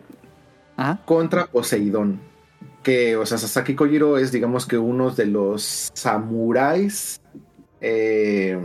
Ajá. 0.77 1.01
contra 1.05 1.47
Poseidón. 1.47 2.21
Que, 2.83 3.17
o 3.17 3.27
sea, 3.27 3.37
Sasaki 3.37 3.75
Kojiro 3.75 4.17
es, 4.17 4.33
digamos 4.33 4.65
que 4.67 4.79
uno 4.79 5.11
de 5.11 5.27
los 5.27 5.91
samuráis 5.93 7.21
eh, 7.83 8.59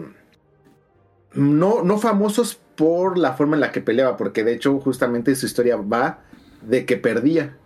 no, 1.34 1.84
no 1.84 1.98
famosos 1.98 2.58
por 2.76 3.18
la 3.18 3.34
forma 3.34 3.56
en 3.58 3.62
la 3.62 3.72
que 3.74 3.82
peleaba, 3.82 4.16
porque 4.16 4.44
de 4.46 4.54
hecho, 4.54 4.80
justamente 4.80 5.36
su 5.36 5.46
historia 5.46 5.76
va 5.76 6.20
de 6.62 6.86
que 6.86 6.96
perdía. 6.98 7.58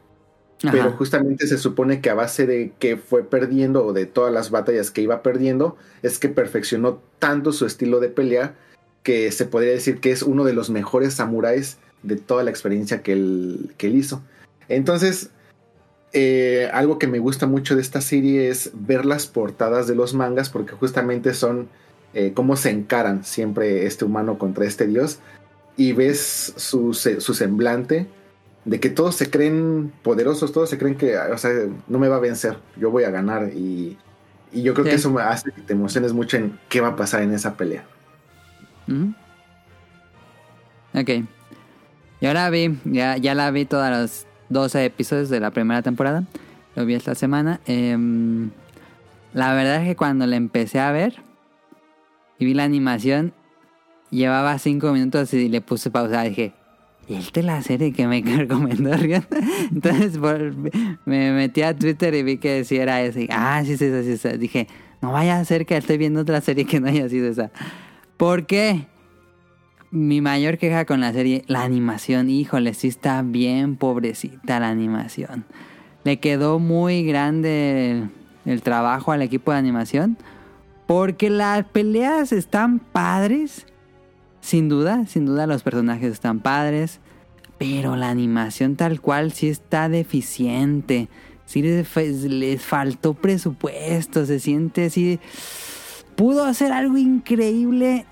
Pero 0.61 0.91
justamente 0.91 1.47
se 1.47 1.57
supone 1.57 2.01
que 2.01 2.09
a 2.09 2.15
base 2.15 2.45
de 2.45 2.73
que 2.79 2.97
fue 2.97 3.23
perdiendo 3.23 3.85
o 3.85 3.93
de 3.93 4.05
todas 4.05 4.33
las 4.33 4.51
batallas 4.51 4.91
que 4.91 5.01
iba 5.01 5.23
perdiendo, 5.23 5.77
es 6.03 6.19
que 6.19 6.27
perfeccionó 6.27 7.01
tanto 7.17 7.53
su 7.53 7.65
estilo 7.65 7.99
de 7.99 8.09
pelea 8.09 8.55
que 9.03 9.31
se 9.31 9.45
podría 9.45 9.71
decir 9.71 9.99
que 9.99 10.11
es 10.11 10.21
uno 10.21 10.43
de 10.43 10.53
los 10.53 10.69
mejores 10.69 11.13
samuráis 11.13 11.77
de 12.03 12.17
toda 12.17 12.43
la 12.43 12.49
experiencia 12.49 13.01
que 13.01 13.13
él, 13.13 13.73
que 13.77 13.87
él 13.87 13.95
hizo. 13.95 14.21
Entonces, 14.67 15.29
eh, 16.11 16.69
algo 16.73 16.99
que 16.99 17.07
me 17.07 17.19
gusta 17.19 17.47
mucho 17.47 17.75
de 17.75 17.81
esta 17.81 18.01
serie 18.01 18.49
es 18.49 18.71
ver 18.73 19.05
las 19.05 19.27
portadas 19.27 19.87
de 19.87 19.95
los 19.95 20.13
mangas 20.13 20.49
porque 20.49 20.73
justamente 20.73 21.33
son 21.33 21.69
eh, 22.13 22.33
cómo 22.33 22.57
se 22.57 22.71
encaran 22.71 23.23
siempre 23.23 23.85
este 23.85 24.05
humano 24.05 24.37
contra 24.37 24.65
este 24.65 24.87
dios 24.87 25.19
y 25.77 25.93
ves 25.93 26.53
su, 26.57 26.93
su 26.93 27.33
semblante 27.33 28.07
de 28.65 28.79
que 28.79 28.89
todos 28.89 29.15
se 29.15 29.29
creen 29.29 29.91
poderosos, 30.03 30.51
todos 30.51 30.69
se 30.69 30.77
creen 30.77 30.95
que, 30.95 31.17
o 31.17 31.37
sea, 31.37 31.51
no 31.87 31.99
me 31.99 32.07
va 32.07 32.17
a 32.17 32.19
vencer, 32.19 32.57
yo 32.77 32.91
voy 32.91 33.03
a 33.03 33.09
ganar 33.09 33.49
y, 33.53 33.97
y 34.51 34.61
yo 34.63 34.73
creo 34.73 34.85
Sí. 34.85 34.89
que 34.91 34.95
eso 34.97 35.09
me 35.11 35.21
hace 35.21 35.51
que 35.51 35.61
te 35.61 35.73
emociones 35.73 36.13
mucho 36.13 36.37
en 36.37 36.59
qué 36.69 36.81
va 36.81 36.89
a 36.89 36.95
pasar 36.95 37.21
en 37.21 37.33
esa 37.33 37.55
pelea. 37.55 37.85
Ok. 40.93 41.09
Y 42.21 42.25
ahora 42.25 42.49
vi, 42.49 42.77
ya, 42.85 43.17
ya 43.17 43.33
la 43.35 43.49
vi 43.51 43.65
todos 43.65 43.89
los 43.89 44.27
12 44.49 44.85
episodios 44.85 45.29
de 45.29 45.39
la 45.39 45.51
primera 45.51 45.81
temporada. 45.81 46.23
Lo 46.75 46.85
vi 46.85 46.95
esta 46.95 47.15
semana. 47.15 47.59
Em, 47.65 48.49
la 49.33 49.53
verdad 49.53 49.81
es 49.81 49.87
que 49.87 49.95
cuando 49.95 50.25
la 50.27 50.35
empecé 50.35 50.79
a 50.79 50.91
ver 50.91 51.15
y 52.39 52.45
vi 52.45 52.53
la 52.53 52.63
animación, 52.63 53.33
llevaba 54.09 54.57
5 54.57 54.91
minutos 54.91 55.33
y 55.33 55.47
le 55.49 55.61
puse 55.61 55.91
pausa. 55.91 56.23
Dije, 56.23 56.53
¿y 57.09 57.15
esta 57.15 57.39
es 57.39 57.45
la 57.45 57.61
serie 57.63 57.91
que 57.91 58.07
me 58.07 58.21
recomendó 58.37 58.95
Rion? 58.95 59.25
Entonces 59.71 60.17
me 61.05 61.31
metí 61.33 61.63
a 61.63 61.75
Twitter 61.75 62.13
y 62.13 62.23
vi 62.23 62.37
que 62.37 62.63
sí 62.63 62.77
era 62.77 63.01
esa. 63.01 63.19
Ah, 63.31 63.63
sí, 63.65 63.75
sí, 63.75 63.89
sí, 64.03 64.17
sí. 64.17 64.29
Dije, 64.37 64.67
no 65.01 65.11
vaya 65.11 65.39
a 65.39 65.45
ser 65.45 65.65
que 65.65 65.75
estoy 65.75 65.97
viendo 65.97 66.21
otra 66.21 66.39
serie 66.39 66.65
que 66.65 66.79
no 66.79 66.87
haya 66.87 67.09
sido 67.09 67.27
esa. 67.27 67.51
¿Por 68.15 68.45
qué? 68.45 68.87
Mi 69.91 70.21
mayor 70.21 70.59
queja 70.59 70.85
con 70.85 71.01
la 71.01 71.11
serie, 71.11 71.43
la 71.47 71.63
animación, 71.63 72.29
híjole, 72.29 72.75
sí 72.75 72.87
está 72.87 73.23
bien 73.23 73.75
pobrecita 73.75 74.59
la 74.59 74.69
animación. 74.69 75.45
Le 76.03 76.19
quedó 76.19 76.59
muy 76.59 77.03
grande 77.03 78.03
el 78.45 78.61
trabajo 78.61 79.11
al 79.11 79.23
equipo 79.23 79.51
de 79.51 79.57
animación. 79.57 80.17
Porque 80.85 81.29
las 81.29 81.65
peleas 81.65 82.31
están 82.31 82.79
padres. 82.79 83.65
Sin 84.49 84.67
duda, 84.67 85.05
sin 85.05 85.27
duda 85.27 85.45
los 85.45 85.61
personajes 85.61 86.11
están 86.11 86.39
padres. 86.39 87.01
Pero 87.59 87.95
la 87.95 88.09
animación 88.09 88.77
tal 88.77 88.99
cual 88.99 89.31
sí 89.31 89.47
está 89.47 89.89
deficiente. 89.89 91.07
Sí 91.45 91.61
les, 91.61 91.95
les 92.23 92.59
faltó 92.59 93.13
presupuesto. 93.13 94.25
Se 94.25 94.39
siente 94.39 94.85
así. 94.85 95.19
Pudo 96.15 96.45
hacer 96.45 96.71
algo 96.71 96.97
increíble. 96.97 98.07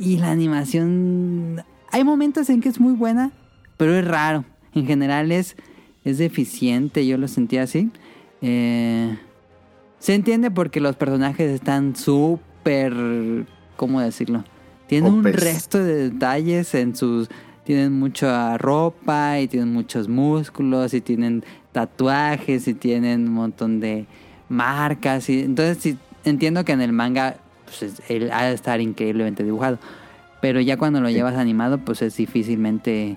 Y 0.00 0.16
la 0.16 0.32
animación. 0.32 1.62
Hay 1.92 2.02
momentos 2.02 2.50
en 2.50 2.60
que 2.60 2.68
es 2.68 2.80
muy 2.80 2.94
buena. 2.94 3.30
Pero 3.76 3.94
es 3.94 4.04
raro. 4.04 4.44
En 4.74 4.84
general 4.84 5.30
es, 5.30 5.54
es 6.04 6.18
deficiente. 6.18 7.06
Yo 7.06 7.18
lo 7.18 7.28
sentí 7.28 7.58
así. 7.58 7.88
Eh, 8.40 9.16
se 10.00 10.14
entiende 10.16 10.50
porque 10.50 10.80
los 10.80 10.96
personajes 10.96 11.52
están 11.52 11.94
súper. 11.94 13.46
¿Cómo 13.76 14.00
decirlo? 14.00 14.42
Tienen 14.92 15.14
un 15.14 15.24
resto 15.24 15.82
de 15.82 16.10
detalles 16.10 16.74
en 16.74 16.94
sus. 16.94 17.30
Tienen 17.64 17.98
mucha 17.98 18.58
ropa 18.58 19.40
y 19.40 19.48
tienen 19.48 19.72
muchos 19.72 20.08
músculos 20.08 20.92
y 20.92 21.00
tienen 21.00 21.44
tatuajes 21.72 22.68
y 22.68 22.74
tienen 22.74 23.28
un 23.28 23.34
montón 23.34 23.80
de 23.80 24.06
marcas. 24.50 25.30
Y, 25.30 25.40
entonces, 25.40 25.78
sí, 25.80 25.98
entiendo 26.24 26.66
que 26.66 26.72
en 26.72 26.82
el 26.82 26.92
manga 26.92 27.36
pues, 27.64 28.02
él 28.10 28.30
ha 28.32 28.44
de 28.44 28.52
estar 28.52 28.82
increíblemente 28.82 29.44
dibujado. 29.44 29.78
Pero 30.42 30.60
ya 30.60 30.76
cuando 30.76 31.00
lo 31.00 31.08
llevas 31.08 31.36
animado, 31.36 31.78
pues 31.78 32.02
es 32.02 32.16
difícilmente 32.16 33.16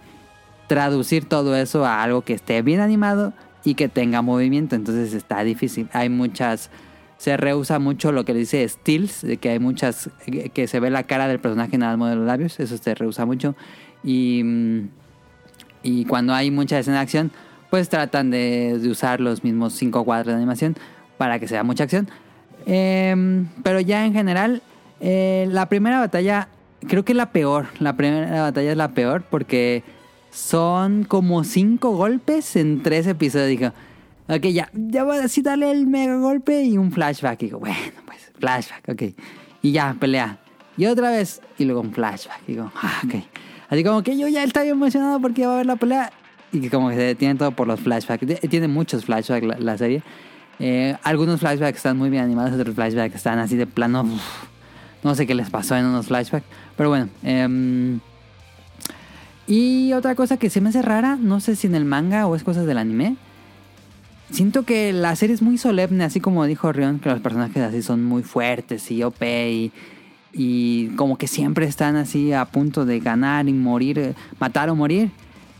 traducir 0.67 1.25
todo 1.25 1.57
eso 1.57 1.85
a 1.85 2.03
algo 2.03 2.21
que 2.21 2.33
esté 2.33 2.61
bien 2.61 2.79
animado 2.79 3.33
y 3.65 3.73
que 3.73 3.89
tenga 3.89 4.21
movimiento. 4.21 4.77
Entonces 4.77 5.13
está 5.13 5.43
difícil. 5.43 5.89
Hay 5.91 6.07
muchas. 6.07 6.69
Se 7.17 7.37
rehúsa 7.37 7.79
mucho 7.79 8.11
lo 8.11 8.25
que 8.25 8.33
le 8.33 8.39
dice 8.39 8.67
stills, 8.67 9.21
de 9.21 9.37
que 9.37 9.49
hay 9.49 9.59
muchas. 9.59 10.09
que 10.53 10.67
se 10.67 10.79
ve 10.79 10.89
la 10.89 11.03
cara 11.03 11.27
del 11.27 11.39
personaje 11.39 11.77
nada 11.77 11.97
más 11.97 12.11
de 12.11 12.17
los 12.17 12.25
labios. 12.25 12.59
Eso 12.59 12.77
se 12.77 12.95
rehúsa 12.95 13.25
mucho. 13.25 13.55
Y. 14.03 14.43
Y 15.85 16.05
cuando 16.05 16.33
hay 16.33 16.49
mucha 16.49 16.79
escena 16.79 16.97
de 16.97 17.03
acción, 17.03 17.31
pues 17.69 17.89
tratan 17.89 18.31
de, 18.31 18.81
usar 18.89 19.21
los 19.21 19.43
mismos 19.43 19.73
cinco 19.73 20.03
cuadros 20.03 20.27
de 20.27 20.33
animación 20.33 20.75
para 21.17 21.37
que 21.37 21.47
sea 21.47 21.63
mucha 21.63 21.83
acción. 21.83 22.09
Em, 22.65 23.47
pero 23.61 23.79
ya 23.79 24.03
en 24.03 24.13
general, 24.13 24.63
eh, 24.99 25.47
la 25.51 25.69
primera 25.69 25.99
batalla 25.99 26.49
creo 26.87 27.05
que 27.05 27.11
es 27.11 27.15
la 27.15 27.31
peor. 27.31 27.67
La 27.79 27.95
primera 27.95 28.41
batalla 28.41 28.71
es 28.71 28.77
la 28.77 28.93
peor 28.95 29.23
porque 29.29 29.83
son 30.31 31.03
como 31.03 31.43
cinco 31.43 31.91
golpes 31.91 32.55
en 32.55 32.81
tres 32.81 33.05
episodios. 33.05 33.71
Ok, 34.27 34.45
ya, 34.47 34.69
ya 34.73 35.03
voy 35.03 35.17
a 35.17 35.41
darle 35.43 35.71
el 35.71 35.87
mega 35.87 36.17
golpe 36.17 36.63
y 36.63 36.77
un 36.77 36.91
flashback. 36.91 37.39
Digo, 37.39 37.59
bueno, 37.59 37.75
pues 38.05 38.31
flashback, 38.39 38.89
ok. 38.89 39.03
Y 39.61 39.71
ya, 39.71 39.95
pelea. 39.99 40.39
Y 40.77 40.85
otra 40.85 41.09
vez, 41.09 41.41
y 41.57 41.65
luego 41.65 41.81
un 41.81 41.93
flashback. 41.93 42.45
Digo, 42.45 42.71
ah, 42.75 43.01
ok. 43.05 43.15
Así 43.69 43.83
como 43.83 44.03
que 44.03 44.17
yo 44.17 44.27
ya 44.27 44.43
estaba 44.43 44.65
emocionado 44.65 45.19
porque 45.19 45.41
iba 45.41 45.53
a 45.53 45.57
ver 45.57 45.65
la 45.65 45.75
pelea. 45.75 46.11
Y 46.51 46.61
que 46.61 46.69
como 46.69 46.89
que 46.89 46.95
se 46.95 47.01
detiene 47.01 47.35
todo 47.35 47.51
por 47.51 47.67
los 47.67 47.79
flashbacks. 47.79 48.25
Tiene 48.49 48.67
muchos 48.67 49.05
flashbacks 49.05 49.59
la, 49.59 49.77
serie. 49.77 50.03
Eh, 50.59 50.95
algunos 51.03 51.39
flashbacks 51.39 51.77
están 51.77 51.97
muy 51.97 52.09
bien 52.09 52.23
animados, 52.23 52.53
otros 52.53 52.75
flashbacks 52.75 53.15
están 53.15 53.39
así 53.39 53.55
de 53.55 53.67
plano. 53.67 54.05
no 55.03 55.15
sé 55.15 55.25
qué 55.27 55.35
les 55.35 55.49
pasó 55.49 55.75
en 55.75 55.85
unos 55.85 56.07
flashbacks. 56.07 56.45
Pero 56.77 56.89
bueno. 56.89 57.09
em, 57.23 57.99
y 59.47 59.93
otra 59.93 60.15
cosa 60.15 60.37
que 60.37 60.49
se 60.49 60.59
me 60.59 60.69
hace 60.69 60.81
rara, 60.81 61.17
no 61.17 61.39
sé 61.39 61.55
si 61.55 61.67
en 61.67 61.75
el 61.75 61.85
manga 61.85 62.25
o 62.25 62.35
es 62.35 62.43
cosas 62.43 62.65
del 62.65 62.77
anime. 62.77 63.15
Siento 64.31 64.63
que 64.63 64.91
la 64.91 65.15
serie 65.15 65.35
es 65.35 65.41
muy 65.41 65.57
solemne, 65.57 66.03
así 66.03 66.19
como 66.19 66.45
dijo 66.45 66.71
Rion, 66.71 66.99
que 66.99 67.09
los 67.09 67.19
personajes 67.19 67.61
así 67.61 67.81
son 67.81 68.03
muy 68.03 68.23
fuertes 68.23 68.89
y 68.89 69.03
OP 69.03 69.21
y, 69.21 69.71
y 70.33 70.87
como 70.95 71.17
que 71.17 71.27
siempre 71.27 71.65
están 71.67 71.95
así 71.95 72.33
a 72.33 72.45
punto 72.45 72.85
de 72.85 72.99
ganar 72.99 73.47
y 73.47 73.53
morir, 73.53 74.15
matar 74.39 74.69
o 74.69 74.75
morir. 74.75 75.11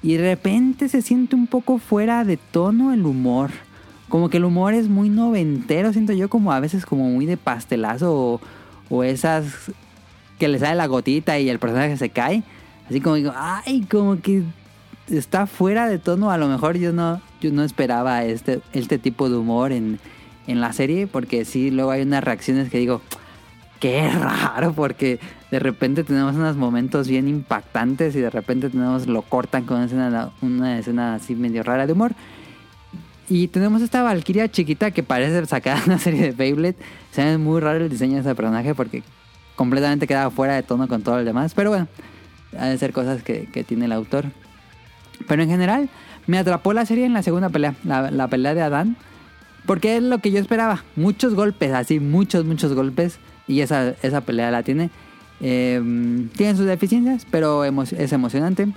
Y 0.02 0.16
de 0.16 0.24
repente 0.24 0.90
se 0.90 1.02
siente 1.02 1.36
un 1.36 1.48
poco 1.48 1.78
fuera 1.78 2.24
de 2.26 2.38
tono 2.38 2.92
el 2.92 3.06
humor. 3.06 3.52
Como 4.10 4.30
que 4.30 4.38
el 4.38 4.46
humor 4.46 4.74
es 4.74 4.88
muy 4.88 5.10
noventero, 5.10 5.94
siento 5.94 6.14
yo 6.14 6.30
como 6.30 6.52
a 6.52 6.60
veces 6.60 6.86
como 6.86 7.10
muy 7.10 7.26
de 7.26 7.38
pastelazo 7.38 8.14
o, 8.14 8.42
o 8.90 9.04
esas 9.04 9.72
que 10.38 10.48
le 10.48 10.60
sale 10.60 10.76
la 10.76 10.88
gotita 10.88 11.40
y 11.40 11.50
el 11.50 11.60
personaje 11.60 11.98
se 11.98 12.10
cae. 12.10 12.44
Así 12.90 13.02
como 13.02 13.16
digo, 13.16 13.32
ay, 13.36 13.82
como 13.90 14.22
que 14.22 14.44
está 15.10 15.48
fuera 15.48 15.88
de 15.88 16.00
tono. 16.00 16.32
A 16.32 16.38
lo 16.38 16.48
mejor 16.48 16.78
yo 16.78 16.94
no, 16.94 17.22
yo 17.42 17.52
no 17.52 17.64
esperaba 17.64 18.24
este, 18.24 18.62
este 18.74 18.98
tipo 18.98 19.30
de 19.30 19.38
humor 19.38 19.72
en, 19.72 20.00
en 20.48 20.62
la 20.62 20.74
serie, 20.74 21.08
porque 21.08 21.46
sí, 21.46 21.72
luego 21.72 21.92
hay 21.92 22.02
unas 22.02 22.24
reacciones 22.24 22.70
que 22.70 22.78
digo, 22.78 23.02
qué 23.80 24.10
raro, 24.10 24.74
porque 24.74 25.20
de 25.52 25.60
repente 25.60 26.04
tenemos 26.04 26.36
unos 26.36 26.56
momentos 26.56 27.08
bien 27.08 27.28
impactantes 27.28 28.16
y 28.16 28.20
de 28.20 28.30
repente 28.30 28.70
tenemos 28.70 29.08
lo 29.08 29.22
cortan 29.22 29.66
con 29.66 29.78
una 29.78 29.86
escena, 29.86 30.32
una 30.42 30.80
escena 30.80 31.16
así 31.16 31.36
medio 31.36 31.64
rara 31.64 31.88
de 31.88 31.94
humor. 31.94 32.14
Y 33.28 33.48
tenemos 33.48 33.82
esta 33.82 34.04
Valkyria 34.04 34.50
chiquita 34.50 34.92
que 34.92 35.02
parece 35.02 35.46
sacada 35.48 35.80
de 35.80 35.86
una 35.86 36.00
serie 36.00 36.22
de 36.22 36.32
Beyblade. 36.32 36.76
Se 37.12 37.24
ve 37.24 37.38
muy 37.38 37.60
raro 37.60 37.84
el 37.84 37.90
diseño 37.90 38.16
de 38.16 38.22
ese 38.22 38.36
personaje 38.36 38.76
porque 38.76 39.02
completamente 39.56 40.06
queda 40.06 40.30
fuera 40.30 40.56
de 40.56 40.64
tono 40.64 40.88
con 40.88 41.02
todo 41.02 41.20
el 41.20 41.26
demás. 41.26 41.54
Pero 41.56 41.72
bueno, 41.72 41.88
ha 42.60 42.68
de 42.68 42.78
ser 42.78 42.94
cosas 42.94 43.24
que, 43.24 43.48
que 43.52 43.64
tiene 43.64 43.86
el 43.86 43.94
autor. 43.94 44.26
Pero 45.28 45.44
en 45.44 45.50
general, 45.50 45.90
me 46.28 46.38
atrapó 46.38 46.74
la 46.74 46.86
serie 46.86 47.06
en 47.06 47.14
la 47.14 47.24
segunda 47.24 47.50
pelea, 47.50 47.76
la, 47.84 48.28
pelea 48.28 48.54
de 48.54 48.62
Adán. 48.62 48.98
Porque 49.66 49.98
es 49.98 50.04
lo 50.04 50.20
que 50.20 50.32
yo 50.32 50.40
esperaba. 50.40 50.84
Muchos 50.96 51.34
golpes, 51.34 51.72
así, 51.74 52.00
muchos, 52.00 52.46
muchos 52.46 52.74
golpes. 52.74 53.20
Y 53.48 53.62
esa, 53.62 53.90
esa 54.02 54.22
pelea 54.22 54.52
la 54.52 54.64
tiene. 54.64 54.90
Eh, 55.42 55.82
tiene 56.36 56.56
sus 56.56 56.66
deficiencias, 56.66 57.26
pero 57.30 57.66
es 57.66 58.14
emocionante. 58.14 58.68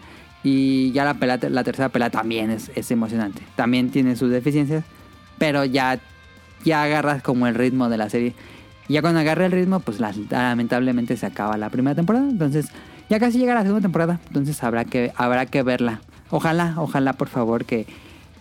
Y 0.43 0.93
ya 0.93 1.05
la, 1.05 1.15
pelea, 1.15 1.39
la 1.51 1.65
tercera 1.65 1.89
pelea 1.89 2.11
también 2.11 2.51
es, 2.51 2.71
es 2.75 2.91
emocionante. 2.91 3.43
También 3.57 3.91
tiene 3.91 4.17
sus 4.17 4.31
deficiencias, 4.31 4.85
pero 5.37 5.65
ya, 5.65 5.99
ya 6.65 6.85
agarras 6.85 7.23
como 7.23 7.47
el 7.47 7.55
ritmo 7.55 7.89
de 7.89 7.99
la 7.99 8.09
serie. 8.09 8.35
Ya 8.89 9.03
cuando 9.03 9.21
agarra 9.21 9.47
el 9.47 9.53
ritmo, 9.53 9.81
pues 9.81 10.01
la- 10.01 10.15
lamentablemente 10.31 11.17
se 11.17 11.27
acaba 11.27 11.57
la 11.59 11.71
primera 11.71 11.95
temporada. 11.95 12.29
Entonces, 12.29 12.69
ya 13.11 13.19
casi 13.19 13.39
llega 13.39 13.55
la 13.55 13.63
segunda 13.63 13.83
temporada. 13.83 14.21
Entonces 14.29 14.63
habrá 14.63 14.85
que, 14.85 15.13
habrá 15.17 15.47
que 15.47 15.63
verla. 15.63 16.01
Ojalá, 16.31 16.75
ojalá 16.77 17.15
por 17.15 17.29
favor 17.29 17.65
que, 17.65 17.87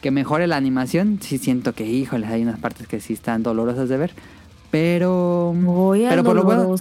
que 0.01 0.11
mejore 0.11 0.47
la 0.47 0.57
animación. 0.57 1.19
Sí 1.21 1.37
siento 1.37 1.73
que, 1.73 1.85
híjole, 1.85 2.27
hay 2.27 2.43
unas 2.43 2.59
partes 2.59 2.87
que 2.87 2.99
sí 2.99 3.13
están 3.13 3.43
dolorosas 3.43 3.89
de 3.89 3.97
ver. 3.97 4.11
Pero, 4.71 5.53
Voy 5.55 6.05
a 6.05 6.09
pero 6.09 6.23
por 6.23 6.35
lo 6.35 6.43
bueno, 6.43 6.75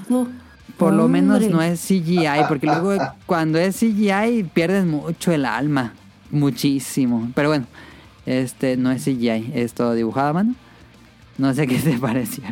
por 0.77 0.93
lo 0.93 1.09
menos 1.09 1.41
no 1.49 1.63
es 1.63 1.81
CGI, 1.81 2.45
porque 2.49 2.67
luego 2.67 2.97
cuando 3.25 3.59
es 3.59 3.77
CGI 3.77 4.51
pierdes 4.53 4.85
mucho 4.85 5.33
el 5.33 5.45
alma, 5.45 5.95
muchísimo. 6.31 7.31
Pero 7.35 7.49
bueno, 7.49 7.67
este 8.27 8.77
no 8.77 8.91
es 8.91 9.05
CGI, 9.05 9.53
es 9.55 9.73
todo 9.73 9.95
dibujado 9.95 10.29
a 10.29 10.33
mano. 10.33 10.55
No 11.39 11.55
sé 11.55 11.67
qué 11.67 11.79
te 11.79 11.97
pareció. 11.99 12.45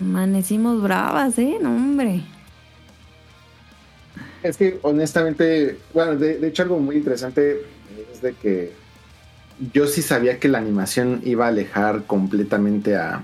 Amanecimos 0.00 0.82
bravas, 0.82 1.38
¿eh? 1.38 1.56
No, 1.60 1.70
hombre. 1.70 2.20
Es 4.42 4.58
que 4.58 4.78
honestamente, 4.82 5.78
bueno, 5.94 6.16
de, 6.16 6.38
de 6.38 6.48
hecho 6.48 6.64
algo 6.64 6.78
muy 6.78 6.96
interesante 6.96 7.52
es 7.52 7.56
de 8.24 8.32
que 8.34 8.72
yo 9.72 9.86
sí 9.86 10.02
sabía 10.02 10.40
que 10.40 10.48
la 10.48 10.58
animación 10.58 11.20
iba 11.24 11.44
a 11.46 11.48
alejar 11.48 12.04
completamente 12.06 12.96
a, 12.96 13.22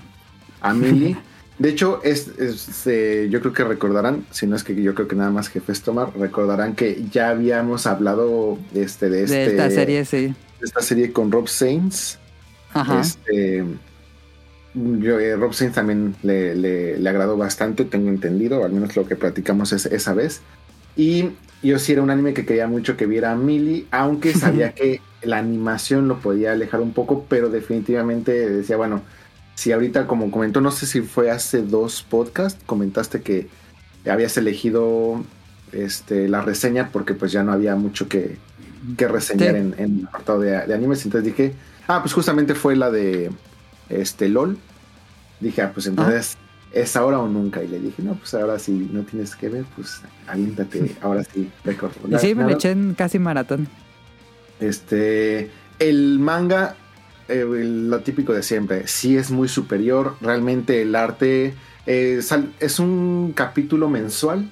a 0.61 0.73
Millie. 0.73 1.17
De 1.59 1.69
hecho, 1.69 1.99
es, 2.03 2.29
es, 2.39 2.87
eh, 2.87 3.27
yo 3.29 3.39
creo 3.41 3.53
que 3.53 3.63
recordarán, 3.63 4.25
si 4.31 4.47
no 4.47 4.55
es 4.55 4.63
que 4.63 4.73
yo 4.81 4.95
creo 4.95 5.07
que 5.07 5.15
nada 5.15 5.29
más 5.29 5.49
Jefes 5.49 5.81
Tomar, 5.81 6.17
recordarán 6.17 6.73
que 6.75 7.03
ya 7.11 7.29
habíamos 7.29 7.85
hablado 7.85 8.57
este, 8.73 9.09
de, 9.09 9.23
este, 9.25 9.35
De 9.35 9.45
esta 9.51 9.69
serie, 9.69 10.05
sí. 10.05 10.27
de 10.27 10.33
esta 10.63 10.81
serie 10.81 11.11
con 11.11 11.31
Rob 11.31 11.47
Sainz. 11.47 12.17
Ajá. 12.73 13.01
Este, 13.01 13.63
yo, 14.73 15.19
eh, 15.19 15.35
Rob 15.35 15.53
Sainz 15.53 15.73
también 15.75 16.15
le, 16.23 16.55
le- 16.55 16.97
le 16.97 17.09
agradó 17.09 17.35
bastante, 17.37 17.83
tengo 17.85 18.09
entendido, 18.09 18.63
al 18.63 18.71
menos 18.71 18.95
lo 18.95 19.05
que 19.05 19.15
platicamos 19.17 19.73
es- 19.73 19.85
esa 19.87 20.13
vez. 20.13 20.41
Y 20.95 21.31
yo 21.63 21.79
sí 21.79 21.93
era 21.93 22.01
un 22.01 22.09
anime 22.09 22.33
que 22.33 22.45
quería 22.45 22.67
mucho 22.67 22.97
que 22.97 23.05
viera 23.05 23.31
a 23.31 23.35
Millie, 23.35 23.85
aunque 23.91 24.33
sabía 24.37 24.73
que 24.73 25.01
la 25.21 25.37
animación 25.37 26.07
lo 26.07 26.19
podía 26.19 26.51
alejar 26.53 26.81
un 26.81 26.93
poco, 26.93 27.25
pero 27.29 27.49
definitivamente 27.49 28.49
decía, 28.49 28.77
bueno, 28.77 29.01
si 29.55 29.71
ahorita 29.71 30.07
como 30.07 30.31
comentó, 30.31 30.61
no 30.61 30.71
sé 30.71 30.85
si 30.87 31.01
fue 31.01 31.29
hace 31.29 31.61
dos 31.61 32.03
podcasts, 32.03 32.61
comentaste 32.65 33.21
que 33.21 33.47
habías 34.09 34.35
elegido 34.37 35.23
este, 35.71 36.27
la 36.27 36.41
reseña 36.41 36.89
porque 36.91 37.13
pues 37.13 37.31
ya 37.31 37.43
no 37.43 37.51
había 37.51 37.75
mucho 37.75 38.07
que, 38.09 38.37
que 38.97 39.07
reseñar 39.07 39.51
Sí. 39.53 39.59
en, 39.59 39.75
en 39.77 39.99
el 39.99 40.07
apartado 40.07 40.39
de, 40.39 40.51
de 40.65 40.73
animes, 40.73 41.05
entonces 41.05 41.25
dije, 41.35 41.53
ah, 41.87 42.01
pues 42.01 42.13
justamente 42.13 42.55
fue 42.55 42.75
la 42.75 42.89
de 42.89 43.29
este 43.89 44.27
LOL. 44.29 44.57
Dije, 45.39 45.61
ah, 45.61 45.71
pues 45.73 45.85
entonces 45.87 46.37
es 46.73 46.95
ahora 46.95 47.19
o 47.19 47.27
nunca. 47.27 47.63
Y 47.63 47.67
le 47.67 47.79
dije, 47.79 48.01
no, 48.03 48.15
pues 48.15 48.33
ahora 48.33 48.57
sí 48.59 48.89
no 48.91 49.03
tienes 49.03 49.35
que 49.35 49.49
ver, 49.49 49.65
pues 49.75 50.01
aviéntate, 50.27 50.95
ahora 51.01 51.23
sí, 51.23 51.49
récord. 51.63 51.91
Y 52.09 52.17
sí, 52.19 52.35
me 52.35 52.43
lo 52.43 52.49
eché 52.51 52.71
en 52.71 52.93
casi 52.93 53.19
maratón. 53.19 53.67
este, 54.59 55.49
el 55.79 56.19
manga, 56.19 56.75
eh, 57.27 57.45
lo 57.45 57.99
típico 58.01 58.33
de 58.33 58.43
siempre, 58.43 58.87
sí 58.87 59.17
es 59.17 59.31
muy 59.31 59.47
superior. 59.47 60.15
Realmente 60.21 60.81
el 60.83 60.95
arte 60.95 61.53
eh, 61.85 62.21
es 62.59 62.79
un 62.79 63.33
capítulo 63.35 63.89
mensual. 63.89 64.49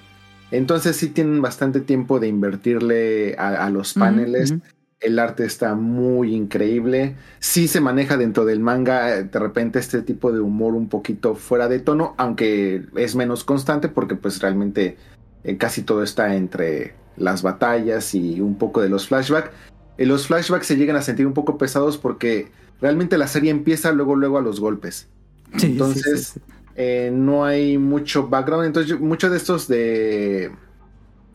Entonces 0.52 0.96
sí 0.96 1.10
tienen 1.10 1.42
bastante 1.44 1.80
tiempo 1.80 2.20
de 2.20 2.28
invertirle 2.28 3.36
a, 3.38 3.66
a 3.66 3.70
los 3.70 3.94
paneles. 3.94 4.56
El 5.00 5.18
arte 5.20 5.46
está 5.46 5.76
muy 5.76 6.36
increíble. 6.36 7.16
Sí 7.40 7.68
se 7.70 7.80
maneja 7.80 8.18
dentro 8.18 8.44
del 8.46 8.60
manga 8.60 9.24
de 9.24 9.40
repente 9.40 9.80
este 9.80 10.02
tipo 10.02 10.32
de 10.32 10.42
humor 10.42 10.74
un 10.76 10.90
poquito 10.90 11.36
fuera 11.36 11.70
de 11.70 11.80
tono, 11.80 12.16
aunque 12.18 12.86
es 12.96 13.16
menos 13.16 13.44
constante 13.46 13.88
porque 13.88 14.16
pues 14.16 14.42
realmente 14.42 14.98
eh, 15.44 15.58
casi 15.58 15.84
todo 15.84 16.04
está 16.04 16.36
entre 16.36 16.96
las 17.16 17.42
batallas 17.44 18.14
y 18.14 18.42
un 18.42 18.58
poco 18.58 18.82
de 18.82 18.90
los 18.90 19.08
flashbacks. 19.08 19.52
Eh, 19.98 20.06
los 20.06 20.28
flashbacks 20.28 20.68
se 20.68 20.76
llegan 20.78 20.98
a 20.98 21.02
sentir 21.02 21.28
un 21.28 21.34
poco 21.34 21.58
pesados 21.58 21.98
porque 21.98 22.52
realmente 22.82 23.18
la 23.18 23.28
serie 23.28 23.52
empieza 23.52 23.92
luego 23.94 24.16
luego 24.16 24.38
a 24.38 24.42
los 24.42 24.60
golpes. 24.60 25.10
Sí, 25.58 25.68
Entonces, 25.68 26.28
sí, 26.34 26.40
sí. 26.40 26.42
eh, 26.76 27.12
no 27.14 27.46
hay 27.46 27.78
mucho 27.78 28.28
background. 28.30 28.66
Entonces, 28.68 29.00
muchos 29.00 29.32
de 29.32 29.38
estos 29.38 29.68
de. 29.68 30.52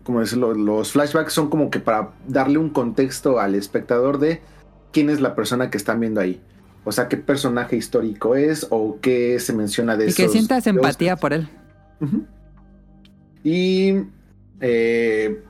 Como 0.05 0.21
decirlo, 0.21 0.55
los 0.55 0.93
flashbacks 0.93 1.33
son 1.33 1.49
como 1.51 1.71
que 1.71 1.81
para 1.81 2.11
darle 2.29 2.59
un 2.59 2.71
contexto 2.71 3.41
al 3.41 3.55
espectador 3.55 4.19
de 4.19 4.41
quién 4.93 5.11
es 5.11 5.21
la 5.21 5.35
persona 5.35 5.71
que 5.71 5.79
están 5.79 5.99
viendo 6.01 6.21
ahí. 6.21 6.41
O 6.85 6.93
sea, 6.93 7.09
qué 7.09 7.17
personaje 7.17 7.77
histórico 7.77 8.35
es 8.37 8.67
o 8.71 8.99
qué 9.01 9.41
se 9.41 9.55
menciona 9.55 9.97
de 9.97 10.11
Y 10.11 10.13
que 10.13 10.29
sientas 10.29 10.67
empatía 10.67 11.17
por 11.17 11.33
él. 11.33 11.49
Y 13.43 13.95
eh, 14.61 15.43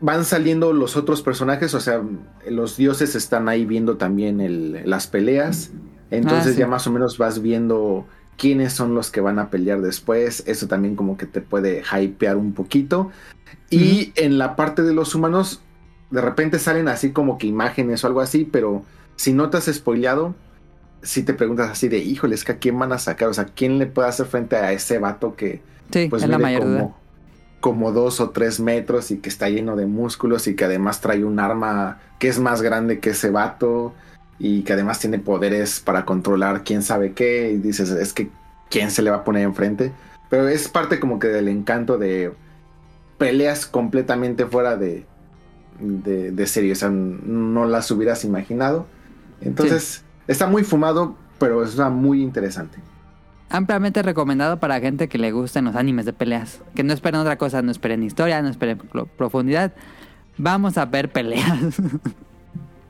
van 0.00 0.24
saliendo 0.24 0.72
los 0.72 0.96
otros 0.96 1.22
personajes, 1.22 1.74
o 1.74 1.80
sea, 1.80 2.02
los 2.48 2.76
dioses 2.76 3.14
están 3.14 3.48
ahí 3.48 3.64
viendo 3.64 3.96
también 3.96 4.40
el- 4.40 4.82
las 4.88 5.06
peleas. 5.06 5.70
Entonces 6.10 6.48
Ah, 6.52 6.54
sí. 6.54 6.58
ya 6.58 6.66
más 6.66 6.86
o 6.86 6.90
menos 6.92 7.18
vas 7.18 7.40
viendo 7.40 8.06
quiénes 8.36 8.72
son 8.72 8.94
los 8.94 9.10
que 9.10 9.20
van 9.20 9.38
a 9.38 9.50
pelear 9.50 9.80
después. 9.80 10.42
Eso 10.46 10.66
también 10.66 10.96
como 10.96 11.16
que 11.16 11.26
te 11.26 11.40
puede 11.40 11.82
hypear 11.92 12.36
un 12.36 12.52
poquito. 12.52 13.10
Y 13.70 14.12
en 14.16 14.38
la 14.38 14.56
parte 14.56 14.82
de 14.82 14.92
los 14.92 15.14
humanos, 15.14 15.62
de 16.10 16.20
repente 16.20 16.58
salen 16.58 16.88
así 16.88 17.10
como 17.10 17.38
que 17.38 17.46
imágenes 17.46 18.04
o 18.04 18.06
algo 18.06 18.20
así, 18.20 18.48
pero 18.50 18.82
si 19.16 19.32
no 19.32 19.50
te 19.50 19.56
has 19.56 19.72
spoileado, 19.72 20.34
si 21.02 21.22
te 21.22 21.34
preguntas 21.34 21.70
así 21.70 21.88
de, 21.88 21.98
híjole, 21.98 22.34
es 22.34 22.44
que 22.44 22.52
a 22.52 22.58
quién 22.58 22.78
van 22.78 22.92
a 22.92 22.98
sacar, 22.98 23.28
o 23.28 23.34
sea, 23.34 23.46
quién 23.46 23.78
le 23.78 23.86
puede 23.86 24.08
hacer 24.08 24.26
frente 24.26 24.56
a 24.56 24.72
ese 24.72 24.98
vato 24.98 25.34
que 25.36 25.60
Sí, 25.92 26.06
pues 26.08 26.26
la 26.26 26.38
mayor 26.38 26.62
como, 26.62 26.96
como 27.60 27.92
dos 27.92 28.20
o 28.20 28.30
tres 28.30 28.60
metros 28.60 29.10
y 29.10 29.18
que 29.18 29.28
está 29.28 29.48
lleno 29.48 29.76
de 29.76 29.86
músculos 29.86 30.46
y 30.46 30.54
que 30.54 30.64
además 30.64 31.00
trae 31.00 31.24
un 31.24 31.38
arma 31.38 32.00
que 32.18 32.28
es 32.28 32.38
más 32.38 32.62
grande 32.62 32.98
que 32.98 33.10
ese 33.10 33.30
vato 33.30 33.92
y 34.38 34.62
que 34.62 34.72
además 34.72 34.98
tiene 34.98 35.18
poderes 35.18 35.80
para 35.80 36.04
controlar 36.04 36.64
quién 36.64 36.82
sabe 36.82 37.12
qué 37.12 37.52
y 37.52 37.58
dices, 37.58 37.90
es 37.90 38.12
que 38.12 38.30
quién 38.70 38.90
se 38.90 39.02
le 39.02 39.10
va 39.10 39.18
a 39.18 39.24
poner 39.24 39.42
enfrente. 39.42 39.92
Pero 40.30 40.48
es 40.48 40.68
parte 40.68 40.98
como 40.98 41.18
que 41.18 41.28
del 41.28 41.48
encanto 41.48 41.98
de 41.98 42.32
peleas 43.26 43.66
completamente 43.66 44.46
fuera 44.46 44.76
de, 44.76 45.06
de, 45.80 46.30
de 46.32 46.46
serie, 46.46 46.72
o 46.72 46.76
sea, 46.76 46.90
no 46.90 47.64
las 47.66 47.90
hubieras 47.90 48.24
imaginado. 48.24 48.86
Entonces, 49.40 50.02
está 50.26 50.46
muy 50.46 50.64
fumado, 50.64 51.14
pero 51.38 51.64
está 51.64 51.88
muy 51.90 52.22
interesante. 52.22 52.78
Ampliamente 53.48 54.02
recomendado 54.02 54.58
para 54.58 54.80
gente 54.80 55.08
que 55.08 55.18
le 55.18 55.30
gusten 55.30 55.64
los 55.66 55.76
animes 55.76 56.06
de 56.06 56.12
peleas. 56.12 56.60
Que 56.74 56.82
no 56.82 56.92
esperen 56.92 57.20
otra 57.20 57.36
cosa, 57.38 57.60
no 57.62 57.70
esperen 57.70 58.02
historia, 58.02 58.40
no 58.42 58.48
esperen 58.48 58.78
pro- 58.78 59.06
profundidad. 59.06 59.72
Vamos 60.38 60.78
a 60.78 60.84
ver 60.86 61.10
peleas. 61.12 61.60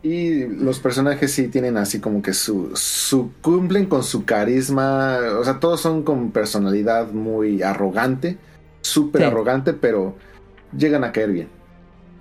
Y 0.04 0.46
los 0.48 0.80
personajes 0.80 1.30
sí 1.32 1.46
tienen 1.46 1.76
así 1.76 2.00
como 2.00 2.22
que 2.22 2.32
su, 2.32 2.72
su 2.74 3.30
cumplen 3.40 3.86
con 3.86 4.02
su 4.02 4.24
carisma, 4.24 5.16
o 5.38 5.44
sea, 5.44 5.60
todos 5.60 5.80
son 5.80 6.02
con 6.02 6.32
personalidad 6.32 7.12
muy 7.12 7.62
arrogante, 7.62 8.36
súper 8.82 9.22
Sí. 9.22 9.26
arrogante, 9.28 9.72
pero 9.72 10.14
llegan 10.76 11.02
a 11.04 11.12
caer 11.12 11.30
bien. 11.32 11.48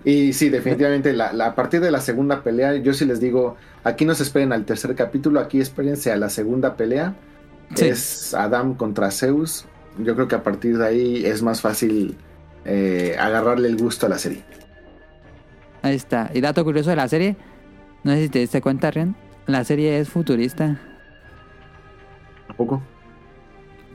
Y 0.04 0.34
sí, 0.34 0.50
definitivamente 0.50 1.14
la, 1.14 1.32
la- 1.34 1.48
a 1.48 1.56
partir 1.56 1.82
de 1.82 1.92
la 1.92 2.02
segunda 2.02 2.42
pelea, 2.44 2.76
yo 2.78 2.94
sí 2.94 3.06
les 3.06 3.20
digo, 3.20 3.58
aquí 3.84 4.06
no 4.06 4.16
se 4.16 4.24
esperen 4.24 4.52
al 4.54 4.66
tercer 4.66 4.96
capítulo, 4.96 5.40
aquí 5.40 5.60
espérense 5.62 6.12
a 6.12 6.16
la 6.18 6.30
segunda 6.30 6.76
pelea. 6.76 7.14
Sí. 7.76 7.86
Es 7.86 8.34
Adam 8.34 8.74
contra 8.76 9.12
Zeus. 9.12 9.66
Yo 10.00 10.16
creo 10.16 10.28
que 10.28 10.36
a 10.36 10.44
partir 10.44 10.78
de 10.78 10.88
ahí 10.88 11.26
es 11.26 11.42
más 11.44 11.62
fácil 11.62 12.18
eh, 12.66 13.16
agarrarle 13.20 13.68
el 13.68 13.78
gusto 13.78 14.06
a 14.06 14.10
la 14.10 14.18
serie. 14.18 14.44
Ahí 15.84 15.96
está. 15.96 16.30
Y 16.34 16.42
dato 16.42 16.64
curioso 16.64 16.90
de 16.92 16.96
la 16.96 17.08
serie. 17.08 17.36
No 18.04 18.12
sé 18.14 18.24
si 18.24 18.30
te 18.30 18.40
diste 18.40 18.62
cuenta, 18.62 18.90
Rian. 18.92 19.16
La 19.48 19.64
serie 19.64 20.00
es 20.00 20.10
futurista. 20.10 20.80
¿A 22.48 22.54
poco? 22.54 22.82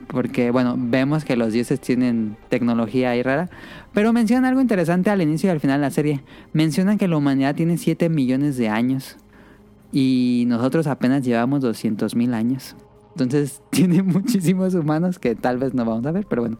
Porque, 0.07 0.51
bueno, 0.51 0.75
vemos 0.77 1.25
que 1.25 1.35
los 1.35 1.51
dioses 1.51 1.79
tienen 1.81 2.37
tecnología 2.49 3.11
ahí 3.11 3.23
rara. 3.23 3.49
Pero 3.93 4.13
mencionan 4.13 4.45
algo 4.45 4.61
interesante 4.61 5.09
al 5.09 5.21
inicio 5.21 5.47
y 5.47 5.51
al 5.51 5.59
final 5.59 5.79
de 5.81 5.87
la 5.87 5.91
serie. 5.91 6.23
Mencionan 6.53 6.97
que 6.97 7.07
la 7.07 7.17
humanidad 7.17 7.55
tiene 7.55 7.77
7 7.77 8.09
millones 8.09 8.57
de 8.57 8.69
años. 8.69 9.17
Y 9.91 10.45
nosotros 10.47 10.87
apenas 10.87 11.23
llevamos 11.23 11.61
200 11.61 12.15
mil 12.15 12.33
años. 12.33 12.75
Entonces 13.11 13.61
tiene 13.69 14.03
muchísimos 14.03 14.75
humanos 14.75 15.19
que 15.19 15.35
tal 15.35 15.57
vez 15.57 15.73
no 15.73 15.83
vamos 15.85 16.05
a 16.05 16.11
ver, 16.11 16.25
pero 16.27 16.43
bueno. 16.43 16.57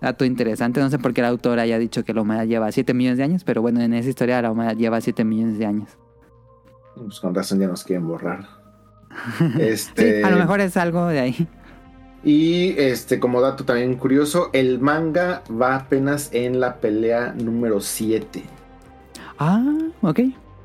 Dato 0.00 0.24
interesante. 0.24 0.80
No 0.80 0.90
sé 0.90 0.98
por 0.98 1.14
qué 1.14 1.22
el 1.22 1.26
autor 1.26 1.58
haya 1.58 1.78
dicho 1.78 2.04
que 2.04 2.12
la 2.12 2.22
humanidad 2.22 2.46
lleva 2.46 2.70
7 2.70 2.92
millones 2.92 3.18
de 3.18 3.24
años, 3.24 3.44
pero 3.44 3.62
bueno, 3.62 3.80
en 3.80 3.94
esa 3.94 4.08
historia 4.08 4.42
la 4.42 4.50
humanidad 4.50 4.76
lleva 4.76 5.00
7 5.00 5.24
millones 5.24 5.58
de 5.58 5.66
años. 5.66 5.96
Pues 6.94 7.20
con 7.20 7.34
razón 7.34 7.58
ya 7.58 7.66
nos 7.66 7.84
quieren 7.84 8.06
borrar. 8.06 8.46
Este, 9.58 10.20
Sí, 10.20 10.24
a 10.24 10.30
lo 10.30 10.36
mejor 10.36 10.60
es 10.60 10.76
algo 10.76 11.06
de 11.06 11.20
ahí. 11.20 11.48
Y 12.24 12.70
este, 12.78 13.20
como 13.20 13.40
dato 13.42 13.64
también 13.64 13.96
curioso, 13.96 14.48
el 14.54 14.78
manga 14.78 15.42
va 15.50 15.76
apenas 15.76 16.30
en 16.32 16.58
la 16.58 16.76
pelea 16.76 17.34
número 17.36 17.80
7. 17.80 18.42
Ah, 19.38 19.62
ok. 20.00 20.20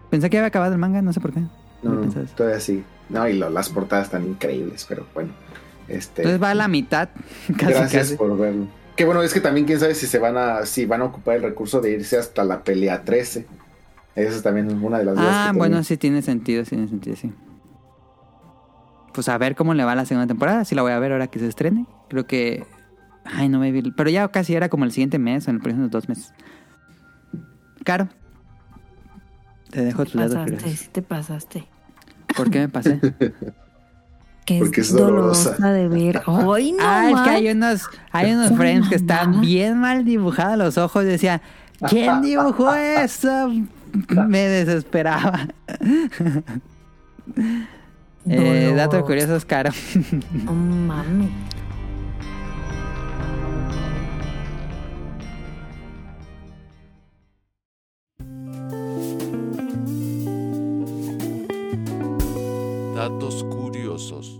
Pensé 0.09 0.29
que 0.29 0.37
había 0.37 0.47
acabado 0.47 0.71
el 0.73 0.79
manga, 0.79 1.01
no 1.01 1.11
sé 1.11 1.19
por 1.19 1.33
qué. 1.33 1.41
No, 1.83 1.91
no, 1.93 2.11
todavía 2.35 2.59
sí. 2.59 2.83
No, 3.09 3.27
y 3.27 3.33
lo- 3.33 3.49
las 3.49 3.69
portadas 3.69 4.05
están 4.05 4.25
increíbles, 4.25 4.85
pero 4.87 5.05
bueno. 5.13 5.31
Este, 5.87 6.21
Entonces 6.21 6.41
va 6.41 6.51
a 6.51 6.55
la 6.55 6.67
mitad. 6.67 7.09
Casi, 7.57 7.73
gracias 7.73 7.91
casi. 8.03 8.15
por 8.15 8.37
verlo. 8.37 8.67
Que 8.95 9.05
bueno, 9.05 9.21
es 9.21 9.33
que 9.33 9.41
también 9.41 9.65
quién 9.65 9.79
sabe 9.79 9.95
si 9.95 10.07
se 10.07 10.19
van 10.19 10.37
a, 10.37 10.65
si 10.65 10.85
van 10.85 11.01
a 11.01 11.05
ocupar 11.05 11.37
el 11.37 11.41
recurso 11.43 11.81
de 11.81 11.91
irse 11.91 12.17
hasta 12.17 12.43
la 12.43 12.63
pelea 12.63 13.03
13. 13.03 13.45
Esa 14.15 14.35
es 14.35 14.43
también 14.43 14.83
una 14.83 14.99
de 14.99 15.05
las 15.05 15.15
dudas 15.15 15.29
Ah, 15.33 15.49
que 15.51 15.57
bueno, 15.57 15.75
tengo. 15.77 15.83
sí 15.85 15.97
tiene 15.97 16.21
sentido, 16.21 16.63
sí 16.63 16.71
tiene 16.71 16.87
sentido, 16.89 17.15
sí. 17.15 17.31
Pues 19.13 19.29
a 19.29 19.37
ver 19.37 19.55
cómo 19.55 19.73
le 19.73 19.83
va 19.83 19.95
la 19.95 20.05
segunda 20.05 20.27
temporada. 20.27 20.65
Sí 20.65 20.75
la 20.75 20.81
voy 20.81 20.91
a 20.91 20.99
ver 20.99 21.11
ahora 21.11 21.27
que 21.27 21.39
se 21.39 21.47
estrene. 21.47 21.85
Creo 22.09 22.25
que... 22.25 22.65
Ay, 23.25 23.49
no 23.49 23.59
me 23.59 23.71
vi... 23.71 23.91
Pero 23.91 24.09
ya 24.09 24.27
casi 24.29 24.55
era 24.55 24.69
como 24.69 24.85
el 24.85 24.91
siguiente 24.91 25.19
mes 25.19 25.47
o 25.47 25.49
en 25.49 25.57
los 25.57 25.63
próximos 25.63 25.91
dos 25.91 26.09
meses. 26.09 26.33
Caro. 27.83 28.07
Te 29.69 29.83
dejo 29.83 30.05
Te 30.05 30.11
tu 30.11 30.17
dato 30.17 30.35
pasaste, 30.35 30.69
sí 30.75 30.89
te 30.91 31.01
pasaste. 31.01 31.67
¿Por 32.35 32.49
qué 32.49 32.59
me 32.59 32.69
pasé? 32.69 32.99
Que 34.45 34.57
Porque 34.57 34.81
es, 34.81 34.91
dolorosa. 34.91 35.51
dolorosa 35.51 35.71
de 35.73 35.87
ver. 35.87 36.23
¡Ay, 36.25 36.71
no! 36.71 36.77
ah, 36.81 37.11
es 37.11 37.21
que 37.21 37.29
hay 37.29 37.49
unos, 37.49 37.87
hay 38.11 38.33
unos 38.33 38.51
frames 38.57 38.89
que 38.89 38.95
están 38.95 39.41
bien 39.41 39.77
mal 39.77 40.03
dibujados 40.05 40.57
los 40.57 40.75
ojos. 40.79 41.05
Decía, 41.05 41.39
¿quién 41.87 42.23
dibujó 42.23 42.73
eso? 42.73 43.49
Me 44.27 44.47
desesperaba. 44.47 45.49
eh, 48.27 48.73
datos 48.75 49.03
curiosos, 49.03 49.45
Caro. 49.45 49.71
No 50.45 50.53
mames. 50.53 51.29
Datos 62.95 63.43
curiosos. 63.45 64.39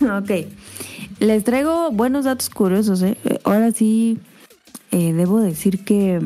Ok. 0.00 0.30
Les 1.20 1.44
traigo 1.44 1.90
buenos 1.92 2.24
datos 2.24 2.50
curiosos, 2.50 3.02
¿eh? 3.02 3.16
Eh, 3.24 3.38
Ahora 3.44 3.70
sí, 3.70 4.18
eh, 4.90 5.12
debo 5.12 5.40
decir 5.40 5.84
que 5.84 6.20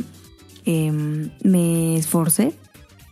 em, 0.67 1.31
me 1.43 1.97
esforcé. 1.97 2.53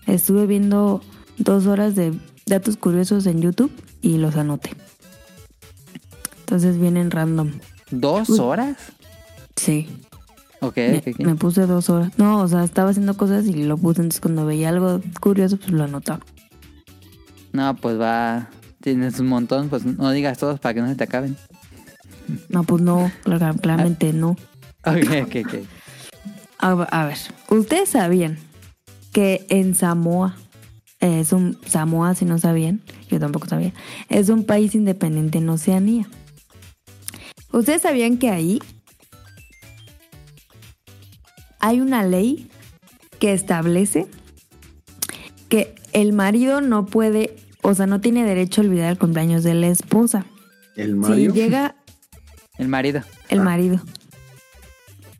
Estuve 0.06 0.46
viendo 0.46 1.00
dos 1.38 1.66
horas 1.66 1.94
de 1.94 2.12
datos 2.46 2.76
curiosos 2.76 3.24
en 3.26 3.40
YouTube 3.40 3.72
y 4.02 4.18
los 4.18 4.36
anoté. 4.36 4.70
Entonces 6.40 6.78
vienen 6.78 7.10
random. 7.10 7.52
¿Dos 7.90 8.28
Uy. 8.28 8.38
horas? 8.40 8.76
Sí. 9.56 9.88
Ok, 10.60 10.76
Me, 10.76 11.02
me 11.18 11.34
puse 11.34 11.66
dos 11.66 11.90
horas. 11.90 12.12
No, 12.18 12.40
o 12.40 12.48
sea, 12.48 12.64
estaba 12.64 12.90
haciendo 12.90 13.16
cosas 13.16 13.46
y 13.46 13.64
lo 13.64 13.76
puse. 13.76 14.00
Entonces 14.02 14.20
cuando 14.20 14.46
veía 14.46 14.68
algo 14.70 15.00
curioso, 15.20 15.56
pues 15.56 15.70
lo 15.72 15.84
anotaba. 15.84 16.20
No, 17.52 17.74
pues 17.76 18.00
va. 18.00 18.48
Tienes 18.80 19.18
un 19.20 19.28
montón, 19.28 19.68
pues 19.70 19.84
no 19.84 20.10
digas 20.10 20.36
todos 20.38 20.60
para 20.60 20.74
que 20.74 20.80
no 20.82 20.88
se 20.88 20.96
te 20.96 21.04
acaben. 21.04 21.36
No, 22.48 22.64
pues 22.64 22.82
no, 22.82 23.10
clar- 23.24 23.58
claramente 23.60 24.12
no. 24.12 24.30
Ok, 24.84 25.06
ok, 25.22 25.36
ok. 25.46 25.54
A, 26.64 26.70
a 26.70 27.04
ver, 27.04 27.18
ustedes 27.50 27.90
sabían 27.90 28.38
que 29.12 29.44
en 29.50 29.74
Samoa, 29.74 30.34
eh, 30.98 31.20
es 31.20 31.34
un 31.34 31.58
Samoa 31.66 32.14
si 32.14 32.24
no 32.24 32.38
sabían, 32.38 32.80
yo 33.10 33.20
tampoco 33.20 33.46
sabía, 33.46 33.74
es 34.08 34.30
un 34.30 34.44
país 34.44 34.74
independiente 34.74 35.36
en 35.36 35.48
Oceanía. 35.50 36.08
¿Ustedes 37.52 37.82
sabían 37.82 38.16
que 38.16 38.30
ahí 38.30 38.60
hay 41.60 41.82
una 41.82 42.02
ley 42.02 42.48
que 43.18 43.34
establece 43.34 44.06
que 45.50 45.74
el 45.92 46.14
marido 46.14 46.62
no 46.62 46.86
puede, 46.86 47.36
o 47.60 47.74
sea, 47.74 47.86
no 47.86 48.00
tiene 48.00 48.24
derecho 48.24 48.62
a 48.62 48.64
olvidar 48.64 48.90
el 48.90 48.96
cumpleaños 48.98 49.44
de 49.44 49.52
la 49.52 49.66
esposa? 49.66 50.24
El 50.76 50.96
Mario. 50.96 51.34
Si 51.34 51.38
llega 51.38 51.76
El 52.56 52.68
marido. 52.68 53.02
el 53.28 53.40
marido. 53.42 53.82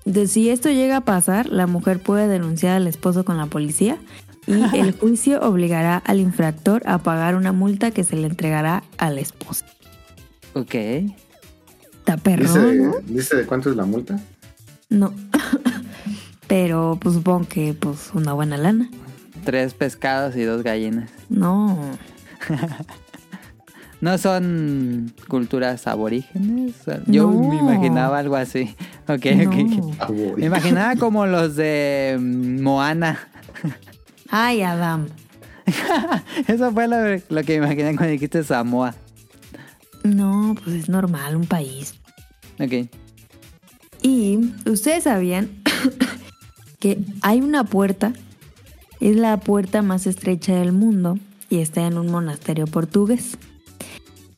De 0.04 0.26
si 0.26 0.50
esto 0.50 0.70
llega 0.70 0.98
a 0.98 1.00
pasar, 1.04 1.46
la 1.46 1.66
mujer 1.66 2.00
puede 2.00 2.28
denunciar 2.28 2.76
al 2.76 2.86
esposo 2.86 3.24
con 3.24 3.36
la 3.36 3.46
policía 3.46 3.98
y 4.46 4.52
el 4.76 4.92
juicio 4.92 5.40
obligará 5.40 5.96
al 5.96 6.20
infractor 6.20 6.82
a 6.86 6.98
pagar 6.98 7.34
una 7.34 7.52
multa 7.52 7.90
que 7.90 8.04
se 8.04 8.16
le 8.16 8.26
entregará 8.26 8.84
a 8.98 9.10
la 9.10 9.20
esposa. 9.20 9.66
Ok. 10.54 10.74
Está 10.74 12.16
dice, 12.16 12.74
¿no? 12.74 12.94
dice 13.06 13.36
de 13.36 13.46
cuánto 13.46 13.70
es 13.70 13.76
la 13.76 13.86
multa. 13.86 14.20
No. 14.90 15.14
Pero 16.46 16.98
pues 17.00 17.14
supongo 17.14 17.48
que 17.48 17.72
pues 17.72 18.10
una 18.12 18.34
buena 18.34 18.58
lana. 18.58 18.90
Tres 19.44 19.72
pescados 19.72 20.36
y 20.36 20.42
dos 20.42 20.62
gallinas. 20.62 21.10
No. 21.30 21.78
¿No 24.04 24.18
son 24.18 25.14
culturas 25.28 25.86
aborígenes? 25.86 26.74
Yo 27.06 27.30
No. 27.30 27.48
me 27.48 27.56
imaginaba 27.56 28.18
algo 28.18 28.36
así. 28.36 28.76
Ok, 29.08 29.24
ok. 29.46 29.54
no. 29.54 30.34
Me 30.36 30.44
imaginaba 30.46 30.96
como 30.96 31.24
los 31.26 31.56
de 31.56 32.18
mm, 32.20 32.60
Moana. 32.62 33.18
Ay, 34.28 34.60
Adam. 34.60 35.06
Eso 36.48 36.70
fue 36.72 36.86
lo, 36.86 36.96
lo 37.28 37.42
que 37.44 37.58
me 37.60 37.66
imaginé 37.66 37.96
cuando 37.96 38.12
dijiste 38.12 38.44
Samoa. 38.44 38.94
No, 40.02 40.54
pues 40.62 40.76
es 40.76 40.88
normal, 40.90 41.36
un 41.36 41.46
país. 41.46 41.94
Ok. 42.60 42.90
Y 44.02 44.38
ustedes 44.66 45.04
sabían 45.04 45.48
que 46.78 46.98
hay 47.22 47.40
una 47.40 47.64
puerta, 47.64 48.12
es 49.00 49.16
la 49.16 49.38
puerta 49.38 49.80
más 49.80 50.06
estrecha 50.06 50.54
del 50.56 50.72
mundo 50.72 51.18
y 51.48 51.60
está 51.60 51.86
en 51.86 51.96
un 51.96 52.10
monasterio 52.10 52.66
portugués. 52.66 53.38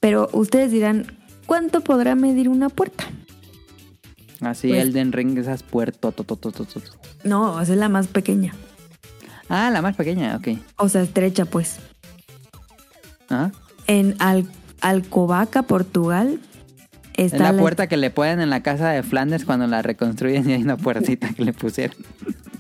Pero 0.07 0.29
ustedes 0.35 0.71
dirán, 0.71 1.19
¿cuánto 1.47 1.81
podrá 1.81 2.15
medir 2.15 2.49
una 2.49 2.69
puerta? 2.69 3.07
Así 4.41 4.69
Pues- 4.69 4.83
Elden 4.85 5.11
Ring, 5.11 5.37
esas 5.37 5.65
puertas. 5.65 6.15
No, 7.25 7.61
esa 7.61 7.73
es 7.73 7.77
la 7.81 7.89
más 7.89 8.07
pequeña. 8.07 8.55
Ah, 9.49 9.69
la 9.73 9.83
más 9.83 9.97
pequeña, 9.97 10.37
ok. 10.37 10.59
O 10.77 10.89
sea, 10.89 11.03
estrecha 11.03 11.45
pues. 11.45 11.81
Ajá. 13.29 13.51
En 13.89 14.15
Al- 14.21 14.47
Alcobaca, 14.81 15.65
Portugal, 15.65 16.39
está 17.15 17.37
Es 17.37 17.43
la 17.43 17.59
puerta 17.59 17.89
que 17.89 17.97
le 17.97 18.11
ponen 18.11 18.41
en 18.41 18.51
la 18.51 18.63
casa 18.63 18.91
de 18.91 19.03
Flanders 19.03 19.45
cuando 19.45 19.67
la 19.67 19.83
reconstruyen 19.83 20.49
y 20.49 20.53
hay 20.53 20.63
una 20.63 20.77
puertita 20.77 21.31
que 21.35 21.45
le 21.45 21.53
pusieron. 21.53 21.97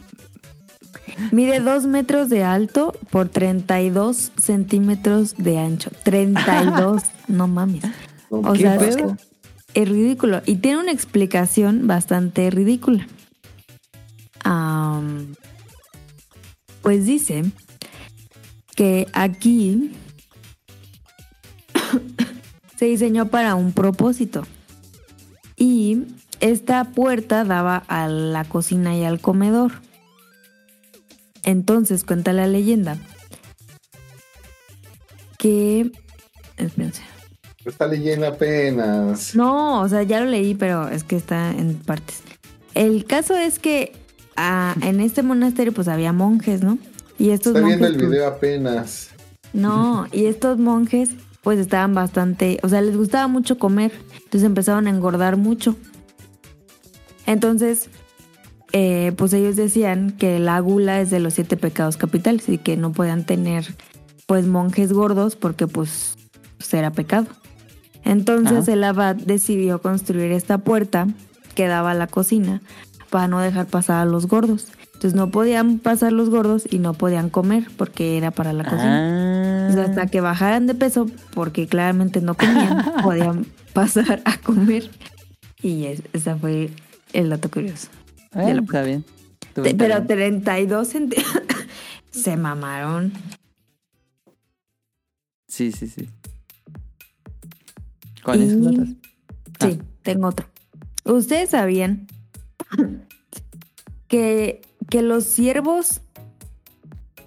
Mide 1.32 1.60
2 1.60 1.86
metros 1.86 2.28
de 2.28 2.44
alto 2.44 2.92
por 3.10 3.28
32 3.28 4.32
centímetros 4.38 5.36
de 5.36 5.58
ancho. 5.58 5.90
32, 6.04 7.02
no 7.28 7.48
mames. 7.48 7.84
O 8.28 8.52
¿Qué 8.52 8.60
sea, 8.60 8.78
pedo? 8.78 9.16
es 9.74 9.88
ridículo. 9.88 10.42
Y 10.46 10.56
tiene 10.56 10.78
una 10.78 10.92
explicación 10.92 11.86
bastante 11.86 12.50
ridícula. 12.50 13.06
Am, 14.44 15.34
pues 16.82 17.04
dice 17.04 17.44
que 18.74 19.08
aquí 19.12 19.92
se 22.76 22.86
diseñó 22.86 23.26
para 23.26 23.54
un 23.54 23.72
propósito. 23.72 24.46
Y 25.56 26.04
esta 26.40 26.84
puerta 26.84 27.44
daba 27.44 27.76
a 27.88 28.08
la 28.08 28.44
cocina 28.44 28.96
y 28.96 29.04
al 29.04 29.20
comedor. 29.20 29.72
Entonces 31.46 32.04
cuenta 32.04 32.34
la 32.34 32.46
leyenda 32.46 32.98
que... 35.38 35.90
Espérense. 36.58 37.02
Está 37.64 37.86
leyendo 37.86 38.26
apenas. 38.26 39.34
No, 39.34 39.80
o 39.80 39.88
sea, 39.88 40.02
ya 40.02 40.20
lo 40.20 40.26
leí, 40.26 40.54
pero 40.54 40.88
es 40.88 41.04
que 41.04 41.16
está 41.16 41.50
en 41.50 41.76
partes. 41.76 42.22
El 42.74 43.06
caso 43.06 43.34
es 43.34 43.58
que 43.58 43.92
ah, 44.36 44.74
en 44.82 45.00
este 45.00 45.22
monasterio 45.22 45.72
pues 45.72 45.88
había 45.88 46.12
monjes, 46.12 46.62
¿no? 46.62 46.78
Y 47.18 47.30
estos 47.30 47.54
Está 47.54 47.62
monjes... 47.62 47.78
viendo 47.78 47.86
el 47.86 47.96
pues, 47.96 48.10
video 48.10 48.28
apenas. 48.28 49.10
No, 49.52 50.06
y 50.12 50.26
estos 50.26 50.58
monjes 50.58 51.10
pues 51.42 51.58
estaban 51.58 51.94
bastante, 51.94 52.58
o 52.64 52.68
sea, 52.68 52.82
les 52.82 52.96
gustaba 52.96 53.28
mucho 53.28 53.56
comer, 53.56 53.92
entonces 54.16 54.42
empezaron 54.42 54.88
a 54.88 54.90
engordar 54.90 55.36
mucho. 55.36 55.76
Entonces, 57.24 57.88
eh, 58.78 59.12
pues 59.16 59.32
ellos 59.32 59.56
decían 59.56 60.10
que 60.10 60.38
la 60.38 60.60
gula 60.60 61.00
es 61.00 61.08
de 61.08 61.18
los 61.18 61.32
siete 61.32 61.56
pecados 61.56 61.96
capitales 61.96 62.46
y 62.50 62.58
que 62.58 62.76
no 62.76 62.92
podían 62.92 63.24
tener 63.24 63.64
pues 64.26 64.46
monjes 64.46 64.92
gordos 64.92 65.34
porque 65.34 65.66
pues, 65.66 66.16
pues, 66.58 66.74
era 66.74 66.90
pecado. 66.90 67.26
Entonces 68.04 68.68
el 68.68 68.84
abad 68.84 69.16
decidió 69.16 69.80
construir 69.80 70.30
esta 70.32 70.58
puerta 70.58 71.08
que 71.54 71.66
daba 71.68 71.92
a 71.92 71.94
la 71.94 72.06
cocina 72.06 72.60
para 73.08 73.28
no 73.28 73.40
dejar 73.40 73.64
pasar 73.66 74.02
a 74.02 74.04
los 74.04 74.26
gordos. 74.26 74.66
Entonces 74.88 75.14
no 75.14 75.30
podían 75.30 75.78
pasar 75.78 76.12
los 76.12 76.28
gordos 76.28 76.66
y 76.70 76.78
no 76.78 76.92
podían 76.92 77.30
comer 77.30 77.64
porque 77.78 78.18
era 78.18 78.30
para 78.30 78.52
la 78.52 78.64
cocina. 78.64 78.98
Ah. 79.00 79.66
Entonces, 79.70 79.88
hasta 79.90 80.06
que 80.08 80.20
bajaran 80.20 80.66
de 80.66 80.74
peso, 80.74 81.06
porque 81.34 81.66
claramente 81.66 82.20
no 82.20 82.34
comían, 82.34 82.84
podían 83.02 83.46
pasar 83.72 84.20
a 84.26 84.36
comer. 84.38 84.90
Y 85.62 85.86
es- 85.86 86.02
ese 86.12 86.34
fue 86.36 86.70
el 87.14 87.30
dato 87.30 87.50
curioso. 87.50 87.88
De 88.44 88.54
la- 88.54 88.60
está 88.62 88.82
bien. 88.82 89.04
Te- 89.54 89.62
pero 89.74 89.98
interesante. 89.98 90.14
32 90.14 90.88
centímetros. 90.88 91.60
Se 92.10 92.36
mamaron. 92.36 93.12
Sí, 95.48 95.72
sí, 95.72 95.86
sí. 95.88 96.08
¿Con 98.22 98.40
Y- 98.40 98.46
esos 98.46 98.62
datos? 98.64 98.88
Sí, 99.60 99.78
tengo 100.02 100.28
otro. 100.28 100.46
¿Ustedes 101.04 101.50
sabían 101.50 102.06
que, 104.08 104.60
que 104.90 105.02
los 105.02 105.24
ciervos 105.24 106.00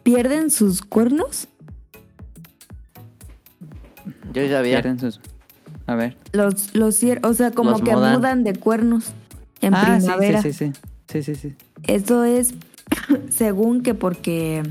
pierden 0.03 0.49
sus 0.51 0.81
cuernos? 0.81 1.47
Yo 4.33 4.43
ya 4.43 4.59
había. 4.59 4.81
Pierden 4.81 4.99
sus- 4.99 5.19
A 5.87 5.95
ver. 5.95 6.17
Los, 6.33 6.75
los 6.75 6.95
ciervos, 6.95 7.31
o 7.31 7.33
sea, 7.33 7.51
como 7.51 7.71
Los 7.71 7.81
que 7.81 7.91
mudan. 7.95 8.15
mudan 8.17 8.43
de 8.43 8.53
cuernos 8.55 9.05
en 9.61 9.73
ah, 9.73 9.97
primavera. 9.97 10.41
sí, 10.41 10.53
sí, 10.53 10.71
sí. 10.71 10.73
Sí, 10.73 10.88
sí, 11.09 11.35
sí. 11.35 11.55
Eso 11.83 12.23
es 12.23 12.53
según 13.29 13.81
que 13.81 13.93
porque 13.93 14.63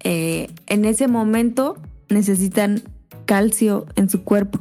eh, 0.00 0.50
en 0.66 0.84
ese 0.84 1.08
momento 1.08 1.76
necesitan 2.08 2.82
calcio 3.24 3.86
en 3.96 4.08
su 4.08 4.24
cuerpo. 4.24 4.60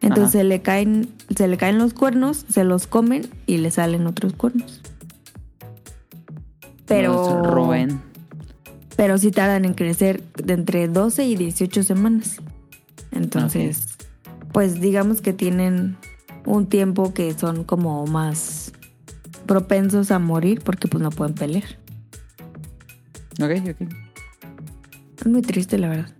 Entonces 0.00 0.34
Ajá. 0.34 0.38
se 0.38 0.44
le 0.44 0.60
caen, 0.60 1.08
se 1.34 1.48
le 1.48 1.56
caen 1.56 1.78
los 1.78 1.94
cuernos, 1.94 2.44
se 2.48 2.64
los 2.64 2.86
comen 2.86 3.26
y 3.46 3.56
le 3.56 3.70
salen 3.70 4.06
otros 4.06 4.34
cuernos. 4.34 4.82
Pero, 6.86 7.42
roen. 7.42 8.02
pero 8.96 9.16
sí 9.16 9.30
tardan 9.30 9.64
en 9.64 9.72
crecer 9.72 10.22
de 10.34 10.52
entre 10.52 10.88
12 10.88 11.24
y 11.24 11.36
18 11.36 11.82
semanas. 11.82 12.36
Entonces, 13.10 13.96
pues 14.52 14.80
digamos 14.80 15.22
que 15.22 15.32
tienen 15.32 15.96
un 16.44 16.66
tiempo 16.66 17.14
que 17.14 17.32
son 17.32 17.64
como 17.64 18.06
más 18.06 18.72
propensos 19.46 20.10
a 20.10 20.18
morir 20.18 20.60
porque 20.64 20.88
pues 20.88 21.02
no 21.02 21.10
pueden 21.10 21.34
pelear. 21.34 21.64
Ok, 23.40 23.50
ok. 23.70 23.88
Es 25.20 25.26
muy 25.26 25.42
triste, 25.42 25.78
la 25.78 25.88
verdad. 25.88 26.10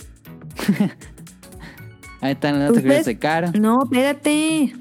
Ahí 2.20 2.32
están 2.32 2.58
los 2.64 2.74
datos 2.82 3.04
de 3.06 3.18
Caro. 3.18 3.52
No, 3.52 3.82
espérate. 3.84 4.72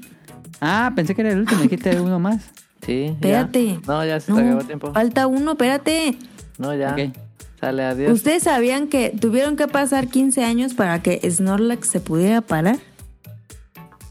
Ah, 0.60 0.92
pensé 0.96 1.14
que 1.14 1.20
era 1.20 1.32
el 1.32 1.40
último. 1.40 1.60
Dijiste 1.62 2.00
uno 2.00 2.18
más. 2.18 2.50
Sí. 2.84 3.06
ya. 3.06 3.12
Espérate. 3.12 3.80
No, 3.86 4.04
ya 4.04 4.20
se 4.20 4.30
No, 4.30 4.36
te 4.36 4.44
acabó 4.44 4.64
tiempo. 4.64 4.92
falta 4.92 5.26
uno, 5.26 5.52
espérate. 5.52 6.18
No, 6.58 6.74
ya. 6.74 6.92
Ok. 6.92 7.16
Sale, 7.58 7.82
adiós. 7.82 8.12
¿Ustedes 8.12 8.42
sabían 8.42 8.88
que 8.88 9.08
tuvieron 9.08 9.56
que 9.56 9.66
pasar 9.68 10.08
15 10.08 10.44
años 10.44 10.74
para 10.74 11.00
que 11.00 11.18
Snorlax 11.30 11.88
se 11.88 12.00
pudiera 12.00 12.42
parar? 12.42 12.76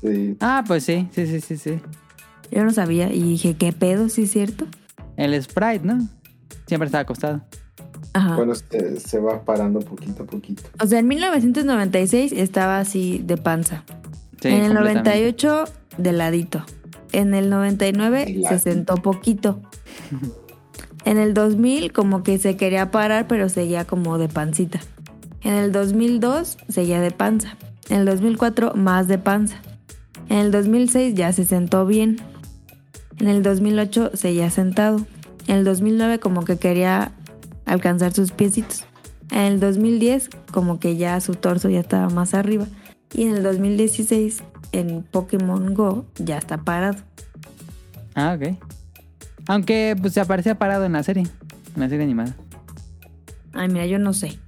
Sí. 0.02 0.38
Ah, 0.40 0.64
pues 0.66 0.84
sí, 0.86 1.08
sí, 1.12 1.28
sí, 1.28 1.40
sí, 1.40 1.58
sí. 1.58 1.80
Yo 2.54 2.64
no 2.64 2.72
sabía 2.72 3.12
y 3.12 3.22
dije, 3.22 3.56
¿qué 3.56 3.74
pedo? 3.74 4.10
¿Sí 4.10 4.24
es 4.24 4.32
cierto? 4.32 4.66
El 5.18 5.42
Sprite, 5.42 5.82
¿no? 5.84 6.08
Siempre 6.68 6.86
estaba 6.86 7.02
acostado. 7.02 7.42
Ajá. 8.14 8.36
Bueno, 8.36 8.54
se, 8.54 9.00
se 9.00 9.20
va 9.20 9.44
parando 9.44 9.80
poquito 9.80 10.24
a 10.24 10.26
poquito. 10.28 10.62
O 10.80 10.86
sea, 10.86 11.00
en 11.00 11.08
1996 11.08 12.32
estaba 12.32 12.80
así 12.80 13.22
de 13.26 13.38
panza. 13.38 13.84
Sí, 14.40 14.50
en 14.50 14.66
el 14.66 14.74
completamente. 14.74 15.10
98 15.10 15.64
de 15.98 16.12
ladito. 16.12 16.64
En 17.12 17.34
el 17.34 17.50
99 17.50 18.26
De 18.26 18.44
se 18.48 18.60
sentó 18.60 18.96
poquito. 18.98 19.62
En 21.06 21.18
el 21.18 21.34
2000 21.34 21.92
como 21.92 22.24
que 22.24 22.38
se 22.38 22.56
quería 22.56 22.90
parar, 22.90 23.28
pero 23.28 23.50
seguía 23.50 23.84
como 23.84 24.18
de 24.18 24.30
pancita. 24.30 24.80
En 25.42 25.54
el 25.54 25.74
2002 25.74 26.58
seguía 26.70 27.02
de 27.02 27.12
panza. 27.12 27.58
En 27.90 27.98
el 27.98 28.06
2004 28.06 28.76
más 28.76 29.10
de 29.10 29.18
panza. 29.18 29.58
En 30.30 30.38
el 30.38 30.52
2006 30.52 31.14
ya 31.16 31.34
se 31.34 31.44
sentó 31.44 31.86
bien. 31.86 32.22
En 33.20 33.28
el 33.28 33.44
2008 33.44 34.12
seguía 34.14 34.50
sentado. 34.50 35.06
En 35.48 35.58
el 35.58 35.64
2009 35.66 36.20
como 36.20 36.46
que 36.46 36.58
quería 36.58 37.12
alcanzar 37.66 38.14
sus 38.14 38.32
piecitos. 38.32 38.86
En 39.32 39.42
el 39.42 39.60
2010 39.60 40.30
como 40.52 40.80
que 40.80 40.98
ya 40.98 41.20
su 41.22 41.36
torso 41.36 41.70
ya 41.70 41.80
estaba 41.80 42.10
más 42.10 42.34
arriba. 42.34 42.66
Y 43.14 43.24
en 43.24 43.36
el 43.36 43.44
2016 43.44 44.44
en 44.72 45.04
Pokémon 45.04 45.74
Go 45.74 46.06
ya 46.18 46.38
está 46.38 46.58
parado. 46.58 46.98
Ah, 48.16 48.38
ok. 48.38 48.58
Aunque 49.48 49.96
pues 50.00 50.14
se 50.14 50.22
aparecía 50.22 50.56
parado 50.56 50.86
en 50.86 50.94
la 50.94 51.04
serie. 51.04 51.24
En 51.76 51.82
la 51.82 51.90
serie 51.90 52.04
animada. 52.04 52.36
Ay, 53.54 53.70
mira, 53.70 53.86
yo 53.86 54.00
no 54.00 54.14
sé. 54.14 54.40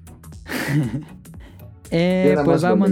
Eh, 1.91 2.35
pues 2.43 2.63
vamos. 2.63 2.91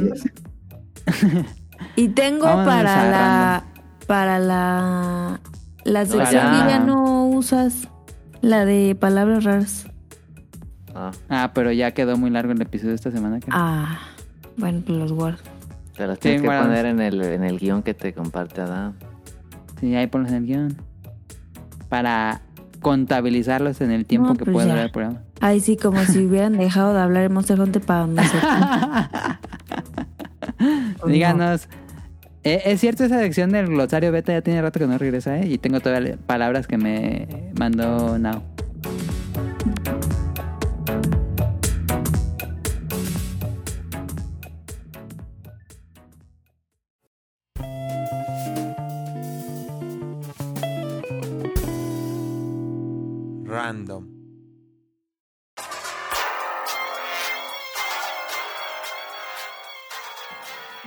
Y 1.96 2.10
tengo 2.10 2.46
Vámonos 2.46 2.66
para 2.68 3.02
a 3.02 3.10
la 3.10 3.64
para 4.06 4.40
la 4.40 5.42
la 5.86 6.06
sección 6.06 6.32
ya. 6.32 6.52
que 6.66 6.70
ya 6.72 6.80
no 6.80 7.26
usas 7.28 7.88
la 8.42 8.66
de 8.66 8.96
palabras 9.00 9.44
raras. 9.44 9.88
Ah, 10.96 11.12
Ah, 11.30 11.52
pero 11.54 11.72
ya 11.72 11.92
quedó 11.92 12.18
muy 12.18 12.30
largo 12.30 12.52
el 12.52 12.62
episodio 12.62 12.90
de 12.92 12.96
esta 12.96 13.12
semana. 13.12 13.40
creo. 13.40 13.54
Ah, 13.58 14.00
bueno, 14.58 14.82
pues 14.86 14.98
los 15.00 15.12
guardo. 15.12 15.40
te 15.98 16.06
las 16.08 16.20
tienes 16.20 16.42
que 16.42 16.48
poner 16.48 16.86
en 16.86 17.00
el, 17.02 17.22
en 17.22 17.44
el 17.44 17.58
guion 17.60 17.82
que 17.84 17.94
te 17.94 18.14
comparte 18.14 18.62
Adam. 18.62 18.94
Sí, 19.80 19.96
ahí 19.96 20.08
ponlos 20.08 20.32
en 20.32 20.38
el 20.38 20.46
guion. 20.46 20.78
Para 21.90 22.42
contabilizarlos 22.82 23.80
en 23.82 23.92
el 23.92 24.06
tiempo 24.06 24.30
No, 24.30 24.34
que 24.36 24.46
pues 24.46 24.54
puede 24.54 24.68
durar 24.70 24.86
el 24.86 24.92
programa. 24.92 25.20
Ay, 25.42 25.60
sí, 25.60 25.78
como 25.78 26.00
si 26.04 26.26
hubieran 26.26 26.58
dejado 26.58 26.94
de 26.94 27.02
hablar 27.02 27.24
en 27.24 27.34
Monster 27.34 27.60
Hunter 27.60 27.82
para 27.82 28.08
no 28.08 28.22
sé. 28.24 28.38
Pues 31.00 31.12
Díganos. 31.14 31.68
Es 32.44 32.82
cierto, 32.82 33.04
esa 33.04 33.20
sección 33.20 33.52
del 33.52 33.68
glosario 33.68 34.12
beta 34.12 34.34
ya 34.34 34.42
tiene 34.42 34.62
rato 34.62 34.80
que 34.80 34.88
no 34.88 34.98
regresa, 34.98 35.40
¿eh? 35.40 35.48
Y 35.48 35.58
tengo 35.58 35.80
todavía 35.80 36.18
palabras 36.26 36.68
que 36.68 36.78
me 36.78 37.28
mandó 37.58 38.18
Now. 38.20 38.44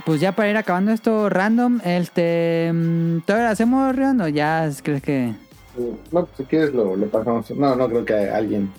Pues 0.06 0.20
ya 0.20 0.30
para 0.32 0.48
ir 0.48 0.56
acabando 0.56 0.92
esto 0.92 1.28
random, 1.28 1.80
este. 1.84 2.70
mm, 2.72 3.22
¿Todavía 3.26 3.46
lo 3.48 3.52
hacemos, 3.52 3.96
Rion? 3.96 4.20
¿O 4.20 4.28
ya 4.28 4.70
crees 4.84 5.02
que.? 5.02 5.34
No, 6.12 6.24
pues, 6.24 6.28
si 6.38 6.44
quieres 6.44 6.72
lo, 6.72 6.94
lo 6.94 7.06
pasamos. 7.08 7.50
No, 7.50 7.74
no 7.74 7.88
creo 7.88 8.04
que 8.04 8.14
alguien 8.14 8.70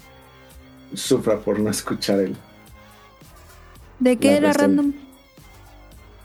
sufra 0.93 1.37
por 1.39 1.59
no 1.59 1.69
escuchar 1.69 2.21
el. 2.21 2.37
¿De 3.99 4.15
qué 4.15 4.31
La 4.31 4.37
era 4.37 4.47
reseña. 4.53 4.67
random? 4.67 4.93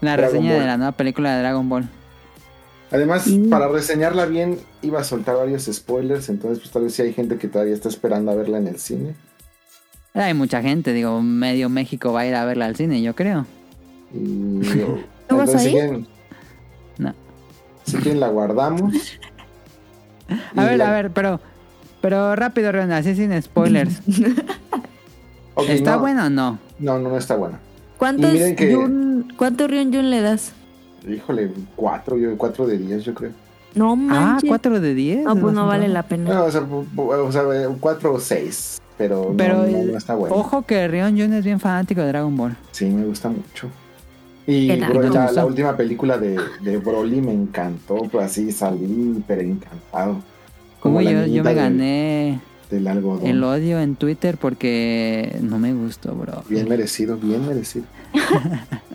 La 0.02 0.16
Dragon 0.16 0.34
reseña 0.34 0.54
de 0.54 0.66
la 0.66 0.76
nueva 0.76 0.92
película 0.92 1.34
de 1.34 1.40
Dragon 1.42 1.68
Ball. 1.68 1.88
Además, 2.92 3.26
Mm. 3.26 3.50
para 3.50 3.66
reseñarla 3.68 4.26
bien, 4.26 4.60
iba 4.82 5.00
a 5.00 5.04
soltar 5.04 5.34
varios 5.36 5.64
spoilers. 5.64 6.28
Entonces, 6.28 6.60
pues 6.60 6.70
tal 6.70 6.84
vez 6.84 6.94
sí 6.94 7.02
hay 7.02 7.12
gente 7.12 7.38
que 7.38 7.48
todavía 7.48 7.74
está 7.74 7.88
esperando 7.88 8.30
a 8.30 8.36
verla 8.36 8.58
en 8.58 8.68
el 8.68 8.78
cine. 8.78 9.14
Hay 10.14 10.34
mucha 10.34 10.62
gente, 10.62 10.92
digo, 10.92 11.20
medio 11.22 11.68
México 11.70 12.12
va 12.12 12.20
a 12.20 12.26
ir 12.26 12.34
a 12.36 12.44
verla 12.44 12.66
al 12.66 12.76
cine, 12.76 13.02
yo 13.02 13.14
creo. 13.16 13.46
Y, 14.14 14.60
¿Tú 15.28 15.36
vas 15.36 15.48
entonces, 15.48 15.54
a 15.54 15.58
si 15.60 15.66
ir? 15.68 15.72
quieren, 15.72 16.06
No. 16.98 17.14
si 17.84 17.96
quieren, 17.98 18.20
la 18.20 18.28
guardamos. 18.28 18.94
A 20.56 20.64
ver, 20.64 20.78
la- 20.78 20.88
a 20.88 20.92
ver, 20.92 21.10
pero. 21.10 21.40
Pero 22.00 22.34
rápido, 22.34 22.72
Rion, 22.72 22.90
así 22.90 23.14
sin 23.14 23.40
spoilers. 23.42 24.00
¿Está 25.68 25.92
no, 25.96 26.00
bueno 26.00 26.26
o 26.26 26.30
no? 26.30 26.58
No, 26.78 26.98
no, 26.98 27.10
no 27.10 27.16
está 27.16 27.36
buena. 27.36 27.60
¿Cuántos 27.98 28.30
que- 28.32 28.76
¿Cuánto 29.36 29.68
Rion 29.68 29.92
Yun 29.92 30.10
le 30.10 30.20
das? 30.20 30.52
Híjole, 31.08 31.50
cuatro, 31.76 32.16
yo, 32.16 32.36
cuatro 32.38 32.66
de 32.66 32.78
diez, 32.78 33.04
yo 33.04 33.14
creo. 33.14 33.30
No 33.74 33.92
Ah, 33.92 33.96
manches. 33.96 34.48
4 34.48 34.80
de 34.80 34.94
10. 34.94 35.24
No, 35.24 35.34
pues 35.36 35.54
no 35.54 35.66
vale 35.66 35.88
la 35.88 36.02
pena. 36.02 36.32
No, 36.34 36.44
o 36.44 36.50
sea, 36.50 36.60
o 36.62 37.32
sea, 37.32 37.42
cuatro 37.80 38.12
o 38.14 38.20
seis. 38.20 38.78
Pero, 38.98 39.28
no- 39.30 39.36
Pero 39.36 39.66
no, 39.66 39.82
no 39.92 39.96
está 39.96 40.14
bueno. 40.14 40.34
Ojo 40.36 40.62
que 40.62 40.86
Rion 40.88 41.18
Jun 41.18 41.32
es 41.32 41.44
bien 41.44 41.58
fanático 41.58 42.00
de 42.02 42.08
Dragon 42.08 42.36
Ball. 42.36 42.56
Sí, 42.72 42.84
me 42.86 43.04
gusta 43.04 43.28
mucho. 43.30 43.68
Y 44.46 44.76
bro, 44.80 45.06
¿Y 45.06 45.10
te 45.10 45.14
la, 45.14 45.30
la 45.30 45.46
última 45.46 45.76
película 45.76 46.18
de, 46.18 46.36
de 46.60 46.78
Broly 46.78 47.20
me 47.20 47.32
encantó, 47.32 47.96
pues 48.10 48.26
así 48.26 48.50
salí, 48.50 49.22
pero 49.26 49.42
encantado. 49.42 50.20
Como 50.80 50.98
Uy, 50.98 51.04
yo, 51.04 51.26
yo 51.26 51.44
me 51.44 51.54
gané 51.54 52.40
Del 52.68 52.88
el 53.24 53.44
odio 53.44 53.78
en 53.80 53.94
Twitter 53.94 54.36
porque 54.36 55.36
no 55.40 55.58
me 55.58 55.72
gustó, 55.72 56.14
bro. 56.14 56.42
Bien 56.48 56.68
merecido, 56.68 57.16
bien 57.16 57.46
merecido. 57.46 57.84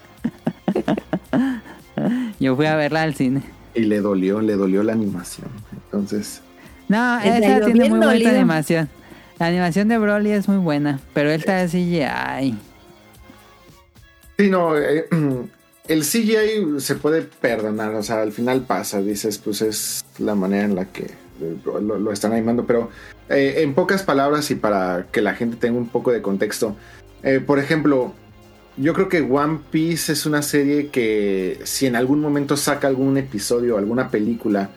Yo 2.40 2.56
fui 2.56 2.66
a 2.68 2.76
verla 2.76 3.04
al 3.04 3.16
cine. 3.16 3.42
Y 3.74 3.82
le 3.82 4.02
dolió, 4.02 4.42
le 4.42 4.56
dolió 4.56 4.84
la 4.84 4.94
animación. 4.94 5.48
Entonces, 5.86 6.42
No, 6.88 7.20
esa 7.20 7.66
tiene 7.66 7.90
muy 7.90 7.90
buena 8.00 8.08
dolido. 8.08 8.30
animación. 8.32 8.90
La 9.40 9.48
animación 9.48 9.88
de 9.88 9.98
Broly 9.98 10.32
es 10.32 10.48
muy 10.48 10.58
buena, 10.58 11.00
pero 11.14 11.30
él 11.30 11.40
está 11.40 11.58
de 11.58 11.68
CGI. 11.68 12.56
Sí, 14.38 14.50
no, 14.50 14.78
eh, 14.78 15.08
el 15.88 16.02
CGI 16.02 16.80
se 16.80 16.96
puede 16.96 17.24
perdonar, 17.24 17.96
o 17.96 18.04
sea, 18.04 18.22
al 18.22 18.32
final 18.32 18.62
pasa, 18.62 19.02
dices, 19.02 19.38
pues 19.40 19.62
es 19.62 20.06
la 20.20 20.36
manera 20.36 20.66
en 20.66 20.76
la 20.76 20.86
que 20.86 21.12
lo, 21.66 21.80
lo 21.80 22.12
están 22.12 22.34
animando, 22.34 22.66
pero 22.66 22.90
eh, 23.30 23.56
en 23.58 23.74
pocas 23.74 24.04
palabras 24.04 24.52
y 24.52 24.56
para 24.56 25.08
que 25.12 25.22
la 25.22 25.34
gente 25.34 25.58
tenga 25.58 25.78
un 25.78 25.90
poco 25.90 26.12
de 26.12 26.22
contexto, 26.22 26.76
eh, 27.24 27.40
por 27.40 27.58
ejemplo, 27.58 28.14
yo 28.78 28.94
creo 28.94 29.10
que 29.10 29.22
One 29.22 29.60
Piece 29.72 30.14
es 30.14 30.26
una 30.26 30.44
serie 30.44 30.90
que 30.90 31.60
si 31.64 31.88
en 31.88 31.96
algún 31.96 32.20
momento 32.20 32.58
saca 32.58 32.88
algún 32.88 33.18
episodio, 33.18 33.78
alguna 33.78 34.12
película 34.12 34.70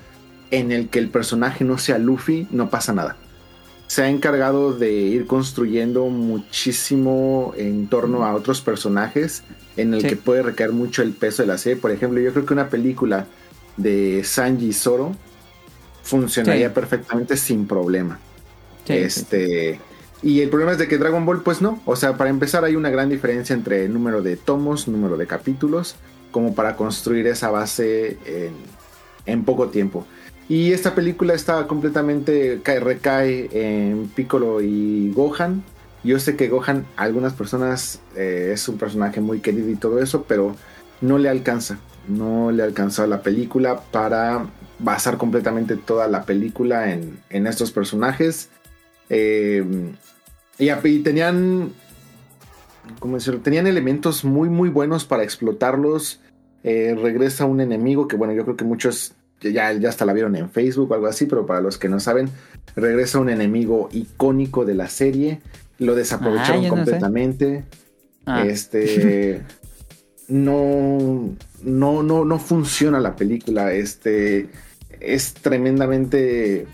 en 0.51 0.73
el 0.73 0.89
que 0.89 0.99
el 0.99 1.11
personaje 1.11 1.65
no 1.65 1.77
sea 1.77 1.99
Luffy, 1.99 2.49
no 2.51 2.71
pasa 2.71 2.95
nada 2.95 3.17
se 3.91 4.05
ha 4.05 4.09
encargado 4.09 4.73
de 4.73 4.93
ir 4.93 5.27
construyendo 5.27 6.07
muchísimo 6.07 7.53
en 7.57 7.89
torno 7.89 8.25
a 8.25 8.37
otros 8.37 8.61
personajes 8.61 9.43
en 9.77 9.95
el 9.95 10.03
Sí. 10.03 10.07
que 10.07 10.15
puede 10.17 10.43
recaer 10.45 10.71
mucho 10.71 11.03
el 11.03 11.11
peso 11.11 11.43
de 11.43 11.49
la 11.49 11.59
serie. 11.59 11.75
Por 11.77 11.91
ejemplo, 11.91 12.21
yo 12.21 12.33
creo 12.33 12.47
que 12.47 12.53
una 12.55 12.69
película 12.69 13.27
de 13.77 14.23
Sanji 14.23 14.69
y 14.69 14.73
Zoro 14.73 15.17
funcionaría 16.05 16.69
Sí. 16.69 16.75
perfectamente 16.75 17.37
sin 17.37 17.67
problema. 17.67 18.21
Sí, 18.87 18.93
este 18.93 19.81
y 20.23 20.41
el 20.41 20.51
problema 20.51 20.71
es 20.71 20.79
de 20.79 20.87
que 20.87 20.97
Dragon 20.97 21.27
Ball 21.27 21.43
pues 21.43 21.61
no, 21.61 21.81
o 21.85 21.97
sea, 21.97 22.17
para 22.17 22.31
empezar 22.31 22.65
hay 22.65 22.77
una 22.77 22.91
gran 22.91 23.09
diferencia 23.09 23.55
entre 23.55 23.87
el 23.87 23.93
número 23.93 24.23
de 24.23 24.37
tomos, 24.37 24.87
número 24.87 25.17
de 25.17 25.27
capítulos, 25.27 25.97
como 26.31 26.55
para 26.55 26.77
construir 26.77 27.27
esa 27.27 27.51
base 27.51 28.19
en, 28.25 28.53
en 29.27 29.45
poco 29.45 29.67
tiempo. 29.71 30.07
Y 30.51 30.73
esta 30.73 30.97
película 30.97 31.33
está 31.33 31.69
completamente 31.69 32.59
cae, 32.65 32.81
recae 32.81 33.49
en 33.53 34.09
Piccolo 34.09 34.61
y 34.61 35.13
Gohan. 35.13 35.63
Yo 36.03 36.19
sé 36.19 36.35
que 36.35 36.49
Gohan, 36.49 36.87
a 36.97 37.05
algunas 37.05 37.35
personas 37.35 38.01
eh, 38.17 38.51
es 38.53 38.69
un 38.69 38.77
personaje 38.77 39.21
muy 39.21 39.39
querido 39.39 39.71
y 39.71 39.77
todo 39.77 40.03
eso, 40.03 40.25
pero 40.27 40.57
no 41.01 41.19
le 41.19 41.29
alcanza. 41.29 41.79
No 42.09 42.51
le 42.51 42.65
alcanza 42.65 43.07
la 43.07 43.23
película 43.23 43.81
para 43.93 44.45
basar 44.81 45.19
completamente 45.19 45.77
toda 45.77 46.09
la 46.09 46.25
película 46.25 46.93
en, 46.93 47.21
en 47.31 47.47
estos 47.47 47.71
personajes. 47.71 48.49
Eh, 49.09 49.65
y 50.59 50.99
tenían, 51.05 51.73
¿cómo 52.99 53.15
decirlo? 53.15 53.39
Tenían 53.39 53.69
elementos 53.69 54.25
muy, 54.25 54.49
muy 54.49 54.69
buenos 54.69 55.05
para 55.05 55.23
explotarlos. 55.23 56.21
Eh, 56.65 56.99
regresa 57.01 57.45
un 57.45 57.61
enemigo 57.61 58.09
que, 58.09 58.17
bueno, 58.17 58.35
yo 58.35 58.43
creo 58.43 58.57
que 58.57 58.65
muchos 58.65 59.15
ya, 59.41 59.73
ya 59.73 59.89
hasta 59.89 60.05
la 60.05 60.13
vieron 60.13 60.37
en 60.37 60.51
Facebook 60.51 60.91
o 60.91 60.95
algo 60.95 61.07
así, 61.07 61.27
pero 61.27 61.47
para 61.47 61.61
los 61.61 61.79
que 61.79 61.89
no 61.89 62.01
saben, 62.01 62.31
regresa 62.77 63.19
un 63.19 63.31
enemigo 63.31 63.89
icónico 63.93 64.65
de 64.65 64.75
la 64.75 64.89
serie. 64.89 65.41
Lo 65.79 65.95
desaprovecharon 65.95 66.65
Ah, 66.65 66.69
no 66.69 66.75
completamente. 66.75 67.65
Ah, 68.27 68.45
Este. 68.45 69.43
No, 70.29 71.35
no, 71.65 72.05
no, 72.05 72.25
no 72.25 72.39
funciona 72.39 73.01
la 73.01 73.17
película. 73.17 73.73
Este 73.73 74.49
es 75.01 75.35
tremendamente 75.35 76.69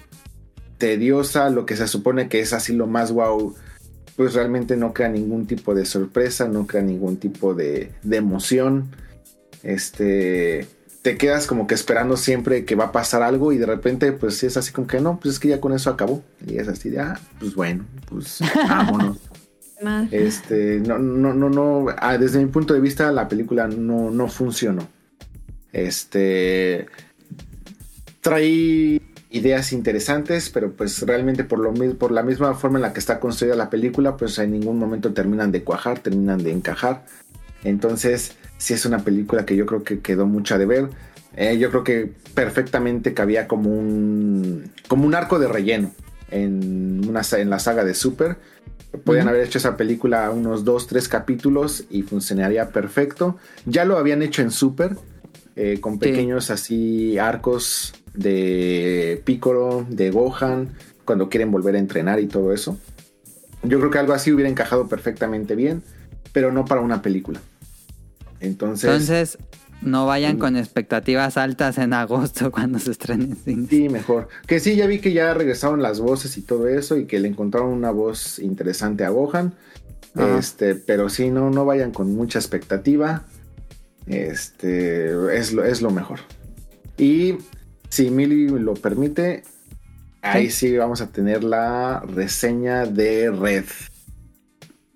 tediosa. 0.76 1.48
Lo 1.48 1.64
que 1.64 1.74
se 1.74 1.88
supone 1.88 2.28
que 2.28 2.40
es 2.40 2.52
así 2.52 2.74
lo 2.74 2.86
más 2.86 3.12
wow. 3.12 3.54
Pues 4.14 4.34
realmente 4.34 4.76
no 4.76 4.92
crea 4.92 5.08
ningún 5.08 5.46
tipo 5.46 5.74
de 5.74 5.86
sorpresa, 5.86 6.48
no 6.48 6.66
crea 6.66 6.82
ningún 6.82 7.16
tipo 7.16 7.54
de, 7.54 7.92
de 8.02 8.16
emoción. 8.18 8.90
Este. 9.62 10.66
Te 11.06 11.16
quedas 11.16 11.46
como 11.46 11.68
que 11.68 11.76
esperando 11.76 12.16
siempre 12.16 12.64
que 12.64 12.74
va 12.74 12.86
a 12.86 12.90
pasar 12.90 13.22
algo 13.22 13.52
y 13.52 13.58
de 13.58 13.66
repente, 13.66 14.10
pues 14.10 14.42
es 14.42 14.56
así 14.56 14.72
como 14.72 14.88
que 14.88 15.00
no, 15.00 15.20
pues 15.20 15.34
es 15.34 15.38
que 15.38 15.46
ya 15.46 15.60
con 15.60 15.72
eso 15.72 15.88
acabó. 15.88 16.24
Y 16.44 16.56
es 16.56 16.66
así 16.66 16.90
de, 16.90 16.98
ah, 16.98 17.16
pues 17.38 17.54
bueno, 17.54 17.84
pues 18.08 18.40
vámonos. 18.68 19.16
Este, 20.10 20.80
no, 20.80 20.98
no, 20.98 21.32
no, 21.32 21.48
no. 21.48 21.86
ah, 21.96 22.18
desde 22.18 22.40
mi 22.40 22.46
punto 22.46 22.74
de 22.74 22.80
vista, 22.80 23.12
la 23.12 23.28
película 23.28 23.68
no, 23.68 24.10
no 24.10 24.26
funcionó. 24.26 24.88
Este. 25.72 26.86
Trae 28.20 29.00
ideas 29.30 29.72
interesantes, 29.72 30.50
pero 30.50 30.72
pues 30.72 31.00
realmente 31.02 31.44
por, 31.44 31.60
lo, 31.60 31.72
por 31.94 32.10
la 32.10 32.24
misma 32.24 32.52
forma 32.54 32.78
en 32.78 32.82
la 32.82 32.92
que 32.92 32.98
está 32.98 33.20
construida 33.20 33.54
la 33.54 33.70
película, 33.70 34.16
pues 34.16 34.40
en 34.40 34.50
ningún 34.50 34.76
momento 34.76 35.12
terminan 35.12 35.52
de 35.52 35.62
cuajar, 35.62 36.00
terminan 36.00 36.42
de 36.42 36.50
encajar. 36.50 37.04
Entonces, 37.62 38.32
sí 38.58 38.74
es 38.74 38.86
una 38.86 38.98
película 39.04 39.44
que 39.44 39.56
yo 39.56 39.66
creo 39.66 39.82
que 39.82 40.00
quedó 40.00 40.26
mucha 40.26 40.58
de 40.58 40.66
ver. 40.66 40.88
Eh, 41.36 41.58
yo 41.58 41.70
creo 41.70 41.84
que 41.84 42.12
perfectamente 42.34 43.14
cabía 43.14 43.46
como 43.46 43.70
un, 43.70 44.72
como 44.88 45.06
un 45.06 45.14
arco 45.14 45.38
de 45.38 45.48
relleno 45.48 45.92
en, 46.30 47.06
una, 47.08 47.22
en 47.32 47.50
la 47.50 47.58
saga 47.58 47.84
de 47.84 47.94
Super. 47.94 48.36
Podían 49.04 49.28
haber 49.28 49.44
hecho 49.44 49.58
esa 49.58 49.76
película 49.76 50.30
unos 50.30 50.64
dos, 50.64 50.86
tres 50.86 51.08
capítulos 51.08 51.84
y 51.90 52.02
funcionaría 52.02 52.70
perfecto. 52.70 53.36
Ya 53.66 53.84
lo 53.84 53.98
habían 53.98 54.22
hecho 54.22 54.40
en 54.40 54.50
Super, 54.50 54.96
eh, 55.54 55.80
con 55.80 55.98
pequeños 55.98 56.50
así 56.50 57.18
arcos 57.18 57.92
de 58.14 59.20
Piccolo, 59.24 59.86
de 59.90 60.10
Gohan, 60.10 60.70
cuando 61.04 61.28
quieren 61.28 61.50
volver 61.50 61.74
a 61.74 61.78
entrenar 61.78 62.20
y 62.20 62.26
todo 62.26 62.54
eso. 62.54 62.78
Yo 63.62 63.78
creo 63.78 63.90
que 63.90 63.98
algo 63.98 64.14
así 64.14 64.32
hubiera 64.32 64.48
encajado 64.48 64.88
perfectamente 64.88 65.54
bien, 65.54 65.82
pero 66.32 66.52
no 66.52 66.64
para 66.64 66.80
una 66.80 67.02
película. 67.02 67.40
Entonces, 68.40 68.84
Entonces, 68.84 69.38
no 69.82 70.06
vayan 70.06 70.36
Mm. 70.36 70.38
con 70.38 70.56
expectativas 70.56 71.36
altas 71.36 71.78
en 71.78 71.92
agosto 71.92 72.50
cuando 72.52 72.78
se 72.78 72.90
estrene 72.92 73.24
en 73.24 73.36
cine. 73.36 73.66
sí, 73.68 73.88
mejor. 73.88 74.28
Que 74.46 74.58
sí, 74.60 74.74
ya 74.76 74.86
vi 74.86 74.98
que 75.00 75.12
ya 75.12 75.34
regresaron 75.34 75.82
las 75.82 76.00
voces 76.00 76.36
y 76.38 76.42
todo 76.42 76.66
eso 76.68 76.96
y 76.96 77.06
que 77.06 77.18
le 77.20 77.28
encontraron 77.28 77.70
una 77.70 77.90
voz 77.90 78.38
interesante 78.38 79.04
a 79.04 79.10
Gohan. 79.10 79.54
Ajá. 80.14 80.38
Este, 80.38 80.74
pero 80.74 81.08
sí, 81.10 81.30
no, 81.30 81.50
no 81.50 81.64
vayan 81.66 81.92
con 81.92 82.14
mucha 82.14 82.38
expectativa. 82.38 83.24
Este, 84.06 85.36
es 85.36 85.52
lo, 85.52 85.64
es 85.64 85.82
lo 85.82 85.90
mejor. 85.90 86.20
Y 86.96 87.36
si 87.90 88.10
Mili 88.10 88.48
lo 88.48 88.74
permite, 88.74 89.42
ahí 90.22 90.50
sí 90.50 90.76
vamos 90.76 91.00
a 91.00 91.08
tener 91.08 91.44
la 91.44 92.00
reseña 92.00 92.86
de 92.86 93.30
Red. 93.30 93.64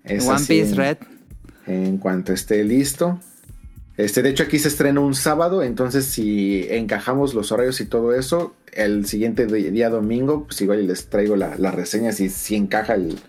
Es 0.03 0.25
One 0.27 0.39
Piece 0.47 0.71
en- 0.71 0.75
Red. 0.77 0.97
en 1.67 1.97
cuanto 1.97 2.33
esté 2.33 2.63
listo. 2.63 3.19
Este, 4.03 4.21
de 4.23 4.29
hecho, 4.29 4.43
aquí 4.43 4.57
se 4.59 4.67
estrena 4.69 4.99
un 4.99 5.13
sábado, 5.15 5.61
entonces 5.63 6.05
si 6.05 6.65
encajamos 6.69 7.33
los 7.33 7.51
horarios 7.51 7.79
y 7.81 7.85
todo 7.85 8.13
eso, 8.15 8.55
el 8.73 9.05
siguiente 9.05 9.45
día 9.47 9.89
domingo, 9.89 10.45
pues 10.45 10.61
igual 10.61 10.87
les 10.87 11.07
traigo 11.09 11.35
la, 11.35 11.55
la 11.57 11.71
reseña 11.71 12.11
si, 12.11 12.29
si 12.29 12.55
encaja 12.55 12.95
el. 12.95 13.19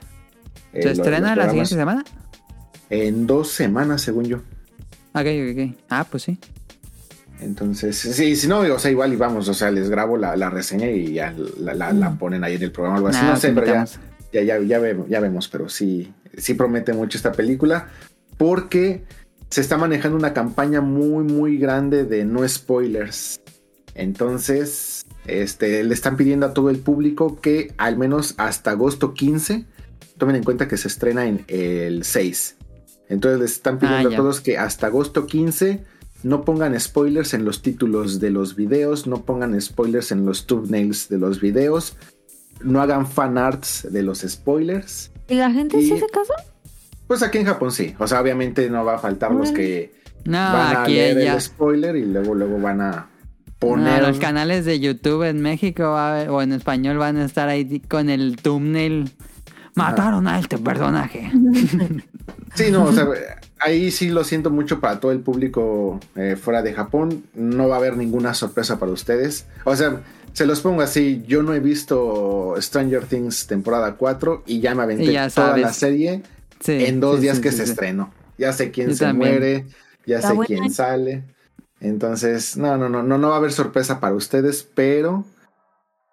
el- 0.72 0.82
¿Se 0.82 0.88
los- 0.90 0.98
estrena 0.98 1.34
los 1.34 1.44
la 1.44 1.50
siguiente 1.50 1.74
semana? 1.74 2.04
En 2.90 3.26
dos 3.26 3.50
semanas, 3.50 4.02
según 4.02 4.24
yo. 4.26 4.36
Ok, 5.14 5.26
ok, 5.26 5.52
ok. 5.70 5.76
Ah, 5.90 6.06
pues 6.10 6.22
sí. 6.22 6.38
Entonces, 7.40 7.96
sí, 7.98 8.36
si 8.36 8.46
no, 8.46 8.60
o 8.60 8.78
sea, 8.78 8.90
igual 8.90 9.12
y 9.12 9.16
vamos, 9.16 9.48
o 9.48 9.54
sea, 9.54 9.70
les 9.70 9.90
grabo 9.90 10.16
la, 10.16 10.36
la 10.36 10.48
reseña 10.48 10.88
y 10.90 11.14
ya 11.14 11.34
la, 11.58 11.74
la- 11.74 11.92
la 11.92 12.10
ponen 12.14 12.44
ahí 12.44 12.54
en 12.54 12.62
el 12.62 12.70
programa 12.72 12.94
o 12.94 12.98
algo 12.98 13.08
así. 13.08 13.24
Nah, 13.24 13.30
no 13.32 13.36
sé, 13.36 13.50
pero 13.52 13.66
ya, 14.32 14.42
ya, 14.42 14.60
ya, 14.60 14.78
vemos, 14.78 15.08
ya 15.08 15.18
vemos, 15.20 15.48
pero 15.48 15.68
sí, 15.68 16.12
sí 16.38 16.54
promete 16.54 16.92
mucho 16.92 17.18
esta 17.18 17.32
película 17.32 17.88
porque 18.38 19.02
se 19.52 19.60
está 19.60 19.76
manejando 19.76 20.16
una 20.16 20.32
campaña 20.32 20.80
muy, 20.80 21.24
muy 21.24 21.58
grande 21.58 22.04
de 22.04 22.24
no 22.24 22.48
spoilers. 22.48 23.38
Entonces, 23.94 25.04
este, 25.26 25.84
le 25.84 25.92
están 25.92 26.16
pidiendo 26.16 26.46
a 26.46 26.54
todo 26.54 26.70
el 26.70 26.78
público 26.78 27.38
que 27.38 27.74
al 27.76 27.98
menos 27.98 28.34
hasta 28.38 28.70
agosto 28.70 29.12
15, 29.12 29.66
tomen 30.16 30.36
en 30.36 30.42
cuenta 30.42 30.68
que 30.68 30.78
se 30.78 30.88
estrena 30.88 31.26
en 31.26 31.44
el 31.48 32.02
6. 32.02 32.56
Entonces 33.10 33.40
les 33.40 33.52
están 33.52 33.78
pidiendo 33.78 34.08
Ah, 34.08 34.12
a 34.14 34.16
todos 34.16 34.40
que 34.40 34.56
hasta 34.56 34.86
agosto 34.86 35.26
15 35.26 35.84
no 36.22 36.46
pongan 36.46 36.78
spoilers 36.80 37.34
en 37.34 37.44
los 37.44 37.60
títulos 37.60 38.20
de 38.20 38.30
los 38.30 38.56
videos, 38.56 39.06
no 39.06 39.22
pongan 39.26 39.60
spoilers 39.60 40.12
en 40.12 40.24
los 40.24 40.46
thumbnails 40.46 41.10
de 41.10 41.18
los 41.18 41.42
videos, 41.42 41.94
no 42.62 42.80
hagan 42.80 43.06
fan 43.06 43.36
arts 43.36 43.86
de 43.90 44.02
los 44.02 44.20
spoilers. 44.20 45.10
¿Y 45.28 45.34
la 45.34 45.50
gente 45.50 45.78
Y- 45.78 45.84
sí 45.88 45.92
hace 45.92 46.06
caso? 46.06 46.32
Pues 47.12 47.22
aquí 47.22 47.36
en 47.38 47.44
Japón 47.44 47.70
sí, 47.72 47.94
o 47.98 48.06
sea, 48.08 48.22
obviamente 48.22 48.70
no 48.70 48.84
va 48.86 48.94
a 48.94 48.98
faltar 48.98 49.32
los 49.32 49.50
que 49.50 49.92
No, 50.24 50.38
van 50.38 50.76
a 50.78 50.88
leer 50.88 51.22
ya. 51.22 51.34
el 51.34 51.40
spoiler 51.42 51.94
y 51.96 52.06
luego 52.06 52.34
luego 52.34 52.58
van 52.58 52.80
a 52.80 52.90
No, 52.90 53.06
poner 53.58 54.02
los 54.02 54.18
canales 54.18 54.64
de 54.64 54.80
YouTube 54.80 55.22
en 55.28 55.42
México 55.42 55.82
va 55.90 56.08
a 56.08 56.12
haber- 56.14 56.30
o 56.30 56.40
en 56.40 56.52
español 56.52 56.96
van 56.96 57.18
a 57.18 57.26
estar 57.26 57.50
ahí 57.50 57.80
con 57.80 58.08
el 58.08 58.36
thumbnail. 58.36 59.10
Mataron 59.74 60.26
a 60.26 60.38
este 60.38 60.56
personaje. 60.56 61.30
Sí, 62.54 62.70
no, 62.70 62.84
o 62.84 62.92
sea, 62.92 63.06
ahí 63.60 63.90
sí 63.90 64.10
lo 64.10 64.24
siento 64.24 64.50
mucho 64.50 64.78
para 64.80 65.00
todo 65.00 65.10
el 65.12 65.20
público 65.20 65.98
eh, 66.16 66.36
fuera 66.36 66.60
de 66.62 66.74
Japón. 66.74 67.24
No 67.34 67.68
va 67.68 67.76
a 67.76 67.78
haber 67.78 67.96
ninguna 67.96 68.34
sorpresa 68.34 68.78
para 68.78 68.92
ustedes. 68.92 69.46
O 69.64 69.74
sea, 69.74 70.02
se 70.34 70.44
los 70.46 70.60
pongo 70.60 70.82
así, 70.82 71.24
yo 71.26 71.42
no 71.42 71.54
he 71.54 71.60
visto 71.60 72.54
Stranger 72.58 73.04
Things 73.06 73.46
temporada 73.46 73.94
4 73.96 74.42
y 74.46 74.60
ya 74.60 74.74
me 74.74 74.82
aventé 74.82 75.12
ya 75.12 75.30
toda 75.30 75.56
la 75.56 75.72
serie 75.72 76.22
Sí, 76.62 76.72
en 76.84 77.00
dos 77.00 77.20
sí, 77.20 77.20
días 77.20 77.38
sí, 77.38 77.40
que 77.40 77.52
sí, 77.52 77.56
se 77.56 77.66
sí. 77.66 77.70
estrenó. 77.70 78.14
Ya 78.38 78.52
sé 78.52 78.70
quién 78.70 78.90
Yo 78.90 78.94
se 78.94 79.06
también. 79.06 79.14
muere, 79.14 79.68
ya 80.06 80.20
Está 80.20 80.28
sé 80.28 80.34
buena. 80.34 80.46
quién 80.46 80.70
sale. 80.70 81.34
Entonces, 81.80 82.56
no, 82.56 82.76
no, 82.78 82.88
no, 82.88 83.02
no, 83.02 83.18
no 83.18 83.28
va 83.30 83.34
a 83.36 83.38
haber 83.38 83.52
sorpresa 83.52 84.00
para 84.00 84.14
ustedes, 84.14 84.62
pero 84.74 85.26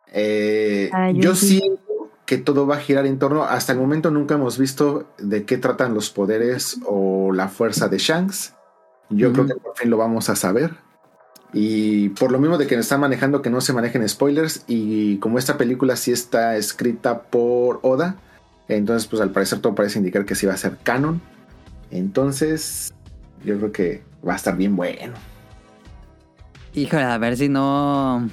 Eh, 0.08 0.98
yo 1.14 1.34
yo 1.34 1.36
sí. 1.36 1.60
siento 1.60 2.20
que 2.26 2.38
todo 2.38 2.68
va 2.68 2.76
a 2.78 2.80
girar 2.80 3.06
en 3.06 3.20
torno. 3.20 3.44
Hasta 3.44 3.74
el 3.74 3.80
momento 3.80 4.12
nunca 4.12 4.36
hemos 4.36 4.58
visto 4.58 5.14
de 5.18 5.46
qué 5.46 5.58
tratan 5.58 5.94
los 5.94 6.10
poderes 6.12 6.80
o 6.86 7.32
la 7.34 7.48
fuerza 7.50 7.88
de 7.90 7.98
Shanks. 8.00 8.56
Yo 9.10 9.34
creo 9.34 9.46
que 9.48 9.56
por 9.56 9.76
fin 9.78 9.90
lo 9.90 9.98
vamos 9.98 10.30
a 10.30 10.36
saber. 10.36 10.78
Y 11.54 12.10
por 12.10 12.32
lo 12.32 12.40
mismo 12.40 12.58
de 12.58 12.68
que 12.68 12.76
nos 12.76 12.86
están 12.86 13.02
manejando 13.02 13.42
que 13.42 13.50
no 13.50 13.62
se 13.62 13.74
manejen 13.74 14.08
spoilers. 14.08 14.64
Y 14.68 15.20
como 15.20 15.40
esta 15.40 15.58
película 15.58 15.96
sí 15.96 16.12
está 16.12 16.58
escrita 16.58 17.24
por 17.24 17.80
Oda, 17.84 18.22
entonces 18.78 19.08
pues 19.08 19.22
al 19.22 19.32
parecer 19.32 19.60
todo 19.60 19.76
parece 19.76 20.00
indicar 20.00 20.26
que 20.26 20.36
sí 20.36 20.46
va 20.46 20.54
a 20.54 20.58
ser 20.58 20.78
canon. 20.84 21.22
Entonces 21.92 22.94
yo 23.44 23.58
creo 23.58 23.72
que 23.72 24.04
va 24.28 24.34
a 24.34 24.36
estar 24.36 24.56
bien 24.56 24.76
bueno. 24.76 25.14
Híjole, 26.74 27.04
a 27.04 27.18
ver 27.18 27.38
si 27.38 27.50
no. 27.50 28.28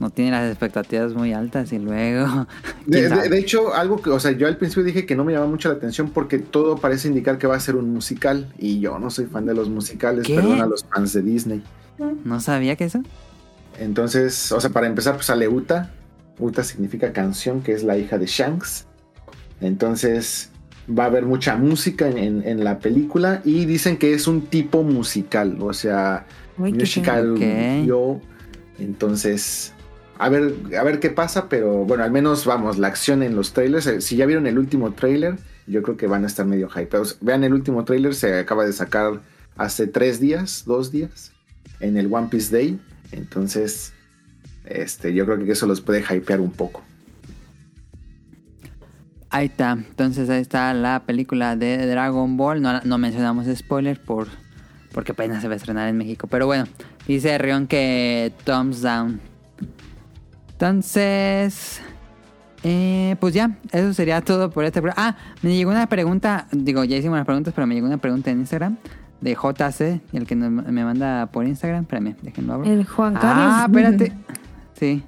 No 0.00 0.10
tiene 0.10 0.32
las 0.32 0.50
expectativas 0.50 1.14
muy 1.14 1.32
altas 1.32 1.72
y 1.72 1.78
luego. 1.78 2.46
De, 2.86 3.38
hecho, 3.38 3.72
algo 3.74 4.02
que, 4.02 4.10
o 4.10 4.18
sea, 4.18 4.32
yo 4.32 4.48
al 4.48 4.56
principio 4.56 4.82
dije 4.82 5.06
que 5.06 5.14
no 5.14 5.24
me 5.24 5.32
llama 5.32 5.46
mucho 5.46 5.68
la 5.68 5.76
atención 5.76 6.10
porque 6.10 6.38
todo 6.38 6.76
parece 6.76 7.08
indicar 7.08 7.38
que 7.38 7.46
va 7.46 7.54
a 7.54 7.60
ser 7.60 7.76
un 7.76 7.92
musical 7.92 8.52
y 8.58 8.80
yo 8.80 8.98
no 8.98 9.10
soy 9.10 9.26
fan 9.26 9.46
de 9.46 9.54
los 9.54 9.70
musicales, 9.70 10.26
¿Qué? 10.26 10.34
perdón 10.34 10.60
a 10.60 10.66
los 10.66 10.84
fans 10.84 11.12
de 11.12 11.22
Disney. 11.22 11.62
No 12.24 12.40
sabía 12.40 12.74
que 12.74 12.84
eso. 12.84 13.02
Entonces, 13.78 14.50
o 14.52 14.60
sea, 14.60 14.70
para 14.70 14.88
empezar, 14.88 15.14
pues 15.14 15.26
sale 15.26 15.48
Uta. 15.48 15.92
Uta 16.38 16.64
significa 16.64 17.12
canción, 17.12 17.62
que 17.62 17.72
es 17.72 17.84
la 17.84 17.96
hija 17.96 18.18
de 18.18 18.26
Shanks. 18.26 18.86
Entonces, 19.64 20.50
va 20.88 21.04
a 21.04 21.06
haber 21.06 21.24
mucha 21.24 21.56
música 21.56 22.08
en, 22.08 22.18
en- 22.18 22.42
en 22.46 22.62
la 22.64 22.78
película 22.78 23.40
y 23.44 23.64
dicen 23.64 23.96
que 23.96 24.12
es 24.14 24.26
un 24.28 24.42
tipo 24.42 24.82
musical, 24.82 25.56
o 25.60 25.72
sea, 25.72 26.26
Uy, 26.58 26.72
musical 26.72 27.34
yo. 27.86 28.20
Entonces, 28.78 29.72
a 30.18 30.28
ver, 30.28 30.54
a 30.78 30.82
ver 30.82 31.00
qué 31.00 31.10
pasa, 31.10 31.48
pero 31.48 31.84
bueno, 31.84 32.04
al 32.04 32.10
menos 32.10 32.44
vamos, 32.44 32.78
la 32.78 32.88
acción 32.88 33.22
en 33.22 33.34
los 33.36 33.52
trailers. 33.52 33.86
eh, 33.86 34.00
Si 34.00 34.16
ya 34.16 34.26
vieron 34.26 34.46
el 34.46 34.58
último 34.58 34.92
trailer, 34.92 35.36
yo 35.66 35.82
creo 35.82 35.96
que 35.96 36.06
van 36.06 36.24
a 36.24 36.26
estar 36.26 36.44
medio 36.46 36.68
hypeados. 36.68 37.16
Vean 37.20 37.44
el 37.44 37.54
último 37.54 37.84
trailer, 37.84 38.14
se 38.14 38.38
acaba 38.38 38.64
de 38.66 38.72
sacar 38.72 39.22
hace 39.56 39.86
tres 39.86 40.20
días, 40.20 40.64
dos 40.66 40.90
días, 40.92 41.32
en 41.80 41.96
el 41.96 42.12
One 42.12 42.28
Piece 42.30 42.54
Day. 42.54 42.78
Entonces, 43.12 43.92
este, 44.66 45.14
yo 45.14 45.24
creo 45.24 45.38
que 45.44 45.52
eso 45.52 45.66
los 45.66 45.80
puede 45.80 46.00
hypear 46.08 46.40
un 46.40 46.50
poco. 46.50 46.82
Ahí 49.34 49.46
está. 49.46 49.72
Entonces 49.72 50.30
ahí 50.30 50.40
está 50.40 50.72
la 50.74 51.02
película 51.04 51.56
de 51.56 51.86
Dragon 51.86 52.36
Ball. 52.36 52.62
No, 52.62 52.80
no 52.82 52.98
mencionamos 52.98 53.46
spoiler 53.54 54.00
por, 54.00 54.28
porque 54.92 55.12
apenas 55.12 55.42
se 55.42 55.48
va 55.48 55.54
a 55.54 55.56
estrenar 55.56 55.88
en 55.88 55.96
México. 55.98 56.26
Pero 56.28 56.46
bueno, 56.46 56.66
dice 57.08 57.36
Rion 57.38 57.66
que 57.66 58.32
thumbs 58.44 58.80
down. 58.82 59.20
Entonces, 60.52 61.80
eh, 62.62 63.16
pues 63.20 63.34
ya, 63.34 63.58
eso 63.72 63.92
sería 63.92 64.20
todo 64.20 64.50
por 64.50 64.64
este 64.64 64.80
programa. 64.80 65.16
Ah, 65.18 65.34
me 65.42 65.54
llegó 65.56 65.70
una 65.72 65.86
pregunta. 65.88 66.46
Digo, 66.52 66.84
ya 66.84 66.96
hicimos 66.96 67.16
las 67.18 67.26
preguntas, 67.26 67.52
pero 67.54 67.66
me 67.66 67.74
llegó 67.74 67.86
una 67.86 67.98
pregunta 67.98 68.30
en 68.30 68.38
Instagram 68.40 68.76
de 69.20 69.34
JC, 69.34 70.00
el 70.12 70.26
que 70.26 70.36
nos- 70.36 70.50
me 70.66 70.84
manda 70.84 71.26
por 71.26 71.46
Instagram. 71.46 71.82
Espérame, 71.82 72.14
déjenlo 72.22 72.54
abro. 72.54 72.70
El 72.70 72.84
Juan 72.86 73.14
Carlos. 73.14 73.32
Ah, 73.48 73.64
espérate. 73.66 74.12
Sí. 74.78 75.04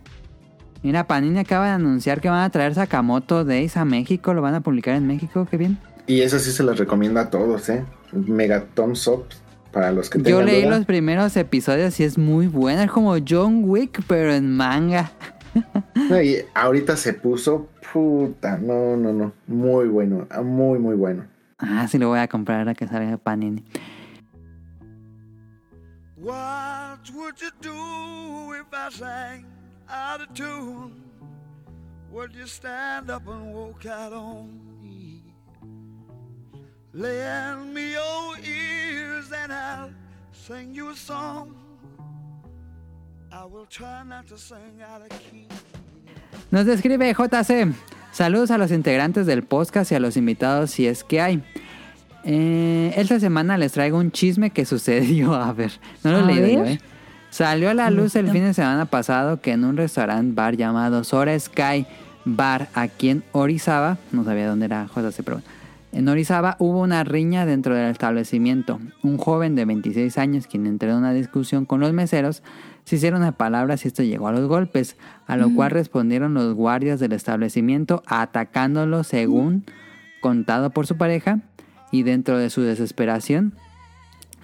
Mira, 0.82 1.06
Panini 1.06 1.38
acaba 1.38 1.66
de 1.66 1.72
anunciar 1.72 2.20
que 2.20 2.28
van 2.28 2.42
a 2.42 2.50
traer 2.50 2.74
Sakamoto 2.74 3.44
Days 3.44 3.76
a 3.76 3.84
México. 3.84 4.34
Lo 4.34 4.42
van 4.42 4.54
a 4.54 4.60
publicar 4.60 4.94
en 4.94 5.06
México. 5.06 5.46
Qué 5.50 5.56
bien. 5.56 5.78
Y 6.06 6.20
eso 6.20 6.38
sí 6.38 6.52
se 6.52 6.62
los 6.62 6.78
recomiendo 6.78 7.18
a 7.20 7.30
todos, 7.30 7.68
¿eh? 7.68 7.84
Mega 8.12 8.64
thumbs 8.74 9.06
up 9.08 9.24
para 9.72 9.90
los 9.92 10.08
que 10.08 10.22
Yo 10.22 10.42
leí 10.42 10.62
duda. 10.62 10.76
los 10.78 10.86
primeros 10.86 11.36
episodios 11.36 11.98
y 12.00 12.04
es 12.04 12.16
muy 12.18 12.46
buena. 12.46 12.84
Es 12.84 12.90
como 12.90 13.14
John 13.26 13.62
Wick, 13.64 14.02
pero 14.06 14.32
en 14.32 14.56
manga. 14.56 15.10
No, 16.10 16.20
y 16.20 16.36
ahorita 16.54 16.98
se 16.98 17.14
puso 17.14 17.70
puta, 17.90 18.58
no, 18.58 18.94
no, 18.98 19.10
no, 19.14 19.32
muy 19.46 19.88
bueno, 19.88 20.28
muy, 20.44 20.78
muy 20.78 20.94
bueno. 20.94 21.24
Ah, 21.58 21.88
sí 21.88 21.96
lo 21.96 22.08
voy 22.10 22.18
a 22.18 22.28
comprar 22.28 22.58
ahora 22.58 22.74
que 22.74 22.86
salga 22.86 23.16
Panini. 23.16 23.64
What 26.18 27.08
would 27.14 27.36
you 27.40 27.50
do 27.62 28.52
if 28.54 28.66
I 28.70 28.90
sang 28.92 29.44
out 29.88 30.20
of 30.20 30.32
tune? 30.34 30.92
Would 32.12 32.34
you 32.34 32.46
stand 32.46 33.10
up 33.10 33.26
and 33.28 33.52
walk 33.54 33.84
out 33.86 34.12
on 34.12 34.48
me? 34.82 35.22
Lend 36.94 37.74
me 37.74 37.92
your 37.92 38.36
ears 38.38 39.30
and 39.32 39.52
I'll 39.52 39.90
sing 40.32 40.74
you 40.74 40.90
a 40.90 40.96
song. 40.96 41.54
I 43.30 43.44
will 43.44 43.66
try 43.66 44.02
not 44.04 44.26
to 44.28 44.38
sing 44.38 44.80
out 44.82 45.02
of 45.02 45.08
key. 45.30 45.46
Nos 46.50 46.64
describe 46.64 47.12
JC. 47.14 47.74
Saludos 48.12 48.50
a 48.50 48.56
los 48.56 48.70
integrantes 48.70 49.26
del 49.26 49.42
podcast 49.42 49.92
y 49.92 49.94
a 49.96 50.00
los 50.00 50.16
invitados 50.16 50.70
si 50.70 50.86
es 50.86 51.04
que 51.04 51.20
hay. 51.20 51.42
Eh, 52.24 52.94
esta 52.96 53.20
semana 53.20 53.58
les 53.58 53.72
traigo 53.72 53.98
un 53.98 54.10
chisme 54.10 54.50
que 54.50 54.64
sucedió. 54.64 55.34
A 55.34 55.52
ver, 55.52 55.72
no 56.02 56.12
lo 56.12 56.18
he 56.18 56.22
A 56.22 56.26
leído 56.26 56.64
yo. 56.64 56.70
¿eh? 56.70 56.80
Salió 57.36 57.68
a 57.68 57.74
la 57.74 57.90
luz 57.90 58.16
el 58.16 58.30
fin 58.30 58.44
de 58.44 58.54
semana 58.54 58.86
pasado 58.86 59.42
que 59.42 59.52
en 59.52 59.66
un 59.66 59.76
restaurante 59.76 60.32
bar 60.34 60.56
llamado 60.56 61.04
Sora 61.04 61.38
Sky 61.38 61.84
Bar 62.24 62.70
aquí 62.72 63.10
en 63.10 63.24
Orizaba, 63.32 63.98
no 64.10 64.24
sabía 64.24 64.48
dónde 64.48 64.64
era 64.64 64.88
pero 64.94 65.12
bueno, 65.26 65.42
en 65.92 66.08
Orizaba 66.08 66.56
hubo 66.60 66.80
una 66.80 67.04
riña 67.04 67.44
dentro 67.44 67.74
del 67.74 67.90
establecimiento. 67.90 68.80
Un 69.02 69.18
joven 69.18 69.54
de 69.54 69.66
26 69.66 70.16
años, 70.16 70.46
quien 70.46 70.66
entró 70.66 70.88
en 70.88 70.96
una 70.96 71.12
discusión 71.12 71.66
con 71.66 71.80
los 71.80 71.92
meseros, 71.92 72.42
se 72.84 72.96
hicieron 72.96 73.22
de 73.22 73.32
palabras 73.32 73.84
y 73.84 73.88
esto 73.88 74.02
llegó 74.02 74.28
a 74.28 74.32
los 74.32 74.48
golpes, 74.48 74.96
a 75.26 75.36
lo 75.36 75.52
cual 75.52 75.72
respondieron 75.72 76.32
los 76.32 76.54
guardias 76.54 77.00
del 77.00 77.12
establecimiento 77.12 78.02
atacándolo 78.06 79.04
según 79.04 79.66
contado 80.22 80.70
por 80.70 80.86
su 80.86 80.96
pareja 80.96 81.40
y 81.92 82.02
dentro 82.02 82.38
de 82.38 82.48
su 82.48 82.62
desesperación 82.62 83.52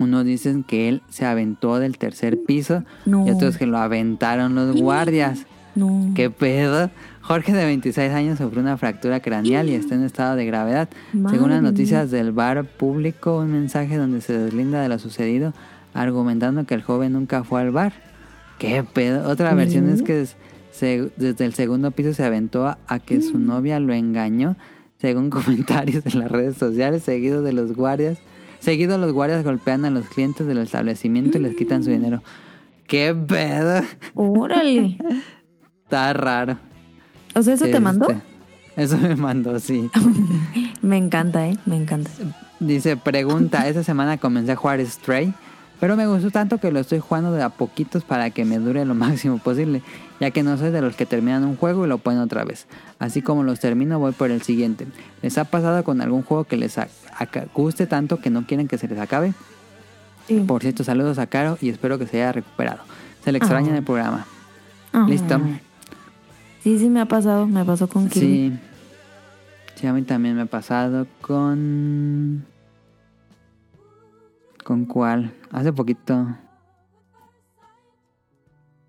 unos 0.02 0.24
dicen 0.24 0.62
que 0.64 0.88
él 0.88 1.02
se 1.08 1.24
aventó 1.24 1.78
del 1.78 1.96
tercer 1.98 2.38
piso 2.46 2.84
No. 3.06 3.26
y 3.26 3.30
otros 3.30 3.56
que 3.56 3.66
lo 3.66 3.78
aventaron 3.78 4.54
los 4.54 4.76
guardias. 4.80 5.46
No. 5.74 6.10
¿Qué 6.14 6.28
pedo? 6.28 6.90
Jorge 7.22 7.52
de 7.52 7.64
26 7.64 8.12
años 8.12 8.38
sufrió 8.38 8.60
una 8.60 8.76
fractura 8.76 9.20
craneal 9.20 9.68
y 9.70 9.74
está 9.74 9.94
en 9.94 10.02
estado 10.02 10.36
de 10.36 10.44
gravedad. 10.44 10.88
Madre 11.14 11.36
Según 11.38 11.50
las 11.50 11.62
mía. 11.62 11.70
noticias 11.70 12.10
del 12.10 12.32
bar 12.32 12.64
público, 12.64 13.38
un 13.38 13.52
mensaje 13.52 13.96
donde 13.96 14.20
se 14.20 14.36
deslinda 14.36 14.82
de 14.82 14.88
lo 14.88 14.98
sucedido, 14.98 15.54
argumentando 15.94 16.64
que 16.66 16.74
el 16.74 16.82
joven 16.82 17.12
nunca 17.12 17.44
fue 17.44 17.60
al 17.62 17.70
bar. 17.70 17.92
¿Qué 18.58 18.82
pedo? 18.84 19.28
Otra 19.28 19.54
versión 19.54 19.88
es 19.88 20.02
que 20.02 20.26
se- 20.72 21.10
desde 21.16 21.44
el 21.44 21.54
segundo 21.54 21.90
piso 21.90 22.12
se 22.12 22.24
aventó 22.24 22.66
a, 22.66 22.78
a 22.86 22.98
que 22.98 23.22
su 23.22 23.38
novia 23.38 23.80
lo 23.80 23.92
engañó, 23.94 24.56
según 24.98 25.30
comentarios 25.30 26.04
en 26.06 26.18
las 26.20 26.30
redes 26.30 26.56
sociales, 26.56 27.02
seguido 27.02 27.42
de 27.42 27.52
los 27.52 27.74
guardias. 27.74 28.18
Seguido 28.62 28.96
los 28.96 29.12
guardias 29.12 29.42
golpean 29.42 29.84
a 29.84 29.90
los 29.90 30.06
clientes 30.06 30.46
del 30.46 30.58
establecimiento 30.58 31.36
y 31.36 31.40
les 31.40 31.56
quitan 31.56 31.82
su 31.82 31.90
dinero. 31.90 32.22
¿Qué 32.86 33.12
pedo? 33.12 33.82
Órale. 34.14 34.98
Está 35.82 36.12
raro. 36.12 36.58
O 37.34 37.42
sea, 37.42 37.54
¿eso 37.54 37.64
te 37.66 37.80
mandó? 37.80 38.08
Este, 38.08 38.22
Eso 38.76 38.98
me 38.98 39.16
mandó, 39.16 39.58
sí. 39.58 39.90
Me 40.82 40.96
encanta, 40.96 41.48
¿eh? 41.48 41.56
Me 41.66 41.76
encanta. 41.76 42.10
Dice, 42.60 42.96
pregunta, 42.96 43.66
esta 43.68 43.82
semana 43.82 44.18
comencé 44.18 44.52
a 44.52 44.56
jugar 44.56 44.80
Stray, 44.86 45.34
pero 45.82 45.96
me 45.96 46.06
gustó 46.06 46.30
tanto 46.30 46.58
que 46.58 46.70
lo 46.70 46.78
estoy 46.78 47.00
jugando 47.00 47.32
de 47.32 47.42
a 47.42 47.48
poquitos 47.48 48.04
para 48.04 48.30
que 48.30 48.44
me 48.44 48.60
dure 48.60 48.84
lo 48.84 48.94
máximo 49.06 49.38
posible, 49.38 49.82
ya 50.20 50.30
que 50.30 50.44
no 50.44 50.56
soy 50.56 50.70
de 50.70 50.80
los 50.80 50.94
que 50.94 51.06
terminan 51.06 51.42
un 51.42 51.56
juego 51.56 51.84
y 51.84 51.88
lo 51.88 51.98
ponen 51.98 52.20
otra 52.20 52.44
vez. 52.44 52.68
Así 53.00 53.20
como 53.20 53.42
los 53.42 53.58
termino, 53.58 53.98
voy 53.98 54.12
por 54.12 54.30
el 54.30 54.42
siguiente. 54.42 54.86
¿Les 55.22 55.36
ha 55.38 55.44
pasado 55.44 55.82
con 55.82 56.00
algún 56.00 56.22
juego 56.22 56.44
que 56.44 56.56
les 56.56 56.76
guste 57.52 57.88
tanto 57.88 58.20
que 58.20 58.30
no 58.30 58.46
quieren 58.46 58.68
que 58.68 58.78
se 58.78 58.86
les 58.86 59.00
acabe? 59.00 59.34
Sí. 60.28 60.38
Por 60.46 60.62
cierto, 60.62 60.84
saludos 60.84 61.18
a 61.18 61.26
Caro 61.26 61.58
y 61.60 61.70
espero 61.70 61.98
que 61.98 62.06
se 62.06 62.18
haya 62.18 62.30
recuperado. 62.30 62.78
Se 63.24 63.32
le 63.32 63.38
extraña 63.38 63.70
en 63.70 63.74
el 63.74 63.82
programa. 63.82 64.24
Listo. 65.08 65.40
Sí, 66.62 66.78
sí, 66.78 66.88
me 66.90 67.00
ha 67.00 67.06
pasado. 67.06 67.48
Me 67.48 67.64
pasó 67.64 67.88
con 67.88 68.08
Kirby. 68.08 68.50
Sí. 68.50 68.58
Sí, 69.74 69.88
a 69.88 69.92
mí 69.92 70.02
también 70.02 70.36
me 70.36 70.42
ha 70.42 70.46
pasado 70.46 71.08
con... 71.20 72.51
¿Con 74.72 74.86
cuál? 74.86 75.34
Hace 75.50 75.70
poquito. 75.70 76.34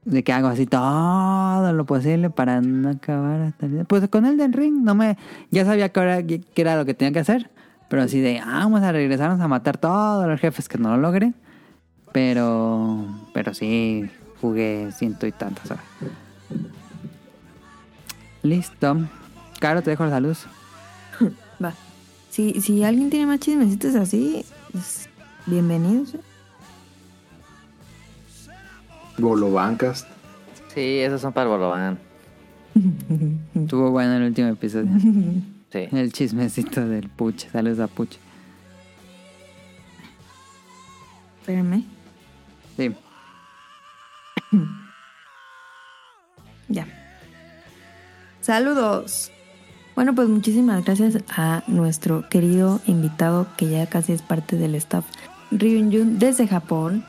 De 0.05 0.23
que 0.23 0.31
hago 0.31 0.47
así 0.47 0.65
todo 0.65 1.73
lo 1.73 1.85
posible 1.85 2.29
para 2.29 2.61
no 2.61 2.91
acabar 2.91 3.41
hasta 3.41 3.65
el. 3.65 3.83
Pues 3.83 4.07
con 4.07 4.25
el 4.25 4.37
del 4.37 4.53
ring, 4.53 4.81
no 4.81 4.95
me... 4.95 5.17
Ya 5.51 5.65
sabía 5.65 5.89
que, 5.89 5.99
ahora, 5.99 6.23
que 6.23 6.41
era 6.55 6.77
lo 6.77 6.85
que 6.85 6.93
tenía 6.93 7.11
que 7.11 7.19
hacer. 7.19 7.51
Pero 7.89 8.01
así 8.01 8.21
de, 8.21 8.39
ah, 8.39 8.59
vamos 8.59 8.81
a 8.81 8.93
regresarnos 8.93 9.41
a 9.41 9.49
matar 9.49 9.77
todos 9.77 10.25
los 10.25 10.39
jefes 10.39 10.69
que 10.69 10.77
no 10.77 10.95
lo 10.95 11.01
logré. 11.01 11.33
Pero... 12.13 13.05
Pero 13.33 13.53
sí, 13.53 14.09
jugué 14.39 14.89
ciento 14.93 15.27
y 15.27 15.33
tantas. 15.33 15.77
Listo. 18.41 18.99
Caro, 19.59 19.81
te 19.81 19.89
dejo 19.89 20.05
la 20.05 20.19
luz. 20.21 20.45
Va. 21.61 21.73
Si, 22.29 22.61
si 22.61 22.85
alguien 22.85 23.09
tiene 23.09 23.25
más 23.25 23.41
chismecitos 23.41 23.95
así, 23.95 24.45
pues, 24.71 25.09
bienvenidos. 25.45 26.15
Golobancas. 29.17 30.07
Sí, 30.73 30.99
esos 30.99 31.21
son 31.21 31.33
para 31.33 31.45
el 31.45 31.57
Bolovan. 31.57 31.99
Estuvo 33.55 33.91
bueno 33.91 34.15
el 34.15 34.23
último 34.23 34.49
episodio. 34.49 34.89
Sí. 35.73 35.87
El 35.91 36.13
chismecito 36.13 36.87
del 36.87 37.09
Puch. 37.09 37.49
Saludos 37.51 37.79
a 37.79 37.87
Puch. 37.87 38.17
Espérame. 41.39 41.83
Sí. 42.77 42.95
Ya. 46.69 46.87
Saludos. 48.41 49.31
Bueno, 49.95 50.13
pues 50.15 50.27
muchísimas 50.27 50.83
gracias 50.85 51.23
a 51.35 51.63
nuestro 51.67 52.29
querido 52.29 52.79
invitado 52.85 53.47
que 53.57 53.69
ya 53.69 53.87
casi 53.87 54.13
es 54.13 54.21
parte 54.21 54.57
del 54.57 54.75
staff, 54.75 55.05
Ryun 55.57 55.91
Jun, 55.91 56.19
desde 56.19 56.47
Japón. 56.47 57.03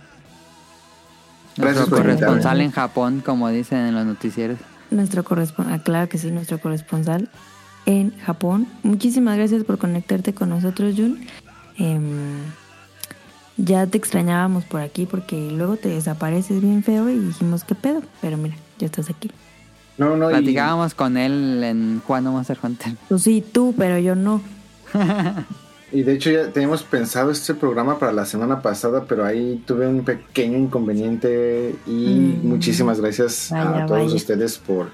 Nuestro 1.57 1.89
corresponsal 1.89 2.61
en 2.61 2.71
Japón, 2.71 3.23
como 3.25 3.49
dicen 3.49 3.79
en 3.79 3.95
los 3.95 4.07
noticieros. 4.07 4.59
Nuestro 4.91 5.25
corresponsal, 5.25 5.83
claro 5.83 6.09
que 6.09 6.19
sí, 6.19 6.31
nuestro 6.31 6.59
corresponsal 6.59 7.29
en 7.87 8.17
Japón. 8.19 8.67
Muchísimas 8.83 9.37
gracias 9.37 9.65
por 9.65 9.79
conectarte 9.79 10.35
con 10.35 10.51
nosotros, 10.51 10.95
Jun. 10.97 11.27
Em, 11.77 12.41
ya 13.57 13.87
te 13.87 13.99
extrañábamos 13.99 14.65
por 14.65 14.81
aquí 14.81 15.07
porque 15.07 15.51
luego 15.51 15.77
te 15.77 15.89
desapareces 15.89 16.61
bien 16.61 16.83
feo 16.83 17.09
y 17.09 17.19
dijimos, 17.19 17.65
¿qué 17.65 17.75
pedo? 17.75 18.03
Pero 18.21 18.37
mira, 18.37 18.57
ya 18.79 18.87
estás 18.87 19.11
aquí. 19.11 19.31
No, 19.97 20.17
no, 20.17 20.29
y, 20.29 20.35
Platicábamos 20.35 20.95
con 20.95 21.17
él 21.17 21.63
en 21.63 22.03
jugando 22.05 22.33
Monster 22.33 22.59
Hunter. 22.61 22.95
Pues 23.09 23.23
sí, 23.23 23.45
tú, 23.53 23.75
pero 23.77 23.99
yo 23.99 24.17
no. 24.17 24.41
y 25.95 26.03
de 26.03 26.13
hecho 26.13 26.31
ya 26.31 26.49
teníamos 26.51 26.83
pensado 26.83 27.31
este 27.31 27.55
programa 27.55 27.99
para 27.99 28.13
la 28.13 28.27
semana 28.27 28.61
pasada, 28.61 29.05
pero 29.09 29.25
ahí 29.25 29.63
tuve 29.67 29.87
un 29.87 30.05
pequeño 30.05 30.59
inconveniente 30.59 31.75
y 31.87 32.39
Mm. 32.43 32.49
muchísimas 32.49 33.01
gracias 33.01 33.49
Vaya, 33.51 33.85
a 33.85 33.87
todos 33.87 34.03
vaya. 34.05 34.15
ustedes 34.15 34.59
por 34.59 34.89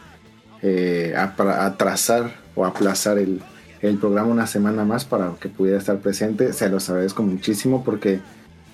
eh, 0.62 1.14
atrasar 1.16 2.34
o 2.54 2.64
aplazar 2.66 3.16
el, 3.18 3.40
el 3.80 3.96
programa 3.96 4.28
una 4.28 4.46
semana 4.46 4.84
más 4.84 5.04
para 5.06 5.32
que 5.40 5.48
pudiera 5.48 5.78
estar 5.78 5.98
presente. 6.00 6.52
Se 6.52 6.68
los 6.68 6.88
agradezco 6.90 7.22
muchísimo 7.22 7.82
porque 7.82 8.20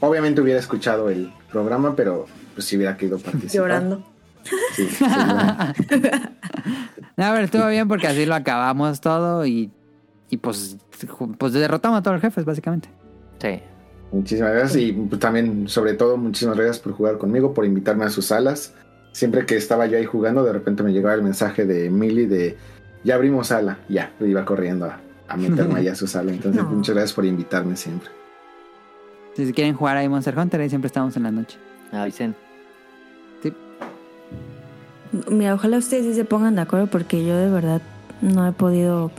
obviamente 0.01 0.41
hubiera 0.41 0.59
escuchado 0.59 1.09
el 1.11 1.33
programa, 1.51 1.95
pero 1.95 2.27
pues 2.55 2.67
si 2.67 2.77
hubiera 2.77 2.97
querido 2.97 3.19
participar. 3.19 3.55
Llorando. 3.55 4.03
Sí, 4.75 4.87
sí, 4.99 5.05
no. 5.05 5.75
Pero 7.17 7.39
estuvo 7.39 7.67
bien 7.69 7.89
porque 7.89 8.07
así 8.09 8.27
lo 8.27 8.35
acabamos 8.35 9.01
todo 9.01 9.47
y, 9.47 9.71
y 10.31 10.37
pues, 10.39 10.77
pues 11.39 11.53
derrotamos 11.53 11.99
a 11.99 12.03
todos 12.03 12.15
los 12.17 12.23
jefes, 12.23 12.45
básicamente. 12.45 12.89
Sí. 13.41 13.61
Muchísimas 14.13 14.53
gracias 14.53 14.77
y 14.83 14.93
pues, 14.93 15.21
también, 15.21 15.69
sobre 15.69 15.95
todo, 15.95 16.17
muchísimas 16.17 16.57
gracias 16.57 16.79
por 16.79 16.93
jugar 16.93 17.19
conmigo, 17.19 17.53
por 17.53 17.65
invitarme 17.65 18.05
a 18.05 18.11
sus 18.11 18.27
salas. 18.27 18.73
Siempre 19.13 19.47
que 19.47 19.57
estaba 19.57 19.87
yo 19.87 19.99
ahí 19.99 20.05
jugando, 20.05 20.45
de 20.45 20.53
repente 20.53 20.83
me 20.83 20.93
llegaba 20.93 21.15
el 21.15 21.23
mensaje 21.23 21.65
de 21.65 21.91
Millie 21.91 22.27
de 22.27 22.57
ya 23.03 23.15
abrimos 23.15 23.49
sala, 23.49 23.79
ya, 23.89 24.13
iba 24.21 24.45
corriendo 24.45 24.87
a, 24.87 25.01
a 25.29 25.37
meterme 25.37 25.81
allá 25.81 25.93
a 25.93 25.95
su 25.95 26.07
sala. 26.07 26.33
Entonces, 26.33 26.63
No. 26.63 26.69
muchas 26.71 26.95
gracias 26.95 27.15
por 27.15 27.25
invitarme 27.25 27.77
siempre. 27.77 28.11
Si 29.35 29.53
quieren 29.53 29.75
jugar 29.75 29.97
ahí 29.97 30.09
Monster 30.09 30.39
Hunter, 30.39 30.61
ahí 30.61 30.69
siempre 30.69 30.87
estamos 30.87 31.17
en 31.17 31.23
la 31.25 31.31
noche. 31.31 31.59
Avisen. 31.93 32.35
Sí. 33.43 33.53
Mira, 35.31 35.55
ojalá 35.55 35.79
ustedes 35.79 36.05
sí 36.07 36.15
se 36.15 36.25
pongan 36.25 36.57
de 36.57 36.63
acuerdo 36.63 36.87
porque 36.87 37.25
yo 37.25 37.37
de 37.37 37.51
verdad 37.51 37.83
no 38.23 38.47
he 38.47 38.53
podido 38.53 39.11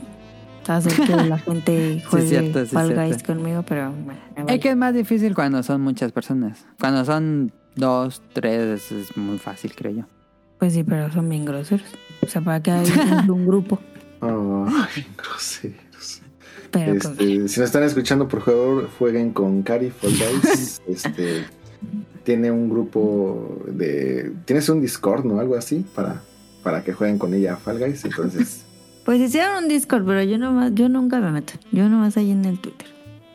hacer 0.76 0.92
que 1.06 1.16
la 1.16 1.38
gente 1.38 2.02
juegue 2.08 2.28
cierto, 2.28 2.64
sí, 2.64 2.72
Fall. 2.74 2.94
Guys 2.94 3.22
conmigo, 3.22 3.62
pero 3.66 3.92
bueno. 3.92 4.20
Es 4.48 4.60
que 4.60 4.70
es 4.70 4.76
más 4.76 4.94
difícil 4.94 5.34
cuando 5.34 5.62
son 5.62 5.80
muchas 5.80 6.12
personas. 6.12 6.66
Cuando 6.80 7.04
son 7.04 7.52
dos, 7.76 8.22
tres, 8.32 8.92
es 8.92 9.16
muy 9.16 9.38
fácil, 9.38 9.74
creo 9.74 9.92
yo. 9.92 10.02
Pues 10.58 10.72
sí, 10.74 10.84
pero 10.84 11.10
son 11.12 11.28
bien 11.28 11.44
groseros. 11.44 11.86
O 12.22 12.26
sea, 12.26 12.40
para 12.42 12.60
que 12.62 12.70
hay 12.72 12.86
un 13.28 13.46
grupo. 13.46 13.78
Ay, 14.20 15.06
groseros. 15.16 16.22
Pero 16.70 16.92
pues, 16.92 17.04
Este, 17.06 17.24
si 17.48 17.60
nos 17.60 17.68
están 17.68 17.82
escuchando, 17.84 18.28
por 18.28 18.42
favor, 18.42 18.90
jueguen 18.98 19.32
con 19.32 19.62
Cari 19.62 19.90
Fall 19.90 20.12
Guys. 20.12 20.82
este, 20.86 21.44
tiene 22.24 22.50
un 22.50 22.68
grupo 22.68 23.62
de. 23.68 24.32
Tienes 24.44 24.68
un 24.68 24.80
Discord, 24.80 25.24
¿no? 25.24 25.38
Algo 25.38 25.56
así, 25.56 25.86
para, 25.94 26.20
para 26.62 26.82
que 26.84 26.92
jueguen 26.92 27.18
con 27.18 27.32
ella 27.32 27.54
a 27.54 27.56
Fall 27.56 27.78
Guys. 27.78 28.04
Entonces. 28.04 28.64
Pues 29.08 29.20
hicieron 29.22 29.62
un 29.64 29.68
Discord, 29.70 30.04
pero 30.04 30.22
yo 30.22 30.36
no 30.36 30.68
yo 30.68 30.90
nunca 30.90 31.18
me 31.18 31.30
meto. 31.30 31.54
Yo 31.72 31.88
nomás 31.88 32.18
ahí 32.18 32.30
en 32.30 32.44
el 32.44 32.58
Twitter. 32.60 32.88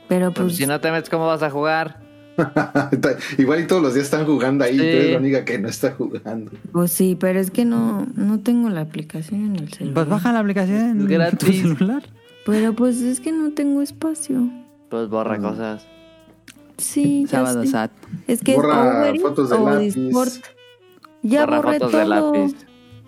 Pero 0.08 0.32
Pues, 0.32 0.56
si 0.56 0.68
no 0.68 0.80
te 0.80 0.92
metes, 0.92 1.10
¿cómo 1.10 1.26
vas 1.26 1.42
a 1.42 1.50
jugar? 1.50 2.00
Igual 3.40 3.62
y 3.62 3.66
todos 3.66 3.82
los 3.82 3.96
días 3.96 4.06
están 4.06 4.28
jugando 4.28 4.66
ahí, 4.66 4.74
Sí. 4.74 4.78
tú 4.78 4.84
eres 4.84 5.12
la 5.14 5.18
única 5.18 5.46
que 5.46 5.58
no 5.58 5.68
está 5.70 5.92
jugando. 5.94 6.52
pues 6.72 6.92
sí, 6.92 7.18
pero 7.20 7.40
es 7.40 7.50
que 7.50 7.66
no 7.66 8.06
no 8.16 8.40
tengo 8.40 8.70
la 8.70 8.82
aplicación 8.82 9.46
en 9.46 9.56
el 9.56 9.74
celular. 9.74 9.94
Pues 9.96 10.10
baja 10.10 10.32
la 10.32 10.40
aplicación 10.42 10.78
en 10.78 10.98
Es 11.02 11.08
tu 11.08 11.12
gratis. 11.12 11.62
celular. 11.62 12.04
Pero 12.46 12.74
pues 12.74 13.02
es 13.02 13.20
que 13.20 13.32
no 13.32 13.52
tengo 13.54 13.82
espacio. 13.82 14.48
Pues 14.90 15.10
borra 15.10 15.40
Mm. 15.40 15.42
cosas. 15.42 15.88
Sí, 16.78 17.26
Sábado. 17.32 17.66
SAT. 17.66 17.90
Es 18.28 18.42
que 18.44 18.54
Borra 18.56 19.10
es 19.10 19.22
fotos 19.24 19.50
de 19.50 19.56
o 19.56 19.70
lápiz. 19.70 19.96
Discord. 19.96 20.30
Ya 21.24 21.46
borra 21.48 21.58
borré 21.58 21.80
fotos 21.80 21.92
todo. 21.92 22.02
de 22.02 22.08
lápiz. 22.08 22.56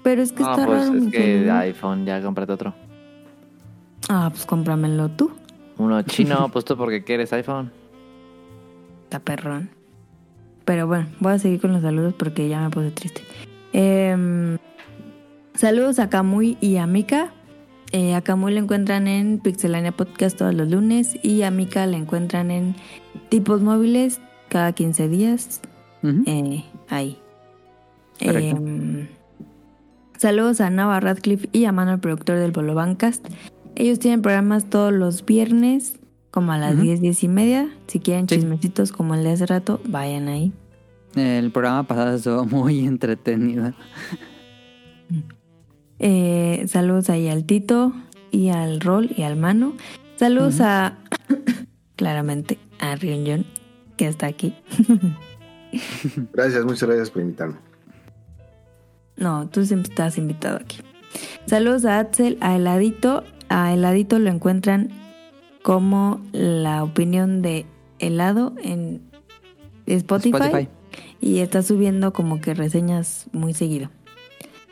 Pero 0.06 0.22
es 0.22 0.32
que 0.34 0.44
No, 0.44 0.52
está 0.52 0.66
pues 0.68 0.86
raro 0.88 0.98
es 1.00 1.12
que 1.12 1.18
celular. 1.18 1.62
iPhone, 1.64 2.06
ya 2.06 2.22
cómprate 2.22 2.52
otro. 2.54 2.76
Ah, 4.08 4.30
pues 4.32 4.46
cómpramelo 4.46 5.10
tú. 5.10 5.32
Uno 5.80 6.00
chino, 6.04 6.48
pues 6.50 6.64
tú 6.64 6.78
porque 6.78 7.04
quieres 7.04 7.34
iPhone. 7.34 7.72
Está 9.06 9.18
perrón. 9.20 9.72
Pero 10.64 10.86
bueno, 10.86 11.08
voy 11.20 11.34
a 11.34 11.40
seguir 11.40 11.60
con 11.60 11.74
los 11.74 11.82
saludos 11.82 12.14
porque 12.14 12.48
ya 12.48 12.62
me 12.62 12.70
puse 12.70 12.92
triste. 12.92 13.22
Em, 13.74 14.60
saludos 15.56 15.98
a 15.98 16.08
Kamui 16.08 16.56
y 16.62 16.78
a 16.78 16.86
Mika. 16.86 17.34
Eh, 17.92 18.14
a 18.14 18.22
Kamui 18.22 18.54
la 18.54 18.60
encuentran 18.60 19.08
en 19.08 19.40
Pixelania 19.40 19.92
Podcast 19.92 20.38
todos 20.38 20.54
los 20.54 20.70
lunes 20.70 21.18
y 21.24 21.42
a 21.42 21.50
Mika 21.50 21.88
la 21.88 21.98
encuentran 21.98 22.52
en 22.52 22.76
Tipos 23.30 23.62
Móviles 23.62 24.22
cada 24.50 24.72
15 24.74 25.10
días. 25.10 25.62
Eh, 26.04 26.64
ahí. 26.90 27.18
Correcto. 28.24 28.62
Saludos 30.18 30.62
a 30.62 30.70
Nava 30.70 31.00
Radcliffe 31.00 31.50
y 31.52 31.66
a 31.66 31.72
Mano, 31.72 31.94
el 31.94 32.00
productor 32.00 32.38
del 32.38 32.52
Bolo 32.52 32.74
Bancast. 32.76 33.28
Ellos 33.76 34.00
tienen 34.00 34.22
programas 34.22 34.70
todos 34.70 34.94
los 34.94 35.26
viernes, 35.26 36.00
como 36.32 36.52
a 36.54 36.58
las 36.58 36.74
Ujú. 36.76 36.84
10, 36.84 37.02
10 37.02 37.24
y 37.24 37.28
media. 37.28 37.70
Si 37.88 38.00
quieren 38.00 38.28
Sí. 38.30 38.36
chismecitos 38.36 38.92
como 38.92 39.16
el 39.16 39.24
de 39.24 39.32
hace 39.32 39.46
rato, 39.46 39.82
vayan 39.88 40.28
ahí. 40.28 40.54
El 41.16 41.52
programa 41.52 41.84
pasado 41.84 42.16
estuvo 42.16 42.46
muy 42.66 42.86
entretenido. 42.86 43.74
Eh, 46.00 46.66
saludos 46.68 47.10
ahí 47.10 47.28
al 47.30 47.46
Tito 47.46 47.94
y 48.32 48.50
al 48.50 48.80
Rol 48.82 49.10
y 49.16 49.24
al 49.24 49.36
Mano. 49.38 49.74
Saludos 50.18 50.62
a, 50.62 50.98
claramente, 51.98 52.58
a 52.80 52.96
Ryunjon, 52.96 53.46
que 53.98 54.08
está 54.08 54.28
aquí. 54.28 54.56
Gracias, 56.34 56.64
muchas 56.64 56.88
gracias 56.88 57.10
por 57.12 57.22
invitarme. 57.22 57.56
No, 59.18 59.48
tú 59.50 59.66
siempre 59.66 59.90
estás 59.92 60.18
invitado 60.18 60.58
aquí. 60.58 60.78
Saludos 61.46 61.86
a 61.86 62.00
Axel, 62.00 62.38
a 62.42 62.56
Heladito. 62.56 63.24
A 63.50 63.74
Heladito 63.74 64.20
lo 64.20 64.30
encuentran 64.30 64.90
como 65.62 66.22
la 66.32 66.84
opinión 66.84 67.42
de 67.42 67.66
helado 68.00 68.54
en 68.64 69.02
Spotify, 69.86 70.36
Spotify. 70.38 70.68
y 71.22 71.40
está 71.40 71.62
subiendo 71.64 72.12
como 72.14 72.42
que 72.42 72.54
reseñas 72.54 73.28
muy 73.32 73.54
seguido 73.54 73.90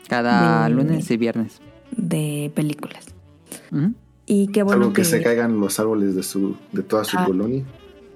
Cada 0.08 0.64
De- 0.68 0.70
lunes 0.74 1.10
y 1.10 1.16
viernes. 1.16 1.60
de 1.96 2.52
películas. 2.54 3.06
Y 4.26 4.48
qué 4.48 4.62
bueno 4.62 4.82
Salvo 4.82 4.92
que, 4.94 5.02
que, 5.02 5.04
se 5.08 5.22
caigan 5.22 5.58
los 5.60 5.78
árboles 5.80 6.14
de 6.14 6.22
su 6.22 6.56
de 6.72 6.82
toda 6.82 7.04
su 7.04 7.16
Ah. 7.18 7.24
colonia. 7.26 7.64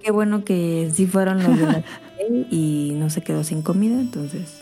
qué 0.02 0.10
bueno 0.10 0.44
que 0.44 0.90
sí 0.92 1.06
fueron 1.06 1.42
los 1.42 1.58
de 1.58 1.66
la 1.66 1.84
y 2.50 2.92
no 2.96 3.10
se 3.10 3.22
quedó 3.22 3.42
sin 3.44 3.62
comida, 3.62 3.98
entonces. 4.00 4.60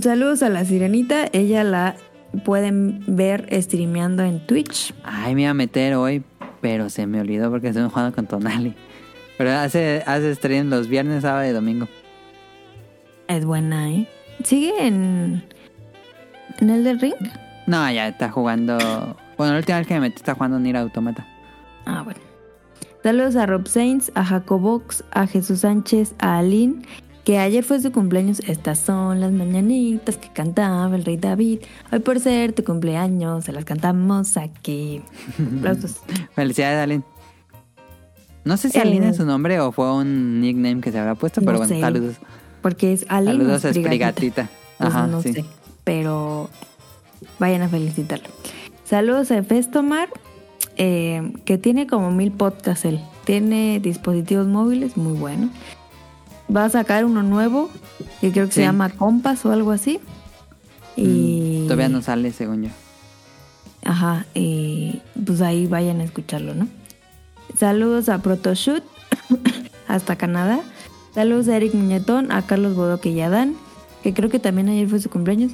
Saludos 0.00 0.42
a 0.42 0.48
la 0.48 0.64
sirenita, 0.64 1.28
ella 1.32 1.64
la 1.64 1.96
pueden 2.44 3.02
ver 3.06 3.48
streameando 3.62 4.22
en 4.22 4.46
Twitch. 4.46 4.94
Ay, 5.02 5.34
me 5.34 5.42
iba 5.42 5.50
a 5.50 5.54
meter 5.54 5.94
hoy, 5.94 6.22
pero 6.60 6.90
se 6.90 7.06
me 7.06 7.20
olvidó 7.20 7.50
porque 7.50 7.68
estoy 7.68 7.88
jugando 7.88 8.14
con 8.14 8.26
Tonali. 8.26 8.74
Pero 9.38 9.52
hace, 9.52 10.02
hace 10.06 10.34
stream 10.34 10.68
los 10.68 10.88
viernes, 10.88 11.22
sábado 11.22 11.48
y 11.48 11.52
domingo. 11.52 11.88
Es 13.28 13.44
buena, 13.44 13.90
¿eh? 13.90 14.08
¿Sigue 14.44 14.86
en, 14.86 15.44
en 16.60 16.70
el 16.70 16.84
del 16.84 17.00
ring? 17.00 17.14
No, 17.66 17.90
ya 17.90 18.08
está 18.08 18.30
jugando. 18.30 18.76
Bueno, 19.36 19.52
la 19.52 19.58
última 19.58 19.78
vez 19.78 19.86
que 19.86 19.94
me 19.94 20.00
metí 20.00 20.16
está 20.16 20.34
jugando 20.34 20.58
Nier 20.58 20.76
Automata. 20.76 21.26
Ah, 21.86 22.02
bueno. 22.02 22.20
Saludos 23.02 23.36
a 23.36 23.46
Rob 23.46 23.66
Sainz, 23.68 24.10
a 24.14 24.24
Jacobox, 24.24 25.04
a 25.12 25.26
Jesús 25.26 25.60
Sánchez, 25.60 26.14
a 26.18 26.38
Aline, 26.38 26.82
que 27.28 27.36
ayer 27.38 27.62
fue 27.62 27.78
su 27.78 27.92
cumpleaños. 27.92 28.40
Estas 28.46 28.78
son 28.78 29.20
las 29.20 29.32
mañanitas 29.32 30.16
que 30.16 30.30
cantaba 30.32 30.96
el 30.96 31.04
rey 31.04 31.18
David. 31.18 31.58
Hoy 31.92 31.98
por 31.98 32.20
ser 32.20 32.54
tu 32.54 32.64
cumpleaños, 32.64 33.44
se 33.44 33.52
las 33.52 33.66
cantamos 33.66 34.38
aquí. 34.38 35.02
Aplausos. 35.58 35.96
Felicidades, 36.34 36.82
Aline. 36.82 37.02
No 38.46 38.56
sé 38.56 38.70
si 38.70 38.78
Eh, 38.78 38.80
Aline 38.80 39.10
es 39.10 39.18
su 39.18 39.26
nombre 39.26 39.60
o 39.60 39.72
fue 39.72 39.92
un 39.92 40.40
nickname 40.40 40.80
que 40.80 40.90
se 40.90 40.98
habrá 40.98 41.16
puesto, 41.16 41.42
no 41.42 41.44
pero 41.44 41.58
bueno, 41.58 41.74
sé. 41.74 41.82
saludos. 41.82 42.14
Porque 42.62 42.94
es 42.94 43.04
Aline. 43.10 43.32
Saludos 43.32 43.64
a. 43.66 43.72
Pues 43.74 44.48
Ajá, 44.78 45.06
no 45.06 45.20
sí. 45.20 45.34
sé. 45.34 45.44
Pero 45.84 46.48
vayan 47.38 47.60
a 47.60 47.68
felicitarlo. 47.68 48.28
Saludos 48.84 49.30
a 49.32 49.42
Festomar, 49.42 50.08
eh, 50.78 51.30
que 51.44 51.58
tiene 51.58 51.86
como 51.86 52.10
mil 52.10 52.32
podcasts 52.32 52.86
él. 52.86 53.00
Tiene 53.26 53.80
dispositivos 53.80 54.46
móviles, 54.46 54.96
muy 54.96 55.12
bueno. 55.12 55.50
Va 56.54 56.64
a 56.64 56.70
sacar 56.70 57.04
uno 57.04 57.22
nuevo, 57.22 57.68
que 58.20 58.32
creo 58.32 58.46
que 58.46 58.52
se 58.52 58.62
llama 58.62 58.88
Compass 58.90 59.44
o 59.46 59.52
algo 59.52 59.70
así. 59.70 60.00
Y 60.96 61.60
Mm, 61.62 61.64
Todavía 61.64 61.88
no 61.88 62.00
sale, 62.02 62.32
según 62.32 62.64
yo. 62.64 62.70
Ajá, 63.84 64.26
y 64.34 65.00
pues 65.24 65.40
ahí 65.40 65.66
vayan 65.66 66.00
a 66.00 66.04
escucharlo, 66.04 66.54
¿no? 66.54 66.66
Saludos 67.58 68.08
a 68.08 68.18
Protoshoot, 68.18 68.82
hasta 69.88 70.16
Canadá. 70.16 70.60
Saludos 71.14 71.48
a 71.48 71.56
Eric 71.56 71.74
Muñetón, 71.74 72.30
a 72.32 72.42
Carlos 72.46 72.74
Bodoque 72.74 73.10
y 73.10 73.20
a 73.20 73.28
Dan, 73.30 73.54
que 74.02 74.12
creo 74.14 74.28
que 74.30 74.38
también 74.38 74.68
ayer 74.68 74.88
fue 74.88 75.00
su 75.00 75.10
cumpleaños. 75.10 75.52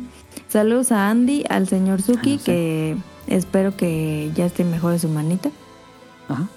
Saludos 0.48 0.92
a 0.92 1.10
Andy, 1.10 1.44
al 1.48 1.68
señor 1.68 2.02
Suki, 2.02 2.32
Ah, 2.32 2.34
no 2.34 2.39
sé. 2.39 2.44
que 2.44 2.97
espero 3.28 3.76
que 3.76 4.31
ya 4.34 4.47
esté 4.47 4.64
mejor 4.64 4.92
de 4.92 4.98
su 4.98 5.08
manita. 5.08 5.50
Ajá. 6.28 6.48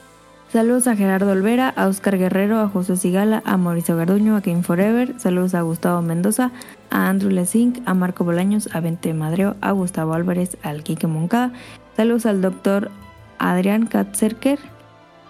Saludos 0.52 0.88
a 0.88 0.96
Gerardo 0.96 1.32
Olvera, 1.32 1.74
a 1.76 1.88
Oscar 1.88 2.18
Guerrero, 2.18 2.60
a 2.62 2.70
José 2.70 2.96
Sigala, 2.96 3.44
a 3.44 3.58
Mauricio 3.58 3.98
Garduño, 3.98 4.38
a 4.38 4.40
Game 4.40 4.64
Forever. 4.64 5.20
Saludos 5.20 5.54
a 5.54 5.62
Gustavo 5.62 6.02
Mendoza, 6.02 6.52
a 6.90 7.10
Andrew 7.10 7.30
Lesink, 7.30 7.80
a 7.86 7.94
Marco 7.94 8.24
Bolaños, 8.24 8.74
a 8.74 8.80
Vente 8.80 9.14
Madreo, 9.14 9.58
a 9.60 9.72
Gustavo 9.72 10.14
Álvarez, 10.14 10.58
al 10.64 10.84
Quique 10.84 11.06
Moncada. 11.06 11.52
Saludos 11.98 12.26
al 12.26 12.42
doctor 12.42 12.92
Adrián 13.40 13.88
Katzerker, 13.88 14.58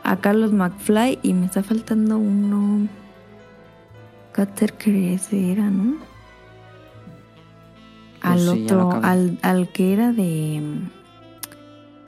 a 0.04 0.18
Carlos 0.18 0.54
McFly 0.54 1.18
y 1.24 1.34
me 1.34 1.48
está 1.48 1.64
faltando 1.64 2.20
uno. 2.20 2.88
Katzerker 4.34 4.94
ese 4.94 5.52
era, 5.52 5.72
¿no? 5.72 5.96
Al 8.22 8.34
Pues 8.34 8.42
sí, 8.42 8.46
lo 8.46 8.88
otro, 8.88 9.00
al, 9.02 9.40
al 9.42 9.70
que 9.70 9.94
era 9.94 10.12
de 10.12 10.62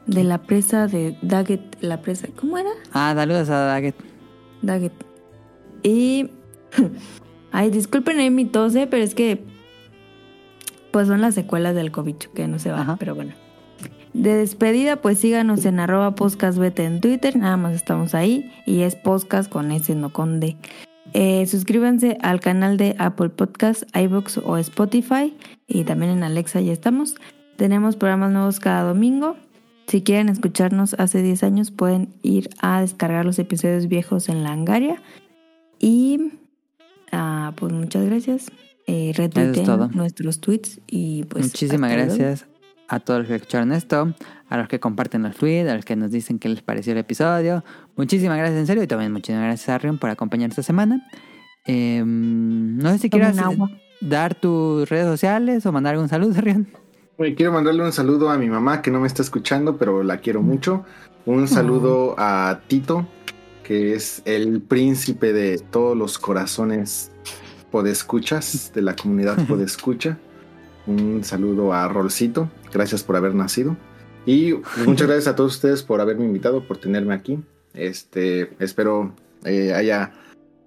de 0.10 0.24
la 0.24 0.40
presa 0.40 0.88
de 0.88 1.18
Daggett, 1.22 1.78
la 1.82 2.02
presa, 2.02 2.28
¿cómo 2.36 2.58
era? 2.58 2.70
Ah, 2.94 3.14
saludos 3.16 3.50
a 3.50 3.60
Daggett. 3.60 3.96
Daggett. 4.62 4.94
Y. 5.84 6.32
Ay, 7.52 7.70
disculpen 7.70 8.20
ahí 8.20 8.30
mi 8.30 8.46
tos, 8.46 8.76
¿eh? 8.76 8.88
pero 8.90 9.04
es 9.04 9.16
que. 9.16 9.44
Pues 10.92 11.08
son 11.08 11.22
las 11.22 11.36
secuelas 11.36 11.76
del 11.76 11.92
COVID 11.92 12.16
que 12.16 12.48
no 12.48 12.58
se 12.58 12.72
va, 12.72 12.82
Ajá. 12.82 12.96
pero 13.00 13.14
bueno. 13.14 13.34
De 14.14 14.34
despedida, 14.34 14.96
pues 14.96 15.20
síganos 15.20 15.64
en 15.66 15.80
arroba 15.80 16.16
podcastvete 16.16 16.84
en 16.84 17.00
Twitter, 17.00 17.36
nada 17.38 17.58
más 17.58 17.76
estamos 17.76 18.16
ahí. 18.16 18.52
Y 18.66 18.82
es 18.82 18.96
podcast 18.96 19.52
con 19.52 19.72
S, 19.72 19.94
no 19.94 20.12
con 20.12 20.40
D. 20.40 20.58
Eh, 21.14 21.46
suscríbanse 21.46 22.18
al 22.22 22.40
canal 22.40 22.78
de 22.78 22.96
Apple 22.98 23.30
Podcast, 23.30 23.84
iVoox 23.96 24.40
o 24.40 24.58
Spotify. 24.58 25.38
Y 25.68 25.84
también 25.84 26.12
en 26.12 26.24
Alexa 26.24 26.60
ya 26.62 26.74
estamos. 26.74 27.16
Tenemos 27.56 27.96
programas 27.96 28.32
nuevos 28.32 28.60
cada 28.60 28.82
domingo. 28.82 29.36
Si 29.90 30.03
quieren 30.03 30.30
escucharnos 30.30 30.93
hace 31.00 31.24
10 31.24 31.42
años, 31.43 31.72
pueden 31.72 32.09
ir 32.22 32.51
a 32.61 32.82
descargar 32.82 33.26
los 33.26 33.40
episodios 33.40 33.88
viejos 33.88 34.30
en 34.30 34.43
la 34.43 34.51
Angaria. 34.51 35.01
Y 35.80 36.34
ah, 37.11 37.53
pues 37.56 37.74
muchas 37.74 38.06
gracias. 38.06 38.51
Eh, 38.85 39.14
retuiteen 39.16 39.66
nuestros 39.93 40.42
tweets 40.42 40.80
y 40.85 41.24
pues. 41.24 41.45
Muchísimas 41.45 41.92
gracias 41.92 42.45
a 42.88 43.00
todos 43.00 43.22
los 43.22 43.30
que 43.30 43.35
escucharon 43.35 43.72
esto, 43.72 44.14
a 44.48 44.58
los 44.58 44.68
que 44.68 44.80
comparten 44.80 45.24
los 45.24 45.35
tweets, 45.35 45.69
a 45.69 45.76
los 45.76 45.85
que 45.85 45.95
nos 45.95 46.11
dicen 46.11 46.38
qué 46.38 46.50
les 46.50 46.61
pareció 46.61 46.93
el 46.93 47.00
episodio. 47.00 47.64
Muchísimas 47.95 48.38
gracias 48.38 48.59
en 48.59 48.68
serio 48.68 48.84
y 48.84 48.88
también 48.88 49.11
muchísimas 49.11 49.45
gracias 49.45 49.69
a 49.69 49.80
Rion 49.80 49.98
por 49.98 50.11
acompañar 50.11 50.51
esta 50.51 50.61
semana. 50.61 51.08
Eh, 51.66 52.03
no 52.06 52.92
sé 52.92 53.00
si 53.00 53.09
Tomen 53.09 53.32
quieras 53.32 53.43
agua. 53.43 53.72
dar 54.01 54.35
tus 54.35 54.88
redes 54.88 55.08
sociales 55.08 55.66
o 55.66 55.72
mandar 55.72 55.95
algún 55.95 56.09
saludo, 56.09 56.34
Rion. 56.42 56.68
Quiero 57.19 57.51
mandarle 57.51 57.83
un 57.83 57.91
saludo 57.91 58.30
a 58.30 58.38
mi 58.38 58.48
mamá 58.48 58.81
que 58.81 58.91
no 58.91 59.01
me 59.01 59.07
está 59.07 59.22
escuchando, 59.22 59.75
pero 59.75 60.03
la 60.03 60.22
quiero 60.22 60.41
mucho. 60.41 60.85
Un 61.25 61.49
saludo 61.49 62.15
a 62.17 62.61
Tito, 62.67 63.09
que 63.61 63.93
es 63.93 64.22
el 64.23 64.61
príncipe 64.61 65.33
de 65.33 65.57
todos 65.57 65.98
los 65.98 66.17
corazones 66.17 67.11
podescuchas 67.72 68.72
de 68.73 68.81
la 68.83 68.95
comunidad 68.95 69.45
podescucha. 69.48 70.17
Un 70.88 71.25
saludo 71.25 71.73
a 71.73 71.89
Rolcito, 71.89 72.49
gracias 72.72 73.03
por 73.03 73.17
haber 73.17 73.35
nacido. 73.35 73.75
Y 74.25 74.53
muchas 74.85 75.07
gracias 75.07 75.27
a 75.27 75.35
todos 75.35 75.56
ustedes 75.56 75.83
por 75.83 75.99
haberme 75.99 76.23
invitado, 76.23 76.65
por 76.65 76.77
tenerme 76.77 77.14
aquí. 77.14 77.43
Este, 77.73 78.53
espero 78.59 79.14
eh, 79.43 79.73
haya 79.73 80.14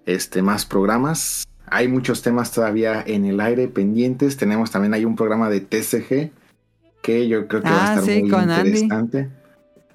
este, 0.05 0.43
más 0.43 0.67
programas. 0.67 1.47
Hay 1.65 1.87
muchos 1.87 2.21
temas 2.21 2.51
todavía 2.51 3.03
en 3.07 3.25
el 3.25 3.41
aire 3.41 3.67
pendientes. 3.69 4.37
Tenemos 4.37 4.69
también 4.69 4.93
hay 4.93 5.03
un 5.03 5.15
programa 5.15 5.49
de 5.49 5.59
TCG 5.59 6.42
que 7.03 7.27
yo 7.27 7.47
creo 7.47 7.61
que 7.61 7.69
va 7.69 7.75
a 7.75 7.85
Ah, 7.85 7.93
estar 7.99 8.05
sí, 8.05 8.21
muy 8.21 8.29
con 8.31 8.49
Andy. 8.49 8.69
interesante. 8.69 9.29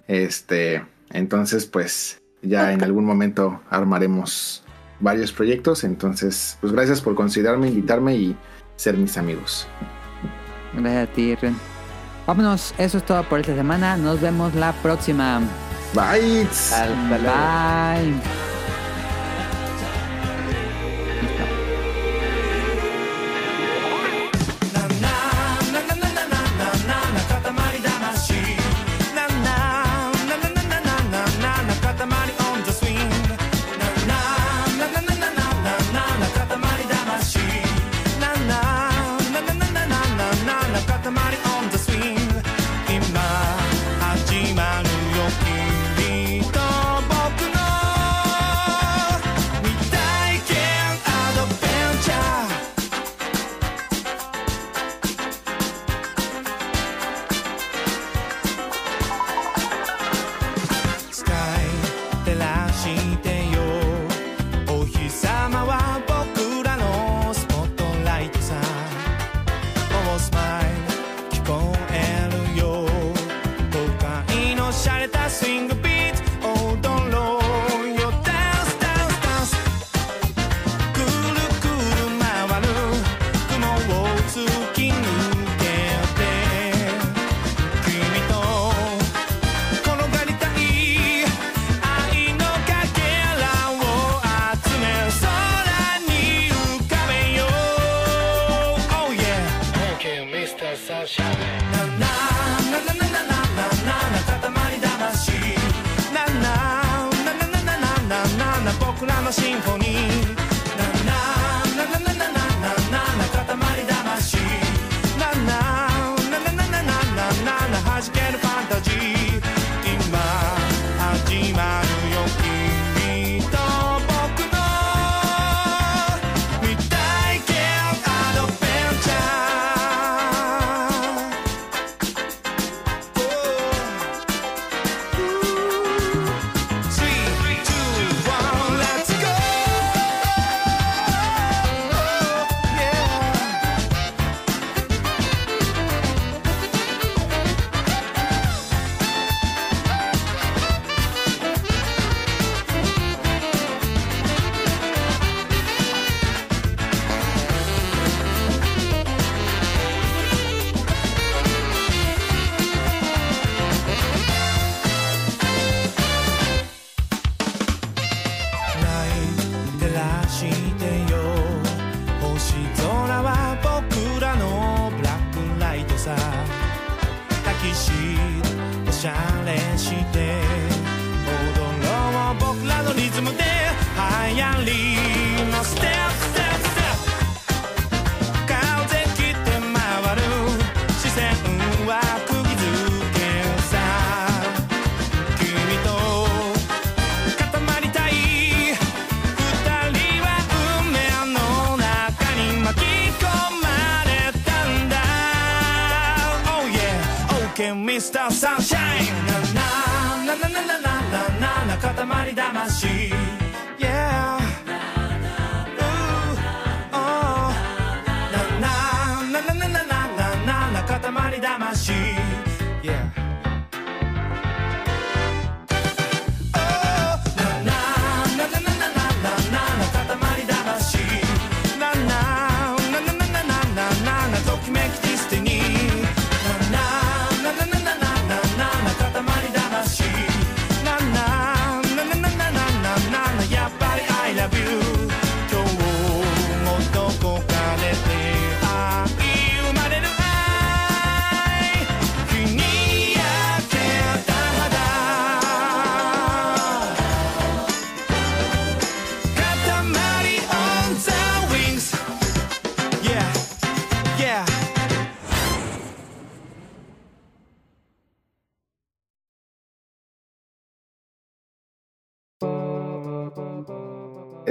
Este, 0.07 0.85
entonces, 1.11 1.67
pues 1.67 2.21
ya 2.43 2.73
en 2.73 2.85
algún 2.85 3.05
momento 3.05 3.61
armaremos 3.71 4.63
varios 5.01 5.33
proyectos. 5.33 5.83
Entonces, 5.83 6.57
pues 6.61 6.73
gracias 6.73 7.01
por 7.01 7.17
considerarme, 7.17 7.69
invitarme 7.69 8.15
y 8.15 8.37
ser 8.77 8.97
mis 8.97 9.19
amigos. 9.19 9.67
Gracias 10.75 11.09
a 11.09 11.13
ti, 11.13 11.35
Rion. 11.35 11.57
Vámonos, 12.27 12.75
eso 12.79 12.99
es 12.99 13.07
todo 13.07 13.23
por 13.25 13.41
esta 13.41 13.55
semana. 13.57 13.97
Nos 13.97 14.21
vemos 14.21 14.55
la 14.55 14.73
próxima. 14.75 15.41
Bye. 15.95 16.43
Hasta 16.43 16.87
luego. 16.87 17.25
Bye. 17.25 18.58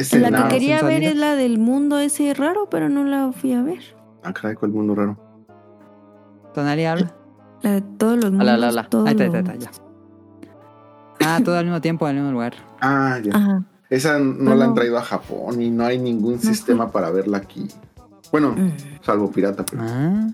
Ese 0.08 0.20
La 0.20 0.28
que 0.28 0.32
nada, 0.32 0.48
quería 0.48 0.82
ver 0.84 1.04
es 1.04 1.18
la 1.18 1.36
del 1.36 1.60
mundo 1.60 2.00
ese 2.00 2.34
raro, 2.34 2.70
pero 2.70 2.88
no 2.88 3.04
la 3.04 3.32
fui 3.34 3.52
a 3.54 3.62
ver. 3.62 3.80
Ah, 4.24 4.34
caray, 4.34 4.56
¿cuál 4.56 4.72
mundo 4.72 4.96
raro? 4.96 5.18
Tonali 6.54 6.86
habla. 6.86 7.14
La 7.62 7.72
de 7.72 7.82
todos 7.82 8.16
los 8.16 8.32
mundos. 8.32 8.42
Hola, 8.48 8.54
hola, 8.56 8.70
hola. 8.70 8.90
todos 8.90 9.06
Ahí 9.08 9.12
está, 9.12 9.24
ahí 9.26 9.36
está, 9.36 9.56
ya. 9.56 9.72
Ah, 11.26 11.40
todo 11.44 11.58
al 11.58 11.66
mismo 11.66 11.82
tiempo, 11.82 12.06
al 12.06 12.16
mismo 12.16 12.32
lugar. 12.32 12.54
Ah, 12.80 13.20
ya. 13.22 13.36
Ajá. 13.36 13.64
Esa 13.90 14.18
no 14.20 14.56
la 14.56 14.66
han 14.66 14.74
traído 14.74 14.98
a 14.98 15.02
Japón 15.02 15.62
y 15.62 15.70
no 15.70 15.86
hay 15.86 15.98
ningún 16.00 16.40
sistema 16.40 16.90
para 16.92 17.10
verla 17.10 17.38
aquí. 17.38 17.68
Bueno, 18.32 18.52
Mm. 18.52 18.72
salvo 19.02 19.30
pirata, 19.32 19.66
pero. 19.70 19.84
Ah. 19.86 20.28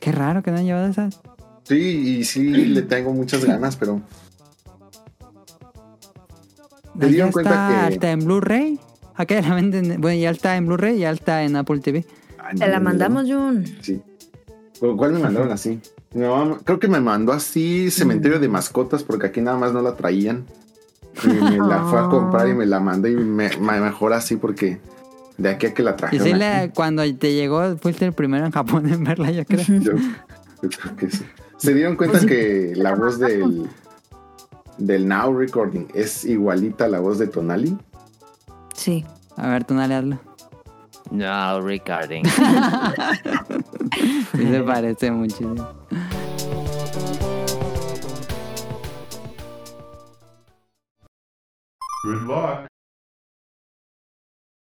Qué 0.00 0.10
raro 0.12 0.42
que 0.42 0.50
no 0.50 0.58
han 0.58 0.64
llevado 0.64 0.88
esas. 0.88 1.20
Sí, 1.64 2.18
y 2.18 2.24
sí 2.24 2.42
le 2.50 2.82
tengo 2.82 3.12
muchas 3.12 3.44
ganas, 3.44 3.76
pero. 3.76 4.00
¿Te 6.98 7.06
dieron 7.06 7.32
cuenta 7.32 7.50
está 7.50 7.88
que- 7.88 7.94
hasta 7.94 8.10
en 8.10 8.24
Blu-ray. 8.24 8.80
Acá 9.14 9.40
ya 9.40 9.48
la 9.48 9.54
venden. 9.54 10.00
Bueno, 10.00 10.20
ya 10.20 10.30
está 10.30 10.56
en 10.56 10.66
Blu-ray, 10.66 10.98
ya 10.98 11.10
está 11.10 11.42
en 11.42 11.56
Apple 11.56 11.80
TV. 11.80 12.04
Ay, 12.38 12.56
Te 12.56 12.66
no, 12.66 12.72
la 12.72 12.80
mandamos, 12.80 13.24
Jun. 13.30 13.64
Sí. 13.80 14.00
¿Cu- 14.80 14.96
¿Cuál 14.96 15.12
me 15.12 15.18
mandaron 15.18 15.50
así? 15.50 15.80
Creo 16.12 16.78
que 16.78 16.88
me 16.88 17.00
mandó 17.00 17.32
así 17.32 17.90
Cementerio 17.90 18.38
de 18.40 18.48
Mascotas 18.48 19.02
porque 19.02 19.26
aquí 19.26 19.40
nada 19.40 19.56
más 19.58 19.72
no 19.72 19.82
la 19.82 19.94
traían. 19.96 20.44
Y 21.24 21.28
me 21.28 21.58
la 21.58 21.82
fue 21.84 21.98
a 21.98 22.04
comprar 22.08 22.48
y 22.48 22.54
me 22.54 22.64
la 22.64 22.78
mandé 22.80 23.10
y 23.10 23.16
me, 23.16 23.50
me- 23.58 23.80
mejor 23.80 24.12
así 24.12 24.36
porque 24.36 24.78
de 25.36 25.48
aquí 25.50 25.66
a 25.66 25.74
que 25.74 25.82
la 25.82 25.90
Y 25.92 25.96
trajeron. 25.96 26.26
aquí, 26.28 26.38
la- 26.38 26.70
cuando 26.72 27.02
te 27.16 27.34
llegó, 27.34 27.76
fuiste 27.76 28.04
el 28.06 28.12
primero 28.12 28.46
en 28.46 28.52
Japón 28.52 28.88
en 28.88 29.02
verla, 29.04 29.30
yo 29.32 29.44
creo. 29.44 29.64
yo, 29.66 29.92
yo 30.62 30.68
creo 30.68 30.96
que 30.96 31.10
sí. 31.10 31.24
Se 31.56 31.74
dieron 31.74 31.96
cuenta 31.96 32.24
que 32.24 32.72
la 32.76 32.94
voz 32.94 33.18
del, 33.18 33.68
del 34.78 35.06
Now 35.06 35.36
Recording 35.36 35.86
es 35.94 36.24
igualita 36.24 36.86
a 36.86 36.88
la 36.88 37.00
voz 37.00 37.18
de 37.18 37.26
Tonali. 37.26 37.76
Sí. 38.74 39.04
A 39.36 39.48
ver, 39.48 39.64
tú 39.64 39.74
dale 39.74 39.94
hazlo. 39.94 40.18
No, 41.10 41.60
recording. 41.60 42.22
Sí 44.32 44.46
se 44.46 44.62
parece 44.66 45.10
muchísimo. 45.10 45.66
Good 52.04 52.22
luck. 52.22 52.68